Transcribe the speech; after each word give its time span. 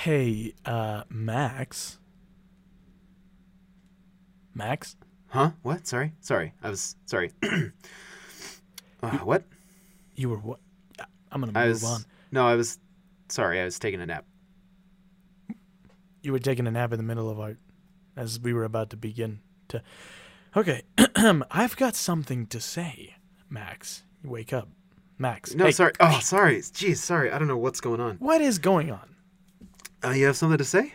Hey, 0.00 0.54
uh, 0.64 1.02
Max. 1.10 1.98
Max? 4.54 4.96
Huh? 5.26 5.50
What? 5.60 5.86
Sorry. 5.86 6.14
Sorry. 6.20 6.54
I 6.62 6.70
was 6.70 6.96
sorry. 7.04 7.32
uh, 9.02 9.10
what? 9.18 9.44
You 10.14 10.30
were 10.30 10.38
what? 10.38 10.58
I'm 11.30 11.42
gonna 11.42 11.52
I 11.54 11.64
move 11.64 11.74
was 11.74 11.84
on. 11.84 12.04
No, 12.32 12.46
I 12.46 12.54
was 12.54 12.78
sorry. 13.28 13.60
I 13.60 13.64
was 13.64 13.78
taking 13.78 14.00
a 14.00 14.06
nap. 14.06 14.24
You 16.22 16.32
were 16.32 16.38
taking 16.38 16.66
a 16.66 16.70
nap 16.70 16.94
in 16.94 16.98
the 16.98 17.04
middle 17.04 17.28
of 17.28 17.38
our, 17.38 17.58
as 18.16 18.40
we 18.40 18.54
were 18.54 18.64
about 18.64 18.88
to 18.90 18.96
begin 18.96 19.40
to. 19.68 19.82
Okay, 20.56 20.80
I've 21.50 21.76
got 21.76 21.94
something 21.94 22.46
to 22.46 22.58
say, 22.58 23.16
Max. 23.50 24.04
You 24.24 24.30
wake 24.30 24.54
up, 24.54 24.70
Max. 25.18 25.54
No, 25.54 25.66
hey, 25.66 25.72
sorry. 25.72 25.92
Oh, 26.00 26.20
sorry. 26.22 26.56
Jeez, 26.60 26.96
sorry. 26.96 27.30
I 27.30 27.38
don't 27.38 27.48
know 27.48 27.58
what's 27.58 27.82
going 27.82 28.00
on. 28.00 28.16
What 28.16 28.40
is 28.40 28.58
going 28.58 28.90
on? 28.90 29.10
Uh, 30.04 30.10
you 30.10 30.26
have 30.26 30.36
something 30.36 30.58
to 30.58 30.64
say? 30.64 30.94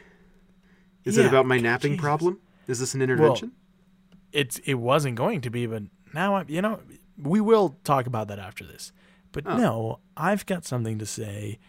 Is 1.03 1.17
it 1.17 1.25
about 1.25 1.45
my 1.45 1.59
napping 1.59 1.91
Jesus. 1.93 2.02
problem? 2.03 2.39
Is 2.67 2.80
this 2.80 2.95
an 2.95 3.02
intervention? 3.02 3.52
It's 4.31 4.57
it 4.59 4.73
wasn't 4.75 5.16
going 5.16 5.41
to 5.41 5.49
be, 5.49 5.67
but 5.67 5.84
now 6.13 6.35
I, 6.35 6.45
you 6.47 6.61
know, 6.61 6.80
we 7.21 7.39
will 7.39 7.77
talk 7.83 8.07
about 8.07 8.27
that 8.30 8.39
after 8.39 8.66
this. 8.66 8.91
But 9.31 9.45
Oh. 9.45 9.57
no, 9.57 9.99
I've 10.17 10.45
got 10.45 10.66
something 10.66 10.97
to 10.99 11.05
say 11.05 11.59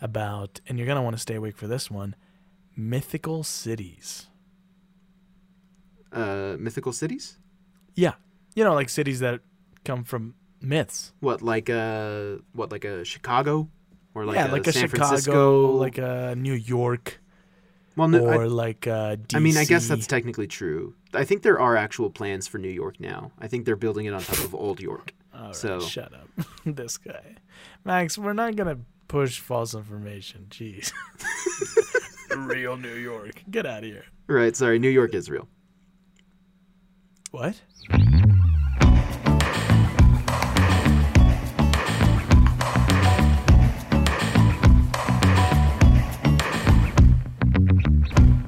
about, 0.00 0.60
and 0.66 0.78
you're 0.78 0.86
gonna 0.86 1.02
want 1.02 1.14
to 1.16 1.20
stay 1.20 1.34
awake 1.34 1.56
for 1.56 1.66
this 1.66 1.90
one. 1.90 2.14
Mythical 2.74 3.42
cities. 3.42 4.26
uh, 6.12 6.56
mythical 6.58 6.92
cities? 6.92 7.36
Yeah, 7.94 8.14
you 8.54 8.64
know, 8.64 8.72
like 8.74 8.88
cities 8.88 9.20
that 9.20 9.40
come 9.84 10.02
from 10.04 10.34
myths. 10.60 11.12
What 11.20 11.42
like 11.42 11.68
uh 11.68 12.36
what 12.52 12.72
like 12.72 12.84
a 12.84 13.04
Chicago 13.04 13.68
or 14.16 14.24
like 14.24 14.36
yeah, 14.36 14.50
a 14.50 14.52
like 14.52 14.66
a 14.66 14.72
San 14.72 14.88
Chicago, 14.88 15.06
Francisco? 15.08 15.70
like 15.72 15.98
a 15.98 16.34
New 16.36 16.54
York, 16.54 17.20
well, 17.96 18.08
no, 18.08 18.24
or 18.24 18.44
I, 18.44 18.46
like 18.46 18.86
a 18.86 19.18
DC. 19.22 19.36
I 19.36 19.40
mean, 19.40 19.58
I 19.58 19.64
guess 19.64 19.86
that's 19.88 20.06
technically 20.06 20.46
true. 20.46 20.94
I 21.12 21.24
think 21.24 21.42
there 21.42 21.60
are 21.60 21.76
actual 21.76 22.08
plans 22.08 22.46
for 22.48 22.56
New 22.56 22.70
York 22.70 22.98
now. 22.98 23.30
I 23.38 23.46
think 23.46 23.66
they're 23.66 23.76
building 23.76 24.06
it 24.06 24.14
on 24.14 24.22
top 24.22 24.38
of 24.38 24.54
Old 24.54 24.80
York. 24.80 25.12
All 25.34 25.46
right, 25.46 25.54
so- 25.54 25.80
shut 25.80 26.14
up, 26.14 26.28
this 26.64 26.96
guy, 26.96 27.36
Max. 27.84 28.16
We're 28.16 28.32
not 28.32 28.56
gonna 28.56 28.78
push 29.06 29.38
false 29.38 29.74
information. 29.74 30.46
Jeez, 30.48 30.92
real 32.36 32.78
New 32.78 32.94
York. 32.94 33.44
Get 33.50 33.66
out 33.66 33.80
of 33.80 33.84
here. 33.84 34.06
Right, 34.28 34.56
sorry, 34.56 34.78
New 34.78 34.88
York 34.88 35.14
is 35.14 35.28
real. 35.28 35.46
What? 37.32 37.60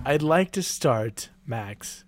I'd 0.09 0.23
like 0.23 0.53
to 0.53 0.63
start, 0.63 1.29
Max, 1.47 2.05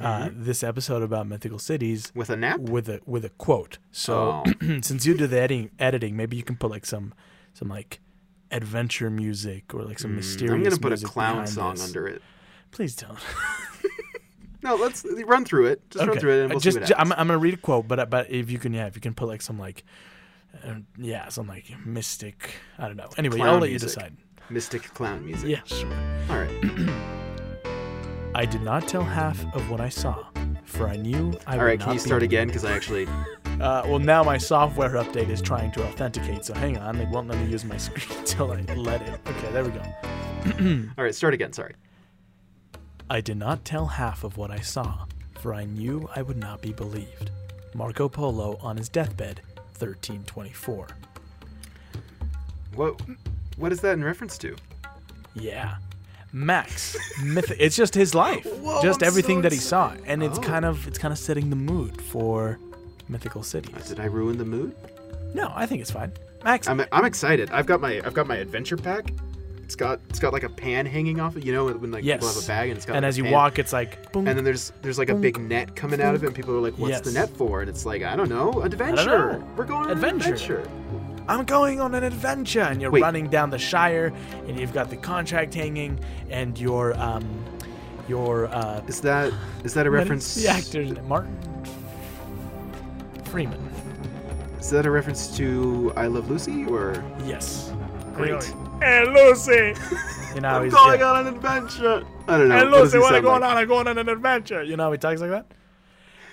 uh, 0.00 0.28
this 0.32 0.62
episode 0.62 1.02
about 1.02 1.26
mythical 1.26 1.58
cities 1.58 2.12
With 2.14 2.28
a 2.30 2.36
nap? 2.36 2.60
with 2.60 2.88
a 2.88 3.00
with 3.06 3.24
a 3.24 3.30
quote. 3.30 3.78
So, 3.92 4.44
since 4.82 5.06
you 5.06 5.16
do 5.16 5.26
the 5.26 5.40
editing, 5.40 5.70
editing, 5.78 6.16
maybe 6.16 6.36
you 6.36 6.42
can 6.42 6.56
put 6.56 6.70
like 6.70 6.84
some 6.84 7.14
some 7.54 7.68
like 7.68 8.00
adventure 8.50 9.08
music 9.10 9.72
or 9.74 9.82
like 9.84 9.98
some 9.98 10.14
mysterious. 10.14 10.52
Mm, 10.52 10.56
I'm 10.56 10.62
gonna 10.64 10.96
put 10.96 11.02
a 11.02 11.06
clown 11.06 11.46
song 11.46 11.76
this. 11.76 11.86
under 11.86 12.06
it. 12.08 12.22
Please 12.72 12.94
don't. 12.94 13.18
No, 14.62 14.74
let's 14.74 15.06
run 15.24 15.46
through 15.46 15.68
it. 15.68 15.80
Just 15.88 16.06
run 16.06 16.18
through 16.18 16.32
it, 16.38 16.42
and 16.42 16.52
Uh, 16.52 16.54
we'll 16.56 16.60
just, 16.60 16.74
see 16.74 16.80
what 16.82 16.88
ju- 16.90 16.94
I'm. 16.98 17.12
I'm 17.12 17.28
gonna 17.28 17.38
read 17.38 17.54
a 17.54 17.56
quote, 17.56 17.88
but 17.88 17.98
uh, 17.98 18.04
but 18.04 18.28
if 18.30 18.50
you 18.50 18.58
can, 18.58 18.74
yeah, 18.74 18.86
if 18.88 18.94
you 18.94 19.00
can 19.00 19.14
put 19.14 19.26
like 19.26 19.40
some 19.40 19.58
like, 19.58 19.84
uh, 20.62 20.74
yeah, 20.98 21.30
some 21.30 21.46
like 21.46 21.64
mystic. 21.86 22.56
I 22.78 22.86
don't 22.86 22.98
know. 22.98 23.08
Anyway, 23.16 23.36
Clown 23.38 23.48
I'll 23.48 23.54
let 23.58 23.70
music. 23.70 23.88
you 23.88 23.94
decide. 23.94 24.16
Mystic 24.50 24.82
clown 24.92 25.24
music. 25.24 25.48
Yeah, 25.48 25.62
sure. 25.64 25.88
All 26.28 26.36
right. 26.36 26.50
I 28.32 28.46
did 28.46 28.62
not 28.62 28.86
tell 28.86 29.02
half 29.02 29.44
of 29.54 29.70
what 29.70 29.80
I 29.80 29.88
saw, 29.88 30.24
for 30.64 30.88
I 30.88 30.96
knew 30.96 31.36
I 31.46 31.54
All 31.54 31.58
would 31.58 31.64
right. 31.64 31.80
Can 31.80 31.94
you 31.94 31.98
start 31.98 32.22
again? 32.22 32.46
Because 32.46 32.64
I 32.64 32.72
actually. 32.72 33.08
Uh, 33.60 33.84
well, 33.86 33.98
now 33.98 34.22
my 34.24 34.38
software 34.38 34.88
update 34.92 35.28
is 35.28 35.42
trying 35.42 35.70
to 35.70 35.84
authenticate, 35.84 36.46
so 36.46 36.54
hang 36.54 36.78
on. 36.78 36.96
It 36.96 37.06
won't 37.10 37.28
let 37.28 37.38
me 37.38 37.44
use 37.50 37.62
my 37.62 37.76
screen 37.88 38.18
until 38.18 38.52
I 38.52 38.62
let 38.72 39.02
it. 39.02 39.20
Okay, 39.26 39.52
there 39.52 39.62
we 39.62 39.70
go. 39.70 39.82
All 40.96 41.04
right. 41.04 41.14
Start 41.14 41.34
again. 41.34 41.52
Sorry. 41.52 41.74
I 43.10 43.20
did 43.20 43.36
not 43.36 43.66
tell 43.66 43.84
half 43.84 44.24
of 44.24 44.38
what 44.38 44.50
I 44.50 44.60
saw, 44.60 45.04
for 45.40 45.52
I 45.52 45.64
knew 45.64 46.08
I 46.16 46.22
would 46.22 46.38
not 46.38 46.62
be 46.62 46.72
believed. 46.72 47.32
Marco 47.74 48.08
Polo 48.08 48.56
on 48.62 48.78
his 48.78 48.88
deathbed, 48.88 49.42
1324. 49.78 50.88
What? 52.76 52.98
What 53.58 53.72
is 53.72 53.82
that 53.82 53.92
in 53.92 54.02
reference 54.02 54.38
to? 54.38 54.56
Yeah. 55.34 55.76
Max, 56.32 56.96
myth- 57.24 57.52
it's 57.58 57.74
just 57.76 57.94
his 57.94 58.14
life, 58.14 58.44
Whoa, 58.60 58.82
just 58.82 59.02
I'm 59.02 59.06
everything 59.08 59.38
so 59.38 59.42
that 59.42 59.52
he 59.52 59.58
saw, 59.58 59.92
and 60.06 60.22
it's 60.22 60.38
Oh. 60.38 60.42
kind 60.42 60.64
of 60.64 60.86
it's 60.86 60.98
kind 60.98 61.12
of 61.12 61.18
setting 61.18 61.50
the 61.50 61.56
mood 61.56 62.00
for 62.00 62.58
mythical 63.08 63.40
Uh, 63.40 63.44
cities. 63.44 63.88
Did 63.88 63.98
I 64.00 64.04
ruin 64.04 64.38
the 64.38 64.44
mood? 64.44 64.74
No, 65.34 65.52
I 65.54 65.66
think 65.66 65.80
it's 65.80 65.90
fine. 65.90 66.12
Max, 66.44 66.68
I'm, 66.68 66.82
I'm 66.92 67.04
excited. 67.04 67.50
I've 67.50 67.66
got 67.66 67.80
my 67.80 68.00
I've 68.04 68.14
got 68.14 68.26
my 68.26 68.36
adventure 68.36 68.76
pack. 68.76 69.12
It's 69.64 69.74
got 69.76 70.00
it's 70.08 70.18
got 70.18 70.32
like 70.32 70.42
a 70.42 70.48
pan 70.48 70.86
hanging 70.86 71.20
off 71.20 71.36
it. 71.36 71.44
You 71.44 71.52
know 71.52 71.66
when 71.66 71.90
like 71.92 72.02
people 72.04 72.26
Yes. 72.26 72.34
have 72.34 72.44
a 72.44 72.46
bag 72.46 72.68
and 72.70 72.76
it's 72.76 72.86
got. 72.86 72.94
and 72.96 73.02
like, 73.04 73.08
as 73.08 73.16
a 73.16 73.18
you 73.18 73.24
pan. 73.24 73.32
walk, 73.32 73.58
it's 73.58 73.72
like 73.72 74.12
boom. 74.12 74.26
And 74.28 74.36
then 74.36 74.44
there's 74.44 74.72
there's 74.82 74.98
like 74.98 75.10
a 75.10 75.14
big 75.14 75.38
net 75.38 75.74
coming 75.76 76.00
out 76.00 76.14
of 76.14 76.22
it, 76.22 76.26
and 76.28 76.34
people 76.34 76.54
are 76.56 76.60
like, 76.60 76.74
"What's 76.78 77.00
the 77.00 77.10
Yes. 77.10 77.14
net 77.14 77.36
for?" 77.36 77.60
And 77.60 77.68
it's 77.70 77.84
like, 77.86 78.02
"I 78.02 78.14
don't 78.16 78.28
know, 78.28 78.62
adventure. 78.62 79.32
know. 79.32 79.44
We're 79.56 79.64
going 79.64 79.84
on 79.86 79.90
Adventure. 79.90 80.26
an 80.26 80.32
adventure." 80.32 80.70
I'm 81.30 81.44
going 81.44 81.80
on 81.80 81.94
an 81.94 82.02
adventure, 82.02 82.62
and 82.62 82.82
you're 82.82 82.90
Wait. 82.90 83.02
running 83.02 83.28
down 83.28 83.50
the 83.50 83.58
Shire, 83.58 84.12
and 84.48 84.58
you've 84.58 84.72
got 84.72 84.90
the 84.90 84.96
contract 84.96 85.54
hanging, 85.54 86.00
and 86.28 86.58
your 86.58 86.98
um, 86.98 87.24
your 88.08 88.46
uh, 88.48 88.82
Is 88.88 89.00
that 89.02 89.32
is 89.62 89.72
that 89.74 89.86
a 89.86 89.90
reference? 89.90 90.34
The 90.34 90.48
actor's 90.48 90.90
name? 90.90 91.06
Martin 91.06 91.38
Freeman. 93.26 93.60
Is 94.58 94.70
that 94.70 94.86
a 94.86 94.90
reference 94.90 95.34
to 95.36 95.92
I 95.96 96.08
Love 96.08 96.28
Lucy 96.28 96.64
or? 96.66 97.02
Yes. 97.24 97.72
Great. 98.14 98.42
Hey 98.82 99.04
Lucy. 99.06 99.74
You 100.32 100.40
know 100.40 100.48
I'm 100.48 100.64
he's 100.64 100.72
going 100.72 101.00
yeah. 101.00 101.10
on 101.10 101.26
an 101.26 101.34
adventure. 101.34 102.04
I 102.28 102.38
don't 102.38 102.48
know. 102.48 102.56
Hey 102.56 102.64
Lucy, 102.64 102.98
he 102.98 103.02
what 103.02 103.10
are 103.12 103.16
sound 103.16 103.24
going 103.24 103.40
like? 103.40 103.50
on? 103.50 103.56
I'm 103.56 103.66
going 103.66 103.88
on 103.88 103.98
an 103.98 104.08
adventure. 104.08 104.62
You 104.62 104.76
know 104.76 104.84
how 104.84 104.92
he 104.92 104.98
talks 104.98 105.20
like 105.20 105.30
that. 105.30 105.46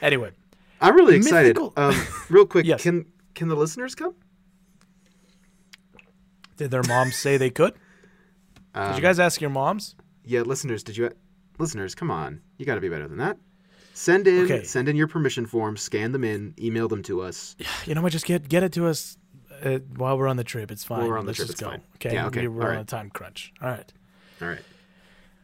Anyway, 0.04 0.30
I'm 0.80 0.96
really 0.96 1.16
excited. 1.16 1.56
Mythical- 1.56 1.74
Um, 1.78 2.00
real 2.30 2.46
quick, 2.46 2.66
Yes. 2.68 2.84
can 2.84 3.06
can 3.34 3.48
the 3.48 3.56
listeners 3.56 3.96
come? 3.96 4.14
Did 6.58 6.72
their 6.72 6.84
moms 6.84 7.16
say 7.16 7.38
they 7.38 7.50
could? 7.50 7.74
Um, 8.76 8.90
Did 8.92 8.98
you 8.98 9.02
guys 9.02 9.20
ask 9.20 9.42
your 9.42 9.50
moms? 9.50 9.96
Yeah, 10.24 10.42
listeners, 10.42 10.84
did 10.84 10.98
you? 10.98 11.10
Listeners, 11.58 11.96
come 11.96 12.12
on, 12.12 12.42
you 12.58 12.66
got 12.66 12.76
to 12.76 12.82
be 12.82 12.90
better 12.90 13.08
than 13.08 13.18
that. 13.18 13.38
Send 13.94 14.28
in, 14.28 14.44
Okay. 14.44 14.64
send 14.64 14.88
in 14.90 14.96
your 14.96 15.08
permission 15.08 15.46
forms, 15.48 15.82
scan 15.82 16.12
them 16.12 16.24
in, 16.24 16.54
email 16.60 16.88
them 16.88 17.02
to 17.04 17.22
us. 17.22 17.56
You 17.88 17.96
know 17.96 18.02
what? 18.02 18.12
Just 18.12 18.26
get 18.26 18.48
get 18.48 18.62
it 18.64 18.74
to 18.74 18.86
us 18.88 19.18
uh, 19.64 19.80
while 19.96 20.18
we're 20.18 20.28
on 20.28 20.38
the 20.38 20.44
trip. 20.44 20.70
It's 20.72 20.84
fine. 20.84 21.00
While 21.00 21.08
we're 21.10 21.18
on 21.18 21.26
the 21.26 21.30
Let's 21.30 21.38
trip, 21.38 21.48
just 21.48 21.62
it's 21.62 21.62
go. 21.64 21.70
fine. 21.72 21.82
Okay. 21.96 22.14
Yeah, 22.14 22.28
okay. 22.28 22.42
We- 22.42 22.48
We're 22.50 22.66
All 22.72 22.76
on 22.76 22.82
a 22.82 22.86
time 22.86 23.10
crunch. 23.10 23.52
All 23.62 23.70
right. 23.70 23.92
All 24.42 24.48
right. 24.50 24.62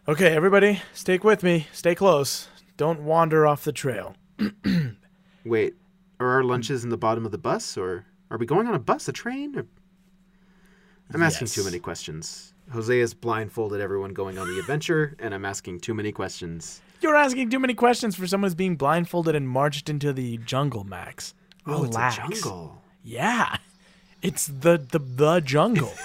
Okay, 0.07 0.35
everybody, 0.35 0.81
stay 0.93 1.17
with 1.17 1.41
me. 1.43 1.65
Stay 1.71 1.95
close. 1.95 2.47
Don't 2.77 2.99
wander 2.99 3.47
off 3.47 3.63
the 3.63 3.71
trail. 3.71 4.15
Wait, 5.45 5.75
are 6.19 6.27
our 6.27 6.43
lunches 6.43 6.83
in 6.83 6.89
the 6.89 6.97
bottom 6.97 7.25
of 7.25 7.31
the 7.31 7.37
bus, 7.37 7.77
or 7.77 8.05
are 8.29 8.37
we 8.37 8.45
going 8.45 8.67
on 8.67 8.73
a 8.75 8.79
bus, 8.79 9.07
a 9.07 9.13
train? 9.13 9.55
Or... 9.57 9.65
I'm 11.13 11.23
asking 11.23 11.47
too 11.47 11.63
many 11.63 11.79
questions. 11.79 12.53
Jose 12.71 12.97
has 12.99 13.13
blindfolded 13.13 13.81
everyone 13.81 14.13
going 14.13 14.37
on 14.37 14.47
the 14.47 14.59
adventure, 14.59 15.15
and 15.19 15.33
I'm 15.33 15.45
asking 15.45 15.81
too 15.81 15.93
many 15.93 16.11
questions. 16.11 16.81
You're 17.01 17.15
asking 17.15 17.49
too 17.49 17.59
many 17.59 17.73
questions 17.73 18.15
for 18.15 18.25
someone 18.25 18.47
who's 18.47 18.55
being 18.55 18.77
blindfolded 18.77 19.35
and 19.35 19.47
marched 19.47 19.89
into 19.89 20.13
the 20.13 20.37
jungle, 20.39 20.83
Max. 20.83 21.33
Oh, 21.67 21.83
Relax. 21.83 22.17
it's 22.29 22.39
a 22.39 22.43
jungle. 22.43 22.81
Yeah. 23.03 23.57
It's 24.21 24.47
the 24.47 24.77
the 24.77 24.99
the 24.99 25.39
jungle. 25.41 25.91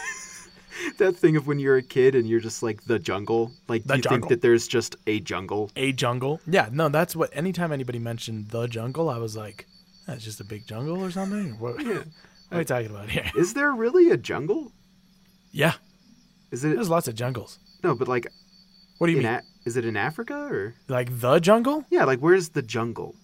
That 0.98 1.16
thing 1.16 1.36
of 1.36 1.47
when 1.48 1.59
you're 1.59 1.76
a 1.76 1.82
kid 1.82 2.15
and 2.15 2.28
you're 2.28 2.38
just 2.41 2.62
like 2.62 2.84
the 2.84 2.98
jungle. 3.00 3.50
Like, 3.66 3.83
The 3.84 3.97
you 3.97 4.03
jungle. 4.03 4.18
think 4.21 4.28
that 4.30 4.42
there's 4.42 4.66
just 4.68 4.94
a 5.09 5.18
jungle? 5.21 5.71
a 5.77 5.92
jungle. 5.92 6.41
Yeah, 6.47 6.68
no, 6.72 6.89
that's 6.89 7.16
what 7.16 7.36
anytime 7.36 7.72
anybody 7.72 7.98
mentioned 7.98 8.48
the 8.51 8.68
jungle, 8.68 9.09
I 9.10 9.18
was 9.18 9.36
like, 9.36 9.66
that's 10.06 10.22
just 10.24 10.41
a 10.41 10.44
big 10.44 10.66
jungle 10.68 11.03
or 11.04 11.10
something? 11.10 11.59
What, 11.59 11.80
Yeah. 11.84 11.94
what 12.48 12.53
are 12.53 12.59
we 12.59 12.65
talking 12.65 12.91
about 12.91 13.10
here? 13.10 13.30
Is 13.36 13.54
there 13.54 13.72
really 13.72 14.10
a 14.10 14.16
jungle? 14.16 14.72
Yeah. 15.50 15.74
Is 16.50 16.65
it 16.65 16.74
There's 16.74 16.89
lots 16.89 17.09
of 17.09 17.15
jungles. 17.15 17.59
no? 17.83 17.95
But 17.95 18.09
like, 18.09 18.27
What 18.98 19.06
do 19.06 19.12
you 19.12 19.18
in 19.18 19.24
mean? 19.24 19.33
a, 19.34 19.42
is 19.65 19.77
it 19.77 19.84
in 19.84 19.97
Africa 19.97 20.34
or? 20.50 20.74
like 20.89 21.21
the 21.21 21.39
jungle? 21.41 21.84
Yeah, 21.91 22.04
like 22.04 22.21
where's 22.21 22.50
the 22.50 22.62
jungle? 22.62 23.15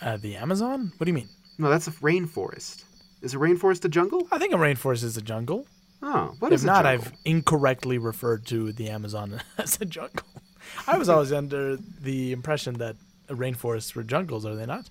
Uh, 0.00 0.16
the 0.16 0.36
Amazon? 0.36 0.92
What 0.96 1.04
do 1.04 1.10
you 1.10 1.14
mean? 1.14 1.28
No, 1.58 1.68
that's 1.70 1.86
a 1.88 1.92
rainforest. 1.92 2.84
Is 3.22 3.34
a 3.34 3.38
rainforest 3.38 3.84
a 3.84 3.88
jungle? 3.88 4.28
I 4.30 4.38
think 4.38 4.52
a 4.52 4.58
rainforest 4.58 5.02
is 5.04 5.16
a 5.16 5.22
jungle. 5.22 5.66
Oh, 6.02 6.34
what 6.40 6.52
if 6.52 6.56
is 6.56 6.64
not? 6.64 6.84
I've 6.84 7.12
incorrectly 7.24 7.96
referred 7.98 8.44
to 8.46 8.72
the 8.72 8.90
Amazon 8.90 9.40
as 9.58 9.80
a 9.80 9.86
jungle. 9.86 10.26
I 10.86 10.98
was 10.98 11.08
always 11.08 11.32
under 11.32 11.76
the 11.76 12.32
impression 12.32 12.74
that 12.74 12.96
rainforests 13.28 13.94
were 13.94 14.02
jungles, 14.02 14.44
are 14.44 14.54
they 14.54 14.66
not? 14.66 14.90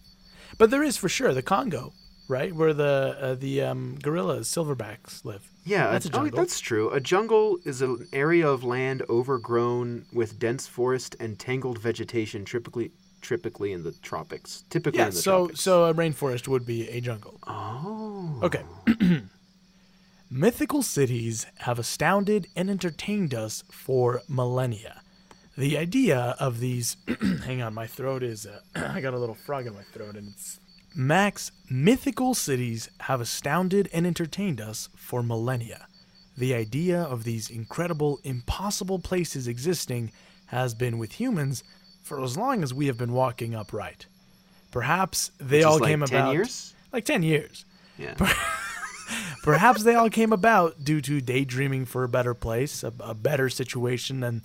But 0.57 0.71
there 0.71 0.83
is 0.83 0.97
for 0.97 1.07
sure 1.09 1.33
the 1.33 1.43
Congo. 1.43 1.93
Right? 2.27 2.53
Where 2.53 2.73
the 2.73 3.17
uh, 3.19 3.35
the 3.35 3.61
um, 3.61 3.97
gorillas, 4.01 4.47
silverbacks 4.47 5.23
live. 5.25 5.49
Yeah, 5.63 5.91
That's 5.91 6.05
a 6.05 6.19
oh, 6.19 6.27
that's 6.29 6.59
true. 6.59 6.91
A 6.91 6.99
jungle 6.99 7.57
is 7.65 7.81
an 7.81 8.07
area 8.13 8.47
of 8.47 8.63
land 8.63 9.01
overgrown 9.09 10.05
with 10.13 10.37
dense 10.37 10.67
forest 10.67 11.15
and 11.19 11.39
tangled 11.39 11.79
vegetation, 11.79 12.45
typically 12.45 12.91
typically 13.21 13.71
in 13.73 13.83
the 13.83 13.91
tropics. 14.03 14.63
Typically 14.69 14.99
Yeah, 14.99 15.07
in 15.07 15.11
the 15.11 15.17
so 15.17 15.37
tropics. 15.45 15.61
so 15.61 15.85
a 15.85 15.93
rainforest 15.93 16.47
would 16.47 16.65
be 16.65 16.87
a 16.89 17.01
jungle. 17.01 17.39
Oh. 17.47 18.39
Okay. 18.43 18.63
Mythical 20.29 20.81
cities 20.83 21.45
have 21.59 21.79
astounded 21.79 22.47
and 22.55 22.69
entertained 22.69 23.33
us 23.33 23.63
for 23.71 24.21
millennia. 24.27 25.01
The 25.57 25.77
idea 25.77 26.35
of 26.39 26.59
these. 26.59 26.97
hang 27.45 27.61
on, 27.61 27.73
my 27.73 27.87
throat 27.87 28.23
is. 28.23 28.45
Uh, 28.45 28.59
I 28.75 29.01
got 29.01 29.13
a 29.13 29.19
little 29.19 29.35
frog 29.35 29.67
in 29.67 29.73
my 29.73 29.83
throat, 29.93 30.15
and 30.15 30.29
it's. 30.33 30.59
Max, 30.97 31.51
mythical 31.69 32.33
cities 32.33 32.89
have 33.01 33.19
astounded 33.19 33.89
and 33.91 34.07
entertained 34.07 34.61
us 34.61 34.87
for 34.95 35.21
millennia. 35.21 35.87
The 36.37 36.53
idea 36.53 37.01
of 37.01 37.25
these 37.25 37.49
incredible, 37.49 38.21
impossible 38.23 38.99
places 38.99 39.45
existing 39.45 40.13
has 40.47 40.73
been 40.73 40.97
with 40.97 41.19
humans 41.19 41.65
for 42.01 42.23
as 42.23 42.37
long 42.37 42.63
as 42.63 42.73
we 42.73 42.87
have 42.87 42.97
been 42.97 43.11
walking 43.11 43.53
upright. 43.53 44.05
Perhaps 44.71 45.31
they 45.37 45.63
all 45.63 45.79
like 45.79 45.89
came 45.89 46.01
10 46.01 46.17
about. 46.17 46.33
years? 46.33 46.73
Like 46.93 47.03
10 47.03 47.23
years. 47.23 47.65
Yeah. 47.97 48.15
Perhaps 49.43 49.83
they 49.83 49.95
all 49.95 50.09
came 50.09 50.31
about 50.31 50.83
due 50.83 51.01
to 51.01 51.19
daydreaming 51.19 51.85
for 51.85 52.05
a 52.05 52.09
better 52.09 52.33
place, 52.33 52.83
a, 52.83 52.93
a 53.01 53.13
better 53.13 53.49
situation 53.49 54.21
than 54.21 54.43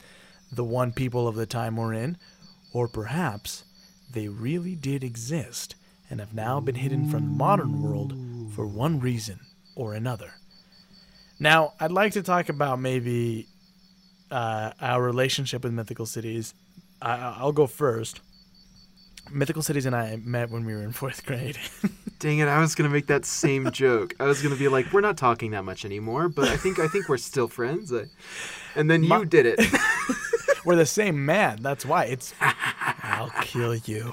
the 0.50 0.64
one 0.64 0.92
people 0.92 1.28
of 1.28 1.36
the 1.36 1.46
time 1.46 1.76
were 1.76 1.94
in, 1.94 2.16
or 2.72 2.88
perhaps 2.88 3.64
they 4.10 4.26
really 4.26 4.74
did 4.74 5.04
exist 5.04 5.76
and 6.10 6.20
have 6.20 6.34
now 6.34 6.60
been 6.60 6.74
hidden 6.74 7.08
from 7.08 7.24
the 7.24 7.30
modern 7.30 7.82
world 7.82 8.12
for 8.54 8.66
one 8.66 9.00
reason 9.00 9.38
or 9.76 9.94
another. 9.94 10.32
Now, 11.38 11.72
I'd 11.80 11.92
like 11.92 12.12
to 12.12 12.22
talk 12.22 12.48
about 12.48 12.80
maybe 12.80 13.46
uh, 14.30 14.72
our 14.80 15.02
relationship 15.02 15.64
with 15.64 15.72
mythical 15.72 16.04
cities. 16.06 16.52
I, 17.00 17.36
I'll 17.38 17.52
go 17.52 17.66
first. 17.66 18.20
Mythical 19.30 19.62
cities 19.62 19.86
and 19.86 19.94
I 19.94 20.16
met 20.16 20.50
when 20.50 20.64
we 20.64 20.74
were 20.74 20.82
in 20.82 20.92
fourth 20.92 21.24
grade. 21.24 21.56
Dang 22.18 22.38
it! 22.38 22.48
I 22.48 22.58
was 22.58 22.74
gonna 22.74 22.88
make 22.90 23.06
that 23.06 23.24
same 23.24 23.70
joke. 23.70 24.14
I 24.18 24.24
was 24.24 24.42
gonna 24.42 24.56
be 24.56 24.68
like, 24.68 24.92
"We're 24.92 25.00
not 25.02 25.16
talking 25.16 25.52
that 25.52 25.64
much 25.64 25.84
anymore," 25.84 26.28
but 26.28 26.48
I 26.48 26.56
think 26.56 26.78
I 26.78 26.86
think 26.88 27.08
we're 27.08 27.16
still 27.16 27.46
friends. 27.48 27.92
I, 27.92 28.06
and 28.74 28.90
then 28.90 29.06
My- 29.06 29.18
you 29.18 29.24
did 29.24 29.46
it. 29.46 29.60
We're 30.64 30.76
the 30.76 30.84
same 30.84 31.24
man. 31.24 31.62
That's 31.62 31.86
why 31.86 32.04
it's. 32.04 32.34
I'll 32.40 33.30
kill 33.42 33.74
you. 33.76 34.12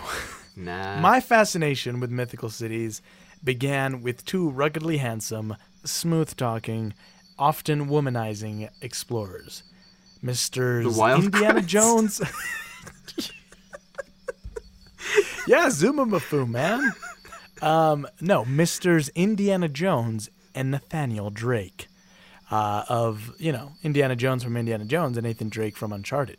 Nah. 0.58 1.00
My 1.00 1.20
fascination 1.22 2.00
with 2.00 2.10
mythical 2.12 2.50
cities 2.50 3.02
began 3.44 4.02
with 4.02 4.26
two 4.26 4.50
ruggedly 4.50 4.98
handsome, 4.98 5.56
smooth 5.86 6.36
talking, 6.36 6.94
often 7.40 7.88
womanizing 7.88 8.70
explorers. 8.82 9.64
Mr. 10.24 10.82
Indiana 11.16 11.62
Kratts. 11.62 11.66
Jones. 11.68 12.22
yeah, 15.48 15.70
Zuma 15.70 16.06
Mafu, 16.06 16.48
man. 16.50 16.92
Um, 17.62 18.08
no, 18.20 18.44
Mr. 18.46 19.14
Indiana 19.16 19.68
Jones 19.70 20.30
and 20.54 20.72
Nathaniel 20.72 21.30
Drake. 21.30 21.88
Uh, 22.50 22.86
of 22.88 23.34
you 23.40 23.52
know 23.52 23.74
Indiana 23.84 24.16
Jones 24.16 24.42
from 24.42 24.56
Indiana 24.56 24.86
Jones 24.86 25.18
and 25.18 25.28
Nathan 25.28 25.50
Drake 25.50 25.76
from 25.76 25.92
Uncharted. 25.92 26.38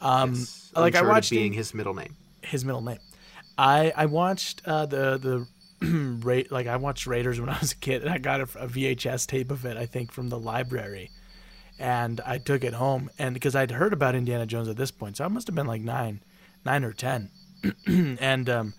Um, 0.00 0.30
Yes, 0.34 0.72
like 0.74 0.82
I 0.82 0.98
Uncharted 0.98 1.08
watched 1.08 1.30
being 1.30 1.52
in- 1.52 1.58
his 1.58 1.72
middle 1.72 1.94
name. 1.94 2.16
his 2.42 2.64
middle 2.64 2.80
name. 2.82 2.98
I 3.56 3.92
I 3.96 4.06
watched 4.06 4.62
uh, 4.64 4.86
the 4.86 5.18
the 5.18 5.46
Ra- 6.22 6.42
like 6.50 6.66
I 6.66 6.76
watched 6.76 7.06
Raiders 7.06 7.40
when 7.40 7.48
I 7.48 7.58
was 7.58 7.72
a 7.72 7.76
kid, 7.76 8.02
and 8.02 8.10
I 8.10 8.18
got 8.18 8.40
a, 8.40 8.44
a 8.58 8.68
VHS 8.68 9.26
tape 9.26 9.50
of 9.50 9.64
it. 9.64 9.76
I 9.76 9.86
think 9.86 10.12
from 10.12 10.28
the 10.28 10.38
library, 10.38 11.10
and 11.78 12.20
I 12.24 12.38
took 12.38 12.64
it 12.64 12.74
home, 12.74 13.10
and 13.18 13.34
because 13.34 13.54
I'd 13.54 13.70
heard 13.70 13.92
about 13.92 14.14
Indiana 14.14 14.46
Jones 14.46 14.68
at 14.68 14.76
this 14.76 14.90
point, 14.90 15.16
so 15.16 15.24
I 15.24 15.28
must 15.28 15.46
have 15.46 15.54
been 15.56 15.66
like 15.66 15.82
nine, 15.82 16.20
nine 16.64 16.84
or 16.84 16.92
ten, 16.92 17.30
and 17.86 18.48
um, 18.48 18.74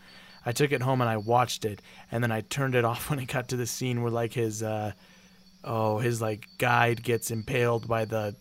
I 0.45 0.51
took 0.51 0.71
it 0.71 0.81
home 0.81 1.01
and 1.01 1.09
I 1.09 1.17
watched 1.17 1.65
it, 1.65 1.81
and 2.11 2.23
then 2.23 2.31
I 2.31 2.41
turned 2.41 2.75
it 2.75 2.85
off 2.85 3.09
when 3.09 3.19
it 3.19 3.27
got 3.27 3.49
to 3.49 3.57
the 3.57 3.67
scene 3.67 4.01
where 4.01 4.11
like 4.11 4.33
his 4.33 4.63
uh, 4.63 4.93
oh 5.63 5.99
his 5.99 6.21
like 6.21 6.47
guide 6.57 7.03
gets 7.03 7.31
impaled 7.31 7.87
by 7.87 8.05
the 8.05 8.35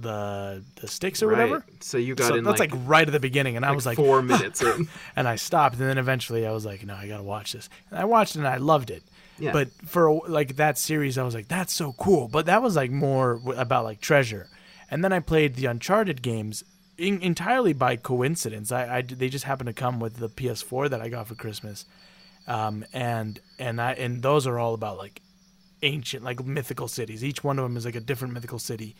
the 0.00 0.62
the 0.80 0.88
sticks 0.88 1.22
or 1.22 1.28
right. 1.28 1.38
whatever. 1.38 1.64
So 1.80 1.98
you 1.98 2.14
got 2.14 2.28
So 2.28 2.34
in 2.36 2.44
that's 2.44 2.60
like, 2.60 2.72
like, 2.72 2.80
right 2.84 3.06
at 3.06 3.12
the 3.12 3.20
beginning, 3.20 3.56
and 3.56 3.64
I 3.64 3.72
was 3.72 3.86
like, 3.86 3.96
four 3.96 4.22
minutes 4.34 4.62
in. 4.62 4.88
and 5.16 5.28
I 5.28 5.36
stopped, 5.36 5.76
and 5.78 5.88
then 5.88 5.98
eventually 5.98 6.46
I 6.46 6.52
was 6.52 6.64
like, 6.64 6.84
no, 6.84 6.94
I 6.94 7.06
gotta 7.08 7.22
watch 7.22 7.52
this. 7.52 7.68
And 7.90 7.98
I 7.98 8.04
watched 8.04 8.36
it, 8.36 8.40
and 8.40 8.48
I 8.48 8.56
loved 8.56 8.90
it. 8.90 9.02
Yeah. 9.38 9.52
But 9.52 9.70
for 9.86 10.20
like 10.28 10.56
that 10.56 10.78
series, 10.78 11.16
I 11.16 11.22
was 11.22 11.34
like, 11.34 11.48
that's 11.48 11.72
so 11.72 11.94
cool. 11.94 12.28
But 12.28 12.46
that 12.46 12.62
was 12.62 12.76
like 12.76 12.90
more 12.90 13.40
about 13.56 13.84
like 13.84 14.00
treasure. 14.00 14.48
And 14.90 15.02
then 15.04 15.12
I 15.12 15.20
played 15.20 15.54
the 15.54 15.66
Uncharted 15.66 16.20
games 16.20 16.64
in, 16.98 17.20
entirely 17.22 17.72
by 17.72 17.96
coincidence. 17.96 18.70
I, 18.70 18.98
I 18.98 19.02
they 19.02 19.28
just 19.28 19.44
happened 19.44 19.68
to 19.68 19.72
come 19.72 19.98
with 19.98 20.16
the 20.16 20.28
PS4 20.28 20.90
that 20.90 21.00
I 21.00 21.08
got 21.08 21.26
for 21.26 21.34
Christmas, 21.34 21.86
um, 22.46 22.84
and 22.92 23.40
and 23.58 23.80
I 23.80 23.92
and 23.92 24.22
those 24.22 24.46
are 24.46 24.58
all 24.58 24.74
about 24.74 24.98
like 24.98 25.22
ancient, 25.82 26.22
like 26.22 26.44
mythical 26.44 26.88
cities. 26.88 27.24
Each 27.24 27.42
one 27.42 27.58
of 27.58 27.64
them 27.64 27.76
is 27.76 27.84
like 27.84 27.96
a 27.96 28.00
different 28.00 28.34
mythical 28.34 28.58
city, 28.58 28.94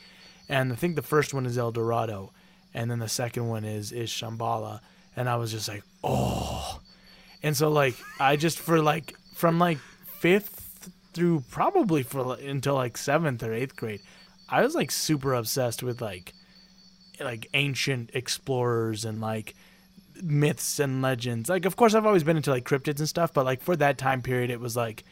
and 0.51 0.73
I 0.73 0.77
think 0.77 0.97
the 0.97 1.03
first 1.03 1.33
one 1.33 1.47
is 1.47 1.57
El 1.57 1.71
Dorado, 1.71 2.33
and 2.75 2.91
then 2.91 2.99
the 2.99 3.09
second 3.09 3.49
one 3.49 3.65
is 3.65 3.93
is 3.93 4.11
Shambhala, 4.11 4.81
and 5.17 5.29
I 5.29 5.37
was 5.37 5.53
just 5.53 5.69
like, 5.69 5.85
oh, 6.03 6.81
and 7.43 7.57
so 7.57 7.71
like 7.71 7.95
I 8.19 8.35
just 8.37 8.59
for 8.59 8.83
like 8.83 9.15
from 9.35 9.61
like 9.61 9.79
fifth 10.19 10.91
through 11.15 11.45
probably 11.51 12.03
for 12.03 12.35
until 12.35 12.75
like 12.75 12.99
seventh 12.99 13.45
or 13.45 13.55
eighth 13.55 13.77
grade, 13.77 14.01
I 14.49 14.63
was 14.63 14.75
like 14.75 14.91
super 14.91 15.35
obsessed 15.35 15.85
with 15.85 16.03
like 16.03 16.35
like 17.21 17.47
ancient 17.55 18.11
explorers 18.13 19.05
and 19.05 19.21
like 19.21 19.55
myths 20.21 20.81
and 20.81 21.01
legends. 21.01 21.49
Like 21.49 21.65
of 21.65 21.77
course 21.77 21.95
I've 21.95 22.07
always 22.07 22.25
been 22.25 22.37
into 22.37 22.51
like 22.51 22.65
cryptids 22.65 22.99
and 22.99 23.09
stuff, 23.09 23.33
but 23.33 23.45
like 23.45 23.63
for 23.63 23.77
that 23.77 23.99
time 23.99 24.21
period 24.21 24.51
it 24.51 24.59
was 24.59 24.77
like 24.77 25.05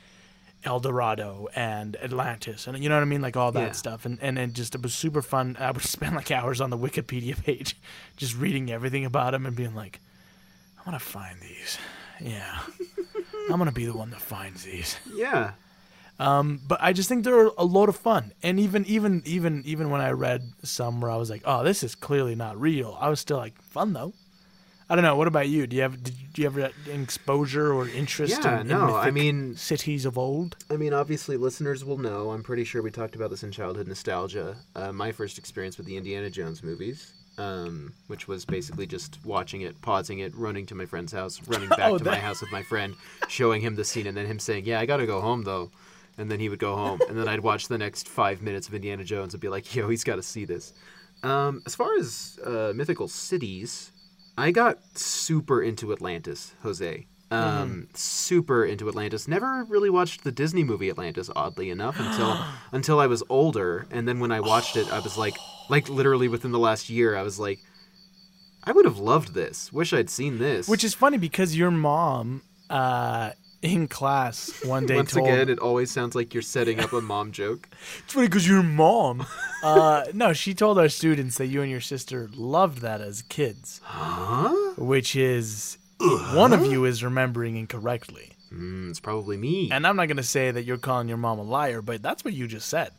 El 0.64 0.80
Dorado 0.80 1.48
and 1.54 1.96
Atlantis 2.02 2.66
and 2.66 2.82
you 2.82 2.88
know 2.88 2.96
what 2.96 3.02
I 3.02 3.06
mean, 3.06 3.22
like 3.22 3.36
all 3.36 3.52
that 3.52 3.60
Yeah. 3.66 3.72
stuff. 3.72 4.04
And 4.04 4.18
and 4.20 4.38
it 4.38 4.52
just 4.54 4.74
it 4.74 4.82
was 4.82 4.92
super 4.94 5.22
fun. 5.22 5.56
I 5.60 5.70
would 5.70 5.82
spend 5.96 6.16
like 6.16 6.30
hours 6.30 6.60
on 6.60 6.70
the 6.70 6.78
Wikipedia 6.78 7.40
page, 7.42 7.76
just 8.16 8.36
reading 8.36 8.70
everything 8.70 9.04
about 9.04 9.32
them 9.32 9.46
and 9.46 9.54
being 9.56 9.74
like, 9.74 10.00
I 10.78 10.90
want 10.90 11.00
to 11.00 11.06
find 11.08 11.38
these. 11.40 11.78
Yeah, 12.20 12.58
I'm 13.50 13.58
gonna 13.58 13.70
be 13.72 13.86
the 13.86 13.96
one 13.96 14.10
that 14.10 14.20
finds 14.20 14.64
these. 14.64 14.96
yeah. 15.14 15.52
Um, 16.20 16.60
but 16.66 16.78
I 16.82 16.92
just 16.92 17.08
think 17.08 17.22
they're 17.22 17.46
a 17.46 17.64
lot 17.64 17.88
of 17.88 17.94
fun. 17.96 18.32
And 18.42 18.58
even 18.58 18.84
even 18.86 19.22
even 19.24 19.62
even 19.64 19.90
when 19.90 20.00
I 20.00 20.10
read 20.10 20.42
some 20.64 21.00
where 21.00 21.12
I 21.12 21.16
was 21.16 21.30
like, 21.30 21.42
oh, 21.44 21.62
this 21.62 21.84
is 21.84 21.94
clearly 21.94 22.34
not 22.34 22.60
real, 22.60 22.98
I 23.00 23.08
was 23.08 23.20
still 23.20 23.36
like, 23.36 23.60
fun 23.62 23.92
though. 23.92 24.12
I 24.90 24.94
don't 24.94 25.04
know. 25.04 25.16
What 25.16 25.28
about 25.28 25.48
you? 25.48 25.66
Do 25.66 25.76
you 25.76 25.82
have 25.82 26.02
did 26.02 26.14
you 26.36 26.46
ever 26.46 26.62
have 26.62 26.72
an 26.90 27.02
exposure 27.02 27.72
or 27.74 27.88
interest 27.88 28.42
Yeah, 28.42 28.54
in, 28.56 28.60
in 28.62 28.68
no, 28.68 28.96
I 28.96 29.10
mean- 29.10 29.54
cities 29.56 30.04
of 30.06 30.16
old? 30.16 30.56
I 30.70 30.76
mean, 30.76 30.94
obviously, 30.94 31.36
listeners 31.36 31.84
will 31.84 31.98
know. 31.98 32.30
I'm 32.30 32.42
pretty 32.42 32.64
sure 32.64 32.80
we 32.82 32.90
talked 32.90 33.14
about 33.14 33.28
this 33.30 33.42
in 33.42 33.50
childhood 33.52 33.86
nostalgia. 33.86 34.56
Uh, 34.74 34.92
my 34.92 35.12
first 35.12 35.36
experience 35.36 35.76
with 35.76 35.86
the 35.86 35.96
Indiana 35.98 36.30
Jones 36.30 36.62
movies, 36.62 37.12
um, 37.36 37.92
which 38.06 38.26
was 38.28 38.46
basically 38.46 38.86
just 38.86 39.18
watching 39.26 39.60
it, 39.60 39.80
pausing 39.82 40.20
it, 40.20 40.34
running 40.34 40.64
to 40.66 40.74
my 40.74 40.86
friend's 40.86 41.12
house, 41.12 41.40
running 41.48 41.68
back 41.68 41.80
Oh, 41.90 41.98
to 41.98 42.04
my 42.04 42.18
house 42.18 42.40
with 42.40 42.50
my 42.50 42.62
friend, 42.62 42.94
showing 43.28 43.60
him 43.60 43.74
the 43.76 43.84
scene, 43.84 44.06
and 44.06 44.16
then 44.16 44.24
him 44.26 44.38
saying, 44.38 44.64
"Yeah, 44.64 44.80
I 44.80 44.86
gotta 44.86 45.06
go 45.06 45.20
home 45.20 45.42
though," 45.42 45.70
and 46.16 46.30
then 46.30 46.40
he 46.40 46.48
would 46.48 46.58
go 46.60 46.74
home, 46.76 47.00
and 47.10 47.18
then 47.18 47.28
I'd 47.28 47.40
watch 47.40 47.68
the 47.68 47.76
next 47.78 48.08
five 48.08 48.40
minutes 48.40 48.68
of 48.68 48.74
Indiana 48.74 49.04
Jones 49.04 49.34
and 49.34 49.40
be 49.42 49.48
like, 49.50 49.74
"Yo, 49.74 49.88
he's 49.90 50.02
got 50.04 50.16
to 50.16 50.22
see 50.22 50.46
this." 50.46 50.72
Um, 51.22 51.62
as 51.66 51.74
far 51.74 51.94
as 51.98 52.38
uh, 52.46 52.72
mythical 52.74 53.08
cities, 53.08 53.90
I 54.38 54.52
got 54.52 54.78
super 54.96 55.62
into 55.62 55.92
Atlantis, 55.92 56.54
Jose. 56.62 57.06
Um, 57.30 57.88
super 57.92 58.64
into 58.64 58.88
Atlantis. 58.88 59.28
Never 59.28 59.64
really 59.64 59.90
watched 59.90 60.24
the 60.24 60.32
Disney 60.32 60.64
movie 60.64 60.88
Atlantis, 60.88 61.28
oddly 61.34 61.70
enough, 61.70 61.98
until 61.98 62.38
until 62.72 63.00
I 63.00 63.06
was 63.06 63.22
older. 63.28 63.86
And 63.90 64.06
then 64.06 64.20
when 64.20 64.32
I 64.32 64.40
watched 64.40 64.76
it, 64.76 64.90
I 64.90 65.00
was 65.00 65.18
like, 65.18 65.36
like 65.68 65.88
literally 65.88 66.28
within 66.28 66.52
the 66.52 66.58
last 66.58 66.88
year, 66.88 67.16
I 67.16 67.22
was 67.22 67.38
like, 67.38 67.58
I 68.64 68.72
would 68.72 68.84
have 68.84 68.98
loved 68.98 69.34
this. 69.34 69.72
Wish 69.72 69.92
I'd 69.92 70.08
seen 70.08 70.38
this. 70.38 70.68
Which 70.68 70.84
is 70.84 70.94
funny 70.94 71.18
because 71.18 71.56
your 71.56 71.70
mom 71.70 72.42
uh, 72.70 73.32
in 73.62 73.88
class 73.88 74.64
one 74.64 74.86
day 74.86 74.94
once 74.96 75.12
told 75.12 75.26
again, 75.26 75.48
it 75.48 75.58
always 75.58 75.90
sounds 75.90 76.14
like 76.14 76.32
you're 76.32 76.42
setting 76.42 76.78
up 76.80 76.92
a 76.92 77.00
mom 77.00 77.32
joke. 77.42 77.68
It's 78.04 78.14
funny 78.14 78.28
because 78.28 78.48
your 78.48 78.62
mom. 78.62 79.26
Uh, 79.62 80.04
no, 80.14 80.32
she 80.32 80.54
told 80.54 80.78
our 80.78 80.88
students 80.88 81.38
that 81.38 81.46
you 81.46 81.62
and 81.62 81.70
your 81.70 81.80
sister 81.80 82.28
loved 82.34 82.78
that 82.82 83.00
as 83.00 83.22
kids, 83.22 83.80
Huh? 83.84 84.54
which 84.76 85.16
is 85.16 85.78
one 86.34 86.52
of 86.52 86.64
you 86.66 86.84
is 86.84 87.02
remembering 87.02 87.56
incorrectly. 87.56 88.30
Mm, 88.54 88.90
it's 88.90 89.00
probably 89.00 89.36
me. 89.36 89.70
And 89.72 89.86
I'm 89.86 89.96
not 89.96 90.06
gonna 90.08 90.22
say 90.22 90.50
that 90.52 90.62
you're 90.64 90.78
calling 90.78 91.08
your 91.08 91.18
mom 91.18 91.38
a 91.38 91.42
liar, 91.42 91.82
but 91.82 92.00
that's 92.02 92.24
what 92.24 92.34
you 92.34 92.46
just 92.46 92.68
said. 92.68 92.90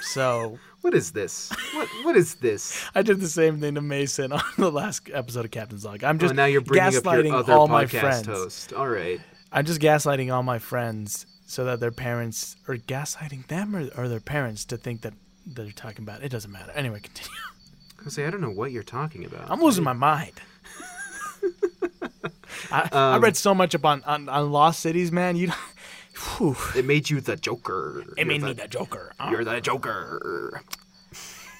So 0.00 0.58
What 0.80 0.94
is 0.94 1.10
this? 1.12 1.50
What 1.74 1.88
what 2.04 2.16
is 2.16 2.36
this? 2.36 2.82
I 2.94 3.02
did 3.02 3.20
the 3.20 3.28
same 3.28 3.60
thing 3.60 3.74
to 3.74 3.80
Mason 3.82 4.32
on 4.32 4.40
the 4.56 4.70
last 4.70 5.10
episode 5.12 5.44
of 5.44 5.50
Captain's 5.50 5.84
Log. 5.84 6.02
I'm 6.02 6.16
Oh, 6.16 6.18
just 6.18 6.34
now 6.34 6.46
you're 6.46 6.60
bringing 6.60 6.96
up 6.96 7.02
gaslighting 7.04 7.26
your 7.26 7.36
other 7.36 7.52
all 7.52 7.68
my 7.68 7.86
friends. 7.86 8.26
host. 8.26 8.72
All 8.72 8.88
right. 8.88 9.20
I'm 9.52 9.64
just 9.64 9.80
gaslighting 9.80 10.32
all 10.34 10.42
my 10.42 10.58
friends 10.58 11.26
so 11.46 11.64
that 11.64 11.80
their 11.80 11.92
parents 11.92 12.56
or 12.66 12.76
gaslighting 12.76 13.46
them 13.46 13.74
or, 13.76 13.88
or 13.96 14.08
their 14.08 14.20
parents 14.20 14.64
to 14.66 14.76
think 14.76 15.02
that 15.02 15.14
they're 15.46 15.70
talking 15.70 16.02
about 16.02 16.22
it 16.22 16.28
doesn't 16.30 16.50
matter. 16.50 16.72
Anyway, 16.72 17.00
continue. 17.00 17.38
Jose, 18.02 18.24
I 18.24 18.30
don't 18.30 18.40
know 18.40 18.50
what 18.50 18.72
you're 18.72 18.82
talking 18.82 19.24
about. 19.24 19.50
I'm 19.50 19.60
losing 19.60 19.84
my 19.84 19.92
mind. 19.92 20.32
I, 22.70 22.88
I 22.92 23.14
Um, 23.16 23.22
read 23.22 23.36
so 23.36 23.54
much 23.54 23.74
up 23.74 23.84
on, 23.84 24.02
on, 24.04 24.50
Lost 24.52 24.80
Cities, 24.80 25.12
man. 25.12 25.36
You, 25.36 25.52
whew, 26.38 26.56
It 26.74 26.84
made 26.84 27.08
you 27.10 27.20
the 27.20 27.36
Joker. 27.36 28.00
it 28.00 28.18
You're 28.18 28.26
made 28.26 28.42
the, 28.42 28.46
me 28.48 28.52
the 28.54 28.68
Joker. 28.68 29.12
You're 29.30 29.44
the 29.44 29.60
Joker. 29.60 30.62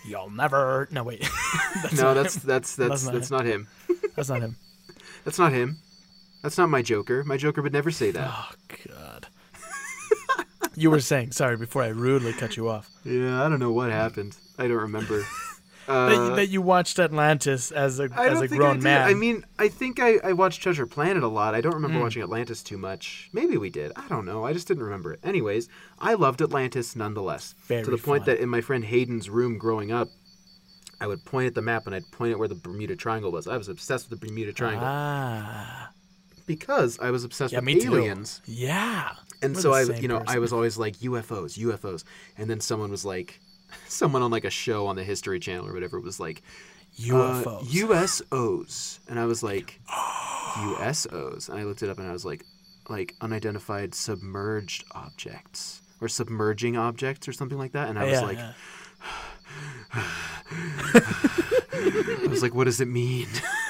You'll 0.04 0.30
never. 0.30 0.88
No, 0.90 1.02
wait. 1.04 1.20
that's 1.82 1.94
No, 2.00 2.14
that's 2.14 2.36
that's 2.36 2.76
that's 2.76 2.76
That's 2.76 3.04
not 3.04 3.14
that's 3.14 3.30
not 3.30 3.44
him. 3.44 3.66
that's 4.14 4.28
not 4.28 4.42
him. 4.42 4.56
That's 5.24 5.38
not 5.40 5.52
him. 5.52 5.78
That's 6.46 6.58
not 6.58 6.70
my 6.70 6.80
Joker. 6.80 7.24
My 7.24 7.36
Joker 7.36 7.60
would 7.60 7.72
never 7.72 7.90
say 7.90 8.12
that. 8.12 8.30
Oh 8.32 8.50
God. 8.88 9.26
you 10.76 10.92
were 10.92 11.00
saying 11.00 11.32
sorry 11.32 11.56
before 11.56 11.82
I 11.82 11.88
rudely 11.88 12.32
cut 12.32 12.56
you 12.56 12.68
off. 12.68 12.88
Yeah, 13.02 13.42
I 13.42 13.48
don't 13.48 13.58
know 13.58 13.72
what 13.72 13.90
happened. 13.90 14.36
I 14.56 14.68
don't 14.68 14.82
remember. 14.82 15.24
that, 15.88 15.92
Uh, 15.92 16.10
you, 16.12 16.36
that 16.36 16.46
you 16.46 16.62
watched 16.62 17.00
Atlantis 17.00 17.72
as 17.72 17.98
a 17.98 18.08
I 18.14 18.28
as 18.28 18.40
a 18.40 18.46
think 18.46 18.62
I 18.62 18.74
man. 18.74 19.08
I 19.08 19.14
mean, 19.14 19.44
I 19.58 19.66
think 19.66 19.98
I, 19.98 20.18
I 20.22 20.34
watched 20.34 20.62
Treasure 20.62 20.86
Planet 20.86 21.24
a 21.24 21.28
lot. 21.28 21.56
I 21.56 21.60
don't 21.60 21.74
remember 21.74 21.98
watching 21.98 22.22
Atlantis 22.22 22.62
too 22.62 22.78
much. 22.78 23.28
Maybe 23.32 23.56
we 23.56 23.68
did. 23.68 23.90
I 23.96 24.06
don't 24.06 24.24
know. 24.24 24.44
I 24.44 24.52
just 24.52 24.68
didn't 24.68 24.84
remember 24.84 25.14
it. 25.14 25.20
Anyways, 25.24 25.68
I 25.98 26.14
loved 26.14 26.40
Atlantis 26.40 26.94
nonetheless. 26.94 27.56
Very 27.66 27.82
to 27.82 27.90
the 27.90 27.98
point 27.98 28.24
fun. 28.24 28.36
that 28.36 28.40
in 28.40 28.48
my 28.48 28.60
friend 28.60 28.84
Hayden's 28.84 29.28
room 29.28 29.58
growing 29.58 29.90
up, 29.90 30.10
I 31.00 31.08
would 31.08 31.24
point 31.24 31.48
at 31.48 31.54
the 31.56 31.62
map 31.62 31.86
and 31.86 31.94
I'd 31.96 32.10
point 32.12 32.30
at 32.30 32.38
where 32.38 32.46
the 32.46 32.54
Bermuda 32.54 32.94
Triangle 32.94 33.32
was. 33.32 33.48
I 33.48 33.56
was 33.56 33.68
obsessed 33.68 34.08
with 34.08 34.20
the 34.20 34.26
Bermuda 34.28 34.52
Triangle 34.52 34.86
ah, 34.86 35.90
because 36.46 36.98
I 36.98 37.10
was 37.10 37.24
obsessed 37.24 37.52
yeah, 37.52 37.60
with 37.60 37.84
aliens. 37.84 38.40
too. 38.44 38.52
Yeah. 38.52 39.12
And 39.42 39.54
We're 39.54 39.60
so 39.60 39.72
I, 39.72 39.82
you 39.82 40.08
know, 40.08 40.22
I 40.26 40.38
was 40.38 40.52
always 40.52 40.78
like 40.78 40.96
UFOs, 40.98 41.58
UFOs, 41.58 42.04
and 42.38 42.48
then 42.48 42.60
someone 42.60 42.90
was 42.90 43.04
like, 43.04 43.40
someone 43.88 44.22
on 44.22 44.30
like 44.30 44.44
a 44.44 44.50
show 44.50 44.86
on 44.86 44.96
the 44.96 45.04
History 45.04 45.38
Channel 45.38 45.66
or 45.66 45.72
whatever 45.74 46.00
was 46.00 46.18
like, 46.18 46.42
uh, 46.98 47.02
UFOs. 47.02 47.62
USOs, 47.68 49.00
and 49.08 49.20
I 49.20 49.26
was 49.26 49.42
like, 49.42 49.80
USOs, 49.88 51.48
and 51.48 51.58
I 51.58 51.64
looked 51.64 51.82
it 51.82 51.90
up 51.90 51.98
and 51.98 52.08
I 52.08 52.12
was 52.12 52.24
like, 52.24 52.44
like 52.88 53.14
unidentified 53.20 53.94
submerged 53.94 54.84
objects 54.92 55.82
or 56.00 56.08
submerging 56.08 56.76
objects 56.76 57.28
or 57.28 57.32
something 57.32 57.58
like 57.58 57.72
that, 57.72 57.88
and 57.88 57.98
I 57.98 58.04
was 58.04 58.12
yeah, 58.12 58.20
like, 58.20 58.38
yeah. 58.38 58.52
I 61.76 62.26
was 62.28 62.42
like, 62.42 62.54
what 62.54 62.64
does 62.64 62.80
it 62.80 62.88
mean? 62.88 63.28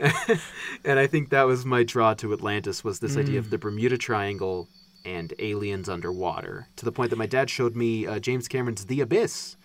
and 0.84 0.98
I 0.98 1.06
think 1.06 1.30
that 1.30 1.44
was 1.44 1.64
my 1.64 1.82
draw 1.82 2.14
to 2.14 2.32
Atlantis 2.32 2.82
was 2.84 2.98
this 3.00 3.16
idea 3.16 3.36
Mm. 3.36 3.44
of 3.44 3.50
the 3.50 3.58
Bermuda 3.58 3.96
Triangle 3.98 4.68
and 5.04 5.32
aliens 5.38 5.88
underwater. 5.88 6.66
To 6.76 6.84
the 6.84 6.92
point 6.92 7.10
that 7.10 7.16
my 7.16 7.26
dad 7.26 7.50
showed 7.50 7.76
me 7.76 8.06
uh, 8.06 8.18
James 8.18 8.48
Cameron's 8.48 8.86
The 8.86 9.00
Abyss. 9.02 9.56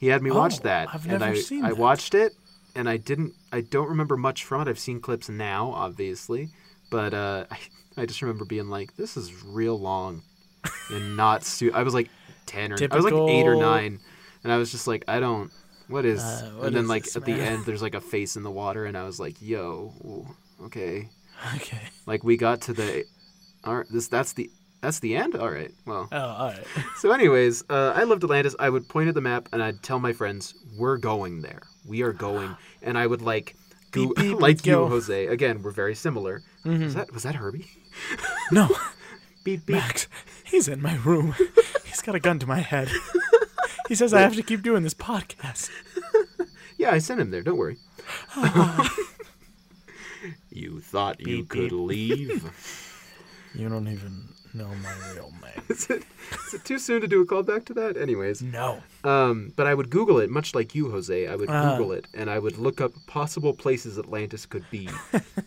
He 0.00 0.08
had 0.08 0.22
me 0.22 0.30
watch 0.30 0.56
Oh, 0.60 0.64
that, 0.64 0.88
I've 0.94 1.06
and 1.08 1.22
I 1.22 1.30
I 1.30 1.68
that. 1.68 1.76
watched 1.78 2.14
it, 2.14 2.32
and 2.74 2.88
I 2.88 2.96
didn't. 2.96 3.34
I 3.52 3.60
don't 3.60 3.88
remember 3.88 4.16
much 4.16 4.44
from 4.44 4.62
it. 4.62 4.68
I've 4.68 4.78
seen 4.78 5.00
clips 5.00 5.28
now, 5.28 5.70
obviously, 5.70 6.48
but 6.90 7.14
uh, 7.14 7.44
I 7.50 7.58
I 7.96 8.06
just 8.06 8.20
remember 8.22 8.44
being 8.44 8.68
like, 8.68 8.96
this 8.96 9.16
is 9.16 9.44
real 9.44 9.78
long, 9.78 10.22
and 10.90 11.16
not. 11.16 11.44
Su- 11.44 11.70
I 11.72 11.82
was 11.84 11.94
like 11.94 12.08
ten 12.46 12.72
or 12.72 12.76
I 12.90 12.96
was 12.96 13.04
like 13.04 13.14
eight 13.14 13.46
or 13.46 13.54
nine, 13.56 14.00
and 14.42 14.52
I 14.52 14.56
was 14.56 14.72
just 14.72 14.86
like, 14.88 15.04
I 15.06 15.20
don't. 15.20 15.52
What 15.88 16.04
is? 16.04 16.20
Uh, 16.22 16.52
what 16.56 16.66
and 16.66 16.76
then 16.76 16.84
is 16.84 16.88
like 16.88 17.04
this, 17.04 17.16
at 17.16 17.24
the 17.24 17.32
end, 17.32 17.64
there's 17.66 17.82
like 17.82 17.94
a 17.94 18.00
face 18.12 18.36
in 18.36 18.42
the 18.42 18.50
water, 18.50 18.84
and 18.86 18.96
I 18.96 19.04
was 19.04 19.18
like, 19.20 19.36
yo, 19.40 19.92
ooh, 20.04 20.26
okay. 20.66 21.08
Okay. 21.56 21.80
Like 22.06 22.22
we 22.22 22.36
got 22.36 22.60
to 22.62 22.72
the, 22.72 23.04
all 23.64 23.78
right, 23.78 23.86
this 23.90 24.08
that's 24.08 24.32
the 24.34 24.50
that's 24.80 25.00
the 25.00 25.16
end. 25.16 25.36
All 25.36 25.50
right, 25.50 25.70
well. 25.86 26.08
Oh, 26.12 26.18
all 26.18 26.48
right. 26.48 26.64
So, 26.98 27.10
anyways, 27.12 27.64
uh, 27.70 27.92
I 27.96 28.04
loved 28.04 28.22
Atlantis. 28.22 28.54
I 28.58 28.68
would 28.70 28.88
point 28.88 29.08
at 29.08 29.14
the 29.14 29.20
map 29.20 29.48
and 29.52 29.62
I'd 29.62 29.82
tell 29.82 29.98
my 29.98 30.12
friends, 30.12 30.54
"We're 30.78 30.98
going 30.98 31.42
there. 31.42 31.62
We 31.86 32.02
are 32.02 32.12
going." 32.12 32.56
And 32.84 32.98
I 32.98 33.06
would 33.06 33.22
like, 33.22 33.54
go, 33.92 34.08
Beep, 34.08 34.16
beep, 34.16 34.40
like 34.40 34.66
you, 34.66 34.72
go. 34.72 34.88
Jose. 34.88 35.26
Again, 35.28 35.62
we're 35.62 35.70
very 35.70 35.94
similar. 35.94 36.42
Mm-hmm. 36.64 36.84
Was 36.84 36.94
that 36.94 37.12
was 37.12 37.22
that 37.22 37.36
Herbie? 37.36 37.66
No, 38.50 38.68
Beep 39.44 39.66
beep. 39.66 39.76
Max. 39.76 40.08
He's 40.44 40.66
in 40.66 40.82
my 40.82 40.96
room. 40.96 41.34
He's 41.84 42.02
got 42.02 42.14
a 42.16 42.20
gun 42.20 42.38
to 42.40 42.46
my 42.46 42.58
head. 42.60 42.88
He 43.92 43.96
says 43.96 44.14
I 44.14 44.22
have 44.22 44.36
to 44.36 44.42
keep 44.42 44.62
doing 44.62 44.82
this 44.84 44.94
podcast. 44.94 45.68
Yeah, 46.78 46.90
I 46.92 46.98
sent 46.98 47.20
him 47.20 47.30
there. 47.30 47.42
Don't 47.42 47.58
worry. 47.58 47.76
you 50.50 50.80
thought 50.80 51.20
you 51.20 51.26
Beep, 51.42 51.48
could 51.50 51.68
beep. 51.70 51.72
leave? 51.72 52.44
You 53.54 53.68
don't 53.68 53.86
even 53.88 54.28
know 54.54 54.68
my 54.82 54.94
real 55.14 55.30
name. 55.42 55.62
is, 55.68 55.84
it, 55.90 56.02
is 56.48 56.54
it 56.54 56.64
too 56.64 56.78
soon 56.78 57.02
to 57.02 57.06
do 57.06 57.20
a 57.20 57.26
callback 57.26 57.66
to 57.66 57.74
that? 57.74 57.98
Anyways, 57.98 58.40
No. 58.40 58.82
um, 59.04 59.52
but 59.56 59.66
I 59.66 59.74
would 59.74 59.90
Google 59.90 60.20
it, 60.20 60.30
much 60.30 60.54
like 60.54 60.74
you, 60.74 60.90
Jose. 60.90 61.26
I 61.28 61.36
would 61.36 61.50
Uh-huh. 61.50 61.76
Google 61.76 61.92
it, 61.92 62.06
and 62.14 62.30
I 62.30 62.38
would 62.38 62.56
look 62.56 62.80
up 62.80 62.92
possible 63.06 63.52
places 63.52 63.98
Atlantis 63.98 64.46
could 64.46 64.64
be. 64.70 64.88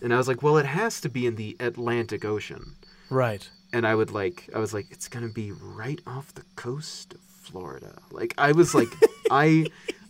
and 0.03 0.13
I 0.13 0.17
was 0.17 0.27
like, 0.27 0.43
well, 0.43 0.57
it 0.57 0.67
has 0.67 1.01
to 1.01 1.09
be 1.09 1.25
in 1.25 1.35
the 1.35 1.57
Atlantic 1.59 2.23
Ocean. 2.23 2.75
Right. 3.09 3.49
and 3.73 3.87
I 3.87 3.95
would 3.95 4.11
like 4.11 4.47
I 4.55 4.59
was 4.59 4.71
like 4.73 4.85
it's 4.91 5.07
gonna 5.07 5.27
be 5.43 5.51
right 5.51 5.99
off 6.07 6.33
the 6.35 6.45
coast 6.55 7.13
of 7.15 7.24
Florida. 7.45 7.97
Like 8.11 8.33
I 8.37 8.51
was 8.51 8.73
like 8.75 8.89
I, 9.31 9.67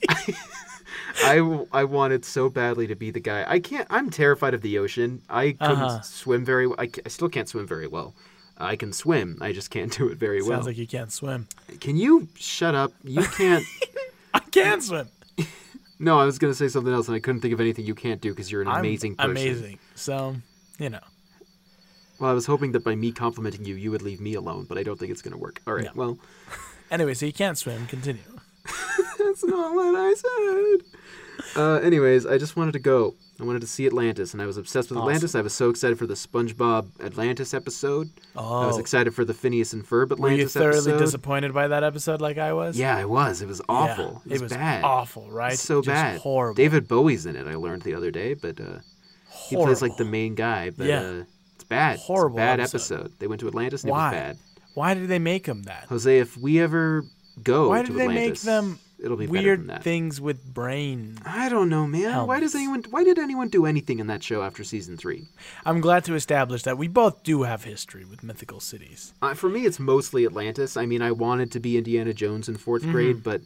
I 0.10 0.36
I 1.24 1.66
I 1.72 1.84
wanted 1.84 2.26
so 2.26 2.50
badly 2.50 2.88
to 2.88 2.96
be 2.96 3.12
the 3.12 3.20
guy. 3.20 3.46
I 3.48 3.60
can't. 3.60 3.88
I'm 3.90 4.10
terrified 4.10 4.54
of 4.54 4.62
the 4.62 4.78
ocean. 4.80 5.22
I 5.30 5.52
couldn't 5.52 5.78
Uh-huh. 5.82 6.02
swim 6.02 6.46
very. 6.46 6.68
I, 6.78 6.90
I 7.06 7.10
still 7.10 7.30
can't 7.30 7.48
swim 7.48 7.68
very 7.68 7.88
well. 7.88 8.14
I 8.58 8.76
can 8.78 8.94
swim. 8.94 9.38
I 9.42 9.52
just 9.52 9.70
can't 9.70 9.92
do 9.98 10.08
it 10.10 10.18
very 10.18 10.42
well. 10.42 10.52
Sounds 10.52 10.68
like 10.68 10.78
you 10.78 10.88
can't 10.88 11.12
swim. 11.12 11.48
can 11.80 11.98
you 11.98 12.28
shut 12.36 12.74
up? 12.76 12.92
You 13.04 13.24
can't. 13.24 13.66
I 14.34 14.40
can 14.40 14.82
swim. 14.82 15.10
no, 16.00 16.20
I 16.20 16.26
was 16.26 16.38
gonna 16.40 16.54
say 16.54 16.68
something 16.68 16.94
else, 16.94 17.08
and 17.08 17.16
I 17.16 17.20
couldn't 17.20 17.42
think 17.42 17.54
of 17.54 17.60
anything 17.62 17.86
you 17.86 17.96
can't 17.96 18.22
do 18.22 18.30
because 18.32 18.52
you're 18.52 18.62
an 18.62 18.68
I'm 18.68 18.80
amazing 18.80 19.16
person. 19.16 19.32
Amazing. 19.32 19.80
So, 19.96 20.36
you 20.80 20.90
know. 20.90 21.00
Well, 22.20 22.32
I 22.32 22.34
was 22.34 22.46
hoping 22.46 22.72
that 22.74 22.84
by 22.86 22.96
me 22.96 23.12
complimenting 23.12 23.66
you, 23.66 23.76
you 23.76 23.92
would 23.92 24.02
leave 24.02 24.22
me 24.22 24.36
alone, 24.36 24.66
but 24.70 24.78
I 24.78 24.84
don't 24.84 24.98
think 24.98 25.12
it's 25.12 25.22
gonna 25.22 25.38
work. 25.38 25.62
All 25.68 25.74
right. 25.74 25.86
No. 25.86 25.92
Well. 25.96 26.18
Anyway, 26.92 27.14
so 27.14 27.26
you 27.26 27.34
can't 27.34 27.58
swim. 27.58 27.88
Continue. 27.88 28.22
That's 29.20 29.44
not 29.44 29.74
what 29.74 29.96
I 29.96 30.14
said. 30.14 31.58
Uh, 31.62 31.76
anyways, 31.80 32.26
I 32.26 32.38
just 32.38 32.56
wanted 32.56 32.72
to 32.74 32.80
go. 32.80 33.16
I 33.40 33.44
wanted 33.44 33.62
to 33.62 33.68
see 33.68 33.86
Atlantis, 33.86 34.32
and 34.34 34.42
I 34.42 34.46
was 34.46 34.56
obsessed 34.56 34.90
with 34.90 34.98
Atlantis. 34.98 35.36
I 35.36 35.42
was 35.42 35.54
so 35.54 35.70
excited 35.70 35.98
for 36.00 36.08
the 36.08 36.14
SpongeBob 36.14 36.88
Atlantis 37.04 37.54
episode. 37.54 38.10
Oh. 38.36 38.62
I 38.62 38.68
was 38.68 38.78
Oh. 38.78 38.80
excited 38.80 39.14
for 39.14 39.26
the 39.26 39.34
Phineas 39.34 39.74
and 39.74 39.84
Ferb 39.86 40.12
Atlantis 40.14 40.56
episode. 40.56 40.60
Were 40.60 40.66
you 40.66 40.72
thoroughly 40.72 40.92
episode. 40.94 41.06
disappointed 41.06 41.54
by 41.54 41.68
that 41.68 41.84
episode 41.84 42.22
like 42.22 42.38
I 42.38 42.54
was? 42.54 42.78
yeah, 42.78 42.96
I 42.96 43.04
was. 43.04 43.42
It 43.42 43.48
was 43.50 43.60
Yeah, 43.60 43.76
awful. 43.76 44.22
it 44.30 44.42
was, 44.42 44.54
bad. 44.54 44.84
awful, 44.86 45.30
right? 45.30 45.54
It's 45.54 45.62
so 45.62 45.82
Just 45.82 45.88
bad. 45.94 46.20
Horrible. 46.22 46.56
David 46.56 46.88
Bowie's 46.88 47.26
in 47.26 47.36
it. 47.36 47.46
I 47.46 47.56
learned 47.56 47.82
the 47.82 47.94
other 47.94 48.10
day, 48.10 48.36
but 48.36 48.60
uh, 48.62 48.80
he 49.50 49.58
plays 49.58 49.82
like 49.82 49.98
the 49.98 50.06
main 50.06 50.34
guy. 50.36 50.70
But 50.70 50.88
Yeah. 50.88 51.02
uh, 51.02 51.24
it's 51.56 51.66
bad. 51.66 52.00
Horrible 52.00 52.38
It's 52.38 52.44
a 52.44 52.46
bad 52.46 52.60
episode. 52.62 52.94
episode. 53.02 53.20
They 53.20 53.28
went 53.28 53.42
to 53.42 53.48
Atlantis 53.50 53.84
and 53.84 53.92
Why? 53.92 54.08
it 54.08 54.12
was 54.14 54.22
bad. 54.22 54.38
Why 54.76 54.94
did 54.94 55.08
they 55.08 55.20
make 55.20 55.46
them 55.46 55.64
that? 55.64 55.86
Jose, 55.90 56.20
if 56.20 56.38
we 56.38 56.62
ever 56.62 57.06
go 57.44 57.70
Why 57.70 57.82
to 57.82 57.88
did 57.88 57.96
they 57.98 58.08
make 58.08 58.18
Atlantis, 58.18 58.42
them 58.44 58.80
it'll 59.04 59.18
be 59.18 59.26
than 59.26 59.32
Weird 59.34 59.68
that. 59.68 59.84
things 59.84 60.22
with 60.22 60.46
brain. 60.54 61.18
I 61.26 61.50
don't 61.50 61.68
know, 61.70 61.86
man. 61.88 62.28
Why 62.28 62.40
does 62.40 62.54
anyone? 62.56 62.84
Why 62.92 63.04
did 63.04 63.18
anyone 63.20 63.50
do 63.50 63.66
anything 63.66 64.00
in 64.00 64.08
that 64.08 64.22
show 64.24 64.42
after 64.44 64.64
season 64.64 64.96
three? 64.98 65.28
I'm 65.66 65.82
glad 65.82 66.04
to 66.06 66.14
establish 66.16 66.64
that 66.64 66.78
we 66.78 66.88
both 66.88 67.24
do 67.24 67.44
have 67.44 67.64
history 67.64 68.06
with 68.06 68.24
mythical 68.24 68.60
cities. 68.60 69.14
Uh, 69.22 69.34
for 69.34 69.50
me, 69.50 69.66
it's 69.66 69.80
mostly 69.80 70.26
Atlantis. 70.26 70.78
I 70.78 70.86
mean, 70.86 71.02
I 71.02 71.12
wanted 71.12 71.52
to 71.54 71.60
be 71.60 71.78
Indiana 71.78 72.14
Jones 72.14 72.48
in 72.48 72.56
4th 72.56 72.82
Mm-hmm. 72.82 72.92
grade, 72.92 73.24
but 73.24 73.42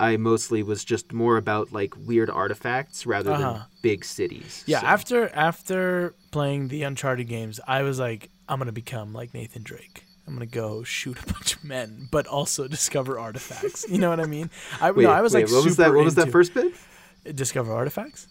I 0.00 0.16
mostly 0.16 0.62
was 0.62 0.84
just 0.84 1.12
more 1.12 1.36
about 1.36 1.72
like 1.72 1.94
weird 2.06 2.30
artifacts 2.30 3.06
rather 3.06 3.30
than 3.32 3.42
Uh-huh. 3.42 3.64
big 3.82 4.04
cities. 4.04 4.64
Yeah, 4.66 4.80
So- 4.80 4.86
after 4.86 5.28
after 5.34 6.14
playing 6.30 6.68
the 6.68 6.82
Uncharted 6.84 7.28
games, 7.28 7.60
I 7.66 7.82
was 7.82 7.98
like, 7.98 8.30
I'm 8.48 8.58
gonna 8.58 8.72
become 8.72 9.12
like 9.12 9.34
Nathan 9.34 9.62
Drake. 9.62 10.04
I'm 10.30 10.36
gonna 10.36 10.46
go 10.46 10.84
shoot 10.84 11.18
a 11.20 11.26
bunch 11.32 11.56
of 11.56 11.64
men, 11.64 12.08
but 12.10 12.26
also 12.28 12.68
discover 12.68 13.18
artifacts. 13.18 13.84
You 13.88 13.98
know 13.98 14.10
what 14.10 14.20
I 14.20 14.26
mean? 14.26 14.48
I 14.80 14.92
Wait, 14.92 15.02
no, 15.02 15.10
I 15.10 15.22
was 15.22 15.34
wait, 15.34 15.46
like, 15.46 15.52
what 15.52 15.64
was 15.64 15.76
that? 15.76 15.92
What 15.92 16.04
was 16.04 16.14
that 16.14 16.30
first 16.30 16.54
bit? 16.54 16.72
Discover 17.34 17.72
artifacts. 17.72 18.28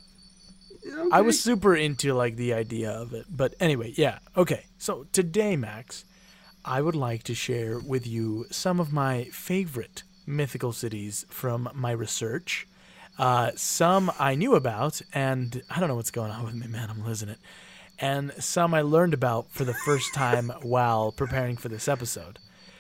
Okay. 0.88 1.10
I 1.12 1.22
was 1.22 1.40
super 1.40 1.76
into 1.76 2.14
like 2.14 2.38
the 2.38 2.54
idea 2.54 2.92
of 2.92 3.14
it. 3.14 3.26
But 3.30 3.54
anyway, 3.60 3.94
yeah. 3.98 4.20
Okay. 4.38 4.66
So 4.78 5.08
today, 5.12 5.58
Max, 5.58 6.06
I 6.64 6.82
would 6.82 6.96
like 6.96 7.24
to 7.24 7.36
share 7.36 7.80
with 7.80 8.08
you 8.08 8.46
some 8.50 8.80
of 8.80 8.94
my 8.94 9.26
favorite 9.26 10.04
mythical 10.26 10.72
cities 10.72 11.26
from 11.30 11.70
my 11.74 11.92
research. 11.92 12.66
Uh, 13.18 13.52
some 13.56 14.10
I 14.18 14.36
knew 14.36 14.56
about, 14.56 15.02
and 15.14 15.62
I 15.70 15.82
don't 15.82 15.90
know 15.90 15.96
what's 15.96 16.12
going 16.12 16.32
on 16.32 16.46
with 16.46 16.56
me, 16.56 16.68
man. 16.68 16.90
I'm 16.90 17.06
losing 17.06 17.28
it. 17.28 17.40
And 18.02 18.32
some 18.40 18.74
I 18.74 18.82
learned 18.82 19.14
about 19.14 19.52
for 19.52 19.66
the 19.66 19.74
first 19.74 20.14
time 20.14 20.52
while 20.62 21.12
preparing 21.12 21.58
for 21.58 21.70
this 21.70 21.88
episode. 21.88 22.40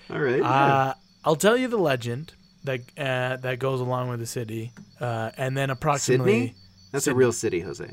All 0.09 0.19
right. 0.19 0.41
Uh, 0.41 0.93
I'll 1.25 1.35
tell 1.35 1.57
you 1.57 1.67
the 1.67 1.77
legend 1.77 2.33
that 2.63 2.81
uh, 2.97 3.37
that 3.37 3.59
goes 3.59 3.81
along 3.81 4.09
with 4.09 4.19
the 4.19 4.25
city, 4.25 4.71
uh, 4.99 5.31
and 5.37 5.57
then 5.57 5.69
approximately. 5.69 6.47
Sydney? 6.47 6.55
That's 6.91 7.07
a 7.07 7.13
real 7.13 7.31
city, 7.31 7.59
Jose. 7.59 7.85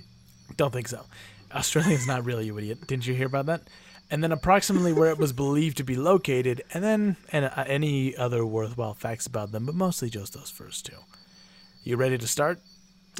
Don't 0.57 0.73
think 0.73 0.89
so. 0.89 1.05
Australia's 1.53 2.07
not 2.07 2.25
really 2.25 2.47
you 2.47 2.57
idiot. 2.57 2.87
Didn't 2.87 3.07
you 3.07 3.15
hear 3.15 3.27
about 3.27 3.47
that? 3.47 3.63
and 4.11 4.23
then 4.23 4.33
approximately 4.33 4.93
where 4.93 5.11
it 5.11 5.19
was 5.19 5.33
believed 5.45 5.77
to 5.79 5.85
be 5.85 5.97
located, 5.97 6.63
and 6.73 6.83
then 6.83 7.17
and 7.33 7.47
uh, 7.47 7.65
any 7.67 8.17
other 8.17 8.45
worthwhile 8.45 8.95
facts 8.95 9.27
about 9.27 9.53
them, 9.53 9.67
but 9.67 9.75
mostly 9.75 10.09
just 10.11 10.35
those 10.35 10.51
first 10.51 10.87
two. 10.87 10.99
You 11.83 11.97
ready 11.97 12.19
to 12.19 12.27
start? 12.27 12.61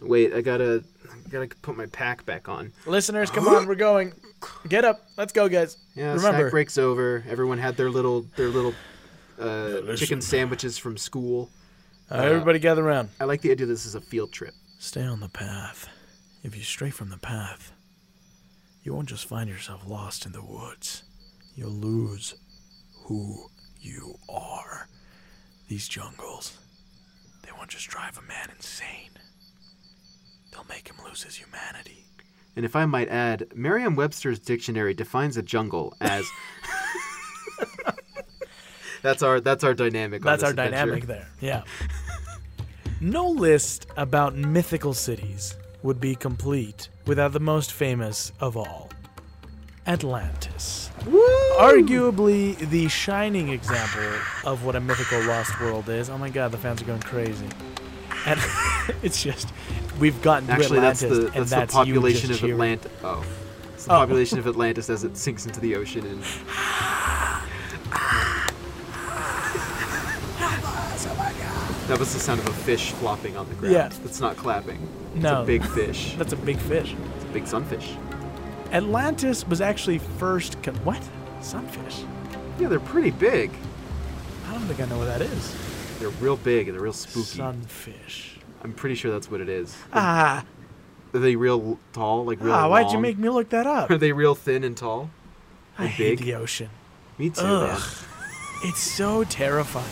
Wait, 0.03 0.33
I 0.35 0.41
gotta, 0.43 0.85
I 1.11 1.29
gotta 1.29 1.49
put 1.63 1.77
my 1.77 1.87
pack 1.87 2.25
back 2.27 2.49
on. 2.49 2.73
Listeners, 2.87 3.31
come 3.31 3.49
on, 3.49 3.67
we're 3.67 3.75
going. 3.75 4.13
Get 4.69 4.85
up. 4.85 5.01
Let's 5.17 5.33
go, 5.33 5.49
guys. 5.49 5.79
Yeah, 5.95 6.15
Remember, 6.15 6.39
snack 6.39 6.51
break's 6.51 6.79
over. 6.79 7.25
Everyone 7.29 7.59
had 7.59 7.77
their 7.77 7.91
little, 7.91 8.27
their 8.37 8.49
little 8.49 8.75
uh, 9.41 9.95
chicken 9.97 10.21
sandwiches 10.21 10.77
from 10.79 10.97
school. 10.97 11.51
uh, 12.11 12.17
everybody 12.17 12.59
gather 12.59 12.87
around. 12.87 13.09
I 13.21 13.25
like 13.25 13.41
the 13.41 13.51
idea 13.51 13.67
this 13.67 13.87
is 13.87 13.95
a 13.95 14.01
field 14.01 14.33
trip. 14.33 14.55
Stay 14.79 15.03
on 15.03 15.21
the 15.21 15.29
path. 15.29 15.89
If 16.43 16.55
you 16.57 16.63
stray 16.63 16.91
from 16.91 17.09
the 17.11 17.17
path, 17.19 17.73
you 18.83 18.95
won't 18.95 19.09
just 19.09 19.27
find 19.27 19.49
yourself 19.49 19.83
lost 19.87 20.27
in 20.27 20.33
the 20.33 20.43
woods. 20.45 21.03
You'll 21.55 21.71
lose 21.71 22.35
who 23.05 23.47
you 23.81 24.19
are. 24.29 24.89
These 25.69 25.89
jungles, 25.89 26.59
they 27.43 27.51
won't 27.57 27.71
just 27.71 27.89
drive 27.89 28.17
a 28.19 28.23
man 28.23 28.51
insane. 28.55 29.11
They'll 30.57 30.65
make 30.75 30.89
him 30.89 30.97
lose 31.05 31.23
his 31.23 31.37
humanity. 31.37 32.07
And 32.57 32.65
if 32.65 32.75
I 32.75 32.87
might 32.87 33.11
add, 33.11 33.49
Merriam-Webster's 33.55 34.39
dictionary 34.39 34.95
defines 34.95 35.37
a 35.37 35.43
jungle 35.43 35.95
as. 36.01 36.25
that's 39.03 39.23
our 39.23 39.39
that's 39.39 39.63
our 39.65 39.75
dynamic. 39.75 40.25
on 40.25 40.33
That's 40.33 40.43
our 40.43 40.51
adventure. 40.51 40.71
dynamic 40.71 41.07
there. 41.07 41.29
Yeah. 41.43 41.63
no 43.03 43.29
list 43.29 43.87
about 43.99 44.35
mythical 44.35 44.95
cities 44.95 45.55
would 45.83 46.01
be 46.01 46.15
complete 46.15 46.89
without 47.07 47.33
the 47.33 47.41
most 47.41 47.75
famous 47.75 48.33
of 48.41 48.57
all 48.57 48.89
Atlantis. 49.87 50.91
Arguably 51.59 52.57
the 52.71 52.89
shining 52.89 53.51
example 53.51 54.19
of 54.45 54.65
what 54.65 54.75
a 54.75 54.81
mythical 54.81 55.23
lost 55.25 55.61
world 55.61 55.91
is. 55.91 56.09
Oh 56.09 56.17
my 56.17 56.31
god, 56.31 56.51
the 56.51 56.57
fans 56.59 56.81
are 56.81 56.87
going 56.87 57.03
crazy. 57.03 57.47
And 58.25 58.41
it's 59.03 59.23
just, 59.23 59.53
we've 59.99 60.21
gotten 60.23 60.47
to 60.49 60.53
Actually, 60.55 60.81
that's 60.81 61.01
the 61.01 61.27
and 61.27 61.35
that's, 61.35 61.51
that's 61.51 61.73
the 61.73 61.79
population 61.79 62.31
of. 62.31 62.43
Atlantis. 62.43 62.93
Oh, 63.05 63.25
it's 63.75 63.85
the 63.87 63.93
Oh. 63.93 63.97
population 63.97 64.39
of 64.39 64.47
Atlantis 64.53 64.91
as 64.91 65.05
it 65.05 65.17
sinks 65.17 65.47
into 65.47 65.61
the 65.61 65.75
ocean 65.77 66.05
and. 66.07 66.23
That 71.89 71.99
was 72.01 72.13
the 72.13 72.19
sound 72.19 72.41
of 72.41 72.49
a 72.49 72.53
fish 72.53 72.91
flopping 72.93 73.37
on 73.37 73.49
the 73.49 73.55
ground. 73.55 73.73
Yeah. 73.73 73.89
That's 73.89 74.21
not 74.21 74.37
clapping. 74.37 74.89
It's 75.15 75.23
No. 75.23 75.43
a 75.43 75.47
big 75.47 75.65
fish. 75.65 76.15
That's 76.19 76.33
a 76.33 76.37
big 76.37 76.59
fish. 76.59 76.97
It's 77.17 77.25
a 77.25 77.29
big 77.29 77.47
sunfish. 77.47 77.95
Atlantis 78.73 79.47
was 79.47 79.61
actually 79.61 79.99
first. 79.99 80.61
Con- 80.65 80.75
what? 80.85 81.01
Sunfish? 81.41 82.03
Yeah, 82.59 82.67
they're 82.69 82.81
pretty 82.81 83.13
big. 83.13 83.53
I 84.49 84.53
don't 84.53 84.63
think 84.63 84.81
I 84.81 84.87
know 84.87 84.99
what 84.99 85.05
that 85.05 85.21
is. 85.21 85.55
They're 86.01 86.09
real 86.09 86.37
big 86.37 86.67
and 86.69 86.77
they're 86.77 86.83
real 86.83 86.93
spooky. 86.93 87.39
Sunfish. 87.39 88.36
I'm 88.63 88.73
pretty 88.73 88.95
sure 88.95 89.13
that's 89.13 89.31
what 89.31 89.41
it 89.41 89.49
is. 89.49 89.77
Ah, 89.93 90.45
Are 91.15 91.21
they 91.21 91.37
real 91.37 91.79
tall? 91.93 92.25
Like 92.25 92.41
real 92.41 92.53
ah 92.53 92.69
why'd 92.69 92.91
you 92.93 92.99
make 92.99 93.19
me 93.19 93.29
look 93.29 93.51
that 93.51 93.67
up? 93.67 93.91
Are 93.91 93.99
they 93.99 94.13
real 94.13 94.35
thin 94.35 94.65
and 94.65 94.77
tall? 94.77 95.11
I 95.79 95.87
hate 95.87 96.19
big? 96.19 96.27
the 96.27 96.35
ocean. 96.35 96.71
Me 97.19 97.31
too. 97.31 97.43
Ugh. 97.43 97.83
It's 98.65 98.81
so 98.81 99.25
terrifying. 99.25 99.85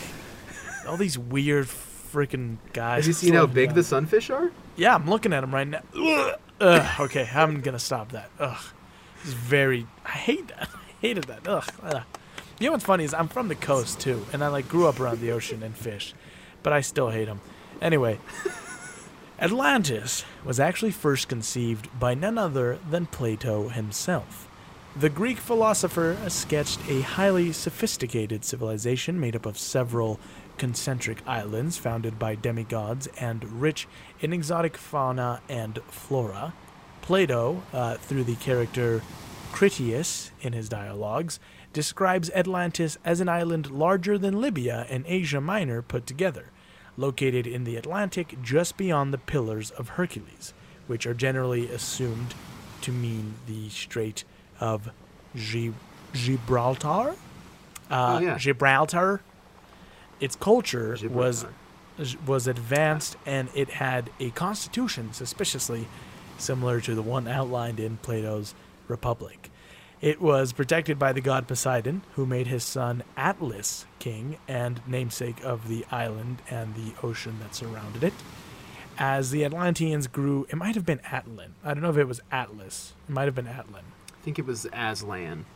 All 0.88 0.96
these 0.96 1.18
weird 1.18 1.66
freaking 1.66 2.56
guys. 2.72 3.04
Have 3.04 3.06
you 3.08 3.12
seen 3.12 3.34
how 3.34 3.46
big 3.46 3.70
down. 3.70 3.76
the 3.76 3.82
sunfish 3.84 4.30
are? 4.30 4.50
Yeah, 4.76 4.94
I'm 4.94 5.08
looking 5.08 5.32
at 5.32 5.40
them 5.42 5.54
right 5.54 5.68
now. 5.68 5.82
Ugh. 5.96 6.38
Ugh. 6.60 7.00
Okay, 7.00 7.28
I'm 7.34 7.60
gonna 7.60 7.78
stop 7.78 8.12
that. 8.12 8.30
Ugh. 8.38 8.62
It's 9.22 9.32
very. 9.32 9.86
I 10.04 10.10
hate 10.10 10.48
that. 10.48 10.68
I 10.74 10.78
hated 11.00 11.24
that. 11.24 11.46
Ugh. 11.46 11.64
Ugh. 11.82 12.02
You 12.58 12.66
know 12.68 12.72
what's 12.72 12.84
funny 12.84 13.04
is 13.04 13.12
I'm 13.14 13.28
from 13.28 13.48
the 13.48 13.54
coast 13.54 14.00
too, 14.00 14.24
and 14.32 14.42
I 14.44 14.48
like 14.48 14.68
grew 14.68 14.86
up 14.86 15.00
around 15.00 15.20
the 15.20 15.32
ocean 15.32 15.62
and 15.62 15.76
fish, 15.76 16.14
but 16.62 16.72
I 16.72 16.80
still 16.80 17.10
hate 17.10 17.26
them. 17.26 17.40
Anyway, 17.80 18.18
Atlantis 19.38 20.24
was 20.44 20.60
actually 20.60 20.92
first 20.92 21.28
conceived 21.28 21.88
by 21.98 22.14
none 22.14 22.38
other 22.38 22.78
than 22.88 23.06
Plato 23.06 23.68
himself. 23.68 24.48
The 24.96 25.10
Greek 25.10 25.38
philosopher 25.38 26.16
sketched 26.28 26.78
a 26.88 27.00
highly 27.00 27.52
sophisticated 27.52 28.44
civilization 28.44 29.18
made 29.18 29.34
up 29.34 29.44
of 29.44 29.58
several 29.58 30.20
concentric 30.56 31.18
islands 31.26 31.78
founded 31.78 32.16
by 32.16 32.36
demigods 32.36 33.08
and 33.18 33.60
rich 33.60 33.88
in 34.20 34.32
exotic 34.32 34.76
fauna 34.76 35.40
and 35.48 35.80
flora. 35.88 36.54
Plato, 37.02 37.62
uh, 37.72 37.96
through 37.96 38.22
the 38.22 38.36
character 38.36 39.02
Critias 39.50 40.30
in 40.40 40.52
his 40.52 40.68
dialogues, 40.68 41.40
describes 41.72 42.30
Atlantis 42.30 42.96
as 43.04 43.20
an 43.20 43.28
island 43.28 43.72
larger 43.72 44.16
than 44.16 44.40
Libya 44.40 44.86
and 44.88 45.04
Asia 45.08 45.40
Minor 45.40 45.82
put 45.82 46.06
together, 46.06 46.50
located 46.96 47.46
in 47.46 47.64
the 47.64 47.76
Atlantic 47.76 48.36
just 48.42 48.76
beyond 48.76 49.12
the 49.12 49.18
Pillars 49.18 49.70
of 49.72 49.90
Hercules, 49.90 50.54
which 50.86 51.06
are 51.06 51.14
generally 51.14 51.68
assumed 51.70 52.34
to 52.82 52.92
mean 52.92 53.34
the 53.46 53.68
Strait 53.70 54.24
of 54.60 54.90
Gi- 55.34 55.74
Gibraltar. 56.12 57.14
Uh, 57.90 58.16
Oh, 58.16 58.18
yeah. 58.18 58.38
Gibraltar. 58.38 59.20
Its 60.20 60.36
culture 60.36 60.96
was 61.10 61.44
was 62.26 62.48
advanced 62.48 63.16
and 63.24 63.48
it 63.54 63.70
had 63.70 64.10
a 64.18 64.30
constitution 64.30 65.12
suspiciously 65.12 65.86
similar 66.38 66.80
to 66.80 66.92
the 66.94 67.02
one 67.02 67.28
outlined 67.28 67.78
in 67.78 67.98
Plato's 67.98 68.52
Republic. 68.88 69.48
It 70.04 70.20
was 70.20 70.52
protected 70.52 70.98
by 70.98 71.14
the 71.14 71.22
god 71.22 71.48
Poseidon, 71.48 72.02
who 72.12 72.26
made 72.26 72.46
his 72.46 72.62
son 72.62 73.04
Atlas 73.16 73.86
king 73.98 74.36
and 74.46 74.82
namesake 74.86 75.42
of 75.42 75.66
the 75.66 75.86
island 75.90 76.42
and 76.50 76.74
the 76.74 76.92
ocean 77.02 77.38
that 77.40 77.54
surrounded 77.54 78.04
it. 78.04 78.12
As 78.98 79.30
the 79.30 79.46
Atlanteans 79.46 80.06
grew, 80.06 80.46
it 80.50 80.56
might 80.56 80.74
have 80.74 80.84
been 80.84 80.98
Atlan. 80.98 81.52
I 81.64 81.72
don't 81.72 81.82
know 81.82 81.88
if 81.88 81.96
it 81.96 82.06
was 82.06 82.20
Atlas. 82.30 82.92
It 83.08 83.12
might 83.12 83.24
have 83.24 83.34
been 83.34 83.46
Atlan. 83.46 83.84
I 84.12 84.22
think 84.22 84.38
it 84.38 84.44
was 84.44 84.66
Aslan, 84.74 85.46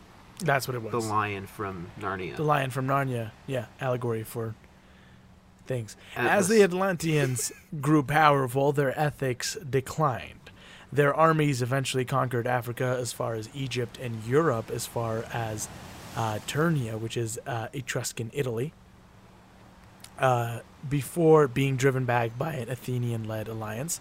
That's 0.41 0.67
what 0.67 0.75
it 0.77 0.83
was. 0.83 0.93
the 0.93 1.01
lion 1.01 1.47
from 1.47 1.91
Narnia. 2.01 2.37
The 2.37 2.43
lion 2.43 2.71
from 2.71 2.87
Narnia. 2.87 3.33
Yeah, 3.47 3.67
allegory 3.83 4.23
for 4.23 4.55
things. 5.67 5.95
As 6.17 6.49
the 6.49 6.63
Atlanteans 6.63 7.53
grew 7.83 8.03
powerful, 8.03 8.73
their 8.73 8.99
ethics 8.99 9.59
declined. 9.69 10.38
Their 10.93 11.15
armies 11.15 11.61
eventually 11.61 12.05
conquered 12.05 12.47
Africa 12.47 12.97
as 12.99 13.13
far 13.13 13.35
as 13.35 13.49
Egypt 13.55 13.99
and 14.01 14.25
Europe 14.25 14.71
as 14.71 14.87
far 14.87 15.25
as 15.33 15.69
uh, 16.17 16.39
which 16.39 17.17
is 17.17 17.39
uh, 17.47 17.69
Etruscan 17.73 18.31
Italy, 18.33 18.73
uh, 20.19 20.61
before 20.89 21.47
being 21.47 21.77
driven 21.77 22.05
back 22.05 22.37
by 22.37 22.55
an 22.55 22.69
Athenian 22.69 23.25
led 23.25 23.49
alliance. 23.49 24.01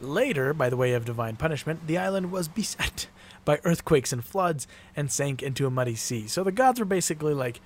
Later, 0.00 0.54
by 0.54 0.70
the 0.70 0.76
way 0.76 0.92
of 0.94 1.04
divine 1.04 1.36
punishment, 1.36 1.86
the 1.86 1.98
island 1.98 2.32
was 2.32 2.48
beset 2.48 3.08
by 3.44 3.60
earthquakes 3.64 4.12
and 4.12 4.24
floods 4.24 4.66
and 4.96 5.10
sank 5.10 5.42
into 5.42 5.66
a 5.66 5.70
muddy 5.70 5.94
sea. 5.94 6.26
So 6.26 6.44
the 6.44 6.52
gods 6.52 6.78
were 6.78 6.86
basically 6.86 7.34
like, 7.34 7.60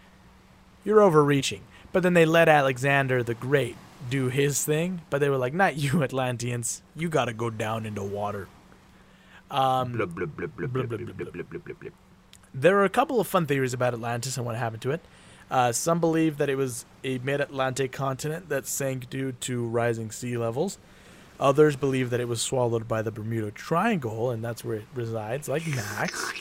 you're 0.84 1.02
overreaching. 1.02 1.62
But 1.92 2.02
then 2.02 2.14
they 2.14 2.24
let 2.24 2.48
Alexander 2.48 3.22
the 3.22 3.34
Great 3.34 3.76
do 4.10 4.28
his 4.28 4.64
thing, 4.64 5.02
but 5.10 5.20
they 5.20 5.28
were 5.28 5.36
like, 5.36 5.54
not 5.54 5.76
you, 5.76 6.02
Atlanteans. 6.02 6.82
You 6.96 7.08
gotta 7.08 7.32
go 7.32 7.50
down 7.50 7.86
into 7.86 8.02
water. 8.02 8.48
There 12.54 12.78
are 12.78 12.84
a 12.84 12.90
couple 12.90 13.20
of 13.20 13.26
fun 13.26 13.46
theories 13.46 13.74
about 13.74 13.94
Atlantis 13.94 14.36
and 14.36 14.44
what 14.44 14.56
happened 14.56 14.82
to 14.82 14.90
it. 14.90 15.00
Uh, 15.50 15.72
some 15.72 16.00
believe 16.00 16.38
that 16.38 16.48
it 16.48 16.56
was 16.56 16.84
a 17.04 17.18
mid 17.18 17.40
Atlantic 17.40 17.92
continent 17.92 18.48
that 18.48 18.66
sank 18.66 19.10
due 19.10 19.32
to 19.32 19.66
rising 19.66 20.10
sea 20.10 20.36
levels. 20.36 20.78
Others 21.40 21.76
believe 21.76 22.10
that 22.10 22.20
it 22.20 22.28
was 22.28 22.40
swallowed 22.40 22.86
by 22.86 23.02
the 23.02 23.10
Bermuda 23.10 23.50
Triangle 23.50 24.30
and 24.30 24.44
that's 24.44 24.64
where 24.64 24.76
it 24.76 24.86
resides, 24.94 25.48
like 25.48 25.66
Max. 25.66 26.32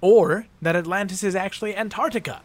Or 0.00 0.46
that 0.62 0.76
Atlantis 0.76 1.22
is 1.22 1.34
actually 1.34 1.76
Antarctica, 1.76 2.42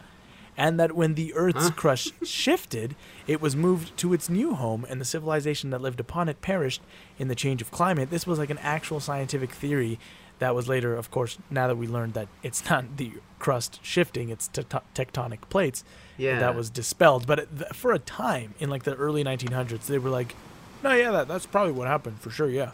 and 0.62 0.80
that 0.80 0.92
when 0.92 1.16
the 1.16 1.34
Earth's 1.34 1.70
Huh? 1.70 1.74
crust 1.76 2.14
shifted, 2.24 2.96
it 3.26 3.42
was 3.42 3.56
moved 3.56 3.98
to 3.98 4.14
its 4.14 4.30
new 4.30 4.54
home, 4.54 4.86
and 4.90 5.02
the 5.02 5.06
civilization 5.06 5.72
that 5.72 5.82
lived 5.82 6.00
upon 6.00 6.30
it 6.30 6.40
perished 6.42 6.82
in 7.18 7.28
the 7.30 7.36
change 7.36 7.62
of 7.64 7.72
climate. 7.72 8.12
This 8.12 8.28
was 8.28 8.38
like 8.38 8.52
an 8.52 8.60
actual 8.60 9.00
scientific 9.00 9.52
theory 9.52 9.98
that 10.38 10.54
was 10.54 10.68
later, 10.68 10.96
of 10.96 11.10
course, 11.10 11.38
now 11.50 11.66
that 11.68 11.78
we 11.78 11.88
learned 11.88 12.14
that 12.14 12.28
it's 12.44 12.68
not 12.70 12.98
the 12.98 13.12
crust 13.40 13.80
shifting, 13.84 14.30
it's 14.30 14.48
te- 14.50 14.64
tectonic 14.96 15.40
plates, 15.50 15.84
Yeah. 16.18 16.38
that 16.40 16.56
was 16.56 16.70
dispelled. 16.70 17.26
But 17.26 17.40
it, 17.40 17.50
th- 17.58 17.72
for 17.74 17.92
a 17.92 18.00
time, 18.00 18.54
in 18.60 18.70
like 18.70 18.84
the 18.84 18.94
early 18.96 19.24
1900s, 19.24 19.88
they 19.88 19.98
were 19.98 20.10
like, 20.12 20.36
no, 20.84 20.92
yeah, 20.94 21.10
that, 21.12 21.28
that's 21.28 21.46
probably 21.48 21.74
what 21.74 21.88
happened, 21.88 22.20
for 22.22 22.30
sure, 22.30 22.50
yeah. 22.50 22.72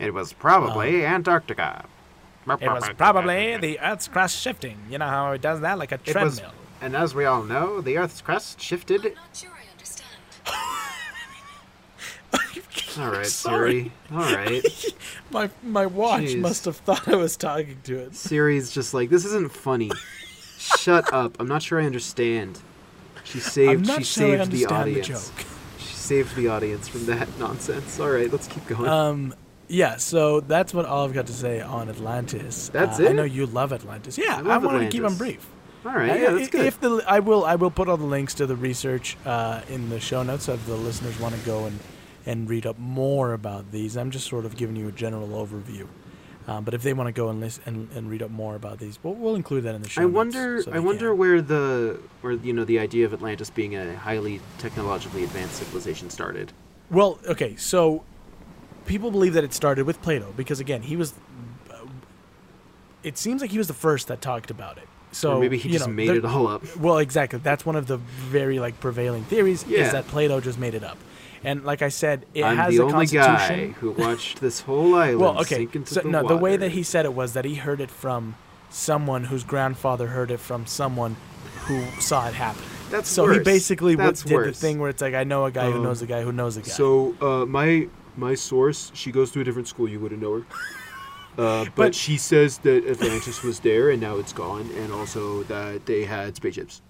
It 0.00 0.12
was 0.12 0.32
probably 0.32 1.04
um, 1.06 1.14
Antarctica. 1.14 1.84
It 2.48 2.68
was 2.70 2.88
probably 2.96 3.56
the 3.58 3.78
Earth's 3.80 4.08
crust 4.08 4.40
shifting. 4.40 4.78
You 4.90 4.98
know 4.98 5.06
how 5.08 5.32
it 5.32 5.40
does 5.40 5.60
that, 5.60 5.78
like 5.78 5.92
a 5.92 5.98
treadmill. 5.98 6.52
And 6.80 6.96
as 6.96 7.14
we 7.14 7.24
all 7.24 7.42
know, 7.42 7.80
the 7.80 7.98
Earth's 7.98 8.20
crust 8.20 8.60
shifted 8.60 9.04
I'm 9.06 9.14
not 9.14 9.36
sure 9.36 9.50
I 9.50 9.70
understand. 9.72 10.08
All 12.98 13.10
right, 13.10 13.26
Sorry. 13.26 13.84
Siri. 13.84 13.92
All 14.12 14.34
right. 14.34 14.94
My 15.30 15.50
my 15.62 15.86
watch 15.86 16.22
Jeez. 16.22 16.40
must 16.40 16.64
have 16.64 16.76
thought 16.78 17.06
I 17.06 17.14
was 17.16 17.36
talking 17.36 17.78
to 17.84 17.98
it. 17.98 18.16
Siri's 18.16 18.70
just 18.72 18.92
like, 18.94 19.10
this 19.10 19.24
isn't 19.26 19.52
funny. 19.52 19.90
Shut 20.58 21.12
up. 21.12 21.36
I'm 21.38 21.46
not 21.46 21.62
sure 21.62 21.80
I 21.80 21.84
understand. 21.84 22.58
She 23.24 23.38
saved. 23.54 23.70
I'm 23.70 23.82
not 23.82 23.98
she 23.98 24.04
sure 24.20 24.34
I 24.34 24.38
saved 24.38 24.50
the 24.52 24.66
understand 24.66 24.70
the 24.70 24.74
audience. 25.02 25.08
joke. 25.30 25.46
She 25.78 25.94
saved 25.94 26.34
the 26.34 26.48
audience 26.48 26.88
from 26.88 27.06
that 27.06 27.28
nonsense. 27.38 28.00
All 28.00 28.10
right, 28.10 28.32
let's 28.32 28.48
keep 28.48 28.66
going. 28.66 28.88
Um, 28.88 29.34
yeah, 29.68 29.96
so 29.96 30.40
that's 30.40 30.72
what 30.74 30.86
all 30.86 31.04
I've 31.04 31.12
got 31.12 31.26
to 31.26 31.32
say 31.34 31.60
on 31.60 31.88
Atlantis. 31.90 32.70
That's 32.70 32.98
Uh, 32.98 33.10
I 33.10 33.12
know 33.12 33.24
you 33.24 33.46
love 33.46 33.72
Atlantis. 33.72 34.16
Yeah, 34.18 34.36
I 34.36 34.38
I, 34.38 34.40
love 34.40 34.64
wanted 34.64 34.86
to 34.86 34.90
keep 34.90 35.02
them 35.02 35.16
brief. 35.16 35.46
All 35.88 35.94
right, 35.94 36.20
yeah, 36.20 36.30
that's 36.32 36.50
good. 36.50 36.66
If 36.66 36.80
the 36.80 37.02
I 37.06 37.20
will 37.20 37.46
I 37.46 37.54
will 37.54 37.70
put 37.70 37.88
all 37.88 37.96
the 37.96 38.04
links 38.04 38.34
to 38.34 38.46
the 38.46 38.56
research 38.56 39.16
uh, 39.24 39.62
in 39.70 39.88
the 39.88 39.98
show 39.98 40.22
notes 40.22 40.44
so 40.44 40.52
if 40.52 40.66
the 40.66 40.74
listeners 40.74 41.18
want 41.18 41.34
to 41.34 41.40
go 41.46 41.64
and 41.64 41.78
and 42.26 42.48
read 42.48 42.66
up 42.66 42.78
more 42.78 43.32
about 43.32 43.72
these. 43.72 43.96
I'm 43.96 44.10
just 44.10 44.26
sort 44.26 44.44
of 44.44 44.54
giving 44.54 44.76
you 44.76 44.86
a 44.86 44.92
general 44.92 45.28
overview. 45.28 45.88
Um, 46.46 46.64
but 46.64 46.74
if 46.74 46.82
they 46.82 46.92
want 46.92 47.08
to 47.08 47.12
go 47.12 47.30
and 47.30 47.40
listen 47.40 47.62
and, 47.66 47.88
and 47.94 48.10
read 48.10 48.22
up 48.22 48.30
more 48.30 48.54
about 48.54 48.78
these, 48.78 48.98
we'll, 49.02 49.14
we'll 49.14 49.34
include 49.34 49.64
that 49.64 49.74
in 49.74 49.82
the 49.82 49.88
show. 49.88 50.02
I 50.02 50.04
notes 50.04 50.14
wonder. 50.14 50.62
so 50.62 50.72
I 50.72 50.78
wonder 50.78 51.10
can. 51.10 51.18
where 51.18 51.40
the 51.40 52.00
where 52.20 52.34
you 52.34 52.52
know 52.52 52.64
the 52.64 52.78
idea 52.78 53.06
of 53.06 53.14
Atlantis 53.14 53.48
being 53.48 53.74
a 53.76 53.96
highly 53.96 54.40
technologically 54.58 55.24
advanced 55.24 55.54
civilization 55.54 56.10
started. 56.10 56.52
Well, 56.90 57.18
okay, 57.26 57.56
so 57.56 58.04
people 58.84 59.10
believe 59.10 59.32
that 59.34 59.44
it 59.44 59.54
started 59.54 59.86
with 59.86 60.02
Plato 60.02 60.34
because 60.36 60.60
again, 60.60 60.82
he 60.82 60.96
was. 60.96 61.14
Uh, 61.70 61.86
it 63.02 63.16
seems 63.16 63.40
like 63.40 63.50
he 63.50 63.58
was 63.58 63.68
the 63.68 63.74
first 63.74 64.08
that 64.08 64.20
talked 64.20 64.50
about 64.50 64.76
it. 64.76 64.88
So 65.12 65.36
or 65.36 65.40
maybe 65.40 65.56
he 65.58 65.70
just 65.70 65.86
know, 65.86 65.92
made 65.92 66.10
it 66.10 66.24
all 66.24 66.46
up. 66.46 66.76
Well, 66.76 66.98
exactly. 66.98 67.38
That's 67.38 67.64
one 67.64 67.76
of 67.76 67.86
the 67.86 67.96
very 67.96 68.58
like 68.58 68.78
prevailing 68.80 69.24
theories 69.24 69.64
Yeah. 69.66 69.86
is 69.86 69.92
that 69.92 70.06
Plato 70.08 70.40
just 70.40 70.58
made 70.58 70.74
it 70.74 70.84
up. 70.84 70.98
And 71.44 71.64
like 71.64 71.82
I 71.82 71.88
said, 71.88 72.26
it 72.34 72.44
I'm 72.44 72.56
has 72.56 72.74
the 72.76 72.82
a 72.82 72.86
only 72.86 73.06
guy 73.06 73.68
who 73.68 73.90
watched 73.98 74.40
this 74.40 74.60
whole 74.60 74.94
island 74.94 75.20
well, 75.20 75.40
okay. 75.40 75.56
sink 75.56 75.76
into 75.76 75.94
So 75.94 76.00
the 76.00 76.08
no, 76.08 76.22
water. 76.22 76.34
the 76.34 76.40
way 76.40 76.56
that 76.56 76.72
he 76.72 76.82
said 76.82 77.04
it 77.04 77.14
was 77.14 77.32
that 77.34 77.44
he 77.44 77.54
heard 77.54 77.80
it 77.80 77.90
from 77.90 78.34
someone 78.70 79.24
whose 79.24 79.44
grandfather 79.44 80.08
heard 80.08 80.30
it 80.30 80.40
from 80.40 80.66
someone 80.66 81.16
who 81.66 81.82
saw 82.00 82.28
it 82.28 82.34
happen. 82.34 82.62
That's 82.90 83.08
so 83.08 83.28
he 83.30 83.38
basically 83.38 83.94
That's 83.94 84.22
did 84.22 84.44
the 84.46 84.52
thing 84.52 84.78
where 84.78 84.90
it's 84.90 85.00
like 85.02 85.14
I 85.14 85.24
know 85.24 85.44
a 85.44 85.50
guy 85.50 85.70
who 85.70 85.78
Um, 85.78 85.84
knows 85.84 86.02
a 86.02 86.06
guy 86.06 86.22
who 86.22 86.32
knows 86.32 86.56
a 86.56 86.60
guy. 86.62 86.68
So 86.68 87.14
uh, 87.20 87.46
my 87.46 87.88
my 88.16 88.34
source, 88.34 88.90
she 88.94 89.12
goes 89.12 89.30
to 89.32 89.40
a 89.40 89.44
different 89.44 89.68
school. 89.68 89.88
You 89.88 90.00
wouldn't 90.00 90.20
know 90.20 90.40
her. 90.40 90.46
Uh, 91.38 91.64
but, 91.64 91.74
But- 91.76 91.94
she 91.94 92.16
says 92.16 92.58
that 92.58 92.84
Atlantis 92.86 93.42
was 93.44 93.60
there 93.60 93.90
and 93.90 94.00
now 94.02 94.16
it's 94.16 94.32
gone, 94.32 94.68
and 94.76 94.92
also 94.92 95.44
that 95.44 95.86
they 95.86 96.04
had 96.04 96.34
spaceships. 96.36 96.82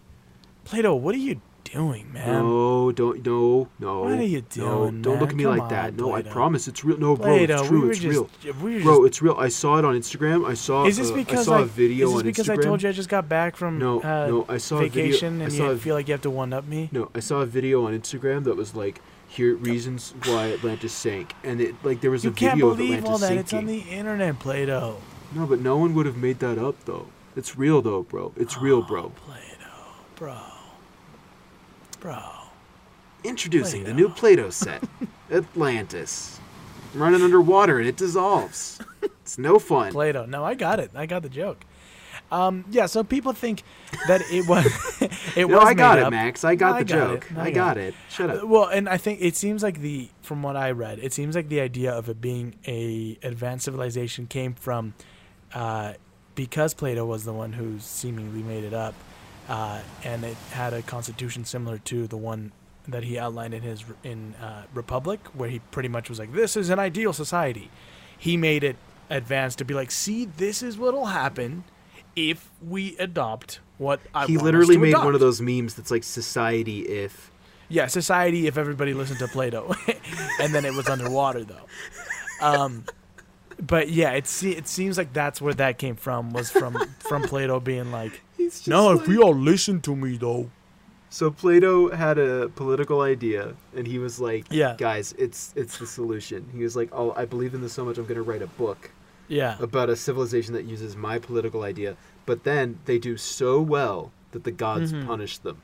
Plato, 0.65 0.95
what 0.95 1.15
are 1.15 1.19
you 1.19 1.41
doing, 1.65 2.11
man? 2.13 2.43
no, 2.45 2.91
don't, 2.93 3.25
no, 3.27 3.69
no. 3.79 4.01
What 4.01 4.13
are 4.13 4.23
you 4.23 4.43
no, 4.57 4.87
doing, 4.89 5.03
Don't 5.03 5.19
look 5.21 5.31
at 5.31 5.37
me 5.37 5.45
Come 5.45 5.59
like 5.59 5.69
that. 5.69 5.91
on, 5.91 5.97
No, 5.97 6.15
I 6.15 6.23
promise 6.23 6.67
it's 6.69 6.83
real. 6.85 6.97
No, 6.99 7.15
bro, 7.17 7.27
Plato, 7.27 7.59
it's 7.61 7.69
true. 7.69 7.83
we 7.83 7.91
it's 7.91 7.99
just, 7.99 8.13
real. 8.45 8.55
we 8.63 8.83
Bro, 8.83 9.05
it's 9.05 9.21
real. 9.21 9.37
I 9.39 9.49
saw 9.49 9.77
it 9.79 9.85
on 9.85 9.95
Instagram. 9.95 10.47
I 10.47 10.55
saw. 10.55 10.87
is 10.87 10.97
this 10.97 11.11
uh, 11.11 11.15
because 11.15 11.41
I 11.41 11.43
saw 11.53 11.59
I, 11.59 11.63
a 11.63 11.65
video 11.67 12.07
is 12.09 12.15
this 12.15 12.23
because 12.25 12.49
Instagram. 12.49 12.59
I 12.59 12.63
told 12.63 12.83
you 12.83 12.89
I 12.89 12.93
just 12.93 13.09
got 13.11 13.29
back 13.29 13.55
from 13.57 13.79
No, 13.79 14.01
uh, 14.01 14.27
no, 14.29 14.47
I 14.49 14.57
saw 14.59 14.77
a 14.79 14.89
video- 14.89 15.05
vacation 15.05 15.41
I 15.41 15.45
and 15.45 15.53
saw 15.53 15.65
you 15.65 15.71
a- 15.73 15.77
feel 15.79 15.95
like 15.95 16.09
you 16.09 16.13
have 16.13 16.23
to 16.23 16.31
one 16.31 16.53
up 16.55 16.67
me? 16.67 16.89
No, 16.93 17.11
I 17.15 17.21
saw 17.21 17.41
a 17.41 17.47
video 17.47 17.87
on 17.87 17.99
Instagram 17.99 18.45
that 18.45 18.57
was 18.57 18.75
like, 18.75 19.01
here 19.29 19.55
reasons 19.55 20.15
why 20.25 20.53
Atlantis 20.53 20.93
sank, 20.93 21.35
and 21.45 21.61
it 21.61 21.75
like 21.85 22.01
there 22.01 22.11
was 22.11 22.25
You 22.25 22.31
a 22.31 22.35
can't 22.35 22.55
video 22.55 22.71
of 22.71 22.79
believe 22.79 22.99
Atlantis 22.99 23.11
all 23.11 23.19
that. 23.19 23.27
sinking. 23.27 23.41
It's 23.41 23.53
on 23.53 23.67
the 23.67 23.81
internet, 23.81 24.39
Plato. 24.39 25.01
No, 25.35 25.47
but 25.47 25.61
no 25.61 25.77
one 25.77 25.95
would 25.95 26.07
have 26.07 26.17
made 26.17 26.39
that 26.41 26.59
up 26.59 26.85
though. 26.85 27.07
It's 27.37 27.57
real 27.57 27.83
though, 27.83 28.03
bro. 28.03 28.33
It's 28.37 28.57
oh, 28.57 28.61
real, 28.61 28.83
bro. 28.83 29.11
Plato, 29.11 29.71
bro, 30.17 30.39
bro. 32.01 32.23
Introducing 33.25 33.85
the 33.85 33.93
new 33.93 34.09
Plato 34.09 34.51
set, 34.51 34.83
Atlantis. 35.31 36.41
Running 36.95 37.21
underwater 37.23 37.79
and 37.79 37.87
it 37.87 37.97
dissolves. 37.99 38.81
It's 39.03 39.37
no 39.37 39.59
fun. 39.59 39.93
Plato. 39.93 40.25
No, 40.25 40.43
I 40.43 40.55
got 40.55 40.81
it. 40.81 40.91
I 40.95 41.05
got 41.05 41.23
the 41.23 41.29
joke. 41.29 41.59
Um, 42.31 42.65
yeah. 42.71 42.87
So 42.87 43.03
people 43.05 43.33
think 43.33 43.63
that 44.07 44.21
it 44.31 44.47
was. 44.47 44.67
it 45.37 45.49
no, 45.49 45.57
was 45.59 45.65
I 45.67 45.75
got 45.75 45.99
it, 45.99 46.05
up. 46.05 46.11
Max. 46.11 46.45
I 46.45 46.55
got 46.55 46.75
I 46.75 46.79
the 46.81 46.85
got 46.85 46.95
joke. 47.09 47.29
it. 47.31 47.37
I, 47.39 47.43
I 47.47 47.51
got, 47.51 47.77
got 47.77 47.79
it. 47.79 47.95
Shut 48.11 48.31
Uh, 48.31 48.35
up. 48.35 48.45
Well, 48.45 48.65
and 48.67 48.89
I 48.89 48.97
think 48.99 49.21
it 49.23 49.35
seems 49.37 49.63
like 49.63 49.81
the 49.81 50.09
from 50.23 50.43
what 50.43 50.57
I 50.57 50.71
read, 50.73 50.99
it 51.01 51.13
seems 51.13 51.35
like 51.35 51.49
the 51.49 51.61
idea 51.61 51.93
of 51.93 52.09
it 52.09 52.21
being 52.21 52.55
a 52.67 53.19
advanced 53.23 53.65
civilization 53.65 54.27
came 54.27 54.53
from 54.55 54.95
uh, 55.55 55.95
because 56.35 56.75
Plato 56.75 57.05
was 57.07 57.25
the 57.25 57.33
one 57.33 57.53
who 57.55 57.79
seemingly 57.79 58.43
made 58.43 58.65
it 58.65 58.75
up, 58.75 58.95
uh, 59.49 59.81
and 60.05 60.23
it 60.25 60.37
had 60.53 60.73
a 60.75 60.83
constitution 60.83 61.45
similar 61.45 61.79
to 61.79 62.07
the 62.07 62.17
one 62.19 62.53
that 62.87 63.05
he 63.05 63.19
outlined 63.19 63.55
in 63.55 63.63
his 63.63 63.85
in 64.05 64.35
uh, 64.35 64.65
Republic, 64.75 65.21
where 65.35 65.49
he 65.49 65.61
pretty 65.71 65.89
much 65.89 66.09
was 66.11 66.19
like, 66.19 66.33
"This 66.35 66.57
is 66.57 66.69
an 66.69 66.79
ideal 66.79 67.13
society." 67.15 67.71
He 68.19 68.37
made 68.37 68.65
it 68.65 68.77
advanced 69.11 69.59
to 69.59 69.65
be 69.65 69.73
like, 69.75 69.91
"See, 69.91 70.27
this 70.27 70.63
is 70.63 70.77
what'll 70.77 71.07
happen 71.07 71.65
if 72.19 72.51
we 72.67 72.97
adopt 72.99 73.61
what 73.79 74.01
I." 74.15 74.27
he 74.27 74.37
literally 74.39 74.77
made 74.77 74.91
adopt." 74.91 75.05
one 75.05 75.15
of 75.15 75.21
those 75.21 75.41
memes 75.41 75.75
that's 75.75 75.91
like 75.91 76.05
society 76.05 76.81
if. 76.83 77.31
Yeah, 77.71 77.87
society 77.87 78.47
if 78.47 78.57
everybody 78.57 78.95
listened 78.95 79.19
to 79.19 79.29
Plato, 79.29 79.75
and 80.41 80.55
then 80.55 80.65
it 80.65 80.73
was 80.75 80.89
underwater 80.89 81.45
though. 81.45 81.67
Um, 82.41 82.85
but 83.61 83.91
yeah, 83.91 84.13
it 84.13 84.27
se- 84.27 84.53
it 84.57 84.69
seems 84.69 84.97
like 84.97 85.13
that's 85.13 85.41
where 85.41 85.55
that 85.55 85.79
came 85.79 85.97
from 85.97 86.31
was 86.33 86.51
from 86.51 86.77
from 87.01 87.23
Plato 87.23 87.61
being 87.61 87.91
like, 87.91 88.23
no, 88.67 88.87
like- 88.93 89.03
if 89.03 89.09
we 89.09 89.19
all 89.19 89.35
listen 89.35 89.81
to 89.83 89.95
me 89.97 90.17
though. 90.17 90.51
So 91.11 91.31
Plato 91.31 91.91
had 91.95 92.19
a 92.19 92.49
political 92.51 93.01
idea, 93.01 93.55
and 93.75 93.87
he 93.87 93.99
was 93.99 94.21
like, 94.21 94.45
Yeah. 94.51 94.75
guys, 94.77 95.15
it's 95.19 95.53
it's 95.57 95.79
the 95.79 95.87
solution." 95.87 96.47
He 96.55 96.63
was 96.63 96.77
like, 96.77 96.91
"Oh, 96.93 97.13
I 97.17 97.25
believe 97.25 97.55
in 97.55 97.61
this 97.63 97.73
so 97.73 97.85
much, 97.85 97.97
I'm 97.99 98.05
going 98.05 98.17
to 98.17 98.23
write 98.23 98.43
a 98.43 98.47
book 98.47 98.91
Yeah, 99.29 99.57
about 99.61 99.89
a 99.91 99.97
civilization 99.97 100.55
that 100.55 100.65
uses 100.65 100.97
my 100.97 101.19
political 101.19 101.63
idea." 101.63 101.97
But 102.27 102.45
then 102.45 102.79
they 102.87 102.99
do 102.99 103.17
so 103.17 103.61
well 103.61 104.11
that 104.33 104.45
the 104.45 104.51
gods 104.51 104.93
Mhm. 104.93 105.07
punish 105.07 105.39
them. 105.39 105.59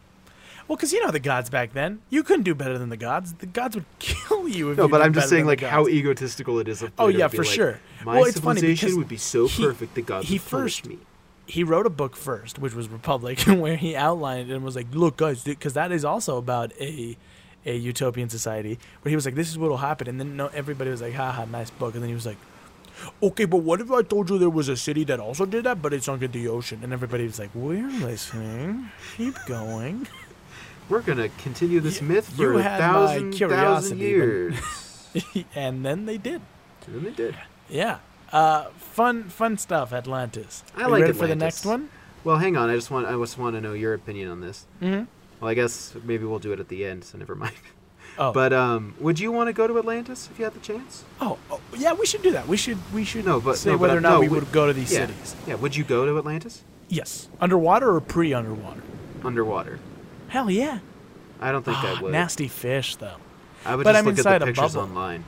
well, 0.67 0.77
because 0.77 0.95
you 0.95 1.05
know 1.05 1.11
the 1.11 1.19
gods 1.21 1.51
back 1.51 1.75
then, 1.75 1.99
you 2.09 2.23
couldn't 2.23 2.45
do 2.45 2.55
better 2.55 2.79
than 2.79 2.89
the 2.89 2.97
gods. 2.97 3.35
The 3.35 3.45
gods 3.45 3.75
would 3.77 3.85
kill 3.99 4.49
you 4.49 4.71
if 4.71 4.79
No, 4.79 4.85
you 4.85 4.89
but 4.89 5.03
I'm 5.03 5.13
just 5.13 5.29
saying, 5.29 5.45
like, 5.47 5.61
how 5.61 5.87
egotistical 5.89 6.59
it 6.59 6.69
is 6.69 6.81
of 6.81 6.91
Oh 6.99 7.09
yeah, 7.09 7.29
for 7.29 7.39
like, 7.45 7.47
sure. 7.53 7.81
My 8.03 8.15
well, 8.15 8.25
it's 8.25 8.41
funny 8.41 8.61
civilization 8.61 8.97
would 8.97 9.09
be 9.09 9.19
so 9.19 9.47
he- 9.47 9.63
perfect, 9.63 9.95
the 9.95 10.01
gods 10.03 10.27
he 10.29 10.37
would 10.37 10.41
first- 10.43 10.87
me. 10.87 10.99
he 11.47 11.63
wrote 11.63 11.85
a 11.85 11.91
book 11.91 12.17
first, 12.17 12.59
which 12.59 12.75
was 12.75 12.89
Republic, 12.89 13.41
where 13.47 13.77
he 13.77 13.95
outlined 13.95 14.51
it 14.51 14.55
and 14.55 14.65
was 14.65 14.75
like, 14.77 14.87
"Look, 14.95 15.19
guys, 15.19 15.45
because 15.45 15.75
that 15.75 15.93
is 15.93 16.03
also 16.03 16.39
about 16.39 16.73
a 16.81 17.19
a 17.67 17.77
utopian 17.77 18.31
society." 18.31 18.79
Where 19.03 19.11
he 19.11 19.17
was 19.17 19.27
like, 19.27 19.35
"This 19.35 19.51
is 19.51 19.59
what'll 19.59 19.77
happen," 19.77 20.09
and 20.09 20.19
then 20.19 20.35
no, 20.35 20.47
everybody 20.55 20.91
was 20.91 21.03
like, 21.03 21.13
"Haha, 21.13 21.45
nice 21.45 21.69
book," 21.69 21.93
and 21.93 22.03
then 22.03 22.09
he 22.09 22.15
was 22.15 22.25
like, 22.25 22.39
"Okay, 23.23 23.45
but 23.45 23.59
what 23.59 23.81
if 23.81 23.91
I 23.91 24.03
told 24.03 24.31
you 24.31 24.39
there 24.39 24.51
was 24.51 24.69
a 24.69 24.77
city 24.77 25.05
that 25.05 25.21
also 25.21 25.47
did 25.47 25.65
that, 25.65 25.81
but 25.83 25.93
it 25.93 26.03
sunk 26.05 26.23
into 26.23 26.39
the 26.39 26.49
ocean?" 26.49 26.81
And 26.83 26.93
everybody 26.93 27.25
was 27.25 27.39
like, 27.39 27.55
"We're 27.55 27.89
listening. 27.89 28.91
Keep 29.17 29.37
going." 29.47 30.07
We're 30.89 31.01
gonna 31.01 31.31
continue 31.39 31.81
this 31.81 32.01
Y- 32.03 32.07
myth 32.09 32.29
for 32.37 32.53
a 32.55 32.63
thousand, 32.63 33.33
thousand 33.35 33.99
years. 34.01 34.55
and 35.55 35.85
then 35.85 36.05
they 36.05 36.19
did. 36.19 36.43
and 36.87 36.97
then 36.97 37.05
they 37.05 37.11
did. 37.11 37.37
Yeah. 37.71 37.99
Uh, 38.31 38.65
fun, 38.77 39.25
fun 39.25 39.57
stuff. 39.57 39.93
Atlantis. 39.93 40.63
I 40.77 40.83
Are 40.83 40.91
like 40.91 41.03
ready 41.03 41.13
for 41.15 41.27
the 41.27 41.37
next 41.37 41.65
one. 41.65 41.89
Well, 42.23 42.37
hang 42.37 42.57
on. 42.57 42.69
I 42.69 42.75
just 42.75 42.91
want 42.91 43.07
I 43.07 43.13
just 43.17 43.39
want 43.39 43.55
to 43.57 43.61
know 43.61 43.73
your 43.73 43.95
opinion 43.95 44.29
on 44.31 44.41
this. 44.41 44.67
Mm-hmm. 44.83 45.05
Well, 45.41 45.51
I 45.51 45.55
guess 45.55 45.95
maybe 46.05 46.25
we'll 46.25 46.39
do 46.39 46.53
it 46.53 46.61
at 46.61 46.69
the 46.69 46.85
end, 46.85 47.05
so 47.05 47.17
never 47.19 47.35
mind. 47.35 47.55
Oh, 48.17 48.33
But 48.33 48.53
um, 48.53 48.95
would 49.01 49.19
you 49.19 49.33
want 49.33 49.49
to 49.49 49.53
go 49.53 49.67
to 49.67 49.77
Atlantis 49.79 50.29
if 50.31 50.39
you 50.39 50.45
had 50.45 50.55
the 50.55 50.61
chance? 50.61 51.05
oh, 51.21 51.39
oh, 51.51 51.61
yeah, 51.77 51.93
we 51.95 52.07
should 52.07 52.23
do 52.23 52.31
that. 52.33 52.47
We 52.47 52.57
should, 52.57 52.79
we 52.93 53.05
should 53.05 53.25
No, 53.25 53.41
but- 53.41 53.57
say 53.59 53.71
no, 53.73 53.77
whether 53.77 53.95
I- 53.95 53.97
or 53.97 54.01
not 54.01 54.13
no, 54.15 54.21
we 54.21 54.29
would 54.29 54.51
go 54.53 54.67
to 54.67 54.73
these 54.73 54.93
yeah. 54.93 55.07
cities. 55.07 55.35
Yeah. 55.47 55.55
Would 55.57 55.75
you 55.77 55.85
go 55.85 56.07
to 56.07 56.17
Atlantis 56.19 56.63
Yes, 56.89 57.29
underwater 57.41 57.93
or 57.95 58.01
pre-underwater. 58.01 58.83
underwater? 59.25 59.81
Hell 60.29 60.51
yeah. 60.51 60.79
I 61.41 61.51
don't 61.51 61.65
think 61.65 61.77
I 61.79 61.95
Ah, 61.97 62.03
would. 62.03 62.13
Nasty 62.13 62.47
fish 62.49 62.97
though. 62.97 63.17
I 63.65 63.75
would 63.75 63.85
But 63.85 63.93
just 63.93 63.99
I'm 64.01 64.05
look 64.07 64.17
inside 64.19 64.35
at 64.37 64.43
a 64.43 64.45
the 64.45 64.53
pictures 64.53 64.75
bubble. 64.75 64.89
online. 64.89 65.25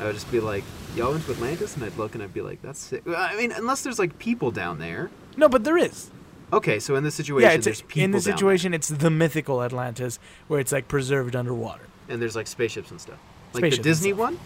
I 0.00 0.04
would 0.04 0.14
just 0.14 0.30
be 0.32 0.40
like, 0.40 0.64
"Y'all 0.96 1.12
went 1.12 1.24
to 1.26 1.32
Atlantis," 1.32 1.76
and 1.76 1.84
I'd 1.84 1.96
look 1.98 2.14
and 2.14 2.22
I'd 2.22 2.32
be 2.32 2.40
like, 2.40 2.62
"That's 2.62 2.80
sick." 2.80 3.02
I 3.06 3.36
mean, 3.36 3.52
unless 3.52 3.82
there's 3.82 3.98
like 3.98 4.18
people 4.18 4.50
down 4.50 4.78
there. 4.78 5.10
No, 5.36 5.48
but 5.48 5.62
there 5.64 5.76
is. 5.76 6.10
Okay, 6.52 6.78
so 6.80 6.96
in 6.96 7.04
this 7.04 7.14
situation, 7.14 7.48
yeah, 7.48 7.54
it's 7.54 7.64
there's 7.64 7.82
people 7.82 8.02
in 8.02 8.10
this 8.10 8.24
down 8.24 8.32
there, 8.32 8.36
situation, 8.38 8.74
it's 8.74 8.88
the 8.88 9.10
mythical 9.10 9.62
Atlantis 9.62 10.18
where 10.48 10.60
it's 10.60 10.72
like 10.72 10.88
preserved 10.88 11.36
underwater. 11.36 11.84
and 12.08 12.20
there's 12.20 12.34
like 12.36 12.46
spaceships 12.46 12.90
and 12.90 13.00
stuff. 13.00 13.18
Like 13.52 13.60
Spaceships 13.62 13.84
the 13.84 13.90
Disney 13.90 14.12
one, 14.12 14.38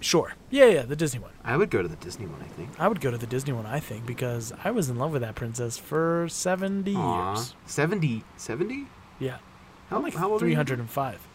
Sure. 0.00 0.34
Yeah, 0.50 0.66
yeah, 0.66 0.82
the 0.82 0.96
Disney 0.96 1.18
one. 1.20 1.30
I 1.42 1.56
would 1.56 1.70
go 1.70 1.80
to 1.80 1.88
the 1.88 1.96
Disney 1.96 2.26
one. 2.26 2.40
I 2.42 2.46
think. 2.48 2.68
I 2.78 2.88
would 2.88 3.00
go 3.00 3.10
to 3.10 3.16
the 3.16 3.26
Disney 3.26 3.54
one, 3.54 3.64
I 3.64 3.80
think, 3.80 4.04
because 4.04 4.52
I 4.62 4.70
was 4.70 4.90
in 4.90 4.98
love 4.98 5.12
with 5.12 5.22
that 5.22 5.34
princess 5.34 5.78
for 5.78 6.26
70 6.28 6.94
Aw. 6.94 7.34
years. 7.34 7.54
70? 7.64 8.22
70? 8.36 8.86
Yeah. 9.18 9.38
How, 9.88 9.96
I'm 9.96 10.02
like 10.02 10.14
how 10.14 10.30
old 10.30 10.42
are 10.42 10.46
you? 10.46 10.54
305. 10.56 11.26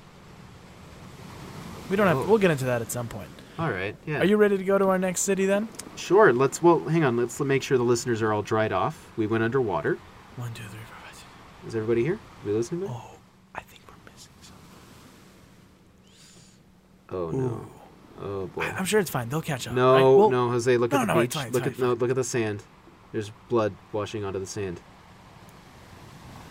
We 1.89 1.95
don't 1.95 2.05
have. 2.05 2.17
Oh. 2.17 2.25
We'll 2.27 2.37
get 2.37 2.51
into 2.51 2.65
that 2.65 2.81
at 2.83 2.91
some 2.91 3.07
point. 3.07 3.29
All 3.59 3.69
right. 3.69 3.93
Yeah. 4.05 4.19
Are 4.19 4.25
you 4.25 4.37
ready 4.37 4.57
to 4.57 4.63
go 4.63 4.77
to 4.77 4.87
our 4.87 4.97
next 4.97 5.21
city 5.21 5.45
then? 5.45 5.67
Sure. 5.97 6.31
Let's. 6.31 6.63
Well, 6.63 6.79
hang 6.85 7.03
on. 7.03 7.17
Let's 7.17 7.37
make 7.41 7.61
sure 7.61 7.77
the 7.77 7.83
listeners 7.83 8.21
are 8.21 8.31
all 8.31 8.41
dried 8.41 8.71
off. 8.71 9.11
We 9.17 9.27
went 9.27 9.43
underwater. 9.43 9.97
One, 10.37 10.53
two, 10.53 10.63
three, 10.63 10.79
four, 10.79 10.95
five, 11.05 11.13
six. 11.15 11.25
Is 11.67 11.75
everybody 11.75 12.03
here? 12.03 12.13
Are 12.15 12.47
we 12.47 12.53
listening? 12.53 12.81
To? 12.81 12.87
Oh, 12.87 13.11
I 13.53 13.61
think 13.61 13.81
we're 13.85 14.11
missing 14.13 14.31
something. 14.41 14.63
Oh, 17.11 17.27
I 17.27 17.31
think 17.31 17.35
we're 17.35 17.35
missing 17.35 17.51
something. 17.51 17.67
Oh 18.21 18.25
no. 18.25 18.25
Oh 18.41 18.47
boy. 18.47 18.61
I- 18.61 18.77
I'm 18.77 18.85
sure 18.85 19.01
it's 19.01 19.09
fine. 19.09 19.27
They'll 19.27 19.41
catch 19.41 19.67
up. 19.67 19.73
No, 19.73 19.93
right? 19.93 20.01
Well, 20.01 20.29
no, 20.29 20.49
Jose, 20.51 20.77
look 20.77 20.93
no, 20.93 20.99
at 20.99 21.07
the 21.07 21.13
no, 21.13 21.21
beach. 21.21 21.33
fine, 21.33 21.51
look 21.51 21.63
fine, 21.63 21.73
at 21.73 21.79
no, 21.79 21.93
look 21.93 22.09
at 22.09 22.15
the 22.15 22.23
sand. 22.23 22.63
There's 23.11 23.31
blood 23.49 23.73
washing 23.91 24.23
onto 24.23 24.39
the 24.39 24.45
sand. 24.45 24.79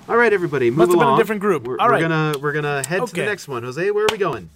All 0.08 0.16
right, 0.16 0.32
everybody, 0.32 0.70
move 0.70 0.78
Must 0.78 0.90
have 0.92 0.98
been 0.98 1.08
a 1.08 1.16
different 1.16 1.40
group. 1.40 1.64
We're, 1.64 1.78
All 1.78 1.86
we're 1.86 1.92
right. 1.92 2.00
gonna 2.00 2.34
we're 2.40 2.52
gonna 2.52 2.86
head 2.86 3.06
to 3.06 3.14
the 3.14 3.24
next 3.24 3.48
one. 3.48 3.62
Jose, 3.62 3.90
where 3.90 4.04
are 4.04 4.08
we 4.10 4.18
going? 4.18 4.50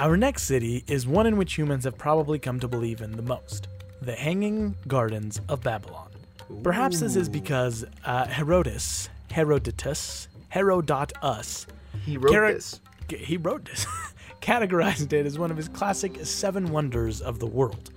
Our 0.00 0.16
next 0.16 0.44
city 0.44 0.82
is 0.86 1.06
one 1.06 1.26
in 1.26 1.36
which 1.36 1.52
humans 1.58 1.84
have 1.84 1.98
probably 1.98 2.38
come 2.38 2.58
to 2.60 2.66
believe 2.68 3.02
in 3.02 3.12
the 3.12 3.22
most 3.22 3.68
the 4.00 4.14
Hanging 4.14 4.74
Gardens 4.88 5.42
of 5.50 5.62
Babylon. 5.62 6.08
Perhaps 6.62 7.00
this 7.00 7.16
is 7.16 7.28
because 7.28 7.84
uh, 8.06 8.24
Herodotus, 8.26 9.10
Herodotus, 9.30 10.26
Herodotus, 10.48 11.66
He 12.06 12.16
wrote 12.16 12.32
Charac- 12.32 12.54
this. 12.54 12.80
he 13.10 13.36
wrote 13.36 13.66
this, 13.66 13.84
categorized 14.40 15.12
it 15.12 15.26
as 15.26 15.38
one 15.38 15.50
of 15.50 15.58
his 15.58 15.68
classic 15.68 16.24
seven 16.24 16.70
wonders 16.70 17.20
of 17.20 17.40
the 17.40 17.46
world. 17.46 17.90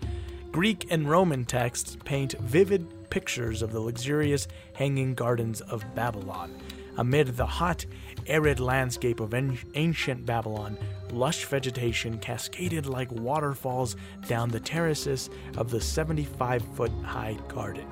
Greek 0.52 0.88
and 0.92 1.10
Roman 1.10 1.46
texts 1.46 1.96
paint 2.04 2.34
vivid 2.40 3.10
pictures 3.10 3.62
of 3.62 3.72
the 3.72 3.80
luxurious 3.80 4.50
hanging 4.74 5.14
gardens 5.16 5.62
of 5.62 5.86
Babylon. 5.96 6.54
Amid 6.98 7.38
the 7.38 7.46
hot, 7.46 7.86
arid 8.28 8.60
landscape 8.60 9.20
of 9.20 9.34
an- 9.34 9.58
ancient 9.76 10.26
Babylon, 10.26 10.78
lush 11.12 11.46
vegetation 11.46 12.18
cascaded 12.20 12.86
like 12.86 13.12
waterfalls 13.12 13.96
down 14.28 14.50
the 14.50 14.60
terraces 14.60 15.30
of 15.58 15.70
the 15.70 15.82
75 15.82 16.64
foot 16.76 16.92
high 17.04 17.38
garden. 17.48 17.88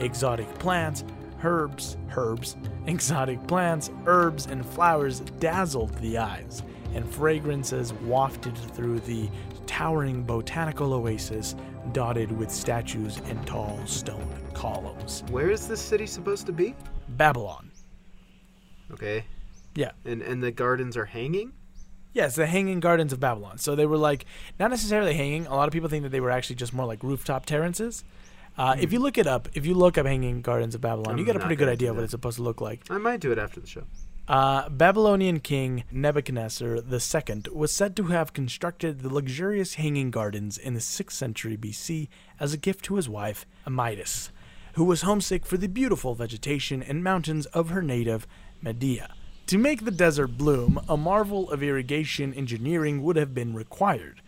Exotic 0.00 0.52
plants, 0.58 1.04
herbs, 1.42 1.96
herbs, 2.16 2.56
exotic 2.86 3.46
plants, 3.46 3.90
herbs, 4.06 4.46
and 4.46 4.64
flowers 4.64 5.20
dazzled 5.38 5.94
the 5.98 6.18
eyes, 6.18 6.62
and 6.94 7.08
fragrances 7.08 7.92
wafted 7.92 8.56
through 8.56 9.00
the 9.00 9.28
towering 9.66 10.22
botanical 10.22 10.92
oasis 10.92 11.54
dotted 11.92 12.30
with 12.32 12.50
statues 12.50 13.18
and 13.26 13.46
tall 13.46 13.80
stone 13.86 14.34
columns. 14.54 15.24
Where 15.30 15.50
is 15.50 15.68
this 15.68 15.80
city 15.80 16.06
supposed 16.06 16.46
to 16.46 16.52
be? 16.52 16.74
Babylon. 17.10 17.70
Okay. 18.92 19.24
Yeah. 19.74 19.92
And 20.04 20.22
and 20.22 20.42
the 20.42 20.50
gardens 20.50 20.96
are 20.96 21.06
hanging. 21.06 21.52
Yes, 22.12 22.34
the 22.34 22.46
Hanging 22.46 22.80
Gardens 22.80 23.12
of 23.12 23.20
Babylon. 23.20 23.58
So 23.58 23.76
they 23.76 23.86
were 23.86 23.96
like, 23.96 24.24
not 24.58 24.70
necessarily 24.70 25.14
hanging. 25.14 25.46
A 25.46 25.54
lot 25.54 25.68
of 25.68 25.72
people 25.72 25.88
think 25.88 26.02
that 26.02 26.08
they 26.08 26.18
were 26.20 26.32
actually 26.32 26.56
just 26.56 26.74
more 26.74 26.84
like 26.86 27.04
rooftop 27.04 27.46
terraces. 27.46 28.02
Uh, 28.58 28.74
If 28.80 28.92
you 28.92 28.98
look 28.98 29.16
it 29.16 29.28
up, 29.28 29.48
if 29.54 29.64
you 29.64 29.74
look 29.74 29.96
up 29.96 30.06
Hanging 30.06 30.42
Gardens 30.42 30.74
of 30.74 30.80
Babylon, 30.80 31.16
you 31.18 31.22
I'm 31.22 31.26
get 31.26 31.36
a 31.36 31.38
pretty 31.38 31.54
good 31.54 31.68
idea 31.68 31.90
of 31.90 31.96
what 31.96 32.02
it's 32.02 32.10
supposed 32.10 32.36
to 32.38 32.42
look 32.42 32.60
like. 32.60 32.82
I 32.90 32.98
might 32.98 33.20
do 33.20 33.30
it 33.30 33.38
after 33.38 33.60
the 33.60 33.66
show. 33.68 33.84
Uh, 34.26 34.68
Babylonian 34.68 35.38
king 35.38 35.84
Nebuchadnezzar 35.92 36.78
II 36.78 37.42
was 37.52 37.72
said 37.72 37.94
to 37.96 38.04
have 38.04 38.32
constructed 38.32 39.00
the 39.00 39.12
luxurious 39.12 39.74
hanging 39.74 40.10
gardens 40.10 40.58
in 40.58 40.74
the 40.74 40.80
6th 40.80 41.12
century 41.12 41.56
BC 41.56 42.08
as 42.40 42.52
a 42.52 42.56
gift 42.56 42.84
to 42.86 42.96
his 42.96 43.08
wife, 43.08 43.46
Amytis, 43.66 44.30
who 44.74 44.84
was 44.84 45.02
homesick 45.02 45.46
for 45.46 45.56
the 45.56 45.68
beautiful 45.68 46.14
vegetation 46.16 46.82
and 46.82 47.02
mountains 47.04 47.46
of 47.46 47.70
her 47.70 47.82
native 47.82 48.26
Medea. 48.60 49.14
To 49.50 49.58
make 49.58 49.84
the 49.84 49.90
desert 49.90 50.38
bloom, 50.38 50.80
a 50.88 50.96
marvel 50.96 51.50
of 51.50 51.60
irrigation 51.60 52.32
engineering 52.32 53.02
would 53.02 53.16
have 53.16 53.34
been 53.34 53.52
required. 53.52 54.22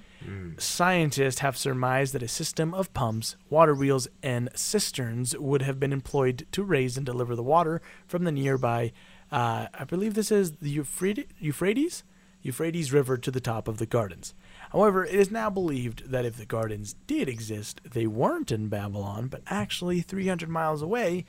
Scientists 0.59 1.39
have 1.39 1.57
surmised 1.57 2.13
that 2.13 2.25
a 2.25 2.29
system 2.29 2.75
of 2.75 2.93
pumps, 2.93 3.37
water 3.49 3.73
wheels, 3.73 4.09
and 4.21 4.49
cisterns 4.57 5.39
would 5.39 5.63
have 5.63 5.79
been 5.79 5.93
employed 5.93 6.45
to 6.51 6.65
raise 6.65 6.97
and 6.97 7.07
deliver 7.07 7.37
the 7.37 7.43
water 7.45 7.81
from 8.05 8.25
the 8.25 8.33
nearby, 8.33 8.91
uh, 9.31 9.69
I 9.73 9.85
believe 9.85 10.15
this 10.15 10.33
is 10.33 10.57
the 10.57 10.71
Euphrates, 10.71 11.27
Euphrates? 11.39 12.03
Euphrates 12.43 12.93
River 12.93 13.17
to 13.17 13.31
the 13.31 13.41
top 13.41 13.69
of 13.69 13.79
the 13.79 13.87
gardens. 13.87 14.35
However, 14.71 15.05
it 15.05 15.15
is 15.15 15.31
now 15.31 15.51
believed 15.51 16.11
that 16.11 16.25
if 16.25 16.37
the 16.37 16.47
gardens 16.47 16.97
did 17.07 17.29
exist, 17.29 17.81
they 17.89 18.09
weren't 18.09 18.51
in 18.51 18.67
Babylon, 18.67 19.29
but 19.29 19.43
actually 19.47 20.01
300 20.01 20.49
miles 20.49 20.83
away 20.83 21.27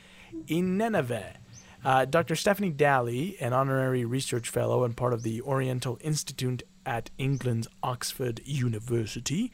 in 0.48 0.80
Nineveh. 0.80 1.36
Uh, 1.84 2.06
Dr. 2.06 2.36
Stephanie 2.36 2.72
Dalley, 2.72 3.36
an 3.42 3.52
honorary 3.52 4.06
research 4.06 4.48
fellow 4.48 4.86
and 4.86 4.96
part 4.96 5.12
of 5.12 5.24
the 5.24 5.42
Oriental 5.42 5.98
Institute 6.02 6.64
at 6.86 7.10
England's 7.18 7.68
Oxford 7.82 8.40
University, 8.46 9.52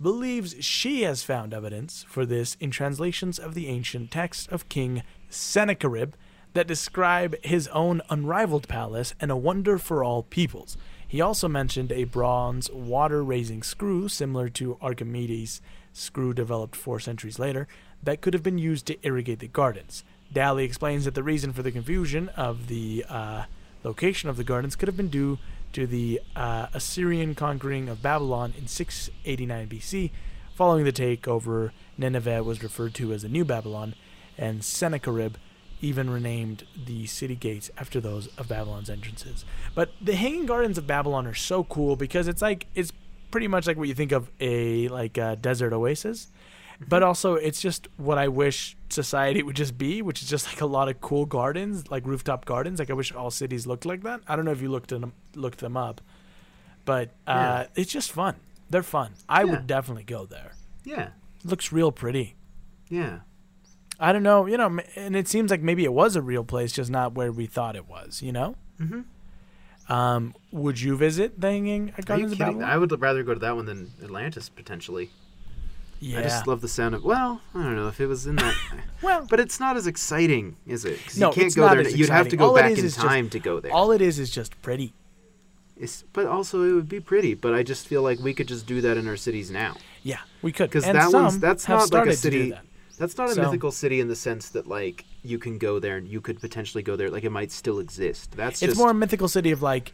believes 0.00 0.54
she 0.64 1.02
has 1.02 1.24
found 1.24 1.52
evidence 1.52 2.04
for 2.08 2.24
this 2.24 2.56
in 2.60 2.70
translations 2.70 3.40
of 3.40 3.54
the 3.54 3.66
ancient 3.66 4.12
texts 4.12 4.46
of 4.46 4.68
King 4.68 5.02
Sennacherib 5.28 6.14
that 6.52 6.68
describe 6.68 7.34
his 7.44 7.66
own 7.68 8.00
unrivaled 8.08 8.68
palace 8.68 9.12
and 9.20 9.32
a 9.32 9.36
wonder 9.36 9.76
for 9.76 10.04
all 10.04 10.22
peoples. 10.22 10.76
He 11.06 11.20
also 11.20 11.48
mentioned 11.48 11.90
a 11.90 12.04
bronze 12.04 12.70
water 12.70 13.24
raising 13.24 13.64
screw 13.64 14.08
similar 14.08 14.48
to 14.50 14.78
Archimedes' 14.80 15.60
screw 15.92 16.32
developed 16.34 16.76
four 16.76 17.00
centuries 17.00 17.40
later 17.40 17.66
that 18.02 18.20
could 18.20 18.34
have 18.34 18.42
been 18.44 18.58
used 18.58 18.86
to 18.86 18.98
irrigate 19.06 19.40
the 19.40 19.48
gardens. 19.48 20.04
Dalley 20.34 20.64
explains 20.64 21.04
that 21.04 21.14
the 21.14 21.22
reason 21.22 21.52
for 21.52 21.62
the 21.62 21.72
confusion 21.72 22.28
of 22.30 22.66
the 22.66 23.04
uh, 23.08 23.44
location 23.82 24.28
of 24.28 24.36
the 24.36 24.44
gardens 24.44 24.76
could 24.76 24.88
have 24.88 24.96
been 24.96 25.08
due 25.08 25.38
to 25.72 25.86
the 25.86 26.20
uh, 26.36 26.66
Assyrian 26.74 27.34
conquering 27.34 27.88
of 27.88 28.02
Babylon 28.02 28.52
in 28.58 28.66
689 28.66 29.68
BC. 29.68 30.10
Following 30.54 30.84
the 30.84 30.92
takeover, 30.92 31.70
Nineveh 31.96 32.42
was 32.42 32.62
referred 32.62 32.94
to 32.94 33.12
as 33.12 33.22
the 33.22 33.28
New 33.28 33.44
Babylon, 33.44 33.94
and 34.36 34.64
Sennacherib 34.64 35.36
even 35.80 36.08
renamed 36.08 36.64
the 36.86 37.06
city 37.06 37.34
gates 37.34 37.70
after 37.76 38.00
those 38.00 38.28
of 38.38 38.48
Babylon's 38.48 38.88
entrances. 38.88 39.44
But 39.74 39.90
the 40.00 40.14
Hanging 40.14 40.46
Gardens 40.46 40.78
of 40.78 40.86
Babylon 40.86 41.26
are 41.26 41.34
so 41.34 41.64
cool 41.64 41.96
because 41.96 42.28
it's 42.28 42.40
like 42.42 42.66
it's 42.74 42.92
pretty 43.30 43.48
much 43.48 43.66
like 43.66 43.76
what 43.76 43.88
you 43.88 43.94
think 43.94 44.12
of 44.12 44.30
a 44.40 44.88
like 44.88 45.18
a 45.18 45.36
desert 45.36 45.72
oasis, 45.72 46.28
but 46.88 47.02
also 47.02 47.34
it's 47.34 47.60
just 47.60 47.88
what 47.96 48.18
I 48.18 48.28
wish 48.28 48.76
society 48.88 49.42
would 49.42 49.56
just 49.56 49.76
be, 49.78 50.02
which 50.02 50.22
is 50.22 50.28
just 50.28 50.46
like 50.46 50.60
a 50.60 50.66
lot 50.66 50.88
of 50.88 51.00
cool 51.00 51.26
gardens, 51.26 51.90
like 51.90 52.06
rooftop 52.06 52.44
gardens. 52.44 52.78
Like 52.78 52.90
I 52.90 52.94
wish 52.94 53.12
all 53.12 53.30
cities 53.30 53.66
looked 53.66 53.84
like 53.86 54.02
that. 54.02 54.20
I 54.28 54.36
don't 54.36 54.44
know 54.44 54.50
if 54.52 54.60
you 54.62 54.70
looked 54.70 54.90
them 54.90 55.12
looked 55.34 55.60
them 55.60 55.76
up, 55.76 56.00
but 56.84 57.10
uh, 57.26 57.64
it's 57.74 57.92
just 57.92 58.12
fun. 58.12 58.36
They're 58.70 58.82
fun. 58.82 59.12
I 59.28 59.44
Yeah. 59.44 59.50
would 59.52 59.66
definitely 59.66 60.04
go 60.04 60.26
there. 60.26 60.52
Yeah. 60.84 61.08
It 61.44 61.46
looks 61.46 61.72
real 61.72 61.92
pretty. 61.92 62.34
Yeah. 62.88 63.20
I 64.00 64.12
don't 64.12 64.22
know, 64.24 64.46
you 64.46 64.56
know, 64.56 64.80
and 64.96 65.14
it 65.14 65.28
seems 65.28 65.50
like 65.50 65.62
maybe 65.62 65.84
it 65.84 65.92
was 65.92 66.16
a 66.16 66.22
real 66.22 66.42
place, 66.44 66.72
just 66.72 66.90
not 66.90 67.14
where 67.14 67.30
we 67.30 67.46
thought 67.46 67.76
it 67.76 67.88
was. 67.88 68.22
You 68.22 68.32
know. 68.32 68.56
Mm-hmm. 68.80 69.92
Um, 69.92 70.34
would 70.50 70.80
you 70.80 70.96
visit 70.96 71.40
the 71.40 71.50
Hanging 71.50 71.90
Are 71.90 71.94
you 71.98 72.04
Gardens 72.04 72.32
of 72.32 72.38
kidding? 72.38 72.54
Babylon? 72.54 72.70
I 72.70 72.76
would 72.78 73.00
rather 73.00 73.22
go 73.22 73.34
to 73.34 73.40
that 73.40 73.54
one 73.54 73.66
than 73.66 73.92
Atlantis 74.02 74.48
potentially. 74.48 75.10
Yeah. 76.00 76.18
I 76.20 76.22
just 76.22 76.46
love 76.46 76.60
the 76.60 76.68
sound 76.68 76.94
of. 76.94 77.04
Well, 77.04 77.40
I 77.54 77.62
don't 77.62 77.76
know 77.76 77.88
if 77.88 78.00
it 78.00 78.06
was 78.06 78.26
in 78.26 78.36
that. 78.36 78.54
well, 79.02 79.26
But 79.28 79.40
it's 79.40 79.58
not 79.60 79.76
as 79.76 79.86
exciting, 79.86 80.56
is 80.66 80.84
it? 80.84 80.98
No, 81.16 81.28
you 81.28 81.34
can't 81.34 81.46
it's 81.46 81.54
go 81.54 81.66
not 81.66 81.76
there. 81.76 81.86
as 81.86 81.96
You'd 81.96 82.08
have 82.10 82.28
to 82.28 82.36
go 82.36 82.48
All 82.48 82.54
back 82.54 82.72
in 82.72 82.76
is 82.78 82.94
just- 82.94 82.98
time 82.98 83.30
to 83.30 83.38
go 83.38 83.60
there. 83.60 83.72
all 83.72 83.90
it 83.92 84.00
is 84.00 84.18
is 84.18 84.30
just 84.30 84.60
pretty. 84.62 84.92
It's, 85.76 86.04
but 86.12 86.26
also, 86.26 86.62
it 86.62 86.72
would 86.72 86.88
be 86.88 87.00
pretty. 87.00 87.34
But 87.34 87.52
I 87.54 87.62
just 87.64 87.88
feel 87.88 88.02
like 88.02 88.20
we 88.20 88.32
could 88.32 88.46
just 88.46 88.64
do 88.66 88.80
that 88.82 88.96
in 88.96 89.08
our 89.08 89.16
cities 89.16 89.50
now. 89.50 89.76
Yeah, 90.04 90.18
we 90.40 90.52
could. 90.52 90.70
Because 90.70 90.84
that 90.84 91.12
one's 91.12 91.38
that's 91.40 91.68
not 91.68 91.76
like 91.76 91.84
a 91.84 91.86
started 91.86 92.16
to 92.16 92.30
do 92.30 92.38
city. 92.38 92.50
that. 92.50 92.64
That's 92.96 93.16
not 93.18 93.30
a 93.30 93.34
So- 93.34 93.42
mythical 93.42 93.72
city 93.72 93.98
in 94.00 94.06
the 94.06 94.14
sense 94.14 94.50
that 94.50 94.68
like 94.68 95.04
you 95.24 95.38
can 95.38 95.58
go 95.58 95.80
there 95.80 95.96
and 95.96 96.06
you 96.06 96.20
could 96.20 96.40
potentially 96.40 96.82
go 96.84 96.94
there. 96.94 97.10
Like 97.10 97.24
it 97.24 97.30
might 97.30 97.50
still 97.50 97.80
exist. 97.80 98.32
That's 98.36 98.62
It's 98.62 98.70
just 98.70 98.78
more 98.78 98.90
a 98.90 98.94
mythical 98.94 99.26
city 99.26 99.50
of 99.50 99.62
like 99.62 99.92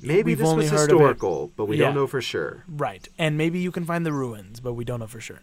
maybe 0.00 0.30
we've 0.32 0.38
this 0.38 0.46
only 0.48 0.64
was 0.64 0.70
historical, 0.72 1.52
but 1.56 1.66
we 1.66 1.76
Yeah. 1.78 1.86
don't 1.86 1.94
know 1.94 2.06
for 2.06 2.20
sure. 2.20 2.64
right, 2.68 3.08
and 3.18 3.36
maybe 3.36 3.58
you 3.58 3.70
can 3.70 3.84
find 3.84 4.04
the 4.06 4.12
ruins, 4.12 4.60
but 4.60 4.74
we 4.74 4.84
don't 4.84 5.00
know 5.00 5.06
for 5.06 5.20
sure. 5.20 5.40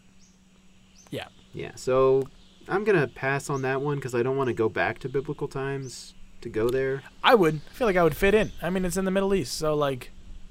Yeah, 1.12 1.28
Yeah, 1.54 1.72
so 1.76 2.28
I'm 2.68 2.84
gonna 2.84 3.08
pass 3.08 3.50
on 3.50 3.62
that 3.64 3.82
one 3.82 3.96
because 3.98 4.16
I 4.16 4.24
don't 4.24 4.38
want 4.38 4.48
to 4.48 4.54
go 4.54 4.70
back 4.70 5.00
to 5.00 5.10
biblical 5.10 5.48
times 5.48 6.14
to 6.42 6.50
go 6.50 6.70
there. 6.70 7.04
I 7.24 7.36
would 7.36 7.62
I 7.70 7.74
feel 7.74 7.88
like 7.88 7.96
I 7.98 8.04
would 8.04 8.16
fit 8.18 8.34
in. 8.34 8.52
I 8.62 8.70
mean, 8.70 8.86
it's 8.86 8.98
in 8.98 9.06
the 9.06 9.12
Middle 9.12 9.34
East, 9.36 9.58
so 9.58 9.76
like 9.76 10.06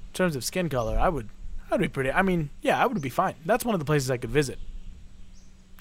in 0.09 0.13
terms 0.13 0.35
of 0.35 0.43
skin 0.43 0.69
color, 0.69 0.97
I 0.97 1.09
would 1.09 1.29
I'd 1.71 1.79
be 1.79 1.87
pretty. 1.87 2.11
I 2.11 2.21
mean, 2.21 2.51
yeah, 2.61 2.81
I 2.81 2.85
would 2.85 3.01
be 3.01 3.09
fine. 3.09 3.33
That's 3.45 3.65
one 3.65 3.73
of 3.73 3.79
the 3.79 3.85
places 3.85 4.11
I 4.11 4.17
could 4.17 4.29
visit. 4.29 4.59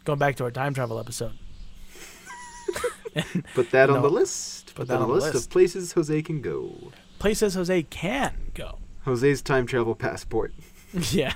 Going 0.05 0.19
back 0.19 0.37
to 0.37 0.45
our 0.45 0.51
time 0.51 0.73
travel 0.75 0.99
episode. 0.99 1.33
Put 3.55 3.71
that 3.73 3.91
on 3.91 3.97
No. 3.97 4.03
the 4.03 4.11
list. 4.11 4.75
Put, 4.75 4.89
that, 4.89 5.01
on 5.01 5.07
the 5.09 5.15
list, 5.15 5.35
list. 5.35 5.47
of 5.47 5.51
places 5.53 5.93
Jose 5.93 6.23
can 6.23 6.41
go. 6.41 6.93
Places 7.23 7.55
Jose 7.55 7.85
can 7.85 8.35
go. 8.53 8.79
Jose's 9.05 9.43
time 9.43 9.65
travel 9.65 9.95
passport. 9.95 10.53
yeah. 11.13 11.33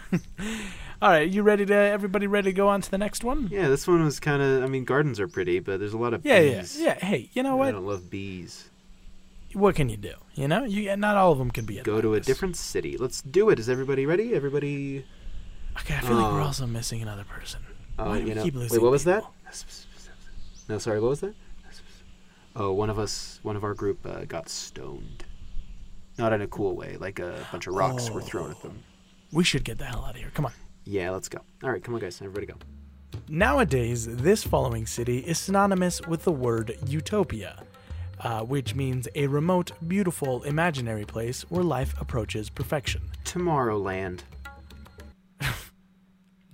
All 1.00 1.10
right, 1.10 1.30
you 1.30 1.44
ready 1.44 1.64
to? 1.64 1.72
Everybody 1.74 2.26
ready 2.26 2.50
to 2.50 2.52
go 2.52 2.66
on 2.66 2.80
to 2.80 2.90
the 2.90 2.98
next 2.98 3.22
one? 3.22 3.46
Yeah, 3.52 3.68
this 3.68 3.86
one 3.86 4.02
was 4.04 4.18
kind 4.18 4.42
of. 4.42 4.64
I 4.64 4.66
mean, 4.66 4.82
gardens 4.82 5.20
are 5.20 5.28
pretty, 5.28 5.60
but 5.60 5.78
there's 5.78 5.92
a 5.92 5.96
lot 5.96 6.12
of 6.12 6.26
Yeah, 6.26 6.40
yeah, 6.40 6.58
bees. 6.62 6.80
yeah. 6.80 6.94
Hey, 6.98 7.30
you 7.34 7.44
know 7.44 7.54
what? 7.54 7.68
I 7.68 7.70
don't 7.70 7.86
love 7.86 8.10
bees. 8.10 8.68
What 9.52 9.76
can 9.76 9.88
you 9.88 9.96
do? 9.96 10.14
You 10.34 10.48
know, 10.48 10.64
you 10.64 10.96
not 10.96 11.14
all 11.16 11.30
of 11.30 11.38
them 11.38 11.52
can 11.52 11.64
be. 11.66 11.80
Go 11.82 12.00
to 12.00 12.14
a 12.14 12.20
different 12.20 12.56
city. 12.56 12.96
Let's 12.98 13.22
do 13.22 13.48
it. 13.50 13.60
Is 13.60 13.68
everybody 13.68 14.06
ready? 14.06 14.34
Everybody. 14.34 15.04
Okay, 15.82 15.94
I 15.94 16.00
feel 16.00 16.16
like 16.16 16.32
we're 16.32 16.40
Oh. 16.40 16.46
also 16.46 16.66
missing 16.66 17.00
another 17.00 17.22
person. 17.22 17.60
Uh, 17.96 18.06
Why 18.06 18.14
do 18.14 18.20
you 18.22 18.28
we 18.30 18.34
know. 18.34 18.42
keep 18.42 18.56
Wait, 18.56 18.82
what 18.82 18.90
was 18.90 19.04
that? 19.04 19.22
No, 20.68 20.78
sorry. 20.78 20.98
What 20.98 21.10
was 21.10 21.20
that? 21.20 21.34
Oh, 22.56 22.72
one 22.72 22.90
of 22.90 22.98
us, 22.98 23.38
one 23.44 23.54
of 23.54 23.62
our 23.62 23.74
group, 23.74 24.04
uh, 24.04 24.24
got 24.24 24.48
stoned. 24.48 25.22
Not 26.18 26.32
in 26.32 26.40
a 26.42 26.46
cool 26.48 26.74
way, 26.74 26.96
like 26.98 27.18
a 27.18 27.46
bunch 27.52 27.66
of 27.66 27.74
rocks 27.74 28.10
were 28.10 28.22
thrown 28.22 28.50
at 28.50 28.62
them. 28.62 28.78
We 29.32 29.44
should 29.44 29.64
get 29.64 29.78
the 29.78 29.84
hell 29.84 30.04
out 30.04 30.14
of 30.14 30.20
here. 30.20 30.30
Come 30.34 30.46
on. 30.46 30.52
Yeah, 30.84 31.10
let's 31.10 31.28
go. 31.28 31.40
All 31.62 31.70
right, 31.70 31.82
come 31.82 31.94
on, 31.94 32.00
guys. 32.00 32.20
Everybody 32.22 32.46
go. 32.46 32.54
Nowadays, 33.28 34.06
this 34.06 34.44
following 34.44 34.86
city 34.86 35.18
is 35.18 35.38
synonymous 35.38 36.00
with 36.06 36.24
the 36.24 36.32
word 36.32 36.76
utopia, 36.86 37.62
uh, 38.20 38.40
which 38.42 38.74
means 38.74 39.08
a 39.14 39.26
remote, 39.26 39.72
beautiful, 39.88 40.42
imaginary 40.44 41.04
place 41.04 41.42
where 41.50 41.64
life 41.64 41.94
approaches 42.00 42.48
perfection. 42.50 43.02
Tomorrowland. 43.24 44.20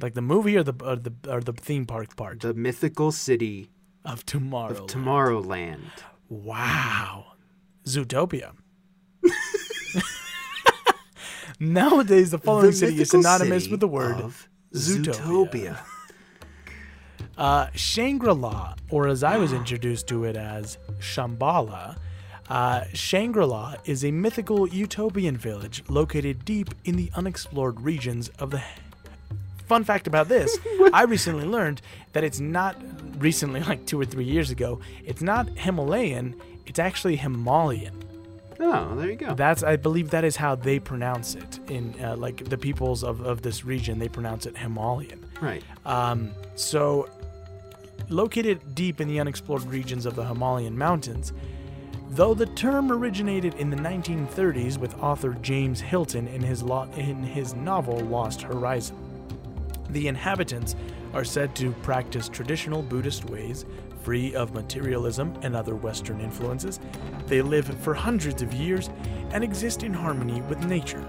Like 0.00 0.14
the 0.14 0.22
movie 0.22 0.56
or 0.56 0.64
the 0.64 0.74
or 0.84 0.96
the 0.96 1.12
or 1.28 1.40
the 1.40 1.52
theme 1.52 1.86
park 1.86 2.16
part 2.16 2.40
The 2.40 2.54
mythical 2.54 3.12
city 3.12 3.70
of 4.04 4.26
tomorrow. 4.26 4.72
of 4.72 4.86
Tomorrowland. 4.88 5.78
Wow. 6.28 7.34
Zootopia. 7.86 8.52
Nowadays, 11.60 12.30
the 12.32 12.38
following 12.38 12.66
The 12.66 12.76
city 12.76 13.02
is 13.02 13.10
synonymous 13.10 13.64
city 13.64 13.70
with 13.70 13.80
the 13.80 13.88
word 13.88 14.16
of 14.16 14.48
Zootopia. 14.74 15.78
Uh, 17.38 17.68
Shangri-La, 17.74 18.74
or 18.90 19.08
as 19.08 19.22
I 19.22 19.38
was 19.38 19.52
introduced 19.52 20.06
to 20.08 20.24
it 20.24 20.36
as 20.36 20.76
Shambhala, 20.98 21.96
uh, 22.48 22.84
Shangri-La 22.92 23.76
is 23.84 24.04
a 24.04 24.10
mythical 24.10 24.68
utopian 24.68 25.36
village 25.36 25.82
located 25.88 26.44
deep 26.44 26.74
in 26.84 26.96
the 26.96 27.10
unexplored 27.14 27.80
regions 27.80 28.28
of 28.38 28.50
the. 28.50 28.62
Fun 29.66 29.84
fact 29.84 30.06
about 30.06 30.28
this: 30.28 30.58
I 30.92 31.04
recently 31.04 31.46
learned 31.46 31.80
that 32.12 32.24
it's 32.24 32.40
not 32.40 32.76
recently, 33.18 33.60
like 33.70 33.86
two 33.86 34.00
or 34.00 34.04
three 34.04 34.24
years 34.24 34.50
ago. 34.50 34.80
It's 35.04 35.22
not 35.22 35.48
Himalayan; 35.50 36.34
it's 36.66 36.78
actually 36.78 37.16
Himalayan. 37.16 38.02
Oh, 38.64 38.94
there 38.96 39.10
you 39.10 39.16
go. 39.16 39.34
That's 39.34 39.62
I 39.62 39.76
believe 39.76 40.10
that 40.10 40.24
is 40.24 40.36
how 40.36 40.54
they 40.54 40.78
pronounce 40.78 41.34
it 41.34 41.58
in 41.68 41.94
uh, 42.00 42.16
like 42.16 42.44
the 42.48 42.56
peoples 42.56 43.02
of, 43.02 43.20
of 43.20 43.42
this 43.42 43.64
region. 43.64 43.98
They 43.98 44.08
pronounce 44.08 44.46
it 44.46 44.56
Himalayan. 44.56 45.24
right. 45.40 45.62
Um, 45.84 46.32
so, 46.54 47.08
located 48.08 48.74
deep 48.74 49.00
in 49.00 49.08
the 49.08 49.18
unexplored 49.18 49.64
regions 49.64 50.06
of 50.06 50.14
the 50.14 50.24
Himalayan 50.24 50.78
mountains, 50.78 51.32
though 52.10 52.34
the 52.34 52.46
term 52.46 52.92
originated 52.92 53.54
in 53.54 53.68
the 53.70 53.76
1930s 53.76 54.78
with 54.78 54.94
author 55.02 55.34
James 55.42 55.80
Hilton 55.80 56.28
in 56.28 56.42
his 56.42 56.62
lo- 56.62 56.88
in 56.96 57.22
his 57.22 57.54
novel 57.54 57.98
Lost 58.00 58.42
Horizon, 58.42 58.96
the 59.90 60.06
inhabitants 60.08 60.76
are 61.14 61.24
said 61.24 61.54
to 61.56 61.72
practice 61.82 62.28
traditional 62.28 62.80
Buddhist 62.82 63.24
ways, 63.28 63.64
free 64.02 64.34
of 64.34 64.54
materialism 64.54 65.34
and 65.42 65.54
other 65.54 65.76
Western 65.76 66.20
influences. 66.20 66.80
They 67.26 67.42
live 67.42 67.66
for 67.80 67.94
hundreds 67.94 68.42
of 68.42 68.52
years 68.52 68.90
and 69.30 69.42
exist 69.42 69.82
in 69.82 69.92
harmony 69.92 70.42
with 70.42 70.64
nature. 70.64 71.04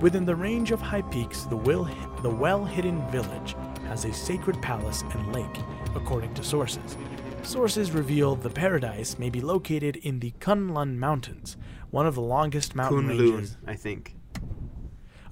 Within 0.00 0.24
the 0.24 0.34
range 0.34 0.72
of 0.72 0.80
high 0.80 1.02
peaks, 1.02 1.44
the, 1.44 1.56
will, 1.56 1.88
the 2.22 2.30
well-hidden 2.30 3.08
village 3.10 3.54
has 3.86 4.04
a 4.04 4.12
sacred 4.12 4.60
palace 4.60 5.02
and 5.12 5.32
lake, 5.32 5.58
according 5.94 6.34
to 6.34 6.42
sources. 6.42 6.96
Sources 7.42 7.92
reveal 7.92 8.36
the 8.36 8.50
paradise 8.50 9.18
may 9.18 9.30
be 9.30 9.40
located 9.40 9.96
in 9.96 10.20
the 10.20 10.32
Kunlun 10.40 10.96
Mountains, 10.96 11.56
one 11.90 12.06
of 12.06 12.14
the 12.14 12.20
longest 12.20 12.74
mountain 12.74 13.08
Kunlun, 13.08 13.18
ranges. 13.18 13.56
I 13.66 13.74
think. 13.74 14.16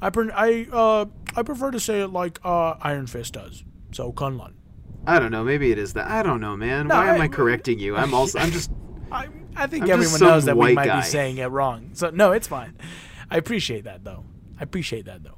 I 0.03 0.11
pre- 0.11 0.31
I 0.33 0.67
uh 0.73 1.07
I 1.37 1.43
prefer 1.43 1.71
to 1.71 1.81
say 1.81 2.01
it 2.01 2.09
like 2.09 2.41
uh 2.45 2.75
Iron 2.81 3.07
Fist 3.07 3.35
does. 3.35 3.65
So 3.93 4.13
Kunlun. 4.13 4.55
I 5.07 5.19
don't 5.19 5.31
know. 5.33 5.45
Maybe 5.45 5.71
it 5.73 5.79
is 5.79 5.95
that. 5.95 6.09
I 6.11 6.23
don't 6.23 6.41
know, 6.41 6.57
man. 6.57 6.89
No, 6.89 6.95
Why 6.97 7.15
am 7.15 7.21
I- 7.21 7.25
I 7.25 7.29
correcting 7.29 7.79
you? 7.79 7.97
I'm 7.97 8.15
also. 8.15 8.39
I'm 8.39 8.51
just. 8.51 8.71
I 9.13 9.29
I 9.57 9.67
think 9.67 9.85
I'm 9.85 9.91
everyone 9.91 10.21
knows 10.21 10.45
that 10.45 10.57
we 10.57 10.75
might 10.75 10.87
guy. 10.87 11.01
be 11.01 11.07
saying 11.07 11.39
it 11.39 11.47
wrong. 11.47 11.91
So 11.95 12.11
no, 12.11 12.33
it's 12.33 12.47
fine. 12.47 12.77
I 13.31 13.37
appreciate 13.37 13.85
that 13.85 14.05
though. 14.05 14.25
I 14.59 14.63
appreciate 14.63 15.07
that 15.07 15.23
though. 15.25 15.37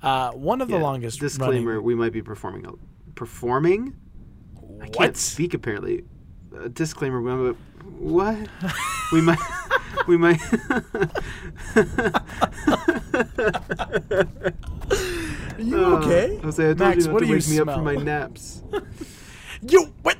Uh, 0.00 0.30
one 0.32 0.60
of 0.60 0.68
the 0.68 0.76
yeah, 0.76 0.82
longest 0.82 1.20
disclaimer: 1.20 1.72
running- 1.72 1.84
We 1.84 1.94
might 1.94 2.12
be 2.12 2.22
performing. 2.22 2.66
A, 2.66 2.72
performing? 3.14 3.96
I 4.80 4.88
can't 4.88 5.16
speak 5.16 5.54
apparently. 5.54 6.04
Uh, 6.56 6.68
disclaimer: 6.68 7.20
We. 7.20 7.50
What? 7.98 8.36
we 9.12 9.20
might. 9.20 9.38
We 10.06 10.16
might. 10.16 10.40
Are 15.58 15.62
you 15.62 15.76
Uh, 15.76 15.98
okay? 15.98 16.36
Jose, 16.42 16.62
I 16.62 16.66
told 16.68 16.78
Max, 16.78 16.96
you 16.98 17.04
not 17.04 17.12
what 17.14 17.18
to 17.20 17.26
do 17.26 17.32
you 17.32 17.38
wake 17.38 17.48
me 17.48 17.58
up 17.60 17.66
from 17.74 17.84
my 17.84 17.96
naps. 17.96 18.62
You 19.60 19.92
what? 20.02 20.16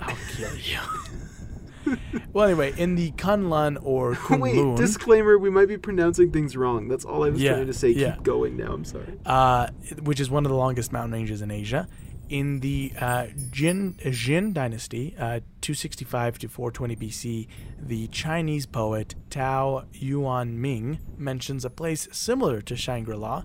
I'll 0.00 0.16
kill 0.36 0.56
you. 0.56 1.96
well, 2.32 2.46
anyway, 2.46 2.72
in 2.78 2.94
the 2.94 3.10
Kunlun 3.12 3.78
or 3.82 4.10
Wait, 4.30 4.54
Kunlun, 4.54 4.76
disclaimer: 4.76 5.36
We 5.38 5.50
might 5.50 5.66
be 5.66 5.76
pronouncing 5.76 6.30
things 6.30 6.56
wrong. 6.56 6.86
That's 6.86 7.04
all 7.04 7.24
I 7.24 7.30
was 7.30 7.42
Yeah, 7.42 7.54
trying 7.54 7.66
to 7.66 7.72
say. 7.72 7.90
yeah. 7.90 8.14
Keep 8.14 8.22
going 8.22 8.56
now. 8.56 8.72
I'm 8.72 8.84
sorry. 8.84 9.18
uh, 9.26 9.68
which 10.02 10.20
is 10.20 10.30
one 10.30 10.46
of 10.46 10.50
the 10.50 10.56
longest 10.56 10.92
mountain 10.92 11.12
ranges 11.12 11.42
in 11.42 11.50
Asia. 11.50 11.88
In 12.28 12.60
the 12.60 12.92
uh, 13.00 13.26
Jin 13.50 13.96
Jin 14.10 14.52
dynasty, 14.52 15.14
uh, 15.18 15.40
265 15.60 16.38
to 16.38 16.48
420 16.48 16.96
BC, 16.96 17.48
the 17.78 18.06
Chinese 18.08 18.66
poet 18.66 19.14
Tao 19.30 19.84
Yuan 19.92 20.60
Ming 20.60 21.00
mentions 21.18 21.64
a 21.64 21.70
place 21.70 22.06
similar 22.12 22.62
to 22.62 22.76
Shangri-La. 22.76 23.42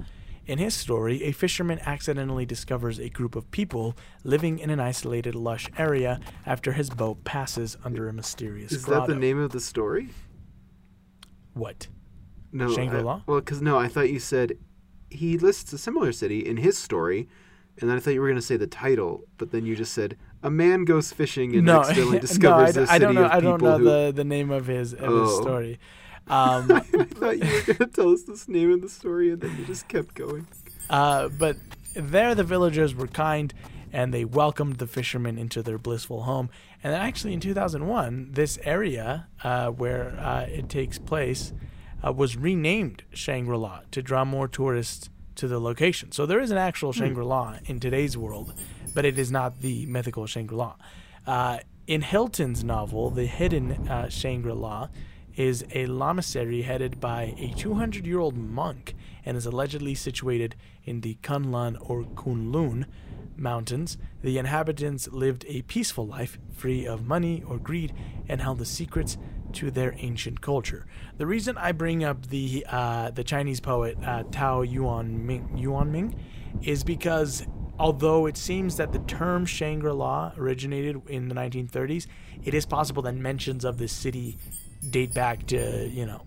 In 0.49 0.57
his 0.57 0.73
story, 0.73 1.21
a 1.25 1.31
fisherman 1.31 1.77
accidentally 1.85 2.43
discovers 2.43 2.97
a 2.97 3.07
group 3.07 3.35
of 3.35 3.51
people 3.51 3.95
living 4.23 4.57
in 4.57 4.71
an 4.71 4.79
isolated, 4.79 5.35
lush 5.35 5.69
area 5.77 6.19
after 6.43 6.71
his 6.71 6.89
boat 6.89 7.23
passes 7.23 7.77
under 7.83 8.09
a 8.09 8.13
mysterious 8.13 8.71
Is 8.71 8.83
grotto. 8.83 9.05
that 9.05 9.13
the 9.13 9.19
name 9.19 9.37
of 9.37 9.51
the 9.51 9.59
story? 9.59 10.09
What? 11.53 11.87
No. 12.51 12.73
Shangri-La? 12.73 13.21
well, 13.27 13.41
because 13.41 13.61
no, 13.61 13.77
I 13.77 13.87
thought 13.89 14.09
you 14.09 14.17
said 14.19 14.53
he 15.11 15.37
lists 15.37 15.71
a 15.71 15.77
similar 15.77 16.11
city 16.11 16.39
in 16.39 16.57
his 16.57 16.79
story, 16.79 17.29
and 17.79 17.87
then 17.87 17.95
I 17.95 17.99
thought 17.99 18.15
you 18.15 18.21
were 18.21 18.27
going 18.27 18.35
to 18.39 18.41
say 18.41 18.57
the 18.57 18.65
title, 18.65 19.25
but 19.37 19.51
then 19.51 19.67
you 19.67 19.75
just 19.75 19.93
said 19.93 20.17
a 20.41 20.49
man 20.49 20.83
goes 20.83 21.11
fishing 21.13 21.53
and 21.55 21.65
no, 21.67 21.81
accidentally 21.81 22.15
no, 22.15 22.21
discovers 22.21 22.75
I, 22.75 22.81
a 22.81 22.87
city 22.87 22.95
I 22.95 22.97
don't 22.97 23.13
know. 23.13 23.25
of 23.25 23.31
I 23.31 23.39
don't 23.39 23.61
know 23.61 23.77
who. 23.77 23.83
the, 23.83 24.11
the 24.15 24.23
name 24.23 24.49
of 24.49 24.65
his 24.65 24.93
of 24.93 24.99
his 25.01 25.09
Oh. 25.11 25.41
story. 25.43 25.79
Um, 26.29 26.71
I 26.71 26.79
thought 26.81 27.37
you 27.39 27.53
were 27.53 27.61
going 27.61 27.77
to 27.77 27.87
tell 27.87 28.09
us 28.13 28.23
this 28.23 28.47
name 28.47 28.71
of 28.71 28.81
the 28.81 28.89
story, 28.89 29.31
and 29.31 29.41
then 29.41 29.57
you 29.57 29.65
just 29.65 29.87
kept 29.87 30.15
going. 30.15 30.47
uh, 30.89 31.29
but 31.29 31.57
there, 31.93 32.35
the 32.35 32.43
villagers 32.43 32.93
were 32.93 33.07
kind, 33.07 33.53
and 33.91 34.13
they 34.13 34.25
welcomed 34.25 34.77
the 34.77 34.87
fishermen 34.87 35.37
into 35.37 35.63
their 35.63 35.77
blissful 35.77 36.23
home. 36.23 36.49
And 36.83 36.93
then, 36.93 37.01
actually, 37.01 37.33
in 37.33 37.39
2001, 37.39 38.29
this 38.31 38.59
area 38.63 39.27
uh, 39.43 39.69
where 39.69 40.17
uh, 40.19 40.43
it 40.43 40.69
takes 40.69 40.97
place 40.99 41.51
uh, 42.05 42.13
was 42.13 42.37
renamed 42.37 43.03
Shangri-La 43.11 43.81
to 43.91 44.01
draw 44.01 44.23
more 44.23 44.47
tourists 44.47 45.09
to 45.35 45.47
the 45.47 45.59
location. 45.59 46.11
So 46.11 46.25
there 46.25 46.39
is 46.39 46.51
an 46.51 46.57
actual 46.57 46.93
Shangri-La 46.93 47.57
in 47.65 47.79
today's 47.79 48.17
world, 48.17 48.53
but 48.93 49.05
it 49.05 49.17
is 49.17 49.31
not 49.31 49.61
the 49.61 49.85
mythical 49.87 50.27
Shangri-La. 50.27 50.75
Uh, 51.25 51.59
in 51.87 52.01
Hilton's 52.01 52.63
novel, 52.63 53.09
The 53.09 53.25
Hidden 53.25 53.89
uh, 53.89 54.09
Shangri-La 54.09 54.89
is 55.39 55.61
a 55.71 55.85
lamasery 55.85 56.65
headed 56.65 56.99
by 56.99 57.33
a 57.37 57.53
200 57.55 58.05
year 58.05 58.19
old 58.19 58.35
monk 58.35 58.93
and 59.23 59.37
is 59.37 59.45
allegedly 59.45 59.95
situated 59.95 60.53
in 60.83 60.99
the 60.99 61.17
Kunlun 61.23 61.77
or 61.79 62.03
Kunlun 62.03 62.85
mountains. 63.37 63.97
The 64.21 64.37
inhabitants 64.37 65.07
lived 65.07 65.45
a 65.47 65.61
peaceful 65.61 66.05
life, 66.05 66.37
free 66.51 66.85
of 66.85 67.07
money 67.07 67.41
or 67.47 67.57
greed, 67.57 67.93
and 68.27 68.41
held 68.41 68.59
the 68.59 68.65
secrets 68.65 69.17
to 69.53 69.71
their 69.71 69.95
ancient 69.99 70.41
culture. 70.41 70.85
The 71.17 71.25
reason 71.25 71.57
I 71.57 71.71
bring 71.71 72.03
up 72.03 72.27
the 72.27 72.65
uh, 72.67 73.11
the 73.11 73.23
Chinese 73.23 73.61
poet 73.61 73.97
uh, 74.03 74.23
Tao 74.31 74.61
Yuan 74.61 75.25
Ming, 75.25 75.57
Yuan 75.57 76.13
is 76.63 76.83
because 76.83 77.47
although 77.79 78.25
it 78.25 78.35
seems 78.35 78.75
that 78.75 78.91
the 78.91 78.99
term 78.99 79.45
Shangri-La 79.45 80.33
originated 80.37 81.01
in 81.07 81.29
the 81.29 81.35
1930s, 81.35 82.07
it 82.43 82.53
is 82.53 82.65
possible 82.65 83.01
that 83.03 83.15
mentions 83.15 83.63
of 83.63 83.77
this 83.77 83.93
city 83.93 84.37
date 84.87 85.13
back 85.13 85.47
to 85.47 85.87
you 85.89 86.05
know 86.05 86.21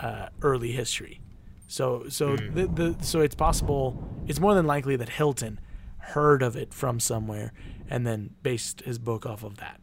uh, 0.00 0.28
early 0.42 0.72
history. 0.72 1.20
So 1.66 2.04
so 2.08 2.36
the, 2.36 2.66
the 2.66 3.04
so 3.04 3.20
it's 3.20 3.34
possible 3.34 4.02
it's 4.26 4.40
more 4.40 4.54
than 4.54 4.66
likely 4.66 4.96
that 4.96 5.08
Hilton 5.08 5.60
heard 5.98 6.42
of 6.42 6.56
it 6.56 6.74
from 6.74 6.98
somewhere 6.98 7.52
and 7.88 8.06
then 8.06 8.30
based 8.42 8.80
his 8.82 8.98
book 8.98 9.26
off 9.26 9.44
of 9.44 9.58
that 9.58 9.80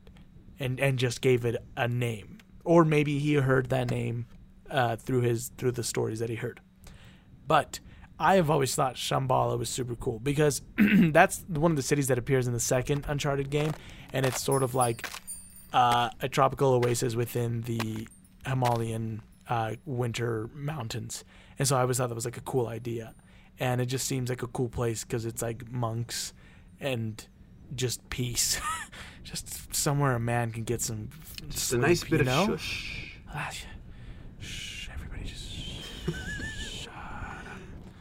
and 0.60 0.80
and 0.80 1.00
just 1.00 1.22
gave 1.22 1.46
it 1.46 1.64
a 1.78 1.88
name 1.88 2.40
or 2.68 2.84
maybe 2.84 3.18
he 3.18 3.36
heard 3.36 3.70
that 3.70 3.90
name 3.90 4.26
uh, 4.70 4.98
through 4.98 5.22
his 5.22 5.52
through 5.58 5.72
the 5.72 5.84
stories 5.84 6.20
that 6.20 6.30
he 6.30 6.36
heard. 6.36 6.60
But 7.48 7.80
I 8.20 8.36
have 8.36 8.50
always 8.50 8.76
thought 8.76 8.96
Shambhala 8.96 9.58
was 9.58 9.70
super 9.70 9.96
cool 9.96 10.20
because 10.20 10.62
that's 10.78 11.46
one 11.48 11.72
of 11.72 11.78
the 11.78 11.84
cities 11.84 12.08
that 12.08 12.18
appears 12.18 12.46
in 12.46 12.54
the 12.54 12.60
second 12.60 13.06
Uncharted 13.08 13.50
game, 13.50 13.72
and 14.12 14.26
it's 14.26 14.44
sort 14.44 14.64
of 14.64 14.76
like 14.76 15.10
uh, 15.74 16.10
a 16.22 16.30
tropical 16.30 16.74
oasis 16.74 17.16
within 17.16 17.62
the 17.62 18.08
Himalayan 18.46 19.22
uh, 19.50 19.76
winter 19.86 20.50
mountains. 20.54 21.24
And 21.60 21.68
so 21.68 21.76
I 21.76 21.82
always 21.82 21.98
thought 21.98 22.10
that 22.10 22.16
was 22.16 22.26
like 22.26 22.38
a 22.38 22.42
cool 22.42 22.68
idea, 22.68 23.16
and 23.60 23.82
it 23.82 23.88
just 23.88 24.08
seems 24.08 24.30
like 24.30 24.44
a 24.44 24.48
cool 24.48 24.70
place 24.70 25.04
because 25.04 25.26
it's 25.26 25.42
like 25.42 25.72
monks 25.72 26.34
and 26.80 27.26
just 27.76 28.08
peace, 28.10 28.62
just 29.24 29.76
somewhere 29.76 30.14
a 30.14 30.20
man 30.20 30.52
can 30.52 30.64
get 30.64 30.82
some. 30.82 31.10
Just 31.50 31.74
a 31.74 31.78
nice 31.78 32.04
bit 32.04 32.20
you 32.20 32.26
know? 32.26 32.54
of 32.54 32.62
shush. 32.62 33.18
Ah, 33.34 33.52
shh, 34.40 34.90
everybody 34.94 35.24
just. 35.24 35.48
Shh. 36.60 36.88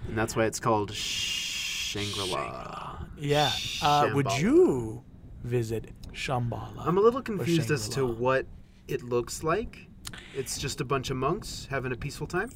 And 0.08 0.16
that's 0.16 0.36
why 0.36 0.44
it's 0.44 0.60
called 0.60 0.94
Shangri-La. 0.94 3.06
Yeah. 3.18 3.50
Uh, 3.82 4.10
would 4.14 4.30
you 4.38 5.02
visit 5.46 5.90
Shambhala? 6.12 6.86
I'm 6.86 6.98
a 6.98 7.00
little 7.00 7.22
confused 7.22 7.70
as 7.70 7.88
to 7.90 8.06
what 8.06 8.46
it 8.88 9.02
looks 9.02 9.42
like. 9.42 9.86
It's 10.34 10.58
just 10.58 10.80
a 10.80 10.84
bunch 10.84 11.10
of 11.10 11.16
monks 11.16 11.66
having 11.70 11.92
a 11.92 11.96
peaceful 11.96 12.26
time. 12.26 12.50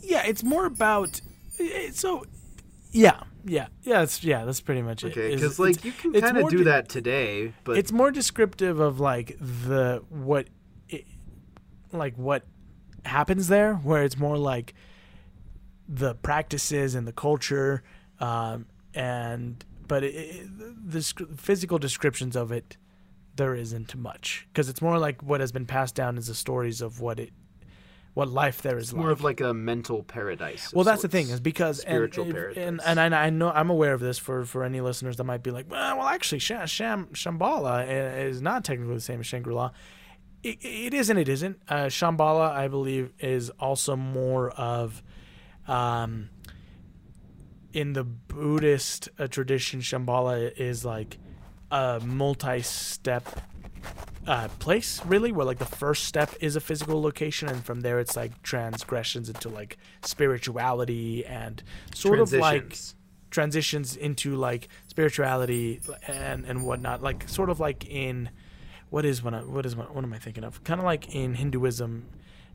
yeah, 0.00 0.24
it's 0.26 0.42
more 0.42 0.66
about. 0.66 1.20
So, 1.92 2.24
yeah, 2.92 3.20
yeah, 3.44 3.66
yeah. 3.82 4.00
That's 4.00 4.22
yeah. 4.24 4.44
That's 4.44 4.60
pretty 4.60 4.82
much 4.82 5.04
it. 5.04 5.12
Okay, 5.12 5.34
because 5.34 5.58
like 5.58 5.84
you 5.84 5.92
can 5.92 6.12
kind 6.12 6.38
of 6.38 6.48
do 6.50 6.58
de- 6.58 6.64
that 6.64 6.88
today, 6.88 7.52
but 7.64 7.76
it's 7.76 7.92
more 7.92 8.10
descriptive 8.10 8.80
of 8.80 9.00
like 9.00 9.36
the 9.40 10.02
what 10.08 10.48
it, 10.88 11.04
like 11.92 12.16
what 12.16 12.44
happens 13.04 13.48
there 13.48 13.74
where 13.74 14.02
it's 14.02 14.16
more 14.16 14.38
like 14.38 14.74
the 15.88 16.14
practices 16.14 16.94
and 16.94 17.06
the 17.06 17.12
culture 17.12 17.82
um, 18.20 18.66
and 18.94 19.64
but 19.86 20.02
it, 20.04 20.14
it, 20.14 20.90
the 20.90 21.02
sc- 21.02 21.28
physical 21.36 21.78
descriptions 21.78 22.36
of 22.36 22.52
it 22.52 22.76
there 23.36 23.54
isn't 23.54 23.94
much 23.96 24.46
because 24.52 24.68
it's 24.68 24.80
more 24.80 24.98
like 24.98 25.22
what 25.22 25.40
has 25.40 25.50
been 25.52 25.66
passed 25.66 25.94
down 25.94 26.16
as 26.16 26.28
the 26.28 26.34
stories 26.34 26.80
of 26.80 27.00
what 27.00 27.18
it 27.18 27.30
what 28.14 28.28
life 28.28 28.62
there 28.62 28.78
is 28.78 28.84
it's 28.90 28.92
more 28.92 29.06
like. 29.08 29.12
of 29.12 29.24
like 29.24 29.40
a 29.40 29.52
mental 29.52 30.04
paradise. 30.04 30.72
Well, 30.72 30.84
that's 30.84 31.02
the 31.02 31.08
thing 31.08 31.30
is 31.30 31.40
because 31.40 31.80
and- 31.80 31.94
Spiritual 31.94 32.26
and, 32.26 32.32
paradise. 32.34 32.64
and, 32.64 32.80
and 33.00 33.14
I, 33.14 33.26
I 33.26 33.30
know 33.30 33.50
I'm 33.50 33.70
aware 33.70 33.92
of 33.92 33.98
this 34.00 34.18
for, 34.18 34.44
for 34.44 34.62
any 34.62 34.80
listeners 34.80 35.16
that 35.16 35.24
might 35.24 35.42
be 35.42 35.50
like, 35.50 35.68
well, 35.68 35.98
well 35.98 36.06
actually, 36.06 36.38
Sham, 36.38 36.64
Sham 36.68 37.08
Shambhala 37.12 37.88
is 38.24 38.40
not 38.40 38.62
technically 38.62 38.94
the 38.94 39.00
same 39.00 39.18
as 39.18 39.26
Shangri-La. 39.26 39.72
It, 40.44 40.58
it 40.64 40.94
is 40.94 41.10
and 41.10 41.18
it 41.18 41.28
isn't. 41.28 41.58
Uh, 41.68 41.86
Shambhala, 41.86 42.50
I 42.52 42.68
believe, 42.68 43.12
is 43.18 43.50
also 43.58 43.96
more 43.96 44.50
of, 44.50 45.02
um, 45.66 46.28
in 47.74 47.92
the 47.92 48.04
Buddhist 48.04 49.08
uh, 49.18 49.26
tradition, 49.26 49.80
Shambhala 49.80 50.56
is 50.56 50.84
like 50.84 51.18
a 51.70 52.00
multi-step 52.04 53.40
uh, 54.26 54.48
place 54.58 55.04
really 55.04 55.30
where 55.32 55.44
like 55.44 55.58
the 55.58 55.66
first 55.66 56.04
step 56.04 56.32
is 56.40 56.56
a 56.56 56.60
physical 56.60 57.02
location 57.02 57.46
and 57.46 57.62
from 57.62 57.82
there 57.82 57.98
it's 57.98 58.16
like 58.16 58.40
transgressions 58.42 59.28
into 59.28 59.50
like 59.50 59.76
spirituality 60.02 61.26
and 61.26 61.62
sort 61.94 62.18
of 62.18 62.32
like 62.32 62.74
Transitions. 63.30 63.96
into 63.96 64.36
like 64.36 64.68
spirituality 64.86 65.80
and 66.06 66.46
and 66.46 66.64
whatnot 66.64 67.02
like 67.02 67.28
sort 67.28 67.50
of 67.50 67.60
like 67.60 67.84
in 67.86 68.30
what 68.88 69.04
is 69.04 69.22
what 69.22 69.66
is 69.66 69.76
what, 69.76 69.94
what 69.94 70.04
am 70.04 70.12
I 70.14 70.18
thinking 70.18 70.44
of 70.44 70.64
kind 70.64 70.80
of 70.80 70.86
like 70.86 71.14
in 71.14 71.34
Hinduism 71.34 72.06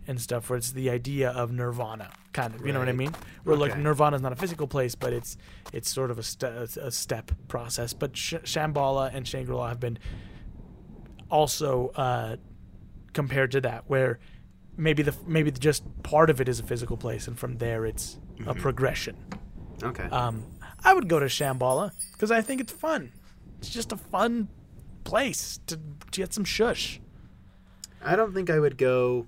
and 0.09 0.19
stuff 0.19 0.49
where 0.49 0.57
it's 0.57 0.71
the 0.71 0.89
idea 0.89 1.29
of 1.29 1.51
nirvana 1.51 2.09
kind 2.33 2.53
of 2.55 2.65
you 2.65 2.73
know 2.73 2.79
what 2.79 2.89
I 2.89 2.93
mean 2.93 3.13
where 3.43 3.55
like 3.55 3.77
nirvana 3.77 4.15
is 4.17 4.21
not 4.21 4.33
a 4.33 4.35
physical 4.35 4.67
place 4.67 4.95
but 4.95 5.13
it's 5.13 5.37
it's 5.71 5.89
sort 5.89 6.11
of 6.11 6.17
a, 6.19 6.23
ste- 6.23 6.43
a 6.43 6.91
step 6.91 7.31
process 7.47 7.93
but 7.93 8.17
Sh- 8.17 8.43
Shambhala 8.43 9.13
and 9.13 9.27
Shangri-La 9.27 9.67
have 9.69 9.79
been 9.79 9.97
also 11.29 11.89
uh, 11.95 12.35
compared 13.13 13.51
to 13.51 13.61
that, 13.61 13.83
where 13.87 14.19
maybe 14.77 15.03
the 15.03 15.15
maybe 15.27 15.51
just 15.51 15.83
part 16.03 16.29
of 16.29 16.41
it 16.41 16.49
is 16.49 16.59
a 16.59 16.63
physical 16.63 16.97
place, 16.97 17.27
and 17.27 17.37
from 17.37 17.57
there 17.57 17.85
it's 17.85 18.17
a 18.47 18.53
progression. 18.55 19.17
Okay. 19.83 20.03
Um, 20.05 20.45
I 20.83 20.93
would 20.93 21.07
go 21.07 21.19
to 21.19 21.25
Shambhala 21.25 21.91
because 22.13 22.31
I 22.31 22.41
think 22.41 22.61
it's 22.61 22.71
fun. 22.71 23.11
It's 23.59 23.69
just 23.69 23.91
a 23.91 23.97
fun 23.97 24.47
place 25.03 25.59
to, 25.67 25.77
to 26.11 26.21
get 26.21 26.33
some 26.33 26.45
shush. 26.45 26.99
I 28.03 28.15
don't 28.15 28.33
think 28.33 28.49
I 28.49 28.59
would 28.59 28.77
go 28.77 29.27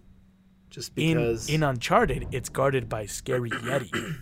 just 0.72 0.92
In 0.98 1.18
because 1.18 1.48
in 1.50 1.62
Uncharted, 1.62 2.28
it's 2.32 2.50
guarded 2.50 2.90
by 2.90 3.06
scary 3.06 3.50
yeti. 3.52 4.16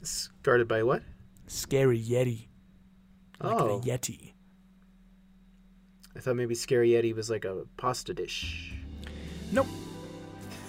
it's 0.00 0.30
guarded 0.42 0.66
by 0.68 0.82
what? 0.82 1.02
scary 1.46 2.00
yeti, 2.00 2.46
like 3.42 3.60
Oh, 3.60 3.78
a 3.78 3.80
yeti. 3.82 4.32
I 6.16 6.20
thought 6.20 6.34
maybe 6.34 6.54
Scary 6.56 6.90
Yeti 6.90 7.14
was 7.14 7.30
like 7.30 7.44
a 7.44 7.62
pasta 7.76 8.12
dish. 8.12 8.72
Nope. 9.52 9.68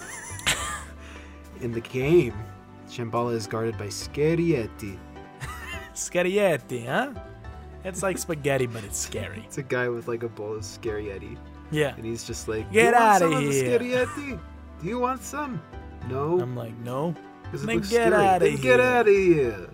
In 1.61 1.71
the 1.71 1.81
game, 1.81 2.33
Shambhala 2.87 3.33
is 3.33 3.47
guarded 3.47 3.75
by 3.77 3.89
Scary 3.89 4.43
Yeti. 4.49 4.97
Scary 5.95 6.33
yeti, 6.33 6.85
huh? 6.85 7.13
It's 7.83 8.03
like 8.03 8.17
spaghetti, 8.19 8.67
but 8.67 8.83
it's 8.83 8.97
scary. 8.99 9.41
It's 9.45 9.57
a 9.57 9.63
guy 9.63 9.89
with 9.89 10.07
like 10.07 10.21
a 10.23 10.29
bowl 10.29 10.55
of 10.55 10.63
Scary 10.65 11.05
Yeti, 11.05 11.35
Yeah. 11.71 11.95
and 11.95 12.05
he's 12.05 12.23
just 12.25 12.47
like, 12.47 12.71
Get 12.71 12.93
out 12.93 13.21
of 13.21 13.31
the 13.31 13.39
here." 13.39 13.79
Scary 13.79 13.87
Yeti? 13.89 14.39
Do 14.81 14.87
you 14.87 14.99
want 14.99 15.21
some? 15.21 15.61
No, 16.09 16.39
I'm 16.39 16.55
like, 16.55 16.75
no. 16.79 17.13
because 17.43 17.63
it 17.63 17.67
then 17.67 17.75
looks 17.77 17.89
get 17.89 18.07
scary. 18.11 18.25
outta 18.25 18.45
Then 18.45 18.55
get 18.57 18.79
out 18.79 19.07
of 19.07 19.13
here. 19.13 19.69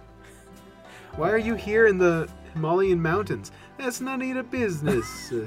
Why 1.15 1.29
are 1.31 1.37
you 1.37 1.55
here 1.55 1.87
in 1.87 1.97
the 1.97 2.27
Himalayan 2.53 3.01
mountains? 3.01 3.51
That's 3.77 4.01
none 4.01 4.21
of 4.21 4.27
your 4.27 4.43
business. 4.43 5.31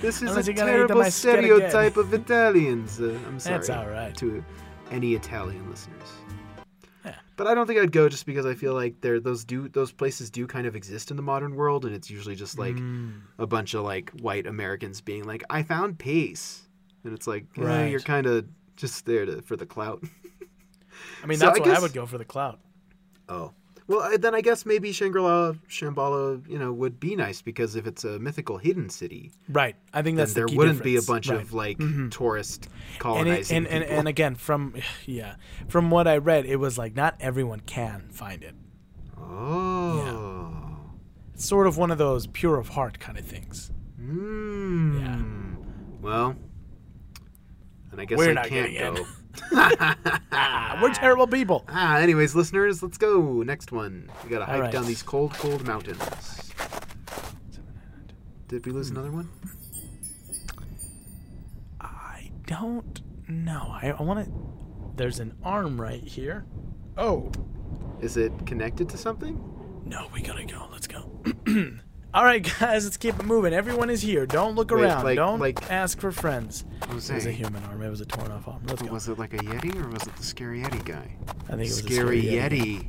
This 0.00 0.22
is 0.22 0.30
Unless 0.30 0.46
a 0.46 0.52
you're 0.52 0.54
gonna 0.54 0.70
eat 0.70 0.74
terrible 0.74 1.04
stereotype 1.10 1.96
of 1.96 2.14
Italians. 2.14 3.00
Uh, 3.00 3.18
I'm 3.26 3.40
sorry. 3.40 3.56
That's 3.56 3.68
all 3.70 3.88
right. 3.88 4.14
to 4.18 4.44
any 4.92 5.14
Italian 5.14 5.68
listeners. 5.68 6.08
Yeah. 7.04 7.16
But 7.36 7.48
I 7.48 7.54
don't 7.54 7.66
think 7.66 7.80
I'd 7.80 7.90
go 7.90 8.08
just 8.08 8.24
because 8.24 8.46
I 8.46 8.54
feel 8.54 8.74
like 8.74 9.00
there 9.00 9.18
those 9.18 9.44
do 9.44 9.68
those 9.68 9.90
places 9.90 10.30
do 10.30 10.46
kind 10.46 10.68
of 10.68 10.76
exist 10.76 11.10
in 11.10 11.16
the 11.16 11.22
modern 11.24 11.56
world, 11.56 11.84
and 11.84 11.92
it's 11.96 12.08
usually 12.08 12.36
just 12.36 12.60
like 12.60 12.76
Mm. 12.76 13.22
a 13.40 13.46
bunch 13.48 13.74
of 13.74 13.82
like 13.82 14.10
white 14.20 14.46
Americans 14.46 15.00
being 15.00 15.24
like, 15.24 15.42
"I 15.50 15.64
found 15.64 15.98
peace," 15.98 16.68
and 17.02 17.12
it's 17.12 17.26
like, 17.26 17.46
eh, 17.56 17.86
you're 17.88 17.98
kind 17.98 18.28
of 18.28 18.46
just 18.78 19.04
there 19.04 19.26
to 19.26 19.42
for 19.42 19.56
the 19.56 19.66
clout. 19.66 20.02
I 21.22 21.26
mean, 21.26 21.38
So 21.38 21.46
that's 21.46 21.58
I 21.58 21.62
what 21.68 21.76
I 21.76 21.80
would 21.80 21.92
go 21.92 22.06
for 22.06 22.16
the 22.18 22.24
clout. 22.24 22.60
oh. 23.28 23.52
Well, 23.86 24.18
then 24.18 24.34
I 24.34 24.42
guess 24.42 24.66
maybe 24.66 24.92
Shangri-La, 24.92 25.54
Shambhala, 25.66 26.46
you 26.46 26.58
know, 26.58 26.74
would 26.74 27.00
be 27.00 27.16
nice 27.16 27.40
because 27.40 27.74
if 27.74 27.86
it's 27.86 28.04
a 28.04 28.18
mythical 28.18 28.58
hidden 28.58 28.90
city, 28.90 29.32
Right. 29.48 29.76
I 29.94 30.02
think 30.02 30.18
that's 30.18 30.34
the 30.34 30.44
there 30.44 30.56
wouldn't 30.58 30.82
be 30.82 30.96
a 30.96 31.02
bunch 31.02 31.30
Right. 31.30 31.40
of 31.40 31.54
like 31.54 31.78
Mhm. 31.78 32.10
tourist 32.10 32.66
and, 32.66 32.74
it, 32.94 32.98
colonizing 33.00 33.56
and, 33.56 33.66
and, 33.66 33.84
and 33.84 34.06
again 34.08 34.34
from 34.34 34.74
yeah 35.06 35.36
from 35.68 35.90
what 35.90 36.06
i 36.06 36.18
read 36.18 36.44
it 36.44 36.56
was 36.56 36.76
like 36.76 36.94
not 36.94 37.16
everyone 37.18 37.60
can 37.60 38.08
find 38.10 38.42
it 38.44 38.54
oh. 39.18 40.52
it's 41.32 41.46
sort 41.46 41.66
of 41.66 41.78
one 41.78 41.90
of 41.90 41.96
those 41.98 42.26
pure 42.26 42.58
of 42.58 42.68
heart 42.68 42.98
kind 43.00 43.18
of 43.18 43.24
things 43.24 43.70
Mm. 44.00 45.00
Yeah. 45.00 45.56
Well, 46.00 46.36
and 47.98 48.02
I 48.02 48.04
guess 48.04 48.18
We're 48.18 48.30
I 48.30 48.34
not 48.34 48.46
can't 48.46 48.96
go. 48.96 49.06
we're 50.82 50.94
terrible 50.94 51.26
people 51.26 51.64
Ah, 51.68 51.96
anyways, 51.98 52.34
listeners, 52.34 52.82
let's 52.82 52.96
go. 52.96 53.42
Next 53.42 53.72
one. 53.72 54.08
We 54.22 54.30
gotta 54.30 54.44
hike 54.44 54.60
right. 54.60 54.72
down 54.72 54.86
these 54.86 55.02
cold, 55.02 55.32
cold 55.34 55.66
mountains. 55.66 56.52
Did 58.46 58.64
we 58.64 58.72
lose 58.72 58.90
another 58.90 59.10
one? 59.10 59.28
i 61.80 62.30
don't 62.46 63.02
know 63.28 63.68
i, 63.82 63.90
I 63.90 64.02
want 64.02 64.24
to 64.24 64.32
there's 64.96 65.20
an 65.20 65.34
arm 65.44 65.78
right 65.80 66.02
here 66.02 66.46
oh 66.96 67.30
Is 68.00 68.16
it 68.16 68.32
connected 68.46 68.88
to 68.90 68.96
something? 68.98 69.36
no 69.84 70.08
we 70.14 70.22
gotta 70.22 70.44
go 70.44 70.66
let's 70.72 70.86
go 70.86 71.10
all 72.14 72.24
right 72.24 72.42
guys 72.60 72.84
let's 72.84 72.96
keep 72.96 73.14
it 73.18 73.24
moving 73.24 73.52
everyone 73.52 73.90
is 73.90 74.00
here 74.02 74.26
don't 74.26 74.54
look 74.54 74.70
Wait, 74.70 74.82
around 74.84 75.04
like- 75.04 75.16
don't 75.16 75.38
like- 75.40 75.70
ask 75.70 76.00
for 76.00 76.10
friends 76.10 76.64
Jose, 76.88 77.12
it 77.12 77.16
was 77.16 77.26
a 77.26 77.32
human 77.32 77.62
arm 77.64 77.82
it 77.82 77.90
was 77.90 78.00
a 78.00 78.06
torn 78.06 78.30
off 78.32 78.48
arm 78.48 78.62
let's 78.66 78.82
go 78.82 78.92
was 78.92 79.08
it 79.08 79.18
like 79.18 79.34
a 79.34 79.38
Yeti 79.38 79.74
or 79.82 79.88
was 79.88 80.02
it 80.06 80.16
the 80.16 80.22
Scary 80.22 80.60
Yeti 80.62 80.84
guy? 80.84 81.10
i 81.48 81.50
think 81.56 81.60
it 81.60 81.64
was 81.64 81.76
Scary, 81.78 82.18
a 82.18 82.22
scary 82.22 82.58
yeti. 82.60 82.78
Yeti. 82.80 82.88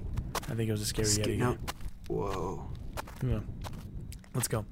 i 0.52 0.56
think 0.56 0.70
it 0.70 0.72
was 0.72 0.82
a 0.82 0.86
scary 0.86 1.08
Sca- 1.08 1.22
yeti 1.24 1.38
no. 1.38 1.58
Whoa. 2.08 2.66
Yeah. 3.24 3.40
Let's 4.34 4.48
go. 4.48 4.66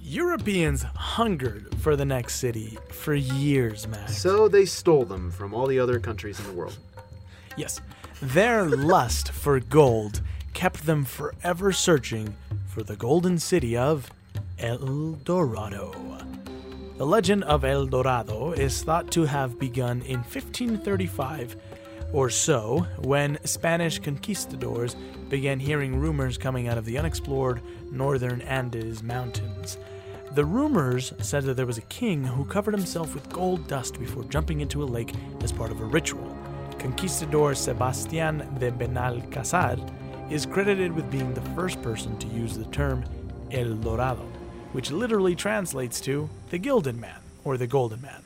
Europeans 0.00 0.82
hungered 0.82 1.72
for 1.78 1.94
the 1.94 2.04
next 2.04 2.36
city 2.36 2.76
for 2.90 3.14
years, 3.14 3.86
Max. 3.86 4.18
So 4.18 4.48
they 4.48 4.64
stole 4.64 5.04
them 5.04 5.30
from 5.30 5.54
all 5.54 5.66
the 5.68 5.78
other 5.78 6.00
countries 6.00 6.40
in 6.40 6.46
the 6.46 6.52
world. 6.52 6.76
yes, 7.56 7.80
their 8.20 8.64
lust 8.64 9.30
for 9.30 9.60
gold 9.60 10.20
kept 10.54 10.84
them 10.86 11.04
forever 11.04 11.70
searching 11.72 12.34
for 12.72 12.82
the 12.82 12.96
golden 12.96 13.38
city 13.38 13.76
of 13.76 14.10
El 14.58 15.12
Dorado. 15.24 15.92
The 16.96 17.04
legend 17.04 17.44
of 17.44 17.64
El 17.64 17.84
Dorado 17.84 18.52
is 18.52 18.82
thought 18.82 19.10
to 19.10 19.24
have 19.24 19.58
begun 19.58 20.00
in 20.00 20.20
1535 20.20 21.54
or 22.14 22.30
so 22.30 22.86
when 23.00 23.38
Spanish 23.44 23.98
conquistadors 23.98 24.96
began 25.28 25.60
hearing 25.60 25.96
rumors 25.96 26.38
coming 26.38 26.66
out 26.66 26.78
of 26.78 26.86
the 26.86 26.96
unexplored 26.96 27.60
northern 27.90 28.40
Andes 28.40 29.02
mountains. 29.02 29.76
The 30.34 30.46
rumors 30.46 31.12
said 31.18 31.44
that 31.44 31.58
there 31.58 31.66
was 31.66 31.76
a 31.76 31.82
king 31.82 32.24
who 32.24 32.46
covered 32.46 32.72
himself 32.72 33.12
with 33.12 33.28
gold 33.28 33.68
dust 33.68 33.98
before 34.00 34.24
jumping 34.24 34.62
into 34.62 34.82
a 34.82 34.84
lake 34.84 35.12
as 35.42 35.52
part 35.52 35.72
of 35.72 35.80
a 35.82 35.84
ritual. 35.84 36.34
Conquistador 36.78 37.54
Sebastian 37.54 38.38
de 38.58 38.70
Benalcazar 38.70 39.78
is 40.32 40.46
credited 40.46 40.92
with 40.92 41.10
being 41.10 41.34
the 41.34 41.42
first 41.54 41.82
person 41.82 42.16
to 42.16 42.26
use 42.28 42.56
the 42.56 42.64
term 42.66 43.04
El 43.50 43.74
Dorado, 43.74 44.26
which 44.72 44.90
literally 44.90 45.36
translates 45.36 46.00
to 46.00 46.30
the 46.48 46.56
Gilded 46.56 46.96
Man 46.96 47.20
or 47.44 47.58
the 47.58 47.66
Golden 47.66 48.00
Man. 48.00 48.22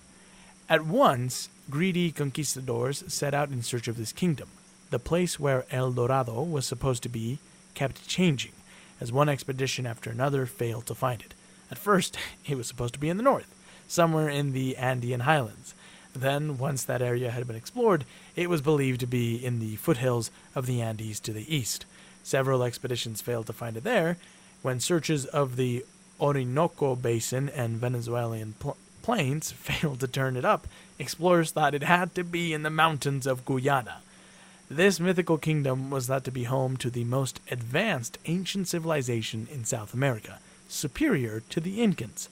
At 0.69 0.87
once, 0.87 1.49
greedy 1.69 2.13
conquistadors 2.13 3.03
set 3.13 3.35
out 3.35 3.51
in 3.51 3.61
search 3.61 3.89
of 3.89 3.97
this 3.97 4.13
kingdom. 4.13 4.49
the 4.91 5.01
place 5.01 5.41
where 5.41 5.67
El 5.73 5.91
Dorado 5.91 6.43
was 6.43 6.65
supposed 6.65 7.03
to 7.03 7.09
be 7.09 7.41
kept 7.75 8.07
changing, 8.07 8.53
as 9.01 9.11
one 9.11 9.29
expedition 9.29 9.85
after 9.85 10.09
another 10.09 10.47
failed 10.47 10.87
to 10.87 10.95
find 10.95 11.21
it. 11.23 11.35
At 11.73 11.79
first, 11.79 12.17
it 12.47 12.57
was 12.57 12.69
supposed 12.69 12.95
to 12.95 13.01
be 13.01 13.09
in 13.09 13.17
the 13.17 13.25
north, 13.25 13.53
somewhere 13.89 14.29
in 14.29 14.53
the 14.53 14.77
Andean 14.77 15.21
highlands. 15.21 15.75
Then, 16.15 16.57
once 16.57 16.85
that 16.85 17.03
area 17.03 17.33
had 17.33 17.49
been 17.49 17.57
explored, 17.57 18.05
it 18.37 18.49
was 18.49 18.63
believed 18.63 19.01
to 19.01 19.09
be 19.09 19.45
in 19.45 19.59
the 19.59 19.75
foothills 19.75 20.31
of 20.55 20.67
the 20.67 20.81
Andes 20.81 21.19
to 21.21 21.33
the 21.33 21.53
east. 21.53 21.85
Several 22.27 22.65
expeditions 22.65 23.23
failed 23.23 23.47
to 23.47 23.53
find 23.53 23.77
it 23.77 23.85
there. 23.85 24.17
When 24.61 24.81
searches 24.81 25.27
of 25.27 25.55
the 25.55 25.85
Orinoco 26.21 26.97
Basin 26.97 27.49
and 27.49 27.77
Venezuelan 27.77 28.57
pl- 28.59 28.77
plains 29.01 29.53
failed 29.53 30.01
to 30.01 30.09
turn 30.09 30.37
it 30.37 30.45
up, 30.45 30.67
explorers 30.99 31.53
thought 31.53 31.73
it 31.73 31.85
had 31.85 32.17
to 32.17 32.25
be 32.25 32.53
in 32.53 32.65
the 32.65 32.69
mountains 32.69 33.29
of 33.29 33.45
Guyana. 33.45 33.99
This 34.69 34.99
mythical 34.99 35.39
kingdom 35.39 35.89
was 35.89 36.09
thought 36.09 36.25
to 36.25 36.33
be 36.33 36.43
home 36.43 36.77
to 36.79 36.91
the 36.91 37.05
most 37.05 37.39
advanced 37.49 38.19
ancient 38.25 38.67
civilization 38.67 39.47
in 39.49 39.65
South 39.65 39.95
America, 39.95 40.41
superior 40.69 41.45
to 41.51 41.61
the 41.61 41.79
Incans. 41.79 42.27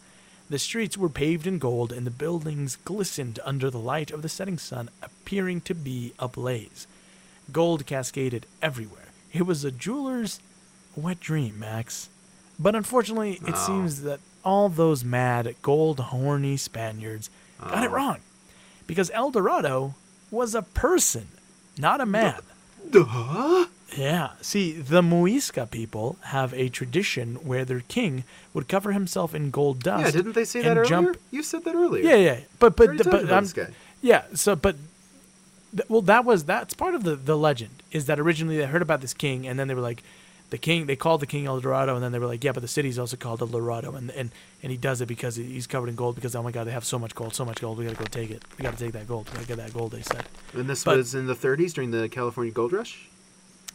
The 0.50 0.58
streets 0.58 0.98
were 0.98 1.08
paved 1.08 1.46
in 1.46 1.60
gold, 1.60 1.92
and 1.92 2.04
the 2.04 2.10
buildings 2.10 2.78
glistened 2.84 3.38
under 3.44 3.70
the 3.70 3.78
light 3.78 4.10
of 4.10 4.22
the 4.22 4.28
setting 4.28 4.58
sun, 4.58 4.90
appearing 5.04 5.60
to 5.60 5.74
be 5.74 6.14
ablaze. 6.18 6.88
Gold 7.52 7.86
cascaded 7.86 8.46
everywhere. 8.60 9.03
It 9.34 9.42
was 9.46 9.64
a 9.64 9.70
jeweler's 9.70 10.40
wet 10.96 11.20
dream, 11.20 11.58
Max. 11.58 12.08
But 12.58 12.74
unfortunately, 12.74 13.40
it 13.46 13.54
Oh. 13.56 13.66
seems 13.66 14.02
that 14.02 14.20
all 14.44 14.68
those 14.70 15.04
mad, 15.04 15.56
gold 15.60 15.98
horny 16.00 16.56
Spaniards 16.56 17.28
got 17.60 17.84
it 17.84 17.90
Oh. 17.90 17.94
wrong. 17.94 18.16
Because 18.86 19.10
El 19.12 19.30
Dorado 19.30 19.94
was 20.30 20.54
a 20.54 20.62
person, 20.62 21.28
not 21.76 22.00
a 22.00 22.06
man. 22.06 22.40
Duh. 22.88 23.66
Yeah. 23.96 24.30
See, 24.40 24.72
the 24.72 25.02
Muisca 25.02 25.70
people 25.70 26.16
have 26.22 26.52
a 26.54 26.68
tradition 26.68 27.36
where 27.36 27.64
their 27.64 27.80
king 27.80 28.24
would 28.52 28.68
cover 28.68 28.92
himself 28.92 29.34
in 29.34 29.50
gold 29.50 29.82
dust. 29.82 30.04
Yeah, 30.04 30.10
didn't 30.10 30.32
they 30.34 30.44
say 30.44 30.62
that 30.62 30.76
earlier? 30.76 30.84
Jump. 30.84 31.16
You 31.30 31.42
said 31.42 31.64
that 31.64 31.74
earlier. 31.74 32.04
Yeah, 32.04 32.16
yeah. 32.16 32.40
But 32.58 32.76
but 32.76 32.96
but 33.04 33.32
I'm, 33.32 33.48
yeah. 34.02 34.24
So 34.34 34.54
but 34.54 34.76
th- 35.76 35.88
well, 35.88 36.02
that 36.02 36.24
was 36.24 36.44
that's 36.44 36.74
part 36.74 36.94
of 36.94 37.04
the 37.04 37.16
the 37.16 37.36
legend 37.36 37.82
is 37.90 38.06
that 38.06 38.18
originally 38.18 38.56
they 38.56 38.66
heard 38.66 38.82
about 38.82 39.00
this 39.00 39.14
king 39.14 39.46
and 39.46 39.58
then 39.58 39.68
they 39.68 39.74
were 39.74 39.80
like. 39.80 40.02
The 40.50 40.58
king, 40.58 40.86
they 40.86 40.94
called 40.94 41.20
the 41.20 41.26
king 41.26 41.46
El 41.46 41.58
Dorado, 41.58 41.94
and 41.96 42.04
then 42.04 42.12
they 42.12 42.18
were 42.20 42.26
like, 42.26 42.44
"Yeah, 42.44 42.52
but 42.52 42.60
the 42.60 42.68
city's 42.68 42.96
also 42.96 43.16
called 43.16 43.40
El 43.40 43.48
Dorado, 43.48 43.94
and 43.94 44.10
and 44.10 44.30
and 44.62 44.70
he 44.70 44.76
does 44.76 45.00
it 45.00 45.06
because 45.06 45.34
he's 45.34 45.66
covered 45.66 45.88
in 45.88 45.96
gold. 45.96 46.14
Because 46.14 46.36
oh 46.36 46.42
my 46.44 46.52
God, 46.52 46.64
they 46.64 46.70
have 46.70 46.84
so 46.84 46.96
much 46.96 47.12
gold, 47.14 47.34
so 47.34 47.44
much 47.44 47.60
gold. 47.60 47.76
We 47.78 47.84
gotta 47.84 47.96
go 47.96 48.04
take 48.04 48.30
it. 48.30 48.42
We 48.56 48.62
gotta 48.62 48.76
take 48.76 48.92
that 48.92 49.08
gold. 49.08 49.26
We 49.30 49.36
gotta 49.36 49.48
get 49.48 49.56
that 49.56 49.72
gold." 49.72 49.90
They 49.92 50.02
said. 50.02 50.26
And 50.52 50.68
this 50.68 50.84
But- 50.84 50.98
was 50.98 51.14
in 51.14 51.26
the 51.26 51.34
30s 51.34 51.72
during 51.72 51.90
the 51.90 52.08
California 52.08 52.52
Gold 52.52 52.72
Rush. 52.72 53.08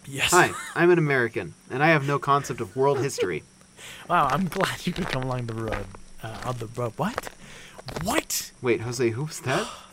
Yes. 0.05 0.31
Hi, 0.31 0.51
I'm 0.75 0.89
an 0.91 0.99
American, 0.99 1.53
and 1.69 1.83
I 1.83 1.87
have 1.89 2.07
no 2.07 2.17
concept 2.17 2.61
of 2.61 2.75
world 2.77 2.99
history. 2.99 3.43
Wow, 4.07 4.27
I'm 4.27 4.47
glad 4.47 4.85
you 4.87 4.93
could 4.93 5.07
come 5.07 5.23
along 5.23 5.47
the 5.47 5.55
road. 5.55 5.85
Uh, 6.23 6.37
on 6.45 6.57
the 6.59 6.67
road. 6.67 6.93
What? 6.97 7.29
What? 8.03 8.51
Wait, 8.61 8.81
Jose, 8.81 9.09
who 9.09 9.23
was 9.23 9.39
that? 9.41 9.67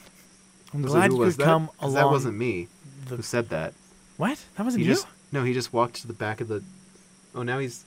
I'm 0.76 0.82
Jose, 0.82 0.94
glad 0.94 1.10
who 1.10 1.14
you 1.16 1.20
was 1.20 1.36
could 1.36 1.42
that? 1.42 1.44
come 1.46 1.70
along. 1.80 1.94
That 1.94 2.10
wasn't 2.10 2.36
me 2.38 2.68
the- 3.08 3.16
who 3.16 3.22
said 3.22 3.48
that. 3.50 3.74
What? 4.16 4.38
That 4.56 4.64
wasn't 4.64 4.82
He 4.82 4.88
you. 4.88 4.94
just 4.94 5.06
no, 5.32 5.42
he 5.44 5.52
just 5.52 5.72
walked 5.72 5.96
to 6.02 6.06
the 6.06 6.12
back 6.14 6.40
of 6.40 6.48
the. 6.48 6.62
Oh, 7.34 7.42
now 7.42 7.58
he's. 7.58 7.84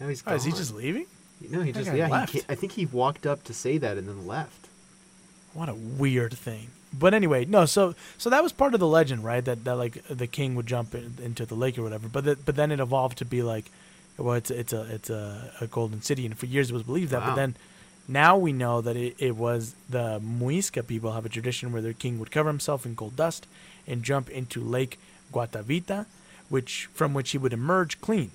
Now 0.00 0.08
he's. 0.08 0.22
Oh, 0.22 0.26
Gone. 0.30 0.36
is 0.36 0.44
he 0.44 0.52
just 0.52 0.74
leaving? 0.74 1.06
No, 1.50 1.60
he 1.60 1.72
just 1.72 1.92
yeah. 1.92 2.08
left. 2.08 2.32
He, 2.32 2.42
I 2.48 2.54
think 2.54 2.72
he 2.72 2.86
walked 2.86 3.26
up 3.26 3.42
to 3.44 3.52
say 3.54 3.76
that 3.78 3.96
and 3.98 4.08
then 4.08 4.26
left. 4.26 4.68
What 5.54 5.68
a 5.68 5.74
weird 5.74 6.32
thing. 6.38 6.68
But 6.92 7.14
anyway, 7.14 7.44
no. 7.44 7.66
So 7.66 7.94
so 8.16 8.30
that 8.30 8.42
was 8.42 8.52
part 8.52 8.74
of 8.74 8.80
the 8.80 8.86
legend, 8.86 9.24
right? 9.24 9.44
That 9.44 9.64
that 9.64 9.76
like 9.76 10.02
the 10.08 10.26
king 10.26 10.54
would 10.54 10.66
jump 10.66 10.94
in, 10.94 11.16
into 11.22 11.44
the 11.46 11.54
lake 11.54 11.78
or 11.78 11.82
whatever. 11.82 12.08
But 12.08 12.24
that, 12.24 12.44
but 12.44 12.54
then 12.56 12.70
it 12.70 12.80
evolved 12.80 13.18
to 13.18 13.24
be 13.24 13.42
like, 13.42 13.70
well, 14.16 14.34
it's 14.34 14.50
it's 14.50 14.72
a 14.72 14.82
it's 14.94 15.10
a, 15.10 15.52
a 15.60 15.66
golden 15.66 16.00
city, 16.02 16.24
and 16.26 16.38
for 16.38 16.46
years 16.46 16.70
it 16.70 16.74
was 16.74 16.82
believed 16.84 17.10
that. 17.10 17.20
But 17.24 17.34
then 17.34 17.56
now 18.08 18.36
we 18.36 18.52
know 18.52 18.80
that 18.80 18.96
it, 18.96 19.14
it 19.18 19.36
was 19.36 19.74
the 19.88 20.20
Muisca 20.20 20.86
people 20.86 21.12
have 21.12 21.26
a 21.26 21.28
tradition 21.28 21.72
where 21.72 21.82
their 21.82 21.92
king 21.92 22.18
would 22.18 22.30
cover 22.30 22.48
himself 22.48 22.84
in 22.84 22.94
gold 22.94 23.16
dust 23.16 23.46
and 23.86 24.02
jump 24.02 24.28
into 24.30 24.60
Lake 24.60 24.98
Guatavita, 25.32 26.06
which 26.48 26.88
from 26.92 27.14
which 27.14 27.30
he 27.30 27.38
would 27.38 27.52
emerge 27.52 28.00
clean. 28.00 28.30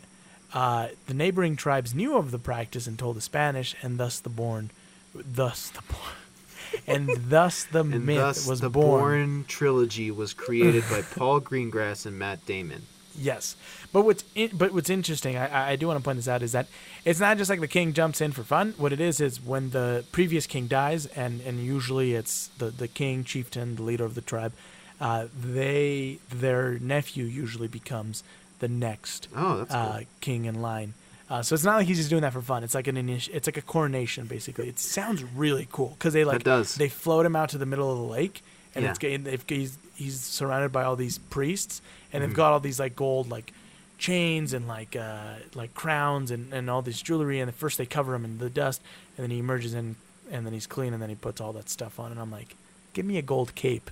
Uh, 0.54 0.88
the 1.08 1.14
neighboring 1.14 1.56
tribes 1.56 1.94
knew 1.94 2.18
of 2.18 2.32
the 2.32 2.40
practice 2.40 2.88
and 2.88 2.98
told 2.98 3.18
the 3.18 3.22
Spanish, 3.22 3.76
and 3.82 3.98
thus 3.98 4.20
the 4.20 4.30
born, 4.30 4.72
thus 5.14 5.70
the 5.70 5.82
born, 5.82 6.16
and 6.88 7.10
thus 7.30 7.66
the 7.66 7.82
And 7.82 8.06
myth 8.06 8.18
thus, 8.18 8.48
was 8.48 8.62
the 8.62 8.70
born. 8.70 9.02
Bourne 9.02 9.46
trilogy 9.48 10.10
was 10.10 10.34
created 10.34 10.84
by 10.90 11.02
Paul 11.02 11.42
Greengrass 11.42 12.06
and 12.06 12.18
Matt 12.18 12.46
Damon. 12.46 12.84
Yes, 13.18 13.56
but 13.92 14.04
what's 14.04 14.24
in, 14.36 14.52
but 14.56 14.74
what's 14.74 14.90
interesting, 14.90 15.38
I- 15.38 15.72
I, 15.72 15.76
do 15.76 15.88
want 15.88 15.98
to 16.00 16.04
point 16.04 16.18
this 16.18 16.28
out, 16.28 16.44
is 16.44 16.52
that 16.52 16.68
it's 17.04 17.20
not 17.20 17.38
just 17.38 17.50
like 17.50 17.60
the 17.60 17.68
king 17.68 17.94
jumps 17.94 18.22
in 18.22 18.32
for 18.32 18.44
fun. 18.44 18.74
What 18.78 18.94
it 18.94 19.00
is 19.02 19.20
is 19.20 19.42
when 19.42 19.72
the 19.72 20.06
previous 20.12 20.46
king 20.46 20.68
dies, 20.68 21.08
and 21.08 21.42
and 21.42 21.60
usually 21.60 22.14
it's 22.14 22.48
the 22.60 22.68
the 22.70 22.88
king, 22.88 23.24
chieftain, 23.24 23.76
the 23.76 23.84
leader 23.84 24.06
of 24.06 24.14
the 24.16 24.22
tribe. 24.22 24.54
Uh, 25.02 25.28
they 25.40 26.20
their 26.30 26.78
nephew 26.80 27.26
usually 27.26 27.68
becomes 27.68 28.24
the 28.60 28.68
next 28.68 29.28
Oh, 29.36 29.58
that's 29.60 29.74
uh, 29.74 30.02
king 30.22 30.46
in 30.46 30.62
line. 30.62 30.94
Uh, 31.30 31.42
so 31.42 31.54
it's 31.54 31.64
not 31.64 31.76
like 31.76 31.88
he's 31.88 31.98
just 31.98 32.10
doing 32.10 32.22
that 32.22 32.34
for 32.34 32.42
fun. 32.42 32.64
It's 32.64 32.74
like 32.74 32.88
an 32.88 32.96
initi- 32.96 33.30
it's 33.34 33.48
like 33.48 33.58
a 33.58 33.62
coronation 33.62 34.26
basically. 34.28 34.70
It 34.70 34.80
sounds 34.80 35.24
really 35.24 35.68
cool 35.72 35.90
because 35.90 36.14
they 36.14 36.24
like 36.24 36.44
does. 36.44 36.76
they 36.76 36.90
float 36.90 37.26
him 37.26 37.36
out 37.36 37.50
to 37.50 37.58
the 37.58 37.66
middle 37.66 37.92
of 37.92 37.98
the 37.98 38.04
lake, 38.06 38.42
and 38.74 38.84
Yeah. 38.84 38.92
it's 38.92 39.00
they've, 39.00 39.44
he's 39.48 39.78
he's 39.98 40.20
surrounded 40.22 40.72
by 40.72 40.84
all 40.84 40.96
these 40.96 41.18
priests, 41.18 41.82
and 42.14 42.22
Mm-hmm. 42.22 42.30
they've 42.30 42.38
got 42.38 42.54
all 42.54 42.60
these 42.62 42.80
like 42.80 42.96
gold 42.96 43.30
like 43.30 43.52
chains 43.98 44.54
and 44.54 44.68
like 44.68 44.96
uh, 44.96 45.34
like 45.56 45.74
crowns 45.74 46.32
and, 46.32 46.54
and 46.54 46.70
all 46.70 46.82
this 46.82 47.02
jewelry. 47.02 47.40
And 47.40 47.50
at 47.50 47.56
first 47.56 47.78
they 47.78 47.86
cover 47.86 48.16
him 48.16 48.24
in 48.24 48.38
the 48.38 48.50
dust, 48.50 48.82
and 49.18 49.24
then 49.24 49.32
he 49.32 49.40
emerges 49.40 49.74
in, 49.74 49.96
and 50.32 50.46
then 50.46 50.54
he's 50.54 50.68
clean, 50.68 50.94
and 50.94 51.02
then 51.02 51.10
he 51.10 51.16
puts 51.16 51.42
all 51.42 51.52
that 51.54 51.70
stuff 51.70 52.00
on. 52.00 52.12
And 52.12 52.20
I'm 52.20 52.32
like, 52.32 52.56
give 52.94 53.06
me 53.06 53.18
a 53.18 53.22
gold 53.22 53.56
cape. 53.56 53.92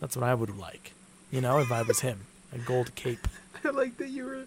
That's 0.00 0.16
what 0.16 0.24
I 0.24 0.34
would 0.34 0.56
like, 0.56 0.92
you 1.30 1.40
know, 1.40 1.58
if 1.58 1.72
I 1.72 1.82
was 1.82 2.00
him, 2.00 2.20
a 2.52 2.58
gold 2.58 2.94
cape. 2.94 3.26
I 3.64 3.70
like 3.70 3.96
that 3.98 4.08
you 4.10 4.24
were. 4.24 4.44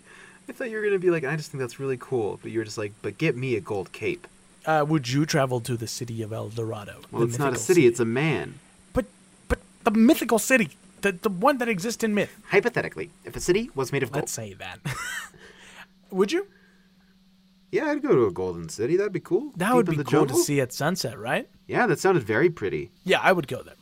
I 0.48 0.52
thought 0.52 0.70
you 0.70 0.78
were 0.78 0.84
gonna 0.84 0.98
be 1.00 1.12
like, 1.12 1.24
I 1.24 1.36
just 1.36 1.52
think 1.52 1.60
that's 1.62 1.80
really 1.80 1.98
cool, 1.98 2.40
but 2.42 2.52
you 2.52 2.60
were 2.60 2.66
just 2.66 2.78
like, 2.78 2.94
but 3.02 3.18
get 3.18 3.36
me 3.36 3.56
a 3.56 3.60
gold 3.62 3.92
cape. 3.92 4.28
Uh, 4.66 4.86
would 4.88 5.10
you 5.10 5.26
travel 5.26 5.60
to 5.62 5.76
the 5.78 5.88
city 5.88 6.22
of 6.22 6.32
El 6.34 6.50
Dorado? 6.50 7.02
Well, 7.12 7.24
it's 7.24 7.40
not 7.40 7.54
a 7.54 7.58
city; 7.58 7.86
it's 7.88 8.00
a 8.00 8.06
man. 8.06 8.60
The 9.84 9.92
mythical 9.92 10.40
city, 10.40 10.70
the 11.02 11.12
the 11.14 11.30
one 11.30 11.58
that 11.60 11.70
exists 11.70 12.04
in 12.04 12.14
myth. 12.14 12.36
Hypothetically, 12.50 13.10
if 13.26 13.36
a 13.36 13.40
city 13.40 13.70
was 13.76 13.92
made 13.92 14.04
of 14.04 14.12
gold, 14.12 14.24
Let's 14.24 14.32
say 14.34 14.54
that. 14.56 14.80
would 16.12 16.32
you? 16.32 16.48
yeah, 17.72 17.86
I'd 17.86 18.02
go 18.02 18.10
to 18.16 18.26
a 18.26 18.32
golden 18.32 18.68
city. 18.70 18.98
That'd 18.98 19.14
be 19.14 19.20
cool. 19.20 19.52
That 19.58 19.68
Deep 19.68 19.76
would 19.76 19.86
be 19.90 19.96
the 19.98 20.04
cool 20.04 20.22
jungle. 20.22 20.38
to 20.38 20.44
see 20.44 20.60
at 20.62 20.74
sunset, 20.74 21.18
right? 21.20 21.48
Yeah, 21.68 21.86
that 21.88 22.00
sounded 22.00 22.24
very 22.24 22.50
pretty. 22.50 22.90
Yeah, 23.04 23.20
I 23.22 23.32
would 23.32 23.48
go 23.48 23.62
there. 23.62 23.76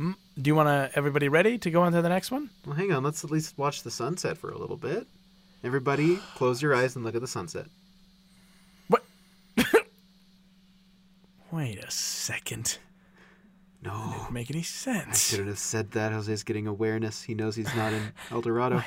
Mm, 0.00 0.14
Do 0.40 0.48
you 0.48 0.54
want 0.54 0.68
to? 0.68 0.96
Everybody 0.96 1.28
ready 1.28 1.58
to 1.58 1.70
go 1.70 1.82
on 1.82 1.92
to 1.92 2.02
the 2.02 2.08
next 2.08 2.30
one? 2.30 2.50
Well, 2.64 2.76
hang 2.76 2.92
on. 2.92 3.02
Let's 3.02 3.24
at 3.24 3.30
least 3.30 3.58
watch 3.58 3.82
the 3.82 3.90
sunset 3.90 4.38
for 4.38 4.50
a 4.50 4.58
little 4.58 4.76
bit. 4.76 5.06
Everybody, 5.64 6.18
close 6.36 6.60
your 6.62 6.74
eyes 6.74 6.94
and 6.96 7.04
look 7.04 7.14
at 7.14 7.20
the 7.22 7.26
sunset. 7.26 7.66
What? 8.88 9.02
Wait 11.50 11.82
a 11.82 11.90
second. 11.90 12.78
No, 13.84 14.14
Didn't 14.18 14.32
make 14.32 14.50
any 14.50 14.62
sense. 14.62 15.08
I 15.10 15.14
shouldn't 15.14 15.48
have 15.48 15.58
said 15.58 15.90
that. 15.92 16.10
Jose's 16.12 16.42
getting 16.42 16.66
awareness. 16.66 17.22
He 17.22 17.34
knows 17.34 17.54
he's 17.56 17.74
not 17.76 17.92
in 17.92 18.12
El 18.30 18.40
Dorado. 18.40 18.82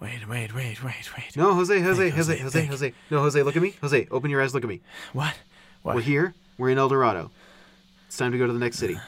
Wait, 0.00 0.28
wait, 0.28 0.54
wait, 0.54 0.82
wait, 0.82 1.16
wait. 1.16 1.36
No, 1.36 1.54
Jose, 1.54 1.78
Jose, 1.80 2.02
Think, 2.02 2.14
Jose, 2.16 2.32
Jose, 2.32 2.42
Jose, 2.42 2.58
think. 2.58 2.70
Jose. 2.70 2.94
No, 3.10 3.20
Jose, 3.20 3.42
look 3.42 3.54
at 3.56 3.62
me. 3.62 3.76
Jose, 3.82 4.08
open 4.10 4.30
your 4.30 4.42
eyes. 4.42 4.52
Look 4.54 4.64
at 4.64 4.68
me. 4.68 4.80
What? 5.12 5.34
What? 5.82 5.94
We're 5.94 6.00
here. 6.02 6.34
We're 6.58 6.70
in 6.70 6.78
El 6.78 6.88
Dorado. 6.88 7.30
It's 8.08 8.16
time 8.16 8.32
to 8.32 8.38
go 8.38 8.46
to 8.46 8.52
the 8.52 8.58
next 8.58 8.78
city. 8.78 8.98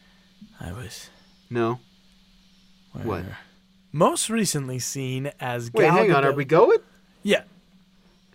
I 0.60 0.72
was. 0.72 1.08
No. 1.50 1.80
What? 2.92 3.04
where- 3.06 3.38
Most 3.92 4.30
recently 4.30 4.78
seen 4.78 5.32
as. 5.40 5.72
Wait, 5.72 5.82
Gal 5.84 5.96
hang 5.96 6.12
on. 6.12 6.24
Are 6.24 6.32
we 6.32 6.44
going? 6.44 6.78
Yeah, 7.22 7.42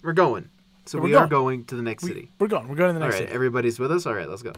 We're 0.03 0.13
going. 0.13 0.49
So 0.86 0.97
We're 0.97 1.03
we 1.05 1.13
are 1.15 1.28
going. 1.28 1.65
to 1.65 1.76
the 1.76 1.84
next 1.84 2.03
city. 2.03 2.32
we're 2.39 2.47
going. 2.47 2.67
We're 2.67 2.76
going 2.76 2.93
to 2.95 2.99
the 2.99 3.05
All 3.05 3.09
next 3.09 3.20
right, 3.20 3.28
city. 3.28 3.34
everybody's 3.36 3.78
with 3.78 3.91
us. 3.91 4.07
All 4.07 4.15
right, 4.15 4.28
let's 4.28 4.41
go. 4.41 4.53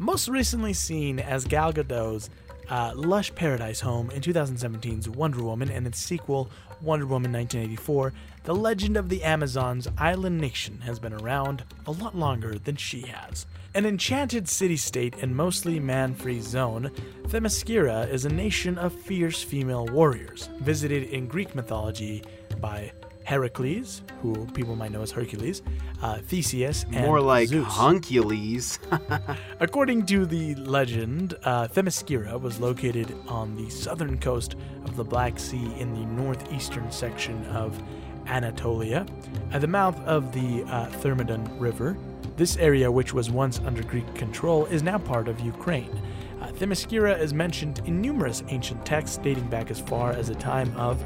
Most 0.00 0.28
recently 0.28 0.72
seen 0.72 1.20
as 1.20 1.44
Gal 1.44 1.72
Gadot's 1.72 2.30
uh, 2.70 2.92
lush 2.94 3.34
paradise 3.34 3.80
home 3.80 4.10
in 4.10 4.22
2017's 4.22 5.10
Wonder 5.10 5.42
Woman 5.42 5.70
and 5.70 5.86
its 5.86 5.98
sequel, 5.98 6.50
Wonder 6.80 7.04
Woman 7.04 7.30
1984, 7.32 8.12
the 8.44 8.54
legend 8.54 8.96
of 8.96 9.10
the 9.10 9.22
Amazon's 9.22 9.88
island 9.98 10.40
nation 10.40 10.80
has 10.80 10.98
been 10.98 11.12
around 11.12 11.64
a 11.86 11.90
lot 11.90 12.16
longer 12.16 12.58
than 12.58 12.76
she 12.76 13.02
has. 13.02 13.44
An 13.74 13.84
enchanted 13.84 14.48
city 14.48 14.78
state 14.78 15.16
and 15.20 15.36
mostly 15.36 15.78
man 15.78 16.14
free 16.14 16.40
zone, 16.40 16.90
Themyscira 17.24 18.08
is 18.10 18.24
a 18.24 18.30
nation 18.30 18.78
of 18.78 18.94
fierce 18.94 19.42
female 19.42 19.86
warriors, 19.86 20.48
visited 20.60 21.10
in 21.10 21.26
Greek 21.26 21.54
mythology 21.54 22.22
by 22.58 22.90
Heracles, 23.30 24.02
who 24.22 24.44
people 24.54 24.74
might 24.74 24.90
know 24.90 25.02
as 25.02 25.12
Hercules, 25.12 25.62
uh, 26.02 26.18
Theseus, 26.18 26.84
and 26.92 27.06
More 27.06 27.20
like 27.20 27.46
Zeus. 27.46 27.64
Huncules. 27.64 28.80
According 29.60 30.06
to 30.06 30.26
the 30.26 30.56
legend, 30.56 31.36
uh, 31.44 31.68
Themyscira 31.68 32.40
was 32.40 32.58
located 32.58 33.14
on 33.28 33.54
the 33.54 33.70
southern 33.70 34.18
coast 34.18 34.56
of 34.84 34.96
the 34.96 35.04
Black 35.04 35.38
Sea 35.38 35.72
in 35.78 35.94
the 35.94 36.04
northeastern 36.06 36.90
section 36.90 37.46
of 37.46 37.80
Anatolia, 38.26 39.06
at 39.52 39.60
the 39.60 39.68
mouth 39.68 39.96
of 40.06 40.32
the 40.32 40.64
uh, 40.64 40.86
Thermodon 41.00 41.48
River. 41.60 41.96
This 42.36 42.56
area, 42.56 42.90
which 42.90 43.14
was 43.14 43.30
once 43.30 43.60
under 43.60 43.84
Greek 43.84 44.12
control, 44.16 44.66
is 44.66 44.82
now 44.82 44.98
part 44.98 45.28
of 45.28 45.38
Ukraine. 45.38 46.02
Uh, 46.40 46.48
Themyscira 46.48 47.16
is 47.16 47.32
mentioned 47.32 47.80
in 47.84 48.00
numerous 48.00 48.42
ancient 48.48 48.84
texts 48.84 49.18
dating 49.18 49.46
back 49.50 49.70
as 49.70 49.78
far 49.78 50.10
as 50.10 50.26
the 50.26 50.34
time 50.34 50.76
of 50.76 51.00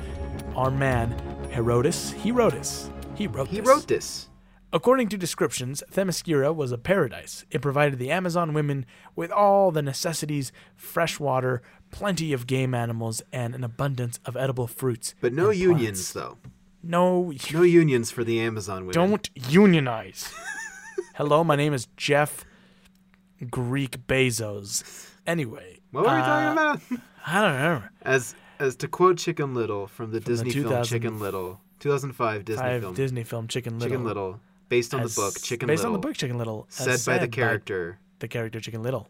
our 0.56 0.70
man 1.54 1.64
Herodotus. 1.64 2.12
He 2.12 2.32
wrote 2.32 2.52
this. 2.52 2.90
He 3.14 3.26
wrote 3.26 3.48
he 3.48 3.58
this. 3.60 3.66
wrote 3.68 3.86
this. 3.86 4.28
According 4.72 5.08
to 5.10 5.16
descriptions, 5.16 5.84
Themyscira 5.92 6.52
was 6.54 6.72
a 6.72 6.78
paradise. 6.78 7.44
It 7.50 7.62
provided 7.62 7.98
the 7.98 8.10
Amazon 8.10 8.54
women 8.54 8.86
with 9.14 9.30
all 9.30 9.70
the 9.70 9.82
necessities 9.82 10.50
fresh 10.74 11.20
water, 11.20 11.62
plenty 11.92 12.32
of 12.32 12.48
game 12.48 12.74
animals, 12.74 13.22
and 13.32 13.54
an 13.54 13.62
abundance 13.62 14.18
of 14.24 14.36
edible 14.36 14.66
fruits. 14.66 15.14
But 15.20 15.32
no 15.32 15.50
and 15.50 15.58
unions, 15.60 16.12
plants. 16.12 16.12
though. 16.12 16.38
No, 16.82 17.32
No 17.52 17.62
unions 17.62 18.10
for 18.10 18.24
the 18.24 18.40
Amazon 18.40 18.86
women. 18.86 18.94
don't 18.94 19.30
unionize. 19.34 20.32
Hello, 21.14 21.44
my 21.44 21.54
name 21.54 21.72
is 21.72 21.86
Jeff 21.96 22.44
Greek 23.48 24.06
Bezos. 24.08 25.08
Anyway, 25.24 25.78
What 25.92 26.04
were 26.04 26.10
we 26.10 26.16
uh, 26.18 26.24
talking 26.26 26.52
about? 26.52 26.80
I 27.26 27.40
don't 27.40 27.60
know. 27.62 27.82
As 28.02 28.34
as 28.58 28.76
to 28.76 28.88
quote 28.88 29.18
Chicken 29.18 29.54
Little 29.54 29.86
from 29.86 30.10
the 30.10 30.20
the 30.20 30.26
Disney 30.26 30.50
film 30.50 30.64
2000 30.64 30.96
Chicken 30.98 31.18
Little, 31.18 31.60
2005 31.80 32.44
Disney 32.44 32.62
Five 32.62 32.82
film, 32.82 32.94
Disney 32.94 33.24
film 33.24 33.48
Chicken 33.48 33.78
Little. 33.78 33.90
Chicken 33.90 34.04
Little, 34.04 34.40
based 34.68 34.94
on 34.94 35.02
the 35.02 35.08
book 35.08 35.40
Chicken 35.40 35.66
based 35.66 35.80
Little, 35.80 35.94
on 35.96 36.00
the 36.00 36.06
book 36.06 36.16
Chicken 36.16 36.38
Little, 36.38 36.66
as 36.78 37.02
said 37.02 37.12
by 37.12 37.18
the 37.18 37.28
character. 37.28 37.98
the 38.18 38.28
character 38.28 38.60
Chicken 38.60 38.82
Little. 38.82 39.08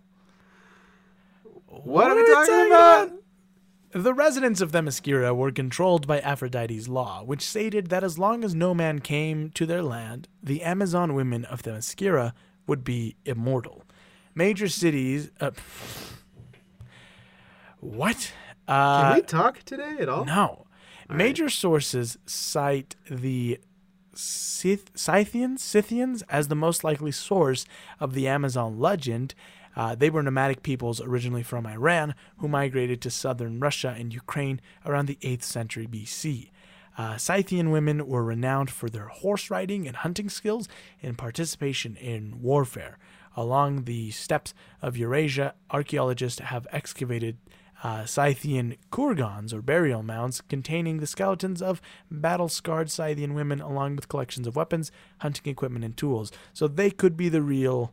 What, 1.66 2.10
are 2.10 2.14
we 2.14 2.24
talking 2.26 2.66
about? 2.66 3.12
The 3.90 4.14
residents 4.14 4.60
of 4.60 4.72
Themyscira 4.72 5.34
were 5.36 5.52
controlled 5.52 6.06
by 6.06 6.20
Aphrodite's 6.20 6.88
law, 6.88 7.22
which 7.22 7.42
stated 7.42 7.88
that 7.88 8.04
as 8.04 8.18
long 8.18 8.44
as 8.44 8.54
no 8.54 8.74
man 8.74 9.00
came 9.00 9.50
to 9.50 9.66
their 9.66 9.82
land, 9.82 10.28
the 10.42 10.62
Amazon 10.62 11.14
women 11.14 11.44
of 11.44 11.62
Themyscira 11.62 12.32
would 12.66 12.82
be 12.84 13.16
immortal. 13.24 13.84
Major 14.34 14.68
cities. 14.68 15.30
Uh, 15.40 15.52
what? 17.80 18.32
Can 18.66 18.74
Uh, 18.76 19.12
we 19.16 19.22
talk 19.22 19.62
today 19.64 19.96
at 20.00 20.08
all? 20.08 20.24
no. 20.24 20.66
Major 21.10 21.50
sources 21.50 22.16
cite 22.24 22.96
the 23.10 23.58
Scyth- 24.14 24.96
Scythians, 24.96 25.62
Scythians 25.62 26.22
as 26.30 26.48
the 26.48 26.54
most 26.54 26.82
likely 26.84 27.10
source 27.12 27.66
of 28.00 28.14
the 28.14 28.26
Amazon 28.28 28.78
legend. 28.78 29.34
Uh, 29.76 29.94
they 29.94 30.08
were 30.08 30.22
nomadic 30.22 30.62
peoples 30.62 31.00
originally 31.00 31.42
from 31.42 31.66
Iran 31.66 32.14
who 32.38 32.48
migrated 32.48 33.00
to 33.02 33.10
southern 33.10 33.58
Russia 33.60 33.94
and 33.98 34.14
Ukraine 34.14 34.60
around 34.86 35.06
the 35.06 35.18
8th 35.20 35.42
century 35.42 35.86
BC. 35.86 36.50
Uh, 36.96 37.16
Scythian 37.18 37.70
women 37.70 38.06
were 38.06 38.22
renowned 38.24 38.70
for 38.70 38.88
their 38.88 39.08
horse 39.08 39.50
riding 39.50 39.86
and 39.88 39.96
hunting 39.96 40.28
skills 40.28 40.68
and 41.02 41.18
participation 41.18 41.96
in 41.96 42.40
warfare. 42.40 42.98
Along 43.36 43.82
the 43.82 44.12
steppes 44.12 44.54
of 44.80 44.96
Eurasia, 44.96 45.54
archaeologists 45.72 46.38
have 46.38 46.68
excavated 46.70 47.36
uh, 47.84 48.06
Scythian 48.06 48.76
kurgans 48.90 49.52
or 49.52 49.60
burial 49.60 50.02
mounds 50.02 50.40
containing 50.48 50.98
the 50.98 51.06
skeletons 51.06 51.60
of 51.60 51.82
battle 52.10 52.48
scarred 52.48 52.90
Scythian 52.90 53.34
women, 53.34 53.60
along 53.60 53.96
with 53.96 54.08
collections 54.08 54.46
of 54.46 54.56
weapons, 54.56 54.90
hunting 55.18 55.52
equipment, 55.52 55.84
and 55.84 55.94
tools. 55.94 56.32
So 56.54 56.66
they 56.66 56.90
could 56.90 57.14
be 57.14 57.28
the 57.28 57.42
real 57.42 57.92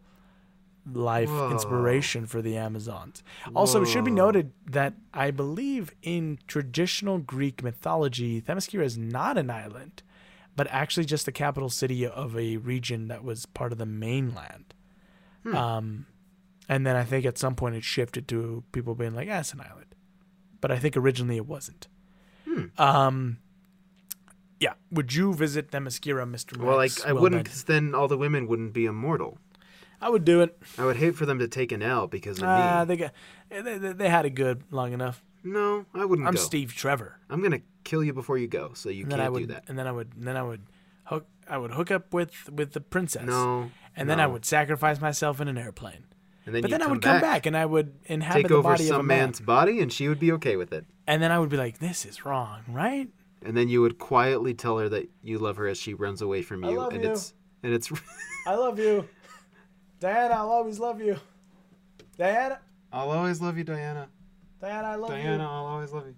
life 0.91 1.29
Whoa. 1.29 1.51
inspiration 1.51 2.25
for 2.25 2.41
the 2.41 2.55
Amazons. 2.55 3.21
Also, 3.53 3.83
it 3.83 3.87
should 3.87 4.05
be 4.05 4.11
noted 4.11 4.53
that 4.65 4.93
I 5.13 5.29
believe 5.29 5.91
in 6.01 6.39
traditional 6.47 7.17
Greek 7.19 7.61
mythology, 7.61 8.41
Themyscira 8.41 8.83
is 8.83 8.97
not 8.97 9.37
an 9.37 9.49
island, 9.49 10.03
but 10.55 10.67
actually 10.71 11.05
just 11.05 11.25
the 11.25 11.31
capital 11.33 11.69
city 11.69 12.07
of 12.07 12.37
a 12.37 12.57
region 12.57 13.09
that 13.09 13.25
was 13.25 13.45
part 13.45 13.73
of 13.73 13.77
the 13.77 13.85
mainland. 13.85 14.73
Hmm. 15.43 15.55
Um, 15.55 16.05
and 16.69 16.85
then 16.85 16.95
I 16.95 17.03
think 17.03 17.25
at 17.25 17.37
some 17.37 17.55
point 17.55 17.75
it 17.75 17.83
shifted 17.83 18.27
to 18.29 18.63
people 18.71 18.95
being 18.95 19.13
like, 19.15 19.27
ah, 19.31 19.39
it's 19.39 19.53
an 19.53 19.61
island. 19.61 19.95
But 20.61 20.71
I 20.71 20.77
think 20.79 20.95
originally 20.95 21.37
it 21.37 21.45
wasn't. 21.47 21.87
Hmm. 22.45 22.65
Um, 22.77 23.37
yeah. 24.59 24.73
Would 24.91 25.13
you 25.13 25.33
visit 25.33 25.71
Themyscira, 25.71 26.29
Mr. 26.29 26.57
Well, 26.57 26.75
like 26.77 26.91
Max 26.91 27.05
I 27.05 27.13
wouldn't, 27.13 27.43
because 27.45 27.63
then 27.63 27.95
all 27.95 28.07
the 28.07 28.17
women 28.17 28.47
wouldn't 28.47 28.73
be 28.73 28.85
immortal. 28.85 29.37
I 29.99 30.09
would 30.09 30.25
do 30.25 30.41
it. 30.41 30.57
I 30.79 30.85
would 30.85 30.97
hate 30.97 31.15
for 31.15 31.25
them 31.25 31.39
to 31.39 31.47
take 31.47 31.71
an 31.71 31.81
L 31.83 32.07
because 32.07 32.37
of 32.39 32.43
Ah, 32.45 32.79
me. 32.81 32.85
they 32.87 32.97
got 32.97 33.11
they, 33.49 33.61
they, 33.77 33.93
they 33.93 34.09
had 34.09 34.25
it 34.25 34.31
good 34.31 34.63
long 34.71 34.93
enough. 34.93 35.23
No, 35.43 35.85
I 35.93 36.05
wouldn't 36.05 36.27
I'm 36.27 36.35
go. 36.35 36.39
Steve 36.41 36.73
Trevor. 36.73 37.17
I'm 37.29 37.41
gonna 37.41 37.61
kill 37.83 38.03
you 38.03 38.13
before 38.13 38.37
you 38.37 38.47
go, 38.47 38.71
so 38.73 38.89
you 38.89 39.03
And 39.03 39.13
can't 39.13 39.31
would 39.31 39.39
do 39.41 39.45
that. 39.47 39.65
and 39.67 39.77
then 39.77 39.87
I 39.87 39.91
would 39.91 40.13
and 40.15 40.25
then 40.27 40.37
I 40.37 40.43
would 40.43 40.61
hook 41.05 41.25
I 41.47 41.57
would 41.57 41.71
hook 41.71 41.91
up 41.91 42.13
with 42.13 42.49
with 42.51 42.73
the 42.73 42.81
princess. 42.81 43.25
No. 43.25 43.69
And 43.95 44.09
then 44.09 44.19
I 44.19 44.25
would 44.27 44.45
sacrifice 44.45 44.99
myself 45.01 45.39
in 45.41 45.47
an 45.47 45.57
airplane. 45.57 46.05
And 46.45 46.55
then 46.55 46.61
but 46.63 46.71
you 46.71 46.73
then 46.75 46.81
I 46.81 46.85
come 46.85 46.91
would 46.93 47.01
come 47.01 47.13
back, 47.15 47.21
back 47.21 47.45
and 47.45 47.55
I 47.55 47.65
would 47.65 47.93
inhabit 48.05 48.41
take 48.43 48.47
the 48.47 48.55
over 48.55 48.69
body 48.69 48.83
of 48.85 48.89
a 48.89 48.97
some 48.97 49.07
man. 49.07 49.19
man's 49.19 49.39
body, 49.39 49.79
and 49.79 49.93
she 49.93 50.07
would 50.07 50.19
be 50.19 50.31
okay 50.33 50.55
with 50.55 50.73
it. 50.73 50.85
And 51.07 51.21
then 51.21 51.31
I 51.31 51.37
would 51.39 51.49
be 51.49 51.57
like, 51.57 51.77
"This 51.79 52.05
is 52.05 52.25
wrong, 52.25 52.61
right?" 52.67 53.07
And 53.43 53.55
then 53.55 53.69
you 53.69 53.81
would 53.81 53.97
quietly 53.99 54.53
tell 54.53 54.77
her 54.79 54.89
that 54.89 55.07
you 55.23 55.37
love 55.39 55.57
her 55.57 55.67
as 55.67 55.77
she 55.77 55.93
runs 55.93 56.21
away 56.21 56.41
from 56.41 56.63
I 56.63 56.69
you, 56.71 56.77
love 56.79 56.93
and 56.93 57.03
you. 57.03 57.11
it's 57.11 57.33
and 57.63 57.73
it's. 57.73 57.91
I 58.47 58.55
love 58.55 58.79
you, 58.79 59.07
Diana. 59.99 60.33
I'll 60.33 60.49
always 60.49 60.79
love 60.79 60.99
you, 60.99 61.17
Diana. 62.17 62.59
I'll 62.91 63.11
always 63.11 63.39
love 63.41 63.57
you, 63.57 63.63
Diana. 63.63 64.09
Diana, 64.59 64.87
I 64.89 64.95
love 64.95 65.11
you. 65.11 65.17
Diana, 65.17 65.43
I'll 65.43 65.65
always 65.65 65.91
love 65.91 66.05
you, 66.07 66.15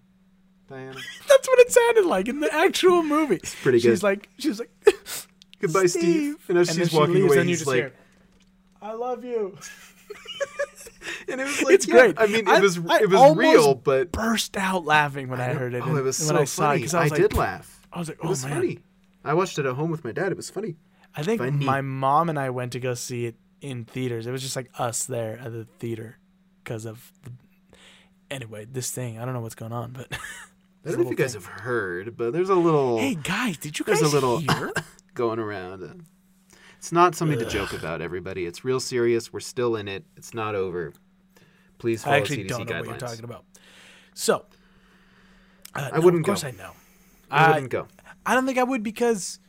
Diana. 0.69 0.95
That's 1.30 1.47
what 1.47 1.59
it 1.59 1.71
sounded 1.71 2.05
like 2.05 2.28
in 2.28 2.39
the 2.39 2.53
actual 2.53 3.03
movie. 3.03 3.36
It's 3.36 3.55
pretty 3.55 3.80
good. 3.80 3.89
She's 3.91 4.03
like, 4.03 4.30
she's 4.38 4.59
like, 4.59 4.71
Goodbye, 5.59 5.86
Steve. 5.86 6.43
And 6.49 6.57
as 6.57 6.67
then 6.67 6.78
she's 6.78 6.89
she 6.91 6.97
walking 6.97 7.13
leaves, 7.15 7.26
away, 7.28 7.36
then 7.38 7.47
he's 7.47 7.59
just 7.59 7.67
like, 7.67 7.78
hear, 7.78 7.93
"I 8.82 8.93
love 8.93 9.24
you." 9.24 9.57
and 11.30 11.41
it 11.41 11.44
was 11.46 11.62
like, 11.64 11.74
It's 11.76 11.88
yeah, 11.88 11.94
great. 11.94 12.16
I 12.20 12.28
mean, 12.28 12.48
it 12.48 12.48
I- 12.48 12.60
was 12.60 12.78
I 12.78 13.00
it 13.02 13.10
was 13.10 13.36
real, 13.38 13.76
but 13.76 14.12
Burst 14.12 14.58
out 14.58 14.86
laughing 14.86 15.28
when 15.30 15.39
I, 15.41 15.54
heard 15.54 15.74
it. 15.74 15.82
oh, 15.84 15.89
and- 15.89 15.98
it 15.98 16.02
was 16.02 16.18
so 16.18 16.34
when 16.34 16.38
I 16.38 16.76
it, 16.76 16.94
I, 16.94 17.00
like, 17.08 17.16
did 17.16 17.34
laugh. 17.34 17.88
I 17.91 18.00
was 18.00 18.08
like, 18.10 18.18
It 18.18 18.26
"Oh 18.26 18.30
was 18.30 18.44
man!" 18.46 18.54
funny. 18.56 18.80
I 19.24 19.34
watched 19.34 19.58
it 19.60 19.66
at 19.66 19.76
home 19.76 19.89
with 19.91 20.04
my 20.04 20.12
dad. 20.12 20.32
It 20.32 20.38
was 20.38 20.50
funny. 20.50 20.76
I 21.16 21.24
think 21.24 21.39
Funny. 21.39 21.64
my 21.66 21.82
mom 21.82 22.30
and 22.30 22.39
I 22.39 22.50
went 22.50 22.72
to 22.74 22.80
go 22.80 22.94
see 22.96 23.26
it 23.28 23.36
in 23.62 23.86
theaters. 23.86 24.26
It 24.28 24.32
was 24.32 24.41
just 24.41 24.56
like 24.56 24.70
us 24.80 25.06
there 25.06 25.38
at 25.39 25.52
the 25.54 25.66
theater 25.80 26.18
because 26.64 26.86
of. 26.86 27.12
The... 27.24 27.32
Anyway, 28.32 28.66
this 28.66 28.89
thing 28.91 29.20
I 29.20 29.26
don't 29.26 29.34
know 29.34 29.41
what's 29.41 29.56
going 29.56 29.72
on, 29.74 29.91
but. 29.91 30.08
I 30.86 30.89
don't 30.89 30.98
know 31.00 31.04
if 31.06 31.12
you 31.12 31.16
guys 31.16 31.34
have 31.36 31.46
heard, 31.46 32.18
but 32.18 32.34
there's 32.34 32.50
a 32.50 32.56
little 32.56 33.00
Hey 33.00 33.16
guys, 33.16 33.56
did 33.58 33.80
you 33.80 33.86
guys 33.86 34.02
a 34.02 34.08
little- 34.10 34.39
hear? 34.39 34.74
going 35.14 35.39
around. 35.39 35.82
Uh, 35.84 35.94
It's 36.84 36.91
not 36.91 37.15
something 37.15 37.39
to 37.39 37.45
joke 37.45 37.71
about, 37.71 38.01
everybody. 38.01 38.45
It's 38.45 38.65
real 38.65 38.81
serious. 38.81 39.31
We're 39.31 39.39
still 39.39 39.77
in 39.77 39.88
it. 39.88 40.03
It's 40.17 40.34
not 40.34 40.53
over. 40.53 40.91
Please 41.77 42.03
follow 42.03 42.17
I 42.17 42.19
actually 42.19 42.43
CDC 42.43 42.47
don't 42.49 42.59
know 42.69 42.75
guidelines. 42.75 42.79
what 42.79 42.88
you're 42.99 43.09
talking 43.09 43.23
about. 43.23 43.45
So, 44.13 44.45
uh, 45.75 45.91
I 45.93 45.97
no, 45.97 46.01
wouldn't 46.01 46.23
Of 46.23 46.25
course, 46.25 46.41
go. 46.43 46.49
I 46.49 46.51
know. 46.51 46.71
I 47.31 47.45
I, 47.45 47.53
wouldn't 47.53 47.71
go. 47.71 47.88
I 48.25 48.34
don't 48.36 48.45
think 48.45 48.57
I 48.57 48.63
would 48.63 48.84
because 48.84 49.39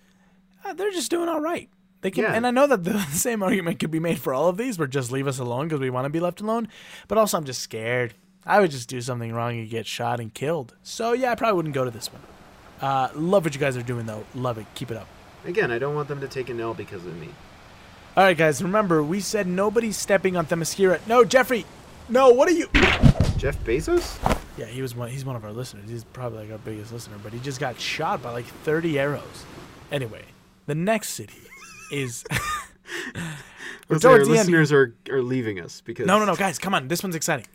uh, 0.65 0.75
they're 0.75 0.93
just 0.93 1.11
doing 1.11 1.29
all 1.29 1.41
right. 1.41 1.69
They 2.03 2.13
can, 2.13 2.23
Yeah. 2.23 2.35
and 2.35 2.47
I 2.47 2.53
know 2.53 2.69
that 2.69 2.85
the 2.85 3.01
same 3.11 3.43
argument 3.43 3.81
could 3.81 3.91
be 3.91 3.99
made 3.99 4.21
for 4.21 4.33
all 4.33 4.47
of 4.49 4.57
these, 4.57 4.79
where 4.79 4.87
just 4.87 5.11
leave 5.11 5.27
us 5.27 5.41
alone 5.41 5.67
because 5.67 5.81
we 5.81 5.91
want 5.91 6.05
to 6.05 6.11
be 6.11 6.21
left 6.21 6.41
alone. 6.41 6.69
But 7.09 7.19
also, 7.19 7.37
I'm 7.37 7.45
just 7.45 7.63
scared. 7.63 8.15
I 8.47 8.61
would 8.61 8.71
just 8.71 8.89
do 8.89 9.01
something 9.01 9.33
wrong 9.33 9.59
and 9.59 9.69
get 9.69 9.89
shot 9.89 10.21
and 10.21 10.33
killed. 10.33 10.77
So 10.85 11.15
yeah, 11.15 11.33
I 11.33 11.35
probably 11.35 11.57
wouldn't 11.57 11.75
go 11.75 11.85
to 11.85 11.91
this 11.91 12.13
one. 12.13 12.23
Uh, 12.81 13.09
love 13.17 13.43
what 13.45 13.55
you 13.55 13.61
guys 13.61 13.77
are 13.77 13.83
doing 13.83 14.07
though. 14.07 14.25
Love 14.37 14.57
it. 14.59 14.67
Keep 14.77 14.93
it 14.93 14.99
up. 14.99 15.09
Again, 15.45 15.71
I 15.71 15.79
don't 15.79 15.95
want 15.95 16.09
them 16.09 16.21
to 16.21 16.29
take 16.29 16.49
an 16.49 16.61
L 16.61 16.75
because 16.75 17.05
of 17.05 17.17
me. 17.19 17.29
All 18.17 18.25
right, 18.25 18.37
guys. 18.37 18.63
Remember, 18.63 19.03
we 19.03 19.21
said 19.21 19.47
nobody's 19.47 19.97
stepping 19.97 20.37
on 20.37 20.47
Themyscira. 20.47 21.01
No, 21.07 21.25
Jeffrey. 21.25 21.67
No, 22.09 22.31
what 22.31 22.49
are 22.49 22.53
you? 22.53 22.69
Jeff 23.37 23.59
Bezos? 23.65 24.19
Yeah, 24.57 24.67
he 24.67 24.81
was 24.83 24.95
one. 24.95 25.11
He's 25.11 25.25
one 25.25 25.37
of 25.37 25.45
our 25.45 25.53
listeners. 25.53 25.91
He's 25.91 26.05
probably 26.05 26.41
like 26.45 26.53
our 26.53 26.59
biggest 26.59 26.93
listener, 26.93 27.17
but 27.23 27.33
he 27.33 27.41
just 27.41 27.59
got 27.61 27.79
shot 27.81 28.23
by 28.23 28.31
like 28.31 28.45
30 28.47 28.99
arrows. 28.99 29.45
Anyway, 29.91 30.23
the 30.67 30.75
next 30.75 31.11
city 31.11 31.41
is. 31.91 32.25
We're 33.89 33.97
Listen, 33.97 34.11
our 34.11 34.17
towards 34.17 34.29
the 34.29 34.39
end. 34.39 34.49
listeners 34.49 34.73
are, 34.73 34.95
are 35.11 35.21
leaving 35.23 35.61
us 35.61 35.83
because 35.83 36.07
No, 36.07 36.19
no, 36.19 36.25
no, 36.25 36.37
guys, 36.37 36.59
come 36.59 36.73
on. 36.75 36.89
This 36.89 37.03
one's 37.03 37.15
exciting. 37.17 37.47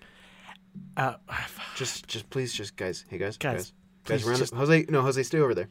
Uh, 0.95 1.15
Just, 1.75 2.07
just 2.07 2.29
please, 2.29 2.51
just 2.53 2.75
guys. 2.75 3.05
Hey 3.07 3.17
guys, 3.17 3.37
Guys, 3.37 3.71
guys, 4.03 4.21
guys. 4.21 4.23
Round 4.25 4.37
just- 4.39 4.53
up. 4.53 4.59
Jose, 4.59 4.85
no, 4.89 5.01
Jose, 5.01 5.23
stay 5.23 5.39
over 5.39 5.55
there. 5.55 5.69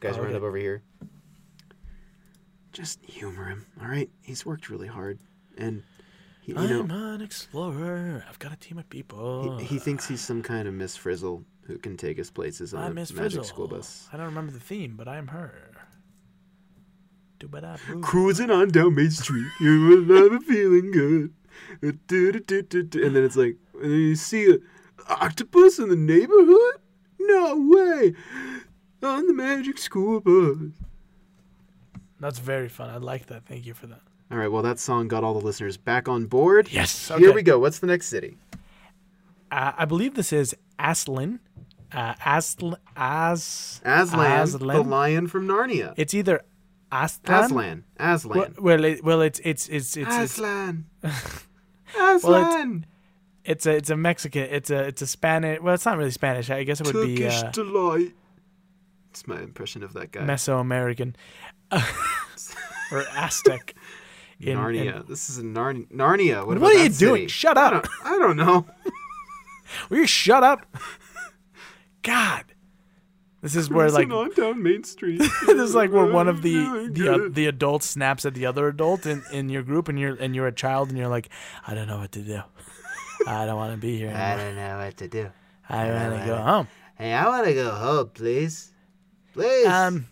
Guys, 0.00 0.12
Oh, 0.16 0.18
round 0.18 0.28
okay. 0.28 0.36
up 0.36 0.42
over 0.42 0.56
here. 0.58 0.82
Just 2.76 3.02
humor 3.06 3.46
him, 3.48 3.64
all 3.80 3.88
right? 3.88 4.10
He's 4.20 4.44
worked 4.44 4.68
really 4.68 4.86
hard, 4.86 5.18
and 5.56 5.82
he, 6.42 6.52
you 6.52 6.58
I'm 6.58 6.90
an 6.90 7.22
explorer. 7.22 8.22
I've 8.28 8.38
got 8.38 8.52
a 8.52 8.56
team 8.56 8.76
of 8.76 8.86
people. 8.90 9.56
he, 9.58 9.64
he 9.64 9.78
thinks 9.78 10.06
he's 10.06 10.20
some 10.20 10.42
kind 10.42 10.68
of 10.68 10.74
Miss 10.74 10.94
Frizzle 10.94 11.42
who 11.66 11.78
can 11.78 11.96
take 11.96 12.18
us 12.20 12.28
places 12.28 12.74
on 12.74 12.82
I'm 12.84 12.90
a 12.92 12.94
Miss 12.96 13.14
magic 13.14 13.30
Fizzle. 13.30 13.44
school 13.44 13.66
bus. 13.68 14.06
I 14.12 14.18
don't 14.18 14.26
remember 14.26 14.52
the 14.52 14.60
theme, 14.60 14.94
but 14.94 15.08
I'm 15.08 15.28
her. 15.28 15.72
Do-ba-da-boo. 17.38 18.02
Cruising 18.02 18.50
on 18.50 18.68
down 18.68 18.94
Main 18.94 19.10
Street, 19.10 19.46
you 19.58 19.86
will 19.86 20.02
never 20.02 20.38
feeling 20.40 20.90
good. 20.90 21.32
Uh, 21.82 21.92
Du-du-du-du-du. 22.06 23.06
And 23.06 23.16
then 23.16 23.24
it's 23.24 23.36
like, 23.36 23.56
and 23.74 23.84
then 23.84 23.98
you 24.00 24.16
see 24.16 24.50
an 24.50 24.62
octopus 25.08 25.78
in 25.78 25.88
the 25.88 25.96
neighborhood? 25.96 26.80
No 27.18 27.56
way! 27.56 28.14
On 29.02 29.26
the 29.26 29.32
magic 29.32 29.78
school 29.78 30.20
bus. 30.20 30.72
That's 32.20 32.38
very 32.38 32.68
fun. 32.68 32.90
I 32.90 32.96
like 32.96 33.26
that. 33.26 33.44
Thank 33.46 33.66
you 33.66 33.74
for 33.74 33.86
that. 33.86 34.00
All 34.30 34.38
right, 34.38 34.48
well, 34.50 34.62
that 34.62 34.78
song 34.78 35.06
got 35.06 35.22
all 35.22 35.38
the 35.38 35.44
listeners 35.44 35.76
back 35.76 36.08
on 36.08 36.26
board. 36.26 36.68
Yes. 36.70 37.08
Here 37.16 37.32
we 37.32 37.42
go. 37.42 37.58
What's 37.58 37.78
the 37.78 37.86
next 37.86 38.08
city? 38.08 38.36
Uh, 39.52 39.72
I 39.76 39.84
believe 39.84 40.14
this 40.14 40.32
is 40.32 40.54
Aslan. 40.78 41.38
Uh, 41.92 42.14
Aslan. 42.24 42.76
As. 42.96 43.80
Aslan, 43.84 44.40
Aslan. 44.40 44.76
the 44.76 44.82
lion 44.82 45.28
from 45.28 45.46
Narnia. 45.46 45.94
It's 45.96 46.12
either 46.12 46.42
Aslan. 46.90 47.44
Aslan. 47.44 47.84
Aslan. 47.98 48.38
Well, 48.38 48.48
well, 48.58 48.84
it, 48.84 49.04
well, 49.04 49.20
it's 49.20 49.38
it's 49.44 49.68
it's 49.68 49.96
it's 49.96 50.08
it's, 50.14 50.32
Aslan. 50.32 50.86
Well, 51.96 52.16
Aslan. 52.16 52.84
it's 53.44 53.64
a 53.64 53.76
it's 53.76 53.90
a 53.90 53.96
Mexican. 53.96 54.42
It's 54.50 54.70
a 54.70 54.88
it's 54.88 55.02
a 55.02 55.06
Spanish. 55.06 55.60
Well, 55.60 55.72
it's 55.72 55.86
not 55.86 55.96
really 55.96 56.10
Spanish. 56.10 56.50
I 56.50 56.64
guess 56.64 56.80
it 56.80 56.92
would 56.92 57.06
be 57.06 57.16
Turkish 57.16 57.44
uh, 57.44 57.50
delight. 57.52 58.12
It's 59.10 59.26
my 59.28 59.40
impression 59.40 59.84
of 59.84 59.92
that 59.92 60.10
guy. 60.10 60.22
Mesoamerican 60.22 61.14
or 62.92 63.04
Aztec. 63.16 63.74
in- 64.40 64.58
Narnia. 64.58 65.00
in- 65.02 65.06
this 65.08 65.28
is 65.30 65.38
a 65.38 65.42
Narn- 65.42 65.88
Narnia. 65.90 66.46
What, 66.46 66.58
What 66.58 66.74
are 66.74 66.82
you 66.82 66.88
that 66.88 66.98
doing? 66.98 67.22
city? 67.22 67.28
Shut 67.28 67.56
I 67.58 67.66
up. 67.66 67.72
don't, 67.84 67.88
I 68.04 68.18
don't 68.18 68.36
know. 68.36 68.66
Will 69.90 69.98
you 69.98 70.06
shut 70.06 70.42
up? 70.44 70.66
God. 72.02 72.44
This 73.42 73.54
is 73.54 73.68
where 73.70 73.88
like 73.90 74.10
on 74.10 74.30
down 74.34 74.62
Main 74.62 74.82
Street. 74.84 75.18
this 75.18 75.48
is 75.60 75.74
like 75.74 75.92
where 75.92 76.06
one 76.06 76.26
of 76.26 76.42
the 76.42 76.88
the, 76.90 77.12
uh, 77.14 77.28
the 77.30 77.46
adults 77.46 77.86
snaps 77.86 78.24
at 78.24 78.34
the 78.34 78.44
other 78.46 78.66
adult 78.66 79.06
in, 79.06 79.22
in 79.30 79.48
your 79.48 79.62
group 79.62 79.88
and 79.88 80.00
you're 80.00 80.14
and 80.16 80.34
you're 80.34 80.48
a 80.48 80.52
child 80.52 80.88
and 80.88 80.98
you're 80.98 81.06
like 81.08 81.28
I 81.66 81.74
don't 81.74 81.86
know 81.86 81.98
what 81.98 82.10
to 82.12 82.22
do. 82.22 82.40
I 83.26 83.44
don't 83.46 83.56
want 83.56 83.72
to 83.72 83.78
be 83.78 83.98
here 83.98 84.12
I 84.12 84.36
don't 84.36 84.56
know 84.56 84.78
what 84.78 84.96
to 84.98 85.08
do. 85.08 85.30
I 85.68 85.90
want 85.90 86.20
to 86.20 86.26
go 86.26 86.36
home. 86.36 86.68
Hey, 86.96 87.12
I 87.12 87.28
want 87.28 87.46
to 87.46 87.54
go 87.54 87.70
home, 87.70 88.10
please. 88.14 88.72
Please. 89.32 89.66
Um, 89.66 90.06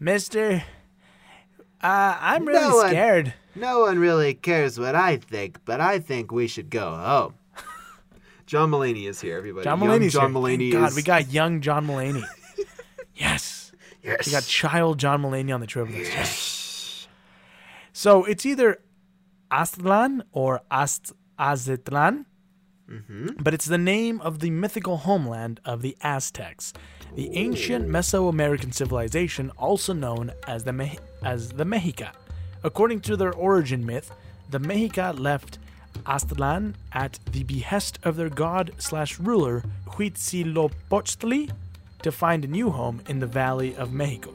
Mister, 0.00 0.64
uh, 1.82 2.16
I'm 2.20 2.46
really 2.46 2.60
No 2.60 2.76
one- 2.76 2.88
scared. 2.90 3.34
no 3.54 3.80
one 3.80 3.98
really 3.98 4.34
cares 4.34 4.78
what 4.78 4.94
I 4.94 5.16
think, 5.18 5.58
but 5.64 5.80
I 5.80 5.98
think 5.98 6.32
we 6.32 6.46
should 6.46 6.70
go 6.70 6.94
home. 6.94 7.34
John 8.46 8.70
Mulaney 8.70 9.08
is 9.08 9.20
here, 9.20 9.36
everybody. 9.36 9.64
John 9.64 9.80
Young 9.80 9.88
Mulaney's 10.00 10.12
John 10.12 10.32
here. 10.32 10.40
Mulaney 10.42 10.70
Thank 10.70 10.82
God, 10.82 10.90
is. 10.90 10.96
we 10.96 11.02
got 11.02 11.32
young 11.32 11.60
John 11.60 11.86
Mulaney. 11.86 12.24
yes, 13.14 13.72
yes. 14.02 14.26
we 14.26 14.32
got 14.32 14.44
child 14.44 14.98
John 14.98 15.22
Mulaney 15.22 15.52
on 15.54 15.60
the 15.60 15.66
trip 15.66 15.88
with 15.88 16.14
us. 16.16 17.08
So 17.92 18.24
it's 18.24 18.44
either 18.46 18.78
Aztlan 19.50 20.22
or 20.32 20.60
Ast 20.70 21.12
Aztlan, 21.38 22.24
Mm-hmm. 22.88 23.42
but 23.42 23.52
it's 23.52 23.64
the 23.66 23.78
name 23.78 24.20
of 24.20 24.38
the 24.38 24.50
mythical 24.50 24.98
homeland 24.98 25.58
of 25.64 25.82
the 25.82 25.96
Aztecs, 26.02 26.72
the 27.16 27.34
ancient 27.34 27.88
Mesoamerican 27.88 28.72
civilization, 28.72 29.50
also 29.56 29.94
known 29.94 30.32
as 30.46 30.64
the 30.64 30.72
Me- 30.72 30.98
as 31.24 31.48
the 31.48 31.64
Mexica. 31.64 32.10
According 32.62 33.00
to 33.00 33.16
their 33.16 33.32
origin 33.32 33.86
myth, 33.86 34.12
the 34.50 34.60
Mexica 34.60 35.18
left 35.18 35.58
Aztlan 36.04 36.74
at 36.92 37.18
the 37.32 37.42
behest 37.44 37.98
of 38.02 38.16
their 38.16 38.28
god 38.28 38.72
slash 38.76 39.18
ruler 39.18 39.64
Huitzilopochtli 39.88 41.50
to 42.02 42.12
find 42.12 42.44
a 42.44 42.48
new 42.48 42.68
home 42.70 43.00
in 43.08 43.18
the 43.18 43.26
Valley 43.26 43.74
of 43.76 43.94
Mexico. 43.94 44.34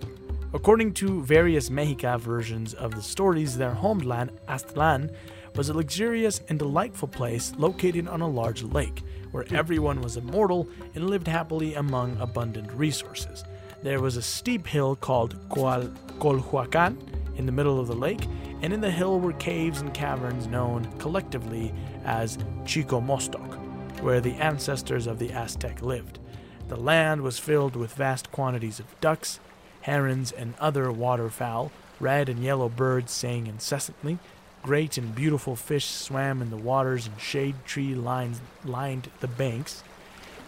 According 0.51 0.93
to 0.95 1.21
various 1.21 1.69
Mexica 1.69 2.19
versions 2.19 2.73
of 2.73 2.95
the 2.95 3.01
stories, 3.03 3.57
their 3.57 3.75
homeland, 3.75 4.31
Aztlan, 4.49 5.13
was 5.55 5.69
a 5.69 5.73
luxurious 5.73 6.41
and 6.49 6.57
delightful 6.57 7.07
place 7.07 7.53
located 7.57 8.07
on 8.07 8.21
a 8.21 8.27
large 8.27 8.63
lake, 8.63 9.03
where 9.31 9.45
everyone 9.53 10.01
was 10.01 10.17
immortal 10.17 10.67
and 10.95 11.09
lived 11.09 11.27
happily 11.27 11.73
among 11.75 12.17
abundant 12.19 12.71
resources. 12.71 13.43
There 13.83 14.01
was 14.01 14.17
a 14.17 14.21
steep 14.21 14.67
hill 14.67 14.95
called 14.95 15.35
Colhuacan 15.49 16.97
in 17.37 17.45
the 17.45 17.51
middle 17.51 17.79
of 17.79 17.87
the 17.87 17.95
lake, 17.95 18.27
and 18.61 18.71
in 18.71 18.81
the 18.81 18.91
hill 18.91 19.19
were 19.19 19.33
caves 19.33 19.81
and 19.81 19.93
caverns 19.93 20.47
known 20.47 20.85
collectively 20.99 21.73
as 22.05 22.37
Chicomoztoc, 22.63 24.01
where 24.01 24.21
the 24.21 24.33
ancestors 24.33 25.07
of 25.07 25.17
the 25.17 25.31
Aztec 25.31 25.81
lived. 25.81 26.19
The 26.67 26.75
land 26.75 27.21
was 27.21 27.39
filled 27.39 27.75
with 27.75 27.93
vast 27.93 28.31
quantities 28.31 28.79
of 28.79 28.99
ducks, 29.01 29.39
herons, 29.81 30.31
and 30.31 30.53
other 30.59 30.91
waterfowl. 30.91 31.71
Red 31.99 32.29
and 32.29 32.43
yellow 32.43 32.69
birds 32.69 33.11
sang 33.11 33.47
incessantly. 33.47 34.19
Great 34.63 34.97
and 34.97 35.15
beautiful 35.15 35.55
fish 35.55 35.85
swam 35.85 36.41
in 36.41 36.51
the 36.51 36.57
waters, 36.57 37.07
and 37.07 37.19
shade 37.19 37.55
tree 37.65 37.95
lines 37.95 38.39
lined 38.63 39.09
the 39.19 39.27
banks. 39.27 39.83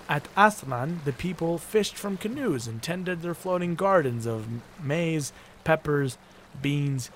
At 0.07 0.28
Aztlan, 0.36 1.03
the 1.03 1.14
people 1.14 1.57
fished 1.57 1.95
from 1.95 2.18
canoes 2.18 2.68
and 2.68 2.84
tended 2.84 3.22
their 3.22 3.34
floating 3.34 3.74
gardens 3.74 4.28
of 4.28 4.47
maize, 4.82 5.34
peppers, 5.64 6.18
beans, 6.61 7.09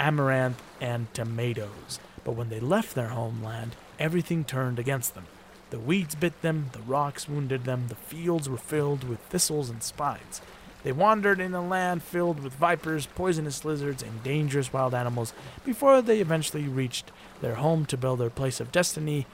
amaranth, 0.00 0.60
and 0.80 1.12
tomatoes. 1.14 2.00
But 2.24 2.32
when 2.32 2.48
they 2.48 2.58
left 2.58 2.94
their 2.94 3.08
homeland, 3.08 3.76
everything 3.98 4.44
turned 4.44 4.78
against 4.78 5.14
them. 5.14 5.26
The 5.70 5.78
weeds 5.78 6.14
bit 6.14 6.42
them, 6.42 6.70
the 6.72 6.80
rocks 6.80 7.28
wounded 7.28 7.64
them, 7.64 7.86
the 7.88 7.94
fields 7.94 8.48
were 8.48 8.56
filled 8.56 9.04
with 9.04 9.20
thistles 9.20 9.70
and 9.70 9.82
spines. 9.82 10.40
They 10.82 10.92
wandered 10.92 11.40
in 11.40 11.54
a 11.54 11.64
land 11.64 12.02
filled 12.02 12.42
with 12.42 12.54
vipers, 12.54 13.06
poisonous 13.06 13.64
lizards, 13.64 14.02
and 14.02 14.22
dangerous 14.22 14.72
wild 14.72 14.94
animals 14.94 15.32
before 15.64 16.02
they 16.02 16.20
eventually 16.20 16.64
reached 16.64 17.12
their 17.40 17.54
home 17.56 17.86
to 17.86 17.96
build 17.96 18.18
their 18.18 18.30
place 18.30 18.60
of 18.60 18.72
destiny, 18.72 19.26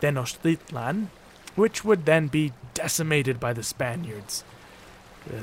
Tenochtitlan, 0.00 1.08
which 1.56 1.84
would 1.84 2.06
then 2.06 2.28
be 2.28 2.52
decimated 2.72 3.38
by 3.38 3.52
the 3.52 3.62
Spaniards, 3.62 4.44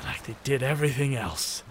like 0.04 0.24
they 0.24 0.36
did 0.44 0.62
everything 0.62 1.14
else. 1.14 1.62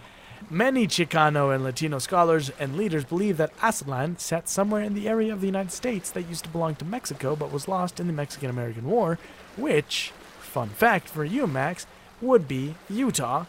Many 0.49 0.87
Chicano 0.87 1.53
and 1.53 1.63
Latino 1.63 1.99
scholars 1.99 2.49
and 2.59 2.75
leaders 2.75 3.05
believe 3.05 3.37
that 3.37 3.55
Aztlan 3.59 4.19
sat 4.19 4.49
somewhere 4.49 4.81
in 4.81 4.95
the 4.95 5.07
area 5.07 5.31
of 5.31 5.39
the 5.39 5.47
United 5.47 5.71
States 5.71 6.09
that 6.11 6.27
used 6.27 6.43
to 6.45 6.49
belong 6.49 6.75
to 6.75 6.85
Mexico 6.85 7.35
but 7.35 7.51
was 7.51 7.67
lost 7.67 7.99
in 7.99 8.07
the 8.07 8.13
Mexican 8.13 8.49
American 8.49 8.85
War, 8.85 9.19
which, 9.55 10.11
fun 10.39 10.69
fact 10.69 11.07
for 11.07 11.23
you, 11.23 11.45
Max, 11.45 11.85
would 12.21 12.47
be 12.47 12.75
Utah, 12.89 13.45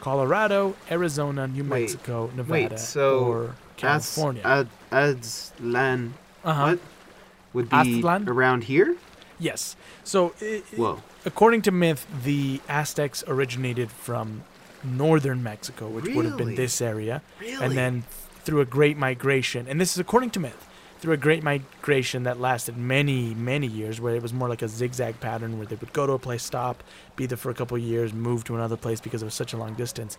Colorado, 0.00 0.74
Arizona, 0.90 1.46
New 1.46 1.64
Wait, 1.64 1.80
Mexico, 1.82 2.30
Nevada, 2.36 2.52
Wait, 2.70 2.78
so 2.78 3.18
or 3.24 3.54
California. 3.76 4.42
As, 4.44 4.66
Ad, 4.92 5.16
Aztlan 5.20 6.12
uh-huh. 6.44 6.62
what? 6.66 6.78
would 7.52 7.68
be 7.70 7.76
Aztlan? 7.76 8.28
around 8.28 8.64
here? 8.64 8.96
Yes. 9.38 9.76
So, 10.04 10.34
i- 10.40 10.62
i- 10.72 10.76
Whoa. 10.76 11.02
according 11.24 11.62
to 11.62 11.70
myth, 11.70 12.06
the 12.24 12.60
Aztecs 12.68 13.24
originated 13.26 13.90
from 13.90 14.44
northern 14.84 15.42
Mexico, 15.42 15.88
which 15.88 16.14
would 16.14 16.24
have 16.26 16.36
been 16.36 16.54
this 16.54 16.80
area. 16.80 17.22
Really? 17.40 17.64
and 17.64 17.76
then 17.76 18.04
through 18.44 18.60
a 18.60 18.64
great 18.64 18.96
migration 18.96 19.68
and 19.68 19.80
this 19.80 19.92
is 19.92 19.98
according 20.00 20.28
to 20.28 20.40
myth 20.40 20.66
through 21.02 21.12
a 21.12 21.16
great 21.16 21.42
migration 21.42 22.22
that 22.22 22.38
lasted 22.40 22.76
many 22.76 23.34
many 23.34 23.66
years 23.66 24.00
where 24.00 24.14
it 24.14 24.22
was 24.22 24.32
more 24.32 24.48
like 24.48 24.62
a 24.62 24.68
zigzag 24.68 25.18
pattern 25.18 25.58
where 25.58 25.66
they 25.66 25.74
would 25.74 25.92
go 25.92 26.06
to 26.06 26.12
a 26.12 26.18
place 26.18 26.44
stop 26.44 26.82
be 27.16 27.26
there 27.26 27.36
for 27.36 27.50
a 27.50 27.54
couple 27.54 27.76
of 27.76 27.82
years 27.82 28.12
move 28.12 28.44
to 28.44 28.54
another 28.54 28.76
place 28.76 29.00
because 29.00 29.20
it 29.20 29.24
was 29.24 29.34
such 29.34 29.52
a 29.52 29.56
long 29.56 29.74
distance. 29.74 30.16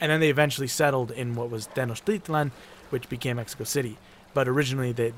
And 0.00 0.10
then 0.10 0.20
they 0.20 0.30
eventually 0.30 0.68
settled 0.68 1.10
in 1.10 1.34
what 1.34 1.50
was 1.50 1.68
Tenochtitlan 1.68 2.50
which 2.88 3.08
became 3.10 3.36
Mexico 3.36 3.64
City. 3.64 3.98
But 4.32 4.48
originally 4.48 4.90
they 4.92 5.12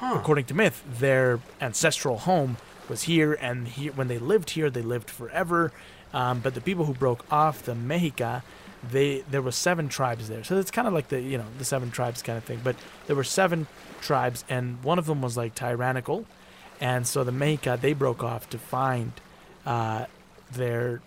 Huh. 0.00 0.16
according 0.16 0.46
to 0.46 0.54
myth 0.54 0.82
their 0.98 1.38
ancestral 1.60 2.18
home 2.18 2.56
was 2.88 3.02
here 3.02 3.34
and 3.34 3.68
here 3.68 3.92
when 3.92 4.08
they 4.08 4.18
lived 4.18 4.50
here 4.50 4.68
they 4.68 4.82
lived 4.82 5.10
forever. 5.10 5.72
Um, 6.12 6.40
but 6.40 6.54
the 6.54 6.60
people 6.60 6.86
who 6.86 6.94
broke 6.94 7.24
off 7.30 7.62
the 7.62 7.74
Mexica 7.74 8.42
they 8.88 9.20
there 9.30 9.42
were 9.42 9.52
seven 9.52 9.88
tribes 9.88 10.28
there. 10.28 10.42
So 10.44 10.58
it's 10.58 10.70
kind 10.70 10.88
of 10.88 10.94
like 10.94 11.08
the 11.08 11.20
you 11.20 11.38
know 11.38 11.46
the 11.58 11.64
seven 11.64 11.90
tribes 11.90 12.22
kind 12.22 12.38
of 12.38 12.44
thing 12.44 12.60
but 12.62 12.76
there 13.06 13.16
were 13.16 13.24
seven 13.24 13.66
tribes 14.00 14.44
and 14.48 14.82
one 14.82 14.98
of 14.98 15.06
them 15.06 15.20
was 15.20 15.36
like 15.36 15.54
tyrannical 15.54 16.24
and 16.80 17.06
so 17.06 17.24
the 17.24 17.32
Mexica 17.32 17.80
they 17.80 17.92
broke 17.92 18.22
off 18.22 18.48
to 18.50 18.58
find 18.58 19.12
uh, 19.66 20.06
their 20.50 21.02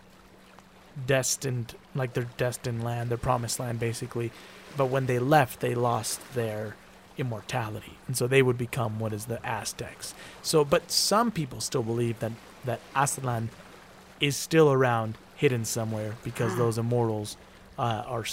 destined 1.07 1.74
like 1.95 2.13
their 2.13 2.28
destined 2.38 2.84
land 2.84 3.09
their 3.09 3.17
promised 3.17 3.59
land 3.59 3.80
basically. 3.80 4.32
But 4.78 4.88
when 4.88 5.07
they 5.07 5.19
left 5.19 5.59
they 5.59 5.74
lost 5.74 6.34
their 6.36 6.76
immortality 7.17 7.97
and 8.07 8.17
so 8.17 8.28
they 8.28 8.41
would 8.41 8.57
become 8.57 8.99
what 8.99 9.13
is 9.13 9.26
the 9.26 9.43
aztecs. 9.45 10.13
So 10.43 10.63
but 10.63 10.91
some 10.91 11.32
people 11.32 11.59
still 11.59 11.84
believe 11.84 12.19
that 12.19 12.34
that 12.65 12.80
aztlan 12.95 13.49
is 14.19 14.38
still 14.38 14.71
around 14.71 15.17
hidden 15.36 15.65
somewhere 15.65 16.15
because 16.24 16.55
those 16.55 16.78
immortals 16.78 17.36
uh, 17.78 18.03
are 18.07 18.26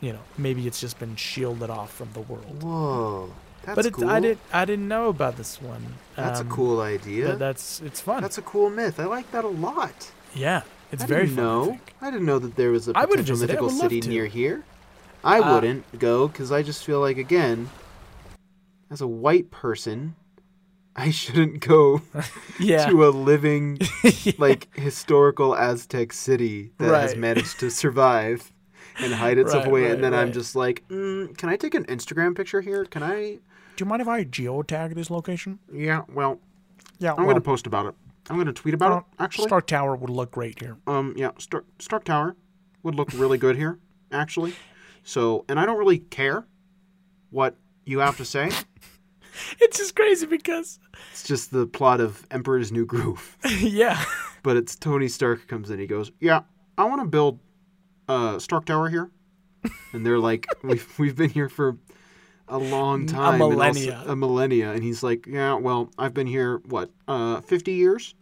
you 0.00 0.12
know 0.12 0.20
maybe 0.38 0.66
it's 0.66 0.80
just 0.80 0.98
been 0.98 1.16
shielded 1.16 1.70
off 1.70 1.92
from 1.92 2.08
the 2.12 2.20
world 2.20 2.62
Whoa. 2.62 3.30
That's 3.64 3.76
but 3.76 3.86
it, 3.86 3.92
cool. 3.94 4.08
i 4.08 4.20
didn't. 4.20 4.40
i 4.52 4.64
didn't 4.64 4.86
know 4.88 5.08
about 5.08 5.36
this 5.36 5.60
one 5.60 5.84
That's 6.14 6.40
Um, 6.40 6.46
a 6.46 6.50
cool 6.50 6.76
but 6.76 6.82
idea. 6.82 7.36
that's 7.36 7.80
it's 7.82 8.00
fun 8.00 8.22
That's 8.22 8.38
a 8.38 8.42
cool 8.42 8.70
myth. 8.70 9.00
I 9.00 9.04
like 9.06 9.30
that 9.32 9.44
a 9.44 9.48
lot. 9.48 10.12
yeah 10.34 10.62
It's 10.92 11.02
I 11.02 11.06
very 11.06 11.22
didn't 11.26 11.36
fun. 11.36 11.44
I 11.44 11.48
know. 11.48 11.64
think. 11.66 11.94
I, 12.00 12.10
didn't 12.10 12.26
know 12.26 12.38
that 12.38 12.54
there 12.56 12.70
was 12.70 12.86
a 12.88 12.92
I 12.96 13.06
potential. 13.06 13.36
I 13.36 13.40
mythical 13.40 13.70
city 13.70 14.00
near 14.02 14.26
here. 14.26 14.64
I 15.24 15.40
Uh, 15.40 15.54
wouldn't 15.54 15.98
go 15.98 16.28
because 16.28 16.52
I 16.52 16.62
just 16.62 16.84
feel 16.84 17.00
like 17.00 17.16
again, 17.18 17.68
as 18.90 19.00
a 19.00 19.06
white 19.08 19.50
person, 19.50 20.14
I 20.96 21.10
shouldn't 21.10 21.58
go 21.60 22.02
Yeah. 22.60 22.86
to 22.88 23.04
a 23.08 23.10
living 23.10 23.78
like 24.38 24.68
historical 24.76 25.56
Aztec 25.56 26.12
city 26.12 26.70
that 26.78 26.94
has 27.02 27.16
managed 27.16 27.58
to 27.60 27.70
survive 27.70 28.52
and 28.98 29.12
hide 29.14 29.38
itself 29.38 29.64
Right, 29.64 29.70
away. 29.70 29.82
right, 29.82 29.90
and 29.92 30.02
then 30.04 30.14
I'm 30.14 30.32
just 30.32 30.54
like, 30.56 30.82
mm, 30.88 31.36
can 31.36 31.48
I 31.48 31.56
take 31.56 31.74
an 31.74 31.84
Instagram 31.84 32.34
picture 32.36 32.60
here? 32.60 32.84
Can 32.84 33.02
I? 33.02 33.38
Do 33.76 33.84
you 33.84 33.86
mind 33.86 34.00
if 34.02 34.08
I 34.08 34.24
geotag 34.24 34.94
this 34.94 35.10
location? 35.10 35.58
Yeah. 35.72 36.02
Well, 36.12 36.40
Yeah. 36.98 37.14
I'm 37.16 37.26
gonna 37.26 37.40
post 37.40 37.66
about 37.66 37.86
it. 37.86 37.94
I'm 38.30 38.38
gonna 38.38 38.52
tweet 38.52 38.74
about 38.74 38.98
it. 38.98 39.04
Actually, 39.22 39.48
Stark 39.48 39.66
Tower 39.66 39.94
would 39.96 40.10
look 40.10 40.32
great 40.32 40.58
here. 40.60 40.76
um, 40.86 41.14
yeah, 41.16 41.30
Stark, 41.38 41.64
Stark 41.78 42.04
Tower 42.04 42.36
would 42.82 42.94
look 42.94 43.12
really 43.12 43.38
good 43.38 43.56
here. 43.56 43.78
Actually, 44.12 44.54
so 45.02 45.44
and 45.48 45.60
I 45.60 45.66
don't 45.66 45.78
really 45.78 45.98
care 45.98 46.46
what 47.30 47.56
you 47.84 47.98
have 48.00 48.16
to 48.18 48.24
say. 48.24 48.50
It's 49.60 49.76
just 49.76 49.94
crazy 49.94 50.24
because, 50.24 50.78
It's 51.12 51.22
just 51.22 51.50
the 51.50 51.66
plot 51.66 52.00
of 52.00 52.26
Emperor's 52.30 52.72
New 52.72 52.86
Groove. 52.86 53.36
yeah. 53.60 54.02
But 54.42 54.56
it's 54.56 54.74
Tony 54.74 55.08
Stark 55.08 55.46
comes 55.46 55.70
in. 55.70 55.78
He 55.78 55.86
goes, 55.86 56.10
"Yeah, 56.20 56.40
I 56.78 56.84
want 56.84 57.02
to 57.02 57.06
build 57.06 57.38
uh, 58.08 58.38
Stark 58.38 58.64
Tower 58.66 58.88
here," 58.88 59.10
and 59.92 60.04
they're 60.06 60.18
like, 60.18 60.46
"We've 60.62 60.98
we've 60.98 61.16
been 61.16 61.30
here 61.30 61.48
for 61.48 61.76
a 62.48 62.58
long 62.58 63.06
time, 63.06 63.40
also- 63.42 63.50
millennia. 63.50 64.02
a 64.06 64.14
millennia." 64.16 64.72
And 64.72 64.82
he's 64.82 65.02
like, 65.02 65.26
"Yeah, 65.26 65.54
well, 65.54 65.90
I've 65.98 66.14
been 66.14 66.26
here 66.26 66.58
what, 66.66 66.90
uh, 67.08 67.40
fifty 67.40 67.72
years? 67.72 68.14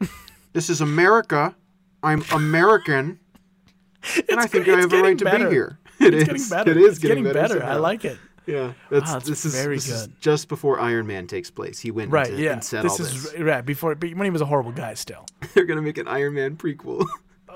this 0.52 0.70
is 0.70 0.80
America. 0.80 1.54
I'm 2.02 2.22
American, 2.32 3.18
and 4.28 4.40
I 4.40 4.46
think. 4.46 4.68
I 4.68 4.80
have 4.80 4.92
a 4.92 5.02
right 5.02 5.18
to 5.18 5.24
be 5.24 5.38
here." 5.50 5.78
It 6.00 6.14
It's 6.14 6.30
is. 6.32 6.48
getting 6.48 6.64
better. 6.64 6.70
It 6.70 6.76
is 6.78 6.88
It's 6.92 6.98
getting, 6.98 7.24
better. 7.24 7.62
I 7.62 7.74
like 7.76 8.06
it. 8.06 8.16
Yeah, 8.46 8.72
that's 8.88 9.10
Wow, 9.10 9.18
it's 9.18 9.28
this 9.28 9.44
is 9.44 9.54
very 9.54 9.74
this 9.76 9.90
is 9.90 10.08
just 10.20 10.48
before 10.48 10.80
Iron 10.80 11.06
Man 11.06 11.26
takes 11.26 11.50
place. 11.50 11.78
He 11.78 11.90
went 11.90 12.10
Right. 12.10 12.26
into, 12.30 12.42
Yeah. 12.42 12.52
and 12.54 12.64
said 12.64 12.84
This 12.86 12.98
all 12.98 13.04
is 13.06 13.32
this. 13.32 13.38
right 13.38 13.62
before, 13.64 13.94
but 13.96 14.08
when 14.14 14.24
he 14.24 14.30
was 14.30 14.40
a 14.40 14.46
horrible 14.46 14.72
guy 14.72 14.94
still. 14.94 15.26
They're 15.52 15.66
gonna 15.66 15.82
make 15.82 15.98
an 15.98 16.08
Iron 16.08 16.32
Man 16.32 16.56
prequel. 16.56 17.06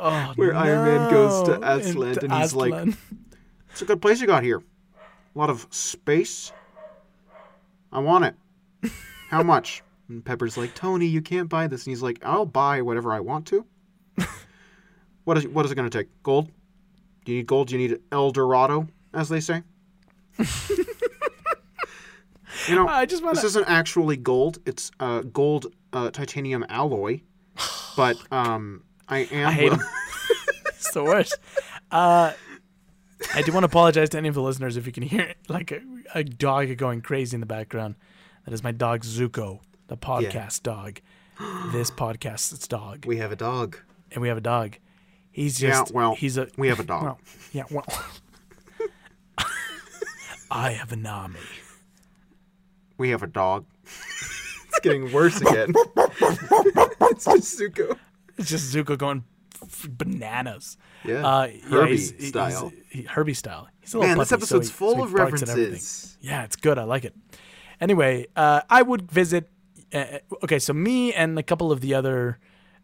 Oh, 0.00 0.32
Where 0.36 0.54
Iron 0.54 0.84
Man 0.86 1.10
goes 1.10 1.48
to 1.48 1.58
no. 1.58 1.66
Aslan 1.76 2.18
and 2.22 2.32
he's 2.32 2.54
like- 2.54 2.94
It's 3.70 3.82
a 3.82 3.86
good 3.86 4.00
place 4.00 4.20
you 4.20 4.26
got 4.26 4.42
here. 4.44 4.62
A 5.34 5.38
lot 5.38 5.50
of 5.50 5.66
space. 5.70 6.52
I 7.92 7.98
want 7.98 8.24
it. 8.24 8.34
How 9.30 9.42
much? 9.54 9.82
And 10.08 10.24
Pepper's 10.24 10.56
like, 10.56 10.74
Tony, 10.74 11.06
you 11.06 11.20
can't 11.22 11.48
buy 11.48 11.66
this. 11.66 11.84
And 11.86 11.90
he's 11.92 12.02
like, 12.02 12.24
I'll 12.24 12.46
buy 12.46 12.82
whatever 12.82 13.12
I 13.12 13.18
want 13.20 13.46
to. 13.48 13.66
what 15.24 15.38
is 15.38 15.48
what 15.48 15.64
is 15.64 15.72
it 15.72 15.74
going 15.74 15.90
to 15.90 15.98
take? 15.98 16.08
Gold? 16.22 16.50
Do 17.24 17.32
you 17.32 17.38
need 17.38 17.46
gold? 17.46 17.68
Do 17.68 17.76
you 17.78 17.88
need 17.88 17.98
El 18.12 18.30
Dorado, 18.30 18.86
as 19.12 19.28
they 19.28 19.40
say? 19.40 19.62
you 22.68 22.74
know, 22.74 22.86
I 22.86 23.06
just 23.06 23.22
want 23.24 23.34
this 23.36 23.44
isn't 23.44 23.68
actually 23.68 24.16
gold. 24.16 24.58
It's 24.66 24.90
uh, 25.00 25.20
gold 25.22 25.66
uh, 25.92 26.10
titanium 26.10 26.64
alloy. 26.68 27.20
But 27.96 28.16
um, 28.32 28.82
I 29.08 29.18
am. 29.30 29.48
I 29.48 29.52
hate 29.52 29.72
him. 29.72 29.80
it's 30.66 30.92
the 30.92 31.04
worst. 31.04 31.36
Uh, 31.90 32.32
I 33.34 33.42
do 33.42 33.52
want 33.52 33.64
to 33.64 33.66
apologize 33.66 34.10
to 34.10 34.18
any 34.18 34.28
of 34.28 34.34
the 34.34 34.42
listeners 34.42 34.76
if 34.76 34.86
you 34.86 34.92
can 34.92 35.02
hear 35.02 35.34
like 35.48 35.72
a, 35.72 35.80
a 36.14 36.24
dog 36.24 36.76
going 36.76 37.00
crazy 37.02 37.34
in 37.36 37.40
the 37.40 37.46
background. 37.46 37.96
That 38.44 38.52
is 38.54 38.62
my 38.62 38.72
dog 38.72 39.02
Zuko, 39.02 39.60
the 39.88 39.96
podcast 39.96 40.62
dog. 40.62 41.00
This 41.72 41.90
podcast's 41.90 42.68
dog, 42.68 43.06
we 43.06 43.16
have 43.16 43.32
a 43.32 43.36
dog. 43.36 43.78
and 44.12 44.22
we 44.22 44.28
have 44.28 44.36
a 44.36 44.42
dog. 44.42 44.76
He's 45.32 45.58
just 45.58 45.90
Yeah, 45.90 45.96
well, 45.96 46.14
he's 46.14 46.36
a 46.38 46.48
we 46.56 46.68
have 46.68 46.78
a 46.78 46.84
dog. 46.84 47.02
Well, 47.02 47.18
yeah, 47.52 47.64
well, 47.70 47.84
I 50.50 50.70
have 50.70 50.92
an 50.92 51.04
army. 51.04 51.40
We 52.98 53.10
have 53.10 53.24
a 53.24 53.26
dog. 53.26 53.64
it's 53.84 54.80
getting 54.82 55.12
worse 55.12 55.40
again. 55.40 55.72
it's 55.96 57.24
just 57.24 57.58
Zuko. 57.58 57.98
It's 58.38 58.48
just 58.54 58.74
Zuko 58.74 58.96
going 58.98 59.24
bananas. 59.88 60.76
Yeah. 61.04 61.26
Uh, 61.26 61.48
Herbie 61.68 61.90
he's- 61.96 62.10
he's- 62.10 62.28
style. 62.28 62.72
he- 62.88 63.02
Herbie 63.02 63.34
style. 63.34 63.68
He's 63.80 63.94
a 63.94 63.98
little 63.98 64.08
Man, 64.10 64.18
this 64.18 64.28
puppy, 64.30 64.46
so 64.46 64.56
episode's 64.56 64.68
he- 64.68 64.74
full 64.74 64.94
so 64.96 65.04
of 65.04 65.12
barks 65.14 65.42
at 65.42 65.48
everything. 65.48 65.72
references. 65.72 66.18
Yeah, 66.20 66.44
it's 66.44 66.56
good. 66.56 66.78
I 66.78 66.84
like 66.84 67.04
it. 67.04 67.14
Anyway, 67.80 68.26
uh, 68.36 68.62
I 68.70 68.82
would 68.82 69.10
visit. 69.10 69.50
Uh, 69.92 70.18
okay, 70.42 70.58
so 70.58 70.72
me 70.72 71.12
and 71.12 71.38
a 71.38 71.42
couple 71.42 71.70
of 71.70 71.80
the 71.80 71.94
other 71.94 72.38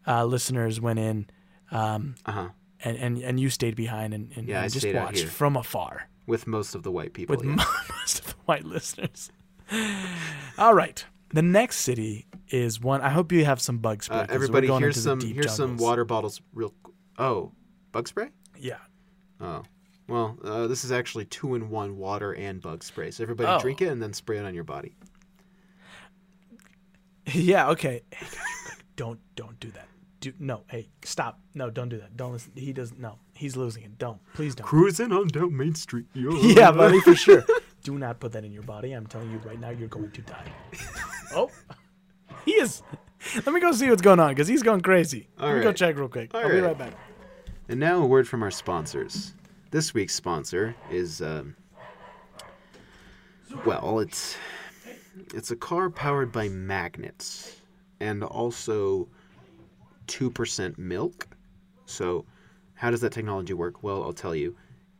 uh, 0.07 0.23
listeners 0.25 0.79
went 0.79 0.99
in, 0.99 1.27
um, 1.71 2.15
Uh 2.25 2.31
huh. 2.31 2.49
and, 2.83 2.97
and 2.97 3.17
and 3.17 3.39
you 3.39 3.49
stayed 3.49 3.75
behind 3.75 4.13
and, 4.13 4.31
and, 4.35 4.47
Yeah, 4.47 4.63
and 4.63 4.71
just 4.71 4.85
watched 4.93 5.25
from 5.25 5.55
afar 5.57 6.07
With 6.27 6.47
most 6.47 6.75
of 6.75 6.83
the 6.83 6.91
white 6.91 7.13
people. 7.13 7.35
with 7.35 7.45
yeah. 7.45 7.55
most 7.89 8.19
of 8.19 8.27
the 8.27 8.35
white 8.45 8.63
listeners. 8.65 9.31
All 10.57 10.73
right, 10.73 11.05
the 11.33 11.41
next 11.41 11.77
city 11.77 12.27
is 12.49 12.79
one. 12.81 13.01
I 13.01 13.09
hope 13.09 13.31
you 13.31 13.45
have 13.45 13.61
some 13.61 13.77
bug 13.79 14.03
spray. 14.03 14.17
Uh, 14.17 14.25
everybody, 14.29 14.67
here's 14.67 14.97
into 14.97 15.19
the 15.19 15.21
some 15.25 15.33
here's 15.33 15.55
some 15.55 15.77
water 15.77 16.05
bottles. 16.05 16.41
Real. 16.53 16.73
Oh, 17.17 17.51
bug 17.91 18.07
spray. 18.07 18.29
Yeah. 18.57 18.77
Oh. 19.39 19.63
Well, 20.07 20.37
uh, 20.43 20.67
this 20.67 20.83
is 20.83 20.91
actually 20.91 21.25
two 21.25 21.55
in 21.55 21.69
one 21.69 21.97
water 21.97 22.33
and 22.35 22.61
bug 22.61 22.83
spray. 22.83 23.11
So 23.11 23.23
everybody 23.23 23.49
Oh. 23.49 23.59
drink 23.61 23.81
it 23.81 23.87
and 23.87 24.01
then 24.01 24.13
spray 24.13 24.37
it 24.39 24.45
on 24.45 24.53
your 24.53 24.63
body. 24.65 24.95
Yeah. 27.33 27.69
Okay. 27.69 28.01
Hey, 28.11 28.25
guys, 28.25 28.77
don't 28.95 29.19
don't 29.35 29.59
do 29.59 29.69
that. 29.71 29.87
Do 30.19 30.33
no. 30.39 30.63
Hey, 30.67 30.89
stop. 31.03 31.39
No, 31.53 31.69
don't 31.69 31.89
do 31.89 31.97
that. 31.99 32.17
Don't 32.17 32.31
listen. 32.33 32.51
He 32.55 32.73
doesn't. 32.73 32.99
No, 32.99 33.19
he's 33.35 33.55
losing 33.55 33.83
it. 33.83 33.97
Don't. 33.97 34.19
Please 34.33 34.55
don't. 34.55 34.65
Cruising 34.65 35.11
on 35.11 35.27
down 35.27 35.55
Main 35.55 35.75
Street. 35.75 36.05
Yo. 36.13 36.31
Yeah, 36.41 36.71
buddy, 36.71 36.99
for 36.99 37.15
sure. 37.15 37.43
Do 37.83 37.97
not 37.97 38.19
put 38.19 38.31
that 38.33 38.43
in 38.43 38.51
your 38.51 38.63
body. 38.63 38.91
I'm 38.93 39.07
telling 39.07 39.31
you 39.31 39.37
right 39.39 39.59
now, 39.59 39.69
you're 39.69 39.87
going 39.87 40.11
to 40.11 40.21
die. 40.21 40.51
oh, 41.35 41.49
he 42.45 42.51
is. 42.51 42.83
Let 43.35 43.53
me 43.53 43.59
go 43.59 43.71
see 43.71 43.89
what's 43.89 44.01
going 44.01 44.19
on 44.19 44.29
because 44.29 44.47
he's 44.47 44.63
going 44.63 44.81
crazy. 44.81 45.27
All 45.39 45.47
Let 45.49 45.57
me 45.57 45.63
go 45.63 45.71
check 45.71 45.95
real 45.95 46.09
quick. 46.09 46.33
All 46.33 46.41
I'll 46.41 46.49
be 46.49 46.55
right. 46.55 46.67
right 46.67 46.77
back. 46.77 46.93
And 47.69 47.79
now 47.79 48.01
a 48.01 48.05
word 48.05 48.27
from 48.27 48.43
our 48.43 48.51
sponsors. 48.51 49.33
This 49.69 49.93
week's 49.93 50.15
sponsor 50.15 50.75
is, 50.89 51.21
um, 51.21 51.55
well, 53.65 53.99
it's 53.99 54.35
it's 55.33 55.51
a 55.51 55.55
car 55.55 55.89
powered 55.89 56.31
by 56.31 56.49
magnets 56.49 57.61
and 57.99 58.23
also 58.23 59.07
two 60.07 60.29
percent 60.29 60.77
milk. 60.77 61.27
So, 61.85 62.25
how 62.73 62.89
does 62.91 63.01
that 63.01 63.11
technology 63.11 63.53
work? 63.53 63.83
Well, 63.83 64.03
I'll 64.03 64.13
tell 64.13 64.35
you. 64.35 64.55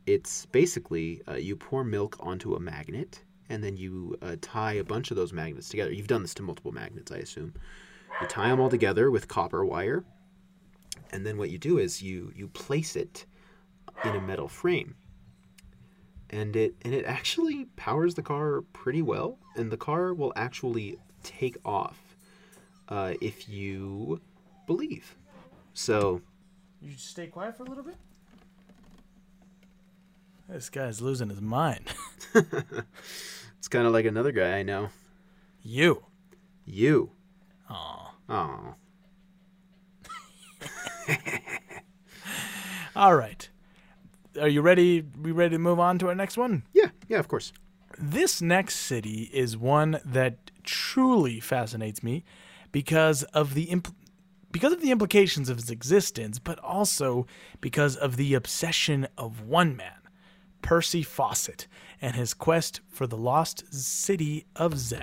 It's 0.06 0.46
basically 0.46 1.22
uh, 1.28 1.34
you 1.34 1.54
pour 1.54 1.84
milk 1.84 2.16
onto 2.18 2.54
a 2.54 2.60
magnet 2.60 3.22
and 3.52 3.62
then 3.62 3.76
you 3.76 4.16
uh, 4.22 4.36
tie 4.40 4.72
a 4.74 4.84
bunch 4.84 5.10
of 5.10 5.16
those 5.16 5.32
magnets 5.32 5.68
together. 5.68 5.92
You've 5.92 6.06
done 6.06 6.22
this 6.22 6.34
to 6.34 6.42
multiple 6.42 6.72
magnets, 6.72 7.12
I 7.12 7.18
assume. 7.18 7.54
You 8.20 8.26
tie 8.26 8.48
them 8.48 8.60
all 8.60 8.70
together 8.70 9.10
with 9.10 9.28
copper 9.28 9.64
wire 9.64 10.04
and 11.12 11.26
then 11.26 11.36
what 11.36 11.50
you 11.50 11.58
do 11.58 11.78
is 11.78 12.02
you 12.02 12.32
you 12.34 12.48
place 12.48 12.96
it 12.96 13.26
in 14.04 14.14
a 14.16 14.20
metal 14.20 14.48
frame 14.48 14.94
and 16.30 16.56
it 16.56 16.74
and 16.82 16.94
it 16.94 17.04
actually 17.04 17.66
powers 17.76 18.14
the 18.14 18.22
car 18.22 18.62
pretty 18.72 19.02
well 19.02 19.38
and 19.56 19.70
the 19.70 19.76
car 19.76 20.14
will 20.14 20.32
actually 20.36 20.98
take 21.22 21.56
off 21.64 22.16
uh, 22.88 23.14
if 23.20 23.48
you 23.48 24.20
believe 24.66 25.16
so 25.74 26.20
You 26.80 26.92
stay 26.96 27.28
quiet 27.28 27.56
for 27.56 27.62
a 27.62 27.66
little 27.66 27.84
bit. 27.84 27.96
This 30.48 30.68
guy's 30.68 31.00
losing 31.00 31.30
his 31.30 31.40
mind. 31.40 31.86
it's 33.62 33.68
kind 33.68 33.86
of 33.86 33.92
like 33.92 34.04
another 34.06 34.32
guy 34.32 34.58
i 34.58 34.62
know 34.64 34.88
you. 35.62 36.02
you 36.66 37.10
Aw. 37.70 38.14
oh 38.28 38.74
All 42.96 43.14
right. 43.16 43.48
Are 44.40 44.48
you 44.48 44.60
ready? 44.60 45.04
We 45.20 45.30
ready 45.32 45.56
to 45.56 45.58
move 45.58 45.78
on 45.80 45.98
to 46.00 46.08
our 46.08 46.14
next 46.14 46.36
one? 46.36 46.64
yeah 46.72 46.88
yeah 47.08 47.18
of 47.20 47.28
course 47.28 47.52
This 47.98 48.42
next 48.42 48.76
city 48.76 49.30
is 49.32 49.56
one 49.56 50.00
that 50.04 50.50
truly 50.64 51.38
fascinates 51.40 52.02
me 52.02 52.24
because 52.72 53.22
of 53.32 53.54
the 53.54 53.80
because 54.50 54.72
of 54.72 54.80
the 54.82 54.90
implications 54.90 55.48
of 55.48 55.58
its 55.58 55.70
existence, 55.70 56.38
but 56.38 56.58
also 56.58 57.26
because 57.60 57.96
of 57.96 58.16
the 58.16 58.34
obsession 58.34 59.06
of 59.16 59.40
one 59.42 59.74
man, 59.76 60.00
Percy 60.62 61.02
Fawcett, 61.02 61.66
and 62.00 62.16
his 62.16 62.32
quest 62.32 62.80
for 62.88 63.06
the 63.06 63.16
lost 63.16 63.72
city 63.74 64.46
of 64.56 64.78
Z. 64.78 64.96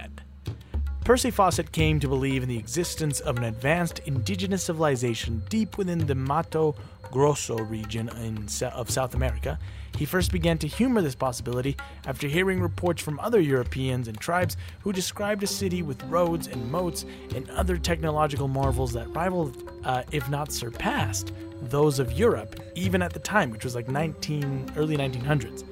Percy 1.10 1.32
Fawcett 1.32 1.72
came 1.72 2.00
to 2.00 2.08
believe 2.08 2.44
in 2.44 2.50
the 2.50 2.60
existence 2.60 3.20
of 3.20 3.36
an 3.38 3.46
advanced 3.46 3.98
indigenous 4.06 4.66
civilization 4.66 5.42
deep 5.50 5.76
within 5.76 6.06
the 6.06 6.14
Mato 6.14 6.76
Grosso 7.12 7.58
region 7.58 8.10
in, 8.10 8.48
of 8.76 8.92
South 8.92 9.16
America. 9.16 9.58
He 9.98 10.06
first 10.06 10.32
began 10.32 10.60
to 10.60 10.68
humor 10.68 11.02
this 11.02 11.16
possibility 11.16 11.76
after 12.06 12.28
hearing 12.28 12.62
reports 12.62 13.02
from 13.02 13.20
other 13.22 13.40
Europeans 13.40 14.08
and 14.08 14.20
tribes 14.20 14.56
who 14.82 14.94
described 14.94 15.42
a 15.42 15.48
city 15.48 15.82
with 15.82 16.04
roads 16.04 16.46
and 16.46 16.72
moats 16.72 17.06
and 17.34 17.50
other 17.50 17.78
technological 17.78 18.48
marvels 18.48 18.94
that 18.94 19.08
rivaled, 19.08 19.68
uh, 19.86 20.04
if 20.12 20.30
not 20.30 20.52
surpassed, 20.52 21.34
those 21.64 21.98
of 21.98 22.12
Europe, 22.12 22.62
even 22.76 23.02
at 23.02 23.14
the 23.14 23.20
time, 23.20 23.50
which 23.50 23.64
was 23.64 23.74
like 23.74 23.88
19 23.88 24.74
early 24.78 24.96
1900s. 24.96 25.64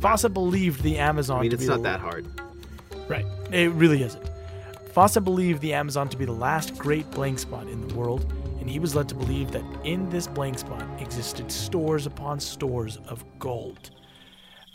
Fawcett 0.00 0.34
believed 0.34 0.82
the 0.82 0.98
Amazon. 0.98 1.38
I 1.38 1.42
mean, 1.44 1.52
it's 1.52 1.64
not 1.64 1.82
that 1.84 2.00
hard. 2.00 2.26
Right. 3.08 3.24
It 3.50 3.70
really 3.72 4.02
isn't. 4.02 4.33
Fawcett 4.94 5.24
believed 5.24 5.60
the 5.60 5.74
Amazon 5.74 6.08
to 6.08 6.16
be 6.16 6.24
the 6.24 6.32
last 6.32 6.78
great 6.78 7.10
blank 7.10 7.38
spot 7.40 7.66
in 7.66 7.86
the 7.86 7.94
world, 7.94 8.32
and 8.60 8.70
he 8.70 8.78
was 8.78 8.94
led 8.94 9.08
to 9.08 9.14
believe 9.14 9.50
that 9.50 9.64
in 9.82 10.08
this 10.08 10.28
blank 10.28 10.58
spot 10.58 10.84
existed 11.00 11.50
stores 11.50 12.06
upon 12.06 12.38
stores 12.38 12.98
of 13.08 13.24
gold. 13.40 13.90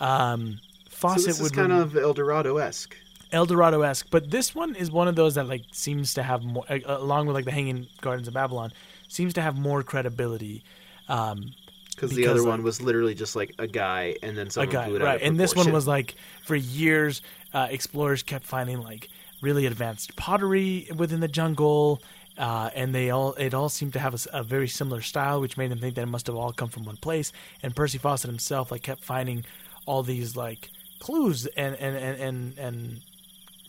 Um, 0.01 0.59
So 0.89 1.07
Fawcett 1.07 1.25
this 1.27 1.35
is 1.37 1.41
would 1.43 1.53
kind 1.53 1.71
rem- 1.71 1.81
of 1.81 1.95
El 1.95 2.13
Dorado 2.13 2.57
esque. 2.57 2.95
El 3.31 3.45
Dorado 3.45 3.81
esque, 3.83 4.07
but 4.11 4.29
this 4.29 4.53
one 4.53 4.75
is 4.75 4.91
one 4.91 5.07
of 5.07 5.15
those 5.15 5.35
that 5.35 5.47
like 5.47 5.63
seems 5.71 6.13
to 6.15 6.23
have 6.23 6.43
more, 6.43 6.65
uh, 6.69 6.79
along 6.85 7.27
with 7.27 7.35
like 7.35 7.45
the 7.45 7.51
Hanging 7.51 7.87
Gardens 8.01 8.27
of 8.27 8.33
Babylon, 8.33 8.73
seems 9.07 9.33
to 9.35 9.41
have 9.41 9.57
more 9.57 9.83
credibility. 9.83 10.63
Um, 11.07 11.53
Because 11.95 12.11
the 12.11 12.27
other 12.27 12.41
like- 12.41 12.49
one 12.49 12.63
was 12.63 12.81
literally 12.81 13.15
just 13.15 13.35
like 13.37 13.53
a 13.57 13.67
guy, 13.67 14.15
and 14.21 14.37
then 14.37 14.47
a 14.57 14.67
guy, 14.67 14.87
blew 14.87 14.97
it 14.97 15.01
out 15.01 15.05
right? 15.05 15.21
of 15.21 15.27
And 15.27 15.39
this 15.39 15.55
one 15.55 15.71
was 15.71 15.87
like 15.87 16.15
for 16.43 16.55
years, 16.57 17.21
uh, 17.53 17.67
explorers 17.69 18.21
kept 18.23 18.45
finding 18.45 18.81
like 18.81 19.07
really 19.41 19.65
advanced 19.65 20.15
pottery 20.15 20.87
within 20.95 21.19
the 21.19 21.27
jungle, 21.27 22.01
uh, 22.37 22.69
and 22.75 22.93
they 22.93 23.09
all 23.09 23.33
it 23.33 23.53
all 23.53 23.69
seemed 23.69 23.93
to 23.93 23.99
have 23.99 24.25
a 24.31 24.43
very 24.43 24.67
similar 24.67 25.01
style, 25.01 25.41
which 25.41 25.57
made 25.57 25.71
them 25.71 25.79
think 25.79 25.95
that 25.95 26.03
it 26.03 26.07
must 26.07 26.27
have 26.27 26.35
all 26.35 26.51
come 26.51 26.69
from 26.69 26.85
one 26.85 26.97
place. 26.97 27.31
And 27.63 27.75
Percy 27.75 27.97
Fawcett 27.97 28.29
himself 28.29 28.71
like 28.71 28.83
kept 28.83 29.03
finding 29.03 29.45
all 29.85 30.03
these 30.03 30.35
like 30.35 30.69
clues 30.99 31.45
and 31.57 31.75
and 31.75 31.95
and 31.95 32.21
and, 32.21 32.57
and 32.57 33.01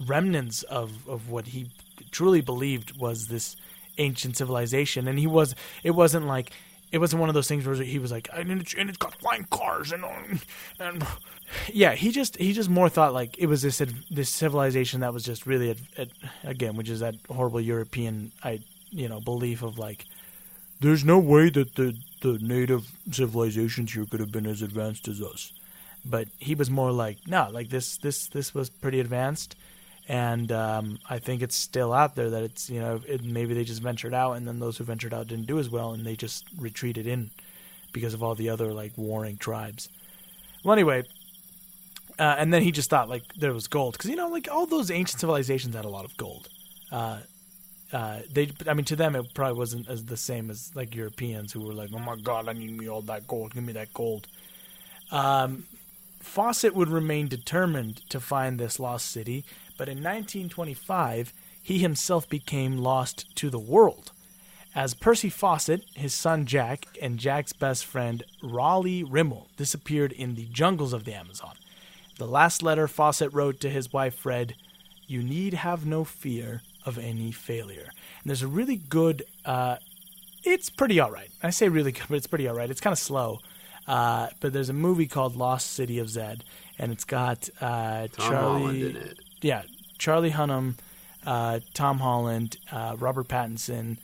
remnants 0.06 0.62
of 0.64 1.08
of 1.08 1.30
what 1.30 1.46
he 1.48 1.70
truly 2.10 2.40
believed 2.40 2.96
was 2.98 3.26
this 3.28 3.56
ancient 3.98 4.36
civilization 4.36 5.06
and 5.06 5.18
he 5.18 5.26
was 5.26 5.54
it 5.82 5.90
wasn't 5.90 6.26
like 6.26 6.52
it 6.92 6.98
wasn't 6.98 7.20
one 7.20 7.28
of 7.28 7.34
those 7.34 7.48
things 7.48 7.66
where 7.66 7.76
he 7.76 7.98
was 7.98 8.10
like 8.10 8.28
and 8.32 8.50
it's, 8.60 8.74
and 8.74 8.88
it's 8.88 8.98
got 8.98 9.14
flying 9.20 9.46
cars 9.50 9.92
and 9.92 10.04
um, 10.04 10.40
and 10.78 11.06
yeah 11.72 11.94
he 11.94 12.10
just 12.10 12.36
he 12.36 12.52
just 12.52 12.70
more 12.70 12.88
thought 12.88 13.12
like 13.12 13.38
it 13.38 13.46
was 13.46 13.62
this 13.62 13.82
this 14.10 14.30
civilization 14.30 15.00
that 15.00 15.12
was 15.12 15.24
just 15.24 15.46
really 15.46 15.70
ad- 15.70 15.78
ad- 15.98 16.12
again 16.44 16.76
which 16.76 16.88
is 16.88 17.00
that 17.00 17.14
horrible 17.28 17.60
european 17.60 18.32
i 18.42 18.58
you 18.90 19.08
know 19.08 19.20
belief 19.20 19.62
of 19.62 19.78
like 19.78 20.06
there's 20.80 21.04
no 21.04 21.18
way 21.18 21.50
that 21.50 21.74
the 21.76 21.96
the 22.22 22.38
native 22.40 22.90
civilizations 23.10 23.92
here 23.92 24.06
could 24.06 24.20
have 24.20 24.32
been 24.32 24.46
as 24.46 24.62
advanced 24.62 25.08
as 25.08 25.20
us. 25.20 25.52
But 26.04 26.28
he 26.38 26.54
was 26.54 26.70
more 26.70 26.90
like 26.90 27.18
no 27.26 27.48
like 27.52 27.68
this 27.68 27.98
this 27.98 28.26
this 28.28 28.54
was 28.54 28.70
pretty 28.70 29.00
advanced 29.00 29.56
and 30.10 30.50
um, 30.50 30.98
I 31.08 31.20
think 31.20 31.40
it's 31.40 31.54
still 31.54 31.92
out 31.92 32.16
there 32.16 32.30
that 32.30 32.42
it's 32.42 32.68
you 32.68 32.80
know 32.80 33.00
it, 33.06 33.22
maybe 33.22 33.54
they 33.54 33.62
just 33.62 33.80
ventured 33.80 34.12
out 34.12 34.32
and 34.32 34.46
then 34.46 34.58
those 34.58 34.76
who 34.76 34.82
ventured 34.82 35.14
out 35.14 35.28
didn't 35.28 35.46
do 35.46 35.60
as 35.60 35.70
well 35.70 35.92
and 35.92 36.04
they 36.04 36.16
just 36.16 36.46
retreated 36.58 37.06
in 37.06 37.30
because 37.92 38.12
of 38.12 38.20
all 38.20 38.34
the 38.34 38.48
other 38.48 38.72
like 38.72 38.90
warring 38.96 39.36
tribes. 39.36 39.88
Well, 40.64 40.72
anyway, 40.72 41.04
uh, 42.18 42.34
and 42.38 42.52
then 42.52 42.62
he 42.62 42.72
just 42.72 42.90
thought 42.90 43.08
like 43.08 43.22
there 43.34 43.54
was 43.54 43.68
gold 43.68 43.92
because 43.92 44.10
you 44.10 44.16
know 44.16 44.26
like 44.26 44.48
all 44.50 44.66
those 44.66 44.90
ancient 44.90 45.20
civilizations 45.20 45.76
had 45.76 45.84
a 45.84 45.88
lot 45.88 46.04
of 46.04 46.16
gold. 46.16 46.48
Uh, 46.90 47.20
uh, 47.92 48.18
they, 48.32 48.50
I 48.66 48.74
mean, 48.74 48.84
to 48.86 48.96
them 48.96 49.14
it 49.14 49.32
probably 49.32 49.58
wasn't 49.58 49.88
as 49.88 50.06
the 50.06 50.16
same 50.16 50.50
as 50.50 50.72
like 50.74 50.92
Europeans 50.92 51.52
who 51.52 51.60
were 51.60 51.72
like, 51.72 51.90
"Oh 51.94 52.00
my 52.00 52.16
God, 52.16 52.48
I 52.48 52.52
need 52.52 52.76
me 52.76 52.88
all 52.88 53.02
that 53.02 53.28
gold. 53.28 53.54
Give 53.54 53.62
me 53.62 53.74
that 53.74 53.94
gold." 53.94 54.26
Um, 55.12 55.66
Fawcett 56.20 56.74
would 56.74 56.88
remain 56.88 57.28
determined 57.28 58.08
to 58.10 58.20
find 58.20 58.58
this 58.58 58.78
lost 58.78 59.10
city, 59.10 59.44
but 59.80 59.88
in 59.88 59.96
1925, 59.96 61.32
he 61.62 61.78
himself 61.78 62.28
became 62.28 62.76
lost 62.76 63.34
to 63.34 63.48
the 63.48 63.58
world. 63.58 64.12
As 64.74 64.92
Percy 64.92 65.30
Fawcett, 65.30 65.86
his 65.94 66.12
son 66.12 66.44
Jack, 66.44 66.84
and 67.00 67.18
Jack's 67.18 67.54
best 67.54 67.86
friend 67.86 68.22
Raleigh 68.42 69.02
Rimell 69.02 69.46
disappeared 69.56 70.12
in 70.12 70.34
the 70.34 70.44
jungles 70.52 70.92
of 70.92 71.06
the 71.06 71.14
Amazon. 71.14 71.54
The 72.18 72.26
last 72.26 72.62
letter 72.62 72.86
Fawcett 72.88 73.32
wrote 73.32 73.58
to 73.60 73.70
his 73.70 73.90
wife 73.90 74.26
read, 74.26 74.54
You 75.06 75.22
need 75.22 75.54
have 75.54 75.86
no 75.86 76.04
fear 76.04 76.60
of 76.84 76.98
any 76.98 77.32
failure. 77.32 77.88
And 78.22 78.26
there's 78.26 78.42
a 78.42 78.48
really 78.48 78.76
good, 78.76 79.22
uh, 79.46 79.76
it's 80.44 80.68
pretty 80.68 81.00
alright. 81.00 81.30
I 81.42 81.48
say 81.48 81.70
really 81.70 81.92
good, 81.92 82.04
but 82.10 82.16
it's 82.16 82.26
pretty 82.26 82.50
alright. 82.50 82.68
It's 82.68 82.82
kind 82.82 82.92
of 82.92 82.98
slow. 82.98 83.40
Uh, 83.88 84.28
but 84.40 84.52
there's 84.52 84.68
a 84.68 84.74
movie 84.74 85.06
called 85.06 85.36
Lost 85.36 85.72
City 85.72 85.98
of 85.98 86.10
Zed, 86.10 86.44
and 86.78 86.92
it's 86.92 87.04
got 87.04 87.48
uh, 87.62 88.08
Charlie. 88.08 88.60
Holland 88.60 88.82
in 88.82 88.96
it. 88.96 89.18
Yeah, 89.42 89.62
Charlie 89.98 90.30
Hunnam, 90.30 90.74
uh, 91.26 91.60
Tom 91.74 91.98
Holland, 91.98 92.56
uh, 92.70 92.96
Robert 92.98 93.28
Pattinson, 93.28 93.98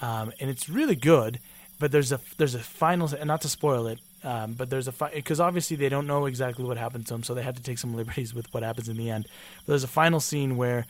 um, 0.00 0.32
and 0.40 0.50
it's 0.50 0.68
really 0.68 0.96
good. 0.96 1.40
But 1.78 1.92
there's 1.92 2.12
a 2.12 2.20
there's 2.38 2.54
a 2.54 2.60
final, 2.60 3.12
and 3.12 3.26
not 3.28 3.42
to 3.42 3.48
spoil 3.48 3.86
it, 3.86 3.98
um, 4.24 4.54
but 4.54 4.70
there's 4.70 4.88
a 4.88 4.92
because 5.14 5.40
obviously 5.40 5.76
they 5.76 5.88
don't 5.88 6.06
know 6.06 6.26
exactly 6.26 6.64
what 6.64 6.78
happened 6.78 7.06
to 7.08 7.14
him, 7.14 7.22
so 7.22 7.34
they 7.34 7.42
had 7.42 7.56
to 7.56 7.62
take 7.62 7.78
some 7.78 7.94
liberties 7.96 8.34
with 8.34 8.52
what 8.54 8.62
happens 8.62 8.88
in 8.88 8.96
the 8.96 9.10
end. 9.10 9.26
But 9.58 9.72
there's 9.72 9.84
a 9.84 9.88
final 9.88 10.20
scene 10.20 10.56
where 10.56 10.86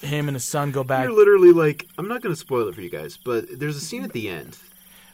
him 0.00 0.28
and 0.28 0.34
his 0.34 0.44
son 0.44 0.72
go 0.72 0.84
back. 0.84 1.04
You're 1.04 1.16
literally 1.16 1.52
like, 1.52 1.86
I'm 1.98 2.08
not 2.08 2.22
going 2.22 2.34
to 2.34 2.38
spoil 2.38 2.68
it 2.68 2.74
for 2.74 2.82
you 2.82 2.90
guys, 2.90 3.16
but 3.16 3.46
there's 3.58 3.76
a 3.76 3.80
scene 3.80 4.04
at 4.04 4.12
the 4.12 4.28
end. 4.28 4.58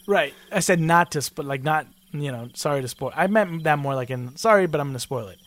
Right. 0.07 0.35
I 0.51 0.61
said 0.61 0.81
not 0.81 1.13
to, 1.13 1.31
but 1.35 1.47
like 1.47 1.63
not, 1.63 1.87
you 2.13 2.33
know, 2.33 2.49
sorry 2.55 2.83
to 2.83 2.89
spoil. 2.89 3.13
I 3.15 3.27
meant 3.29 3.65
that 3.65 3.79
more 3.79 3.95
like 3.95 4.11
in 4.11 4.37
sorry, 4.37 4.67
but 4.67 4.81
I'm 4.81 4.89
going 4.89 4.95
to 4.95 5.01
spoil 5.01 5.29
it. 5.29 5.39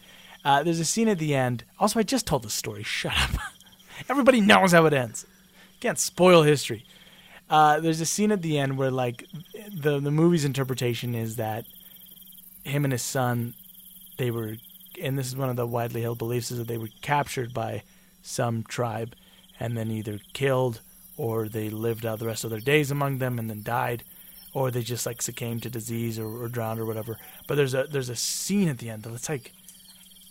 Uh, 0.45 0.61
there's 0.61 0.79
a 0.79 0.85
scene 0.85 1.09
at 1.09 1.17
the 1.17 1.33
end. 1.33 1.63
Also, 1.79 1.99
I 1.99 2.03
just 2.03 2.27
told 2.27 2.43
the 2.43 2.49
story. 2.49 2.83
Shut 2.99 3.13
up. 3.17 3.41
Everybody 4.07 4.39
knows 4.39 4.71
how 4.71 4.85
it 4.85 4.93
ends. 4.93 5.25
Can't 5.81 5.99
spoil 5.99 6.43
history. 6.43 6.85
Uh, 7.49 7.79
there's 7.79 7.99
a 7.99 8.05
scene 8.05 8.31
at 8.31 8.41
the 8.41 8.57
end 8.57 8.77
where 8.77 8.91
like 8.91 9.25
the 9.73 9.99
the 9.99 10.11
movie's 10.11 10.45
interpretation 10.45 11.13
is 11.13 11.35
that 11.35 11.65
him 12.63 12.83
and 12.83 12.91
his 12.91 13.03
son, 13.03 13.53
they 14.17 14.31
were, 14.31 14.55
and 15.01 15.17
this 15.17 15.27
is 15.27 15.35
one 15.35 15.49
of 15.49 15.55
the 15.55 15.67
widely 15.67 16.01
held 16.01 16.17
beliefs 16.17 16.49
is 16.49 16.57
that 16.57 16.67
they 16.67 16.77
were 16.77 16.89
captured 17.01 17.53
by 17.53 17.83
some 18.23 18.63
tribe, 18.63 19.15
and 19.59 19.77
then 19.77 19.91
either 19.91 20.19
killed 20.33 20.81
or 21.17 21.47
they 21.47 21.69
lived 21.69 22.05
out 22.05 22.19
the 22.19 22.25
rest 22.25 22.43
of 22.43 22.49
their 22.49 22.59
days 22.59 22.91
among 22.91 23.19
them 23.19 23.39
and 23.39 23.49
then 23.49 23.63
died 23.63 24.03
or 24.53 24.71
they 24.71 24.81
just 24.81 25.05
like 25.05 25.21
succumbed 25.21 25.61
to 25.63 25.69
disease 25.69 26.17
or, 26.17 26.43
or 26.43 26.47
drowned 26.47 26.79
or 26.79 26.85
whatever. 26.85 27.17
But 27.47 27.55
there's 27.55 27.73
a 27.73 27.83
there's 27.83 28.09
a 28.09 28.15
scene 28.15 28.69
at 28.69 28.79
the 28.79 28.89
end 28.89 29.03
that's 29.03 29.29
like 29.29 29.51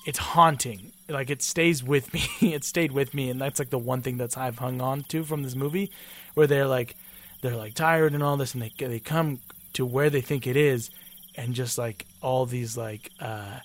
it's 0.05 0.19
haunting. 0.19 0.93
Like 1.09 1.31
it 1.31 1.43
stays 1.43 1.83
with 1.83 2.13
me. 2.15 2.23
it 2.53 2.65
stayed 2.65 2.93
with 2.93 3.15
me, 3.15 3.31
and 3.31 3.41
that's 3.41 3.59
like 3.59 3.71
the 3.71 3.79
one 3.79 4.03
thing 4.03 4.17
that's 4.17 4.37
I've 4.37 4.59
hung 4.59 4.81
on 4.81 5.03
to 5.05 5.25
from 5.25 5.43
this 5.43 5.55
movie, 5.55 5.91
where 6.35 6.47
they're 6.47 6.67
like 6.67 6.97
they're 7.43 7.57
like 7.57 7.75
tired 7.75 8.15
and 8.15 8.23
all 8.23 8.37
this, 8.37 8.55
and 8.55 8.63
they 8.63 8.73
they 8.79 9.01
come 9.01 9.41
to 9.75 9.85
where 9.85 10.11
they 10.11 10.21
think 10.21 10.47
it 10.47 10.57
is, 10.57 10.91
and 11.37 11.55
just 11.55 11.77
like 11.79 12.07
all 12.23 12.47
these 12.47 12.77
like 12.77 13.11
uh, 13.21 13.61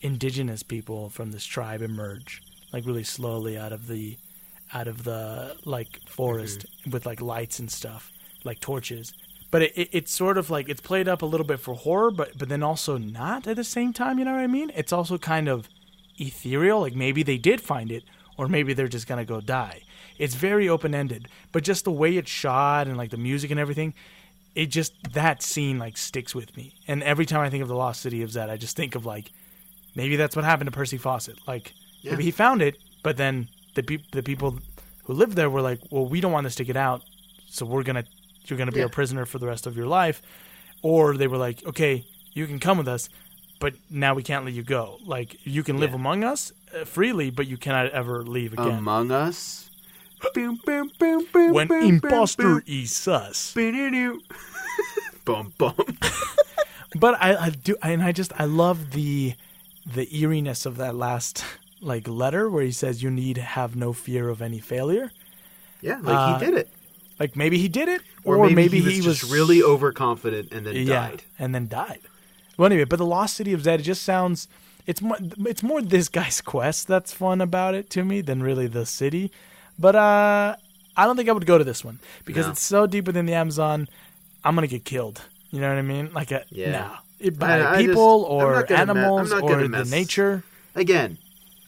indigenous 0.00 0.62
people 0.62 1.08
from 1.08 1.30
this 1.30 1.44
tribe 1.44 1.82
emerge, 1.82 2.42
like 2.72 2.84
really 2.84 3.04
slowly 3.04 3.56
out 3.56 3.72
of 3.72 3.86
the 3.86 4.16
out 4.74 4.88
of 4.88 5.04
the 5.04 5.56
like 5.64 6.00
forest 6.06 6.66
with 6.90 7.06
like 7.06 7.20
lights 7.20 7.58
and 7.58 7.70
stuff, 7.70 8.10
like 8.44 8.60
torches. 8.60 9.12
But 9.52 9.62
it, 9.62 9.72
it, 9.76 9.88
it's 9.92 10.12
sort 10.12 10.36
of 10.38 10.50
like 10.50 10.68
it's 10.68 10.80
played 10.80 11.06
up 11.06 11.22
a 11.22 11.26
little 11.26 11.46
bit 11.46 11.60
for 11.60 11.74
horror, 11.74 12.10
but 12.10 12.36
but 12.36 12.48
then 12.48 12.62
also 12.64 12.96
not 12.98 13.46
at 13.46 13.54
the 13.56 13.62
same 13.64 13.92
time. 13.92 14.18
You 14.18 14.24
know 14.24 14.32
what 14.32 14.40
I 14.40 14.46
mean? 14.48 14.72
It's 14.74 14.92
also 14.92 15.16
kind 15.18 15.46
of 15.48 15.68
ethereal. 16.18 16.80
Like 16.80 16.94
maybe 16.96 17.22
they 17.22 17.38
did 17.38 17.60
find 17.60 17.92
it, 17.92 18.02
or 18.36 18.48
maybe 18.48 18.72
they're 18.72 18.88
just 18.88 19.06
gonna 19.06 19.24
go 19.24 19.40
die. 19.40 19.82
It's 20.18 20.34
very 20.34 20.68
open 20.68 20.94
ended, 20.94 21.28
but 21.52 21.62
just 21.64 21.84
the 21.84 21.92
way 21.92 22.16
it's 22.16 22.30
shot 22.30 22.86
and 22.88 22.96
like 22.96 23.10
the 23.10 23.16
music 23.16 23.50
and 23.50 23.60
everything, 23.60 23.94
it 24.54 24.66
just 24.66 24.92
that 25.12 25.42
scene 25.42 25.78
like 25.78 25.96
sticks 25.96 26.34
with 26.34 26.56
me. 26.56 26.74
And 26.88 27.02
every 27.02 27.26
time 27.26 27.40
I 27.40 27.50
think 27.50 27.62
of 27.62 27.68
the 27.68 27.74
Lost 27.76 28.00
City 28.02 28.22
of 28.22 28.30
Zed, 28.30 28.50
I 28.50 28.56
just 28.56 28.76
think 28.76 28.94
of 28.94 29.04
like 29.06 29.30
maybe 29.94 30.16
that's 30.16 30.34
what 30.36 30.44
happened 30.44 30.68
to 30.68 30.72
Percy 30.76 30.98
Fawcett. 30.98 31.38
Like 31.46 31.72
Yeah. 32.00 32.12
maybe 32.12 32.24
he 32.24 32.30
found 32.30 32.62
it, 32.62 32.76
but 33.02 33.16
then 33.16 33.48
the 33.74 33.82
peop 33.82 34.02
the 34.12 34.22
people 34.22 34.58
who 35.04 35.12
lived 35.14 35.34
there 35.36 35.50
were 35.50 35.62
like, 35.62 35.80
well, 35.90 36.06
we 36.06 36.20
don't 36.20 36.32
want 36.32 36.44
this 36.44 36.54
to 36.56 36.64
get 36.64 36.76
out, 36.76 37.02
so 37.50 37.66
we're 37.66 37.82
gonna 37.82 38.04
you're 38.46 38.58
gonna 38.58 38.72
be 38.72 38.80
Yeah. 38.80 38.86
a 38.86 38.90
prisoner 38.90 39.24
for 39.26 39.38
the 39.38 39.46
rest 39.46 39.66
of 39.66 39.76
your 39.76 39.86
life. 39.86 40.22
Or 40.82 41.16
they 41.16 41.28
were 41.28 41.36
like, 41.38 41.64
okay, 41.66 42.04
you 42.32 42.46
can 42.46 42.58
come 42.58 42.76
with 42.78 42.88
us, 42.88 43.08
but 43.60 43.74
now 43.90 44.14
we 44.14 44.22
can't 44.22 44.44
let 44.44 44.54
you 44.54 44.62
go. 44.64 44.98
Like 45.04 45.36
you 45.44 45.62
can 45.62 45.78
live 45.78 45.90
Yeah. 45.90 45.96
among 45.96 46.24
us 46.24 46.52
uh, 46.74 46.84
freely, 46.84 47.30
but 47.30 47.46
you 47.46 47.56
cannot 47.56 47.90
ever 47.90 48.22
leave 48.22 48.52
again. 48.52 48.78
Among 48.78 49.10
Us. 49.12 49.68
Boom, 50.34 50.60
boom, 50.64 50.90
boom, 50.98 51.26
boom, 51.32 51.52
when 51.52 51.68
boom, 51.68 51.82
imposter 51.82 52.42
boom, 52.44 52.62
is 52.66 52.94
sus. 52.96 53.52
boom. 53.54 54.20
Bum 55.24 55.52
bum. 55.58 55.74
But 56.94 57.14
I, 57.22 57.46
I 57.46 57.50
do, 57.50 57.74
and 57.82 58.02
I 58.02 58.12
just 58.12 58.32
I 58.38 58.44
love 58.44 58.90
the 58.92 59.34
the 59.86 60.06
eeriness 60.16 60.66
of 60.66 60.76
that 60.76 60.94
last 60.94 61.44
like 61.80 62.06
letter 62.06 62.48
where 62.50 62.62
he 62.62 62.70
says 62.72 63.02
you 63.02 63.10
need 63.10 63.38
have 63.38 63.74
no 63.74 63.92
fear 63.92 64.28
of 64.28 64.42
any 64.42 64.58
failure. 64.60 65.10
Yeah, 65.80 65.98
like 66.02 66.16
Uh, 66.18 66.38
he 66.38 66.44
did 66.44 66.54
it. 66.54 66.68
Like 67.20 67.36
maybe 67.36 67.58
he 67.58 67.68
did 67.68 67.88
it, 67.88 68.00
Or, 68.24 68.48
maybe, 68.50 68.80
he 68.80 69.00
was, 69.00 69.20
just 69.20 69.32
really 69.32 69.62
overconfident 69.62 70.52
and 70.52 70.66
then 70.66 70.74
yeah, 70.74 71.08
died. 71.10 71.22
and 71.38 71.54
then 71.54 71.68
died. 71.68 72.00
Well, 72.56 72.66
anyway, 72.66 72.84
but 72.84 72.96
the 72.96 73.06
Lost 73.06 73.36
City 73.36 73.52
of 73.52 73.62
Zed 73.62 73.80
it 73.80 73.82
just 73.84 74.02
sounds 74.02 74.48
it's 74.86 75.00
more 75.00 75.16
it's 75.46 75.62
more 75.62 75.80
this 75.80 76.08
guy's 76.08 76.40
quest 76.52 76.88
that's 76.88 77.12
fun 77.12 77.40
about 77.40 77.74
it 77.74 77.88
to 77.90 78.04
me 78.04 78.20
than 78.22 78.42
really 78.42 78.66
the 78.66 78.84
city. 78.86 79.30
But 79.78 79.94
uh, 79.94 80.56
I 80.96 81.04
don't 81.06 81.16
think 81.16 81.28
I 81.28 81.32
would 81.32 81.46
go 81.46 81.58
to 81.58 81.64
this 81.64 81.84
one 81.84 81.98
because 82.24 82.46
No. 82.46 82.52
it's 82.52 82.60
so 82.62 82.86
deep 82.86 83.06
within 83.06 83.26
the 83.26 83.34
Amazon. 83.34 83.88
I'm 84.44 84.54
gonna 84.54 84.66
get 84.66 84.84
killed. 84.84 85.22
You 85.50 85.60
know 85.60 85.68
what 85.68 85.78
I 85.78 85.82
mean? 85.82 86.12
Like 86.12 86.32
a 86.32 86.44
Yeah. 86.50 86.72
no, 86.72 86.90
it, 87.20 87.38
by 87.38 87.60
I- 87.60 87.74
I 87.74 87.86
people 87.86 88.26
I'm 88.26 88.32
or 88.32 88.62
gonna 88.64 88.94
me- 88.94 89.00
animals 89.00 89.32
or 89.32 89.68
the 89.68 89.84
nature. 89.84 90.42
Again, 90.74 91.18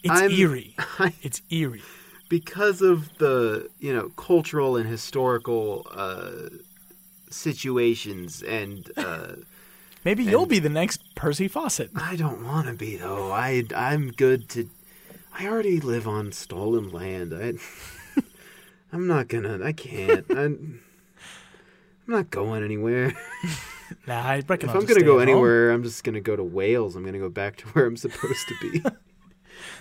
It's 0.03 0.21
I'm- 0.21 0.31
eerie. 0.33 0.75
I- 0.99 1.15
It's 1.23 1.41
eerie. 1.51 1.83
Because 2.29 2.83
of 2.83 3.17
the 3.19 3.69
you 3.79 3.93
know 3.95 4.09
cultural 4.11 4.77
and 4.77 4.89
historical 4.89 5.87
uh, 5.93 6.49
situations 7.31 8.43
and 8.43 8.91
uh, 8.97 9.33
Maybe 10.05 10.23
you'll 10.23 10.45
be 10.47 10.59
the 10.59 10.69
next 10.69 11.15
Percy 11.15 11.49
Fawcett. 11.49 11.91
I 11.97 12.15
don't 12.17 12.45
want 12.45 12.67
to 12.67 12.75
be 12.75 12.97
though. 12.97 13.33
I 13.33 13.65
I'm 13.75 14.11
good 14.11 14.49
to. 14.51 14.69
I 15.37 15.47
already 15.47 15.81
live 15.81 16.07
on 16.07 16.31
stolen 16.33 16.91
land. 16.91 17.33
I 17.35 17.55
I'm 18.93 19.07
not 19.07 19.29
gonna. 19.29 19.65
I 19.65 19.73
can't. 19.73 20.27
I'm, 20.31 20.83
I'm 22.07 22.15
not 22.15 22.31
going 22.31 22.63
anywhere. 22.63 23.15
Nah, 24.07 24.21
I 24.21 24.43
reckon 24.47 24.69
If 24.69 24.75
I'll 24.75 24.83
I'm 24.83 24.87
gonna 24.87 25.01
go 25.01 25.13
home. 25.15 25.23
anywhere, 25.23 25.71
I'm 25.71 25.83
just 25.83 26.05
gonna 26.05 26.21
go 26.21 26.37
to 26.37 26.45
Wales. 26.45 26.97
I'm 26.97 27.05
gonna 27.05 27.19
go 27.19 27.31
back 27.31 27.57
to 27.57 27.67
where 27.69 27.87
I'm 27.87 27.97
supposed 27.97 28.47
to 28.49 28.55
be. 28.61 28.83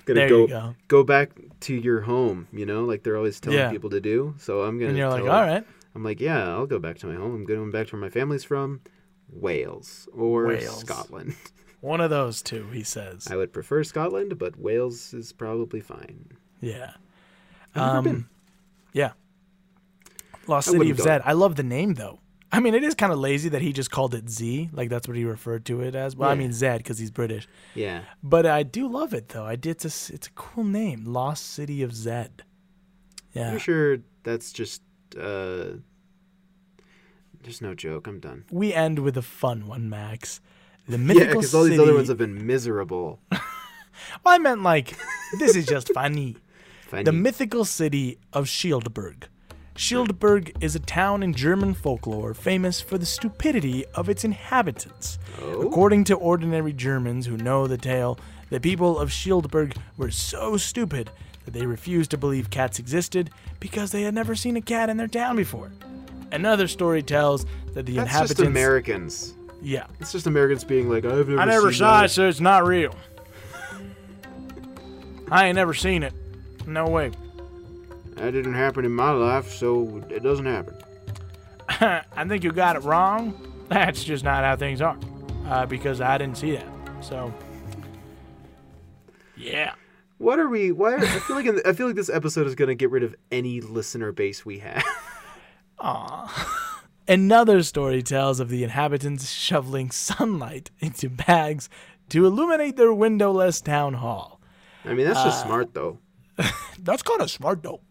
Gonna 0.05 0.19
There 0.21 0.29
go, 0.29 0.47
you 0.47 0.75
go. 0.87 1.03
back 1.03 1.31
to 1.61 1.73
your 1.73 2.01
home. 2.01 2.47
You 2.51 2.65
know, 2.65 2.85
like 2.85 3.03
they're 3.03 3.17
always 3.17 3.39
telling 3.39 3.59
Yeah. 3.59 3.71
people 3.71 3.89
to 3.91 4.01
do. 4.01 4.35
So 4.37 4.61
I'm 4.63 4.77
gonna. 4.77 4.89
And 4.89 4.97
you're 4.97 5.09
like, 5.09 5.21
all 5.23 5.27
right, 5.41 5.63
I'm 5.95 6.03
like, 6.03 6.19
yeah, 6.19 6.47
I'll 6.49 6.65
go 6.67 6.79
back 6.79 6.97
to 6.99 7.07
my 7.07 7.15
home. 7.15 7.33
I'm 7.35 7.45
going 7.45 7.71
back 7.71 7.87
to 7.87 7.95
where 7.95 8.01
my 8.01 8.09
family's 8.09 8.43
from, 8.43 8.81
Wales 9.29 10.07
or 10.13 10.47
Wales. 10.47 10.79
Scotland. 10.79 11.35
one 11.81 12.01
of 12.01 12.09
those 12.09 12.41
two, 12.41 12.67
he 12.71 12.83
says. 12.83 13.27
I 13.29 13.35
would 13.35 13.53
prefer 13.53 13.83
Scotland, 13.83 14.37
but 14.37 14.57
Wales 14.59 15.13
is 15.13 15.31
probably 15.33 15.81
fine. 15.81 16.27
Yeah. 16.61 16.93
Um. 17.75 18.29
Yeah. 18.93 19.11
Lost 20.47 20.69
City 20.71 20.89
of 20.89 20.97
go. 20.97 21.03
Zed. 21.03 21.21
I 21.25 21.33
love 21.33 21.55
the 21.55 21.63
name 21.63 21.93
though. 21.93 22.19
I 22.53 22.59
mean, 22.59 22.75
it 22.75 22.83
is 22.83 22.93
kind 22.93 23.11
of 23.11 23.17
lazy 23.17 23.49
that 23.49 23.61
he 23.63 23.73
just 23.73 23.89
called 23.91 24.13
it 24.13 24.29
Z. 24.29 24.69
Like 24.71 24.87
that's 24.89 25.07
what 25.07 25.17
he 25.17 25.25
referred 25.25 25.65
to 25.65 25.81
it 25.81 25.95
as. 25.95 26.15
Well, 26.15 26.29
I 26.29 26.35
mean 26.35 26.53
Zed 26.53 26.77
because 26.77 26.99
he's 26.99 27.09
British. 27.11 27.47
Yeah, 27.73 28.03
But 28.21 28.45
I 28.45 28.61
do 28.63 28.87
love 28.87 29.13
it 29.13 29.29
though. 29.29 29.43
I 29.45 29.55
did. 29.55 29.71
It's 29.83 30.09
a, 30.09 30.13
it's 30.13 30.27
a 30.27 30.31
cool 30.31 30.63
name, 30.63 31.03
Lost 31.05 31.47
City 31.49 31.81
of 31.81 31.93
Zed. 31.95 32.43
Yeah. 33.33 33.51
I'm 33.51 33.57
sure 33.57 33.97
that's 34.21 34.53
just. 34.53 34.83
uh 35.19 35.77
There's 37.41 37.61
no 37.61 37.73
joke. 37.73 38.07
I'm 38.07 38.19
done. 38.19 38.45
We 38.51 38.73
end 38.73 38.99
with 38.99 39.17
a 39.17 39.21
fun 39.23 39.67
one, 39.67 39.89
Max. 39.89 40.39
The 40.87 40.97
mythical 41.07 41.27
Yeah, 41.27 41.33
because 41.33 41.55
all 41.55 41.63
these 41.63 41.73
city- 41.73 41.83
other 41.83 41.95
ones 41.95 42.07
have 42.09 42.17
been 42.17 42.45
miserable. 42.45 43.19
Well, 44.25 44.33
I 44.33 44.39
meant 44.39 44.63
like 44.63 44.97
this 45.37 45.55
is 45.55 45.67
just 45.67 45.93
funny. 45.93 46.35
Funny. 46.87 47.03
The 47.03 47.11
mythical 47.11 47.63
city 47.63 48.17
of 48.33 48.45
Shieldburg. 48.45 49.25
Shieldburg 49.75 50.55
is 50.61 50.75
a 50.75 50.79
town 50.79 51.23
in 51.23 51.33
German 51.33 51.73
folklore 51.73 52.33
famous 52.33 52.79
for 52.79 52.97
the 52.97 53.05
stupidity 53.05 53.85
of 53.95 54.07
its 54.07 54.23
inhabitants. 54.23 55.17
Oh? 55.41 55.67
According 55.67 56.03
to 56.05 56.15
ordinary 56.15 56.73
Germans 56.73 57.25
who 57.25 57.37
know 57.37 57.65
the 57.65 57.77
tale, 57.77 58.19
the 58.49 58.59
people 58.59 58.99
of 58.99 59.09
Shieldburg 59.09 59.75
were 59.97 60.11
so 60.11 60.57
stupid 60.57 61.09
that 61.45 61.51
they 61.51 61.65
refused 61.65 62.11
to 62.11 62.17
believe 62.17 62.49
cats 62.51 62.77
existed 62.77 63.31
because 63.59 63.91
they 63.91 64.03
had 64.03 64.13
never 64.13 64.35
seen 64.35 64.55
a 64.57 64.61
cat 64.61 64.89
in 64.89 64.97
their 64.97 65.07
town 65.07 65.35
before. 65.35 65.71
Another 66.31 66.67
story 66.67 67.01
tells 67.01 67.45
that 67.73 67.85
the 67.85 67.95
That's 67.95 68.07
inhabitants. 68.09 68.29
just 68.39 68.47
Americans. 68.47 69.33
Yeah. 69.61 69.87
It's 69.99 70.11
just 70.11 70.27
Americans 70.27 70.63
being 70.63 70.89
like, 70.89 71.03
I've 71.05 71.27
never. 71.27 71.39
I 71.39 71.45
never 71.45 71.71
seen 71.71 71.79
saw 71.79 71.99
that." 72.01 72.05
it, 72.05 72.09
so 72.09 72.27
it's 72.27 72.39
not 72.39 72.65
real. 72.65 72.95
I 75.31 75.47
ain't 75.47 75.55
never 75.55 75.73
seen 75.73 76.03
it. 76.03 76.13
No 76.67 76.87
way. 76.87 77.11
That 78.15 78.31
didn't 78.31 78.53
happen 78.53 78.85
in 78.85 78.91
my 78.93 79.11
life, 79.11 79.51
so 79.51 80.03
it 80.09 80.23
doesn't 80.23 80.45
happen. 80.45 80.75
I 81.69 82.25
think 82.27 82.43
you 82.43 82.51
got 82.51 82.75
it 82.75 82.83
wrong. 82.83 83.33
That's 83.69 84.03
just 84.03 84.23
not 84.23 84.43
how 84.43 84.55
things 84.55 84.81
are. 84.81 84.97
Uh, 85.47 85.65
because 85.65 85.99
I 86.01 86.17
didn't 86.17 86.37
see 86.37 86.51
that. 86.55 86.67
So, 87.01 87.33
yeah. 89.35 89.73
What 90.19 90.39
are 90.39 90.47
we? 90.47 90.71
Why? 90.71 90.93
Are, 90.93 90.99
I 90.99 91.19
feel 91.19 91.35
like 91.35 91.45
the, 91.45 91.67
I 91.67 91.73
feel 91.73 91.87
like 91.87 91.95
this 91.95 92.09
episode 92.09 92.47
is 92.47 92.55
gonna 92.55 92.75
get 92.75 92.91
rid 92.91 93.03
of 93.03 93.15
any 93.31 93.59
listener 93.61 94.11
base 94.11 94.45
we 94.45 94.59
have. 94.59 94.83
Aw. 95.79 96.69
Another 97.07 97.61
story 97.63 98.01
tells 98.01 98.39
of 98.39 98.47
the 98.47 98.63
inhabitants 98.63 99.29
shoveling 99.29 99.91
sunlight 99.91 100.71
into 100.79 101.09
bags 101.09 101.67
to 102.09 102.25
illuminate 102.25 102.77
their 102.77 102.93
windowless 102.93 103.59
town 103.59 103.95
hall. 103.95 104.39
I 104.85 104.93
mean, 104.93 105.05
that's 105.05 105.19
Uh, 105.19 105.25
just 105.25 105.41
smart 105.43 105.73
though. 105.73 105.99
That's 106.79 107.03
kind 107.03 107.21
of 107.21 107.29
smart, 107.29 107.61
though, 107.61 107.81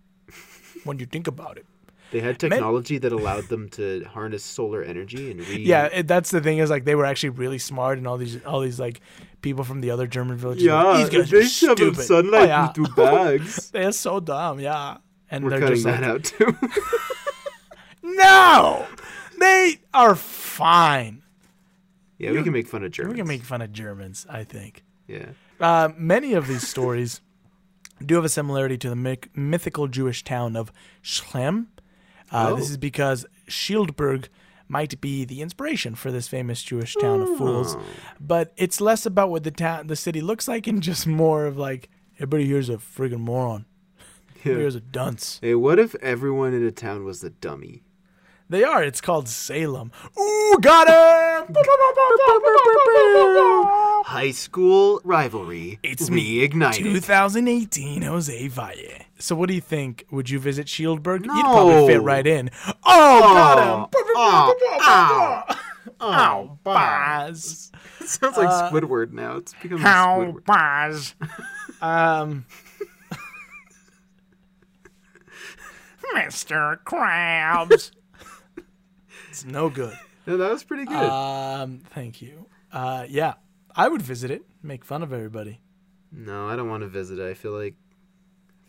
when 0.85 0.99
you 0.99 1.07
think 1.07 1.27
about 1.27 1.57
it. 1.59 1.67
They 2.11 2.21
had 2.21 2.39
technology 2.39 2.99
that 2.99 3.11
allowed 3.11 3.45
them 3.45 3.71
to 3.71 4.05
harness 4.05 4.45
solar 4.45 4.83
energy 4.83 5.31
and 5.31 5.41
re. 5.49 5.57
Yeah, 5.63 5.87
it, 5.87 6.07
that's 6.07 6.31
the 6.31 6.43
thing 6.43 6.59
is 6.59 6.69
like 6.69 6.85
they 6.85 6.95
were 6.95 7.07
actually 7.07 7.31
really 7.31 7.59
smart, 7.59 7.97
and 7.97 8.07
all 8.07 8.19
these 8.19 8.45
all 8.45 8.61
these 8.61 8.79
like 8.79 9.01
people 9.41 9.65
from 9.65 9.81
the 9.81 9.91
other 9.91 10.07
German 10.07 10.37
villages. 10.37 10.63
Yeah, 10.65 10.83
like, 10.83 11.11
these 11.11 11.21
guys 11.23 11.31
they 11.31 11.39
are 11.39 11.45
shovel 11.45 11.77
stupid. 11.77 12.05
sunlight 12.05 12.43
Oh, 12.43 12.47
yeah. 12.47 12.69
into 12.69 12.83
bags. 12.95 13.71
They're 13.73 13.93
so 13.93 14.21
dumb, 14.21 14.61
yeah. 14.61 14.99
And 15.31 15.45
We're 15.45 15.51
they're 15.51 15.61
cutting 15.61 15.75
just 15.77 15.85
that 15.87 16.03
like, 16.03 16.11
out 16.11 16.25
too. 16.25 16.55
no, 18.03 18.87
they 19.39 19.79
are 19.95 20.15
fine. 20.15 21.23
yeah, 22.19 22.33
we 22.33 22.43
can 22.43 22.53
make 22.53 22.69
fun 22.69 22.83
of 22.83 22.89
We 22.89 22.91
Germans. 22.91 23.17
can 23.17 23.27
make 23.27 23.43
fun 23.43 23.63
of 23.63 23.73
Germans, 23.73 24.27
I 24.29 24.45
think. 24.45 24.85
Yeah. 25.07 25.27
Uh, 25.61 25.91
many 25.97 26.35
of 26.35 26.47
these 26.49 26.67
stories 26.69 27.21
do 28.03 28.17
have 28.17 28.25
a 28.25 28.29
similarity 28.29 28.77
to 28.79 28.89
the 28.89 28.97
myth- 28.97 29.29
mythical 29.35 29.89
Jewish 29.89 30.25
town 30.25 30.57
of 30.57 30.73
Shlem. 31.03 31.67
Uh, 32.31 32.55
This 32.55 32.69
Oh. 32.69 32.71
is 32.73 32.77
because 32.77 33.27
Shieldburg 33.49 34.27
might 34.69 34.99
be 35.03 35.25
the 35.27 35.43
inspiration 35.43 35.95
for 35.95 36.11
this 36.11 36.29
famous 36.29 36.63
Jewish 36.63 36.95
town 36.95 37.21
of 37.21 37.37
fools, 37.37 37.77
Oh. 37.77 37.83
but 38.21 38.53
it's 38.57 38.81
less 38.81 39.05
about 39.05 39.29
what 39.31 39.45
the 39.45 39.51
town, 39.51 39.87
the 39.89 39.97
city 39.97 40.21
looks 40.23 40.49
like, 40.49 40.67
and 40.67 40.83
just 40.83 41.07
more 41.07 41.45
of 41.47 41.59
like 41.59 41.91
everybody 42.17 42.47
here's 42.47 42.69
a 42.71 42.77
friggin' 42.79 43.21
moron. 43.21 43.67
Yeah. 44.45 44.55
Here's 44.55 44.75
a 44.75 44.81
dunce. 44.81 45.39
Hey, 45.43 45.55
what 45.55 45.79
if 45.79 45.95
everyone 45.97 46.53
in 46.55 46.65
a 46.65 46.71
town 46.73 47.05
was 47.05 47.23
a 47.23 47.31
dummy? 47.31 47.83
They 48.53 48.65
are. 48.65 48.85
It's 48.85 49.01
called 49.01 49.31
Salem. 49.31 49.93
Ooh, 50.21 50.59
got 50.61 50.87
him! 50.87 51.57
High 54.05 54.31
school 54.33 55.01
rivalry. 55.05 55.79
It's 55.83 56.11
me, 56.11 56.47
reignited. 56.47 56.83
2018 56.83 58.03
Jose 58.03 58.49
Valle. 58.49 59.07
So 59.19 59.35
what 59.35 59.49
do 59.49 59.55
you 59.55 59.63
think? 59.63 60.05
Would 60.11 60.29
you 60.29 60.39
visit 60.39 60.67
Shieldburg? 60.67 61.25
You'd 61.25 61.45
probably 61.45 61.95
fit 61.95 62.03
right 62.03 62.27
in. 62.27 62.51
Oh, 62.85 63.21
got 63.23 63.59
him! 63.59 63.87
Oh, 64.17 64.55
ow. 64.83 65.57
Ow, 66.03 66.59
Baz. 66.63 67.73
It 68.03 68.09
sounds 68.09 68.37
like 68.37 68.51
Squidward 68.71 69.13
now. 69.13 69.39
It's 69.39 69.55
becoming 69.63 69.83
How 69.83 70.21
Squidward. 70.21 70.45
Baz. 70.45 71.15
Um, 71.81 72.45
Mr. 76.15 76.77
Krabs. 76.85 77.93
It's 79.33 79.45
no 79.45 79.69
good. 79.71 79.97
No, 80.25 80.37
that 80.37 80.53
was 80.53 80.63
pretty 80.63 80.85
good. 80.85 80.95
Um, 80.95 81.81
thank 81.95 82.23
you. 82.23 82.47
Uh, 82.73 83.07
yeah, 83.09 83.35
I 83.75 83.89
would 83.89 84.03
visit 84.03 84.31
it. 84.31 84.43
Make 84.63 84.85
fun 84.85 85.03
of 85.03 85.13
everybody. 85.13 85.61
no, 86.13 86.47
I 86.47 86.55
don't 86.55 86.69
want 86.69 86.83
to 86.85 86.89
visit. 86.89 87.19
I 87.19 87.35
feel 87.35 87.51
like 87.51 87.75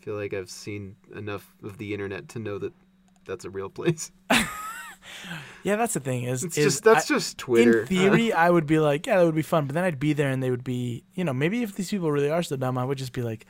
I 0.00 0.04
feel 0.04 0.16
like 0.16 0.34
I've 0.34 0.50
seen 0.50 0.96
enough 1.14 1.54
of 1.62 1.78
the 1.78 1.92
internet 1.94 2.28
to 2.30 2.40
know 2.40 2.58
that 2.58 2.72
that's 3.24 3.44
a 3.44 3.50
real 3.50 3.70
place. 3.70 4.10
Yeah, 5.62 5.76
that's 5.76 5.94
the 5.94 6.00
thing. 6.00 6.24
Is 6.24 6.44
It's 6.44 6.58
is 6.58 6.64
just 6.64 6.84
that's 6.84 7.10
I- 7.10 7.14
just 7.14 7.38
Twitter. 7.38 7.82
In 7.82 7.86
theory, 7.94 8.32
I 8.32 8.50
would 8.50 8.66
be 8.66 8.78
like, 8.78 9.06
yeah, 9.06 9.18
that 9.18 9.24
would 9.24 9.34
be 9.34 9.42
fun. 9.42 9.66
But 9.66 9.74
then 9.74 9.84
I'd 9.84 10.00
be 10.00 10.12
there, 10.12 10.30
and 10.30 10.42
they 10.42 10.50
would 10.50 10.64
be, 10.64 11.04
you 11.14 11.24
know, 11.24 11.32
maybe 11.32 11.62
if 11.62 11.74
these 11.76 11.90
people 11.90 12.10
really 12.10 12.30
are 12.30 12.42
so 12.42 12.56
dumb, 12.56 12.76
I 12.78 12.84
would 12.84 12.98
just 12.98 13.12
be 13.12 13.22
like, 13.22 13.46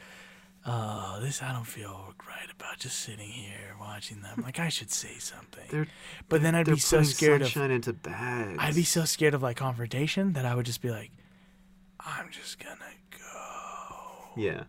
oh, 0.66 1.18
this 1.20 1.42
I 1.42 1.52
don't 1.52 1.66
feel 1.66 2.14
right 2.26 2.50
about 2.50 2.78
just 2.78 2.98
sitting 3.00 3.28
here 3.28 3.76
watching 3.80 4.20
them. 4.22 4.42
Like 4.42 4.58
I 4.58 4.68
should 4.68 4.90
say 4.90 5.18
something. 5.18 5.64
They're- 5.70 5.88
but 6.28 6.42
then 6.42 6.54
I'd 6.54 6.66
be 6.66 6.78
so 6.78 7.02
scared 7.02 7.42
of. 7.42 7.56
into 7.56 7.92
bags. 7.92 8.58
I'd 8.58 8.74
be 8.74 8.84
so 8.84 9.04
scared 9.04 9.34
of 9.34 9.42
like 9.42 9.56
confrontation 9.56 10.32
that 10.34 10.44
I 10.44 10.54
would 10.54 10.66
just 10.66 10.80
be 10.82 10.90
like, 10.90 11.10
I'm 12.00 12.30
just 12.30 12.58
gonna 12.58 12.76
go. 13.10 14.30
Yeah. 14.36 14.64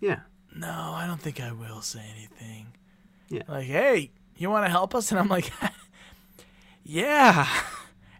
Yeah. 0.00 0.20
No, 0.54 0.70
I 0.70 1.06
don't 1.06 1.20
think 1.20 1.40
I 1.40 1.52
will 1.52 1.82
say 1.82 2.02
anything. 2.16 2.68
Yeah. 3.28 3.42
Like, 3.48 3.66
hey, 3.66 4.10
you 4.36 4.48
want 4.50 4.64
to 4.64 4.70
help 4.70 4.94
us? 4.94 5.10
And 5.10 5.18
I'm 5.18 5.28
like, 5.28 5.52
yeah. 6.84 7.46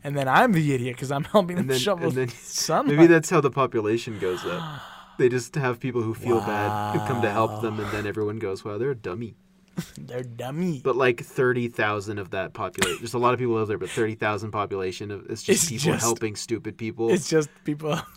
And 0.04 0.16
then 0.16 0.28
I'm 0.28 0.52
the 0.52 0.74
idiot 0.74 0.96
because 0.96 1.10
I'm 1.10 1.24
helping 1.24 1.56
them 1.56 1.66
then, 1.66 1.78
shovel 1.78 2.08
and 2.08 2.28
then 2.28 2.86
maybe 2.86 3.06
that's 3.06 3.30
how 3.30 3.40
the 3.40 3.50
population 3.50 4.18
goes 4.18 4.44
up. 4.44 4.80
They 5.18 5.28
just 5.28 5.54
have 5.54 5.80
people 5.80 6.02
who 6.02 6.14
feel 6.14 6.40
bad 6.40 6.92
who 6.98 7.06
come 7.06 7.22
to 7.22 7.30
help 7.30 7.62
them, 7.62 7.80
and 7.80 7.90
then 7.90 8.06
everyone 8.06 8.38
goes, 8.38 8.64
"Wow, 8.64 8.78
they're 8.78 8.90
a 8.90 8.94
dummy." 8.94 9.36
They're 9.98 10.22
dummy. 10.22 10.80
But 10.82 10.96
like 10.96 11.20
thirty 11.20 11.68
thousand 11.68 12.18
of 12.18 12.30
that 12.30 12.54
population, 12.54 12.96
there's 13.00 13.12
a 13.12 13.18
lot 13.18 13.34
of 13.34 13.38
people 13.38 13.54
live 13.56 13.68
there, 13.68 13.76
but 13.76 13.90
thirty 13.90 14.14
thousand 14.14 14.50
population 14.50 15.10
of 15.10 15.26
it's 15.28 15.42
just 15.42 15.64
It's 15.64 15.68
people 15.82 15.92
just- 15.94 16.04
helping 16.04 16.34
stupid 16.34 16.78
people. 16.78 17.10
It's 17.10 17.28
just 17.28 17.50
people. 17.64 17.98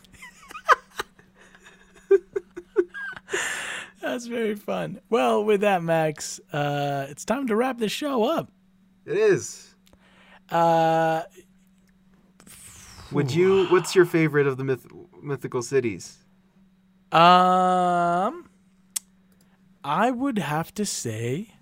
That's 4.02 4.26
very 4.28 4.56
fun. 4.56 5.02
Well, 5.10 5.44
with 5.44 5.62
that, 5.62 5.84
Max, 5.84 6.40
uh, 6.54 7.08
it's 7.10 7.26
time 7.26 7.48
to 7.48 7.56
wrap 7.56 7.78
this 7.78 7.92
show 7.92 8.24
up. 8.24 8.50
It 9.06 9.18
is. 9.18 9.76
Uh, 10.50 11.24
Would 13.12 13.32
you? 13.34 13.66
What's 13.68 13.96
your 13.96 14.06
favorite 14.06 14.48
of 14.48 14.56
the 14.58 14.64
myth, 14.64 14.88
mythical 15.22 15.62
cities? 15.62 16.19
Um, 17.11 18.49
I 19.84 20.11
would 20.11 20.38
have 20.38 20.73
to 20.76 20.86
say, 20.86 21.53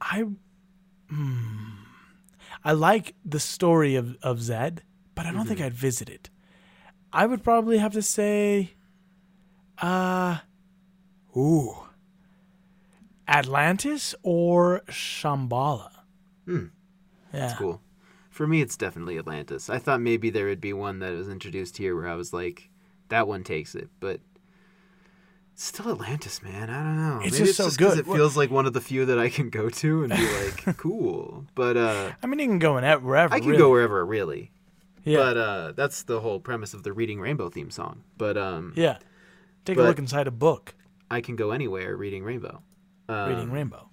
I, 0.00 0.24
hmm, 1.08 1.68
I 2.64 2.72
like 2.72 3.14
the 3.24 3.40
story 3.40 3.96
of 3.96 4.16
of 4.22 4.40
Zed, 4.40 4.82
but 5.14 5.26
I 5.26 5.32
don't 5.32 5.46
think 5.46 5.60
I'd 5.60 5.74
visit 5.74 6.08
it. 6.08 6.30
I 7.12 7.26
would 7.26 7.42
probably 7.42 7.78
have 7.78 7.92
to 7.92 8.02
say, 8.02 8.74
uh, 9.78 10.38
ooh, 11.36 11.74
Atlantis 13.28 14.14
or 14.22 14.82
Shambhala. 14.88 15.90
Hmm. 16.46 16.66
Yeah. 17.32 17.46
It's 17.46 17.54
cool. 17.54 17.80
For 18.30 18.46
me, 18.46 18.62
it's 18.62 18.76
definitely 18.76 19.18
Atlantis. 19.18 19.68
I 19.68 19.78
thought 19.78 20.00
maybe 20.00 20.30
there 20.30 20.46
would 20.46 20.60
be 20.60 20.72
one 20.72 21.00
that 21.00 21.12
was 21.12 21.28
introduced 21.28 21.76
here 21.76 21.94
where 21.94 22.08
I 22.08 22.14
was 22.14 22.32
like, 22.32 22.70
that 23.12 23.28
one 23.28 23.44
takes 23.44 23.74
it, 23.74 23.88
but 24.00 24.20
it's 25.52 25.64
still 25.64 25.90
Atlantis, 25.92 26.42
man. 26.42 26.70
I 26.70 26.82
don't 26.82 26.96
know. 26.96 27.20
It's 27.24 27.32
maybe 27.34 27.44
just 27.46 27.58
so 27.58 27.64
'cause 27.64 27.76
good. 27.76 27.98
It 27.98 28.06
feels 28.06 28.36
like 28.36 28.50
one 28.50 28.66
of 28.66 28.72
the 28.72 28.80
few 28.80 29.04
that 29.06 29.18
I 29.18 29.28
can 29.28 29.50
go 29.50 29.68
to 29.68 30.04
and 30.04 30.12
be 30.12 30.34
like, 30.66 30.76
cool. 30.78 31.44
But 31.54 31.76
uh, 31.76 32.12
I 32.22 32.26
mean, 32.26 32.38
you 32.40 32.46
can 32.46 32.58
go 32.58 32.78
in 32.78 32.84
ev- 32.84 33.02
wherever. 33.02 33.32
I 33.34 33.38
can 33.40 33.48
really. 33.48 33.58
go 33.58 33.70
wherever, 33.70 34.04
really. 34.04 34.50
Yeah. 35.04 35.18
But 35.18 35.36
uh, 35.36 35.72
that's 35.72 36.04
the 36.04 36.20
whole 36.20 36.40
premise 36.40 36.74
of 36.74 36.82
the 36.84 36.92
Reading 36.92 37.20
Rainbow 37.20 37.50
theme 37.50 37.70
song. 37.70 38.04
But 38.16 38.36
um, 38.36 38.72
yeah. 38.76 38.98
Take 39.64 39.78
a 39.78 39.82
look 39.82 39.98
inside 39.98 40.26
a 40.26 40.32
book. 40.32 40.74
I 41.10 41.20
can 41.20 41.36
go 41.36 41.50
anywhere 41.50 41.96
reading 41.96 42.24
Rainbow. 42.24 42.62
Um, 43.08 43.28
Reading 43.28 43.50
Rainbow. 43.52 43.90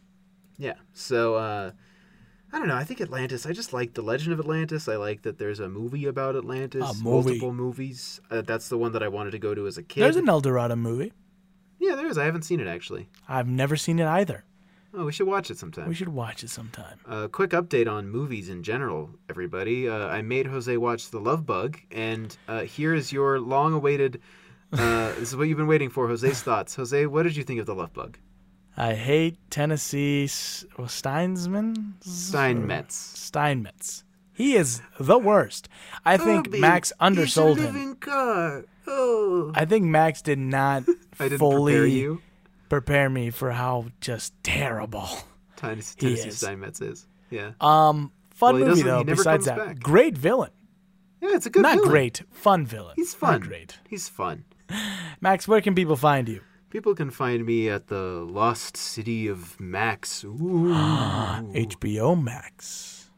Yeah. 0.57 0.75
So 0.93 1.35
uh 1.35 1.71
I 2.51 2.57
don't 2.59 2.67
know. 2.67 2.76
I 2.76 2.84
think 2.84 2.99
Atlantis. 3.01 3.45
I 3.45 3.51
just 3.53 3.73
like 3.73 3.93
the 3.93 4.01
Legend 4.01 4.34
of 4.34 4.39
Atlantis. 4.39 4.88
I 4.88 4.95
like 4.95 5.21
that 5.21 5.38
there's 5.38 5.59
a 5.59 5.69
movie 5.69 6.05
about 6.05 6.35
Atlantis. 6.35 6.81
A 6.84 6.93
movie. 7.03 7.03
Multiple 7.30 7.53
movies. 7.53 8.19
Uh, 8.31 8.41
that's 8.41 8.69
the 8.69 8.77
one 8.77 8.91
that 8.93 9.03
I 9.03 9.07
wanted 9.07 9.31
to 9.31 9.39
go 9.39 9.53
to 9.53 9.67
as 9.67 9.77
a 9.77 9.84
kid. 9.84 10.01
There's 10.01 10.15
an 10.15 10.27
El 10.27 10.41
Dorado 10.41 10.76
movie. 10.76 11.13
yeah, 11.80 11.95
there 11.95 12.07
is. 12.07 12.17
I 12.17 12.26
haven't 12.26 12.43
seen 12.43 12.59
it 12.59 12.67
actually. 12.67 13.09
I've 13.27 13.47
never 13.47 13.76
seen 13.76 13.99
it 13.99 14.07
either. 14.07 14.45
Oh, 14.91 15.05
we 15.05 15.11
should 15.11 15.27
watch 15.27 15.51
it 15.51 15.59
sometime. 15.59 15.88
We 15.88 15.93
should 15.93 16.09
watch 16.09 16.43
it 16.43 16.49
sometime. 16.49 16.97
uh, 17.05 17.27
quick 17.27 17.51
update 17.51 17.88
on 17.88 18.09
movies 18.09 18.49
in 18.49 18.63
general, 18.63 19.11
everybody. 19.30 19.88
Uh, 19.88 20.07
I 20.07 20.23
made 20.23 20.47
Jose 20.47 20.76
watch 20.77 21.11
The 21.11 21.19
Love 21.19 21.45
Bug, 21.45 21.77
and 21.91 22.35
uh, 22.47 22.61
here 22.61 22.95
is 22.95 23.13
your 23.13 23.39
long-awaited. 23.39 24.19
Uh, 24.73 25.09
this 25.19 25.30
is 25.30 25.35
what 25.35 25.47
you've 25.47 25.59
been 25.59 25.67
waiting 25.67 25.91
for. 25.91 26.07
Jose's 26.07 26.41
thoughts. 26.41 26.73
Jose, 26.76 27.05
what 27.05 27.21
did 27.21 27.35
you 27.35 27.43
think 27.43 27.59
of 27.59 27.67
The 27.67 27.76
Love 27.76 27.93
Bug? 27.93 28.17
I 28.80 28.93
hate 28.93 29.38
Tennessee 29.51 30.22
well, 30.77 30.88
Steinsman? 30.88 31.95
Steinmetz. 32.01 32.95
Steinmetz. 32.95 34.03
He 34.34 34.56
is 34.56 34.81
the 34.97 35.19
worst. 35.19 35.68
I 36.06 36.15
think 36.15 36.49
Max 36.51 36.93
undersold 36.99 37.60
him. 37.60 37.95
Car. 37.95 38.64
Oh. 38.88 39.51
I 39.53 39.65
think 39.65 39.84
Max 39.85 40.22
did 40.22 40.39
not 40.39 40.84
fully 41.14 41.73
prepare 41.73 41.85
you. 41.85 42.22
prepare 42.69 43.10
me 43.10 43.31
for 43.31 43.51
how 43.51 43.88
just 43.99 44.34
terrible. 44.43 45.10
Tennessee, 45.57 45.95
Tennessee 45.99 46.30
is. 46.30 46.38
Steinmetz 46.38 46.80
is. 46.80 47.06
Yeah. 47.30 47.51
Um, 47.60 48.14
fun 48.30 48.60
Well, 48.61 48.69
movie 48.69 48.81
though. 48.84 49.03
Besides 49.03 49.45
that, 49.45 49.57
back. 49.57 49.80
great 49.80 50.18
villain. 50.18 50.51
Yeah, 51.22 51.35
it's 51.35 51.45
a 51.45 51.49
good 51.49 51.64
Not 51.64 51.76
villain. 51.76 51.89
great, 51.89 52.22
fun 52.31 52.65
villain. 52.65 52.93
He's 52.95 53.11
Not 53.14 53.19
fun. 53.19 53.41
great. 53.41 53.77
He's 53.89 54.07
fun. 54.07 54.45
Max, 55.22 55.49
where 55.49 55.60
can 55.60 55.76
people 55.76 55.97
find 55.97 56.30
you? 56.30 56.39
People 56.69 56.93
can 56.93 57.09
find 57.09 57.45
me 57.45 57.67
at 57.69 57.87
the 57.87 58.25
lost 58.29 58.77
city 58.77 59.27
of 59.27 59.59
Max. 59.59 60.23
Ooh. 60.25 60.67
HBO 60.69 62.21
Max, 62.21 63.09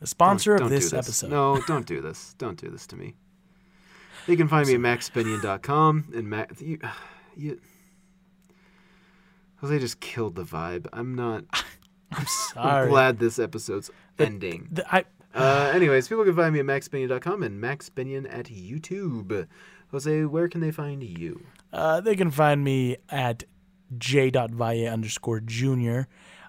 the 0.00 0.06
sponsor 0.06 0.56
Don't 0.56 0.66
of 0.66 0.72
do 0.72 0.78
this, 0.78 0.92
episode. 0.92 1.30
No, 1.30 1.60
don't 1.66 1.86
do 1.86 2.00
this. 2.00 2.34
Don't 2.38 2.56
do 2.60 2.68
this 2.70 2.86
to 2.88 2.96
me. 2.96 3.14
They 4.26 4.36
can 4.36 4.46
find 4.46 4.68
me 4.68 4.74
at 4.74 4.80
maxpinion.com 4.80 6.12
and 6.14 6.30
Max. 6.30 6.60
You, 6.62 6.78
you, 7.36 7.60
Jose 9.56 9.78
just 9.80 10.00
killed 10.00 10.36
the 10.36 10.44
vibe. 10.44 10.86
I'm 10.92 11.14
not. 11.14 11.44
I'm 11.52 12.18
I'm 12.20 12.26
sorry. 12.26 12.88
glad 12.90 13.18
this 13.18 13.38
episode's 13.38 13.90
ending. 14.18 14.68
The- 14.70 14.94
I, 14.94 15.04
Uh, 15.34 15.72
anyways, 15.74 16.08
people 16.08 16.24
can 16.24 16.36
find 16.36 16.52
me 16.52 16.60
at 16.60 16.66
maxpinion.com 16.66 17.42
and 17.42 17.58
maxpinion 17.58 18.26
at 18.26 18.46
YouTube. 18.46 19.46
Jose, 19.90 20.24
where 20.26 20.46
can 20.46 20.60
they 20.60 20.70
find 20.70 21.02
you? 21.02 21.46
Uh, 21.72 22.00
they 22.00 22.16
can 22.16 22.30
find 22.30 22.62
me 22.62 22.96
at 23.08 23.44
j.valle 23.98 24.86
underscore 24.86 25.40
junior 25.40 26.08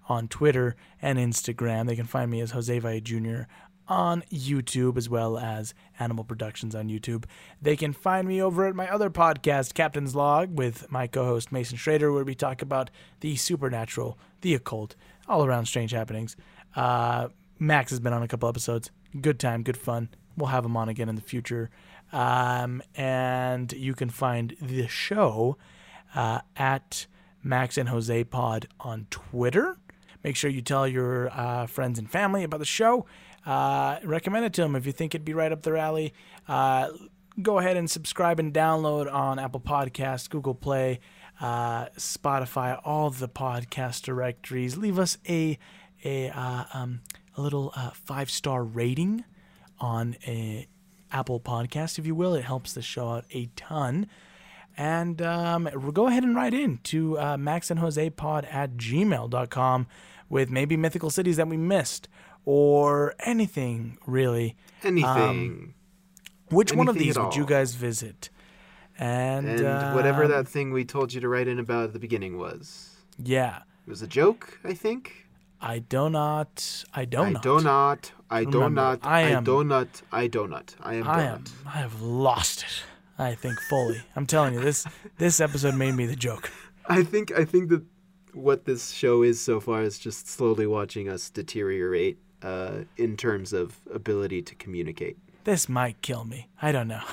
on 0.09 0.27
Twitter 0.27 0.75
and 1.01 1.17
Instagram. 1.17 1.87
They 1.87 1.95
can 1.95 2.05
find 2.05 2.29
me 2.29 2.41
as 2.41 2.51
Jose 2.51 2.77
Valle 2.79 2.99
Jr. 2.99 3.43
on 3.87 4.23
YouTube 4.31 4.97
as 4.97 5.09
well 5.09 5.37
as 5.37 5.73
Animal 5.99 6.23
Productions 6.23 6.75
on 6.75 6.89
YouTube. 6.89 7.25
They 7.61 7.75
can 7.75 7.93
find 7.93 8.27
me 8.27 8.41
over 8.41 8.65
at 8.65 8.75
my 8.75 8.89
other 8.89 9.09
podcast, 9.09 9.73
Captain's 9.73 10.15
Log, 10.15 10.57
with 10.57 10.91
my 10.91 11.07
co 11.07 11.25
host 11.25 11.51
Mason 11.51 11.77
Schrader, 11.77 12.11
where 12.11 12.23
we 12.23 12.35
talk 12.35 12.61
about 12.61 12.89
the 13.21 13.35
supernatural, 13.35 14.17
the 14.41 14.53
occult, 14.53 14.95
all 15.27 15.45
around 15.45 15.65
strange 15.65 15.91
happenings. 15.91 16.35
Uh, 16.75 17.29
Max 17.59 17.91
has 17.91 17.99
been 17.99 18.13
on 18.13 18.23
a 18.23 18.27
couple 18.27 18.49
episodes. 18.49 18.91
Good 19.19 19.39
time, 19.39 19.63
good 19.63 19.77
fun. 19.77 20.09
We'll 20.35 20.47
have 20.47 20.65
him 20.65 20.75
on 20.75 20.89
again 20.89 21.09
in 21.09 21.15
the 21.15 21.21
future. 21.21 21.69
Um, 22.13 22.83
and 22.95 23.73
you 23.73 23.95
can 23.95 24.09
find 24.09 24.55
the 24.61 24.87
show 24.87 25.57
uh, 26.15 26.39
at 26.55 27.07
Max 27.43 27.77
and 27.77 27.89
Jose 27.89 28.23
Pod 28.25 28.67
on 28.79 29.07
Twitter. 29.09 29.77
Make 30.23 30.35
sure 30.35 30.49
you 30.49 30.61
tell 30.61 30.87
your 30.87 31.29
uh, 31.31 31.65
friends 31.65 31.99
and 31.99 32.09
family 32.09 32.43
about 32.43 32.59
the 32.59 32.65
show. 32.65 33.05
Uh, 33.45 33.97
recommend 34.03 34.45
it 34.45 34.53
to 34.53 34.61
them 34.61 34.75
if 34.75 34.85
you 34.85 34.93
think 34.93 35.13
it'd 35.13 35.25
be 35.25 35.33
right 35.33 35.51
up 35.51 35.63
their 35.63 35.75
alley. 35.75 36.13
Uh, 36.47 36.89
go 37.41 37.57
ahead 37.57 37.75
and 37.75 37.89
subscribe 37.89 38.39
and 38.39 38.53
download 38.53 39.11
on 39.11 39.39
Apple 39.39 39.59
Podcasts, 39.59 40.29
Google 40.29 40.53
Play, 40.53 40.99
uh, 41.41 41.87
Spotify, 41.97 42.79
all 42.85 43.09
the 43.09 43.27
podcast 43.27 44.03
directories. 44.03 44.77
Leave 44.77 44.99
us 44.99 45.17
a 45.27 45.57
a 46.05 46.29
uh, 46.29 46.65
um, 46.73 47.01
a 47.35 47.41
little 47.41 47.73
five 47.93 48.29
star 48.29 48.63
rating 48.63 49.25
on 49.79 50.15
a 50.25 50.67
Apple 51.13 51.39
Podcast, 51.39 51.97
if 51.97 52.05
you 52.05 52.15
will. 52.15 52.33
It 52.33 52.43
helps 52.43 52.73
the 52.73 52.81
show 52.81 53.09
out 53.09 53.25
a 53.31 53.49
ton. 53.55 54.07
And 54.75 55.21
um, 55.21 55.69
go 55.93 56.07
ahead 56.07 56.23
and 56.23 56.35
write 56.35 56.53
in 56.53 56.79
to 56.85 57.19
uh, 57.19 57.37
Max 57.37 57.69
and 57.69 57.79
Jose 57.79 58.09
Pod 58.09 58.45
at 58.45 58.75
gmail.com 58.75 59.87
with 60.29 60.49
maybe 60.49 60.75
mythical 60.75 61.11
cities 61.11 61.37
that 61.37 61.47
we 61.47 61.57
missed 61.57 62.09
or 62.43 63.13
anything 63.19 63.97
really. 64.07 64.55
Anything. 64.83 65.75
Which 66.49 66.73
one 66.73 66.87
of 66.87 66.95
these 66.97 67.17
would 67.17 67.35
you 67.35 67.45
guys 67.45 67.75
visit? 67.75 68.29
And, 68.97 69.47
and 69.47 69.95
whatever 69.95 70.23
um, 70.23 70.31
that 70.31 70.47
thing 70.47 70.71
we 70.71 70.85
told 70.85 71.13
you 71.13 71.21
to 71.21 71.29
write 71.29 71.47
in 71.47 71.59
about 71.59 71.85
at 71.85 71.93
the 71.93 71.99
beginning 71.99 72.37
was. 72.37 72.95
Yeah. 73.17 73.59
It 73.85 73.89
was 73.89 74.01
a 74.01 74.07
joke, 74.07 74.59
I 74.63 74.73
think. 74.73 75.27
I 75.59 75.79
do 75.79 76.09
not. 76.09 76.83
I 76.93 77.05
do 77.05 77.17
not. 77.17 77.37
I 77.37 77.41
do 77.41 77.61
not. 77.61 78.11
I 78.33 78.45
do 78.45 78.69
not. 78.69 78.99
I 79.03 79.21
am, 79.21 79.37
I, 79.37 79.41
do 79.43 79.63
not. 79.63 80.01
I 80.11 80.27
do 80.27 80.47
not. 80.47 80.75
I 80.81 80.95
am. 80.95 81.07
I 81.07 81.15
do 81.15 81.21
am. 81.21 81.43
I 81.67 81.77
have 81.77 82.01
lost 82.01 82.63
it. 82.63 82.83
I 83.19 83.35
think 83.35 83.59
fully. 83.69 84.01
I'm 84.15 84.25
telling 84.25 84.55
you, 84.55 84.59
this 84.59 84.87
this 85.19 85.39
episode 85.39 85.75
made 85.75 85.93
me 85.93 86.07
the 86.07 86.15
joke. 86.15 86.51
I 86.87 87.03
think. 87.03 87.31
I 87.31 87.45
think 87.45 87.69
that 87.69 87.83
what 88.33 88.65
this 88.65 88.89
show 88.89 89.21
is 89.21 89.39
so 89.39 89.59
far 89.59 89.83
is 89.83 89.99
just 89.99 90.27
slowly 90.27 90.65
watching 90.65 91.07
us 91.09 91.29
deteriorate 91.29 92.17
uh, 92.41 92.85
in 92.97 93.17
terms 93.17 93.53
of 93.53 93.79
ability 93.93 94.41
to 94.41 94.55
communicate. 94.55 95.17
This 95.43 95.69
might 95.69 96.01
kill 96.01 96.25
me. 96.25 96.49
I 96.59 96.71
don't 96.71 96.87
know. 96.87 97.03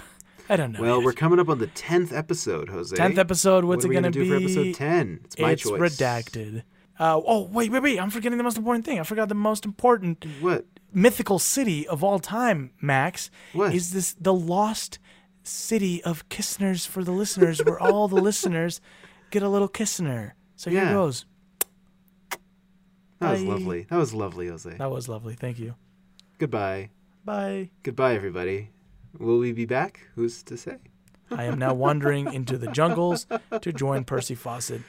I 0.48 0.56
don't 0.56 0.72
know. 0.72 0.80
Well, 0.80 0.97
yet. 0.97 1.05
we're 1.05 1.12
coming 1.12 1.38
up 1.38 1.48
on 1.51 1.59
the 1.59 1.68
tenth 1.68 2.12
episode, 2.12 2.70
Jose. 2.70 2.97
tenth 2.97 3.18
episode. 3.18 3.64
What 3.64 3.76
What's 3.76 3.84
are 3.84 3.92
it 3.92 3.94
gonna, 3.94 4.10
do 4.10 4.22
be? 4.22 4.30
for 4.30 4.36
episode 4.36 4.74
ten? 4.74 5.20
It's 5.24 5.38
my 5.38 5.51
it's 5.52 5.62
choice. 5.62 5.80
redacted. 5.80 6.62
Uh, 6.98 7.20
oh 7.24 7.42
wait, 7.42 7.70
wait, 7.70 7.82
wait! 7.82 8.01
I'm 8.01 8.10
forgetting 8.10 8.38
the 8.38 8.44
most 8.44 8.56
important 8.56 8.84
thing. 8.86 8.98
I 8.98 9.02
forgot 9.05 9.28
the 9.28 9.34
most 9.34 9.64
important 9.64 10.24
What? 10.40 10.64
Mythical 10.93 11.39
city 11.39 11.87
of 11.89 12.03
all 12.05 12.19
time. 12.19 12.71
Max 12.81 13.31
What? 13.53 13.75
is 13.75 13.93
this 13.93 14.15
the 14.21 14.35
lost 14.35 14.99
city 15.43 16.03
of 16.05 16.29
Kissners 16.29 16.87
for 16.87 17.03
the 17.05 17.12
listeners, 17.12 17.65
where 17.65 17.81
all 17.81 18.09
the 18.09 18.17
listeners 18.31 18.81
get 19.31 19.43
a 19.43 19.49
little 19.49 19.69
Kissner. 19.69 20.33
So 20.57 20.71
here 20.71 20.83
Yeah. 20.85 20.93
goes. 20.93 21.25
That 23.21 23.33
was 23.33 23.43
lovely. 23.43 23.87
That 23.91 23.97
was 23.97 24.15
lovely, 24.15 24.49
Jose. 24.49 24.75
That 24.79 24.91
was 24.91 25.09
lovely. 25.09 25.35
Thank 25.35 25.59
you. 25.59 25.75
Goodbye. 26.39 26.91
Bye. 27.25 27.71
Goodbye, 27.83 28.15
everybody. 28.15 28.71
Will 29.19 29.39
we 29.39 29.53
be 29.53 29.67
back? 29.67 30.01
Who's 30.15 30.43
to 30.45 30.57
say? 30.57 30.77
I 31.31 31.45
am 31.45 31.59
now 31.59 31.75
wandering 31.75 32.33
into 32.33 32.57
the 32.57 32.69
jungles 32.69 33.27
to 33.61 33.73
join 33.73 34.05
Percy 34.05 34.35
Fawcett 34.35 34.81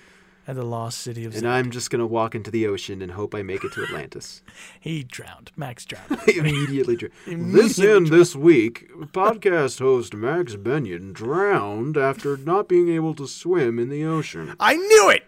at 0.48 0.56
the 0.56 0.64
lost 0.64 1.00
city 1.00 1.26
of 1.26 1.36
And. 1.36 1.48
I'm 1.48 1.72
just 1.72 1.90
gonna 1.90 2.08
walk 2.08 2.36
into 2.36 2.52
the 2.52 2.68
ocean 2.68 3.02
and 3.02 3.12
hope 3.12 3.36
I 3.36 3.44
make 3.44 3.64
it 3.64 3.72
to 3.74 3.84
Atlantis. 3.84 4.42
He 4.80 5.04
drowned. 5.04 5.52
Max 5.56 5.86
drowned. 5.86 6.20
Immediately. 6.28 6.96
drowned. 6.98 7.54
Listen 7.54 8.06
this 8.06 8.36
week. 8.36 8.90
Podcast 9.14 9.80
host 9.80 10.14
Max 10.16 10.56
Benyon 10.56 11.14
drowned 11.14 11.98
after 11.98 12.36
not 12.38 12.68
being 12.68 12.90
able 12.90 13.14
to 13.16 13.28
swim 13.28 13.78
in 13.78 13.90
the 13.90 14.04
ocean. 14.04 14.56
I 14.60 14.76
knew 14.76 15.10
it. 15.10 15.24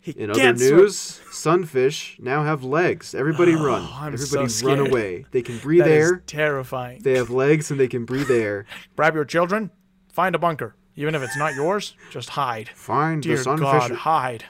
He 0.00 0.10
In 0.10 0.30
other 0.30 0.40
can't 0.40 0.58
swim. 0.58 0.76
news, 0.76 1.20
sunfish 1.30 2.16
now 2.18 2.42
have 2.42 2.64
legs. 2.64 3.14
Everybody 3.14 3.54
oh, 3.54 3.64
run. 3.64 3.82
Oh, 3.82 3.98
I'm 4.00 4.16
so 4.16 4.40
Everybody 4.40 4.66
run 4.80 4.86
away. 4.88 5.26
They 5.30 5.42
can 5.42 5.58
breathe 5.58 5.84
That 5.84 5.90
air. 5.92 6.16
terrifying. 6.26 7.02
They 7.04 7.16
have 7.16 7.30
legs 7.30 7.70
and 7.70 7.78
they 7.78 7.86
can 7.86 8.04
breathe 8.04 8.28
air. 8.28 8.66
Grab 8.96 9.14
your 9.14 9.24
children. 9.24 9.70
Find 10.12 10.34
a 10.34 10.40
bunker. 10.40 10.74
Even 10.96 11.14
if 11.14 11.22
it's 11.22 11.36
not 11.36 11.54
yours, 11.54 11.94
just 12.10 12.30
hide. 12.30 12.68
Find 12.70 13.22
Dear 13.22 13.36
the 13.36 13.44
sunfish. 13.44 13.88
God, 13.88 13.90
hide. 13.92 14.44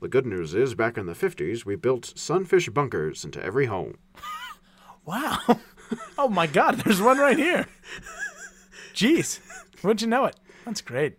The 0.00 0.08
good 0.08 0.26
news 0.26 0.54
is, 0.54 0.74
back 0.74 0.96
in 0.96 1.06
the 1.06 1.12
50s, 1.12 1.64
we 1.64 1.74
built 1.74 2.12
sunfish 2.16 2.68
bunkers 2.68 3.24
into 3.24 3.42
every 3.42 3.66
home. 3.66 3.98
Wow. 5.04 5.38
oh 6.18 6.28
my 6.28 6.46
God, 6.46 6.76
there's 6.76 7.00
one 7.00 7.18
right 7.18 7.38
here. 7.38 7.66
Jeez. 8.94 9.40
Wouldn't 9.82 10.02
you 10.02 10.06
know 10.06 10.26
it? 10.26 10.36
That's 10.64 10.80
great. 10.82 11.18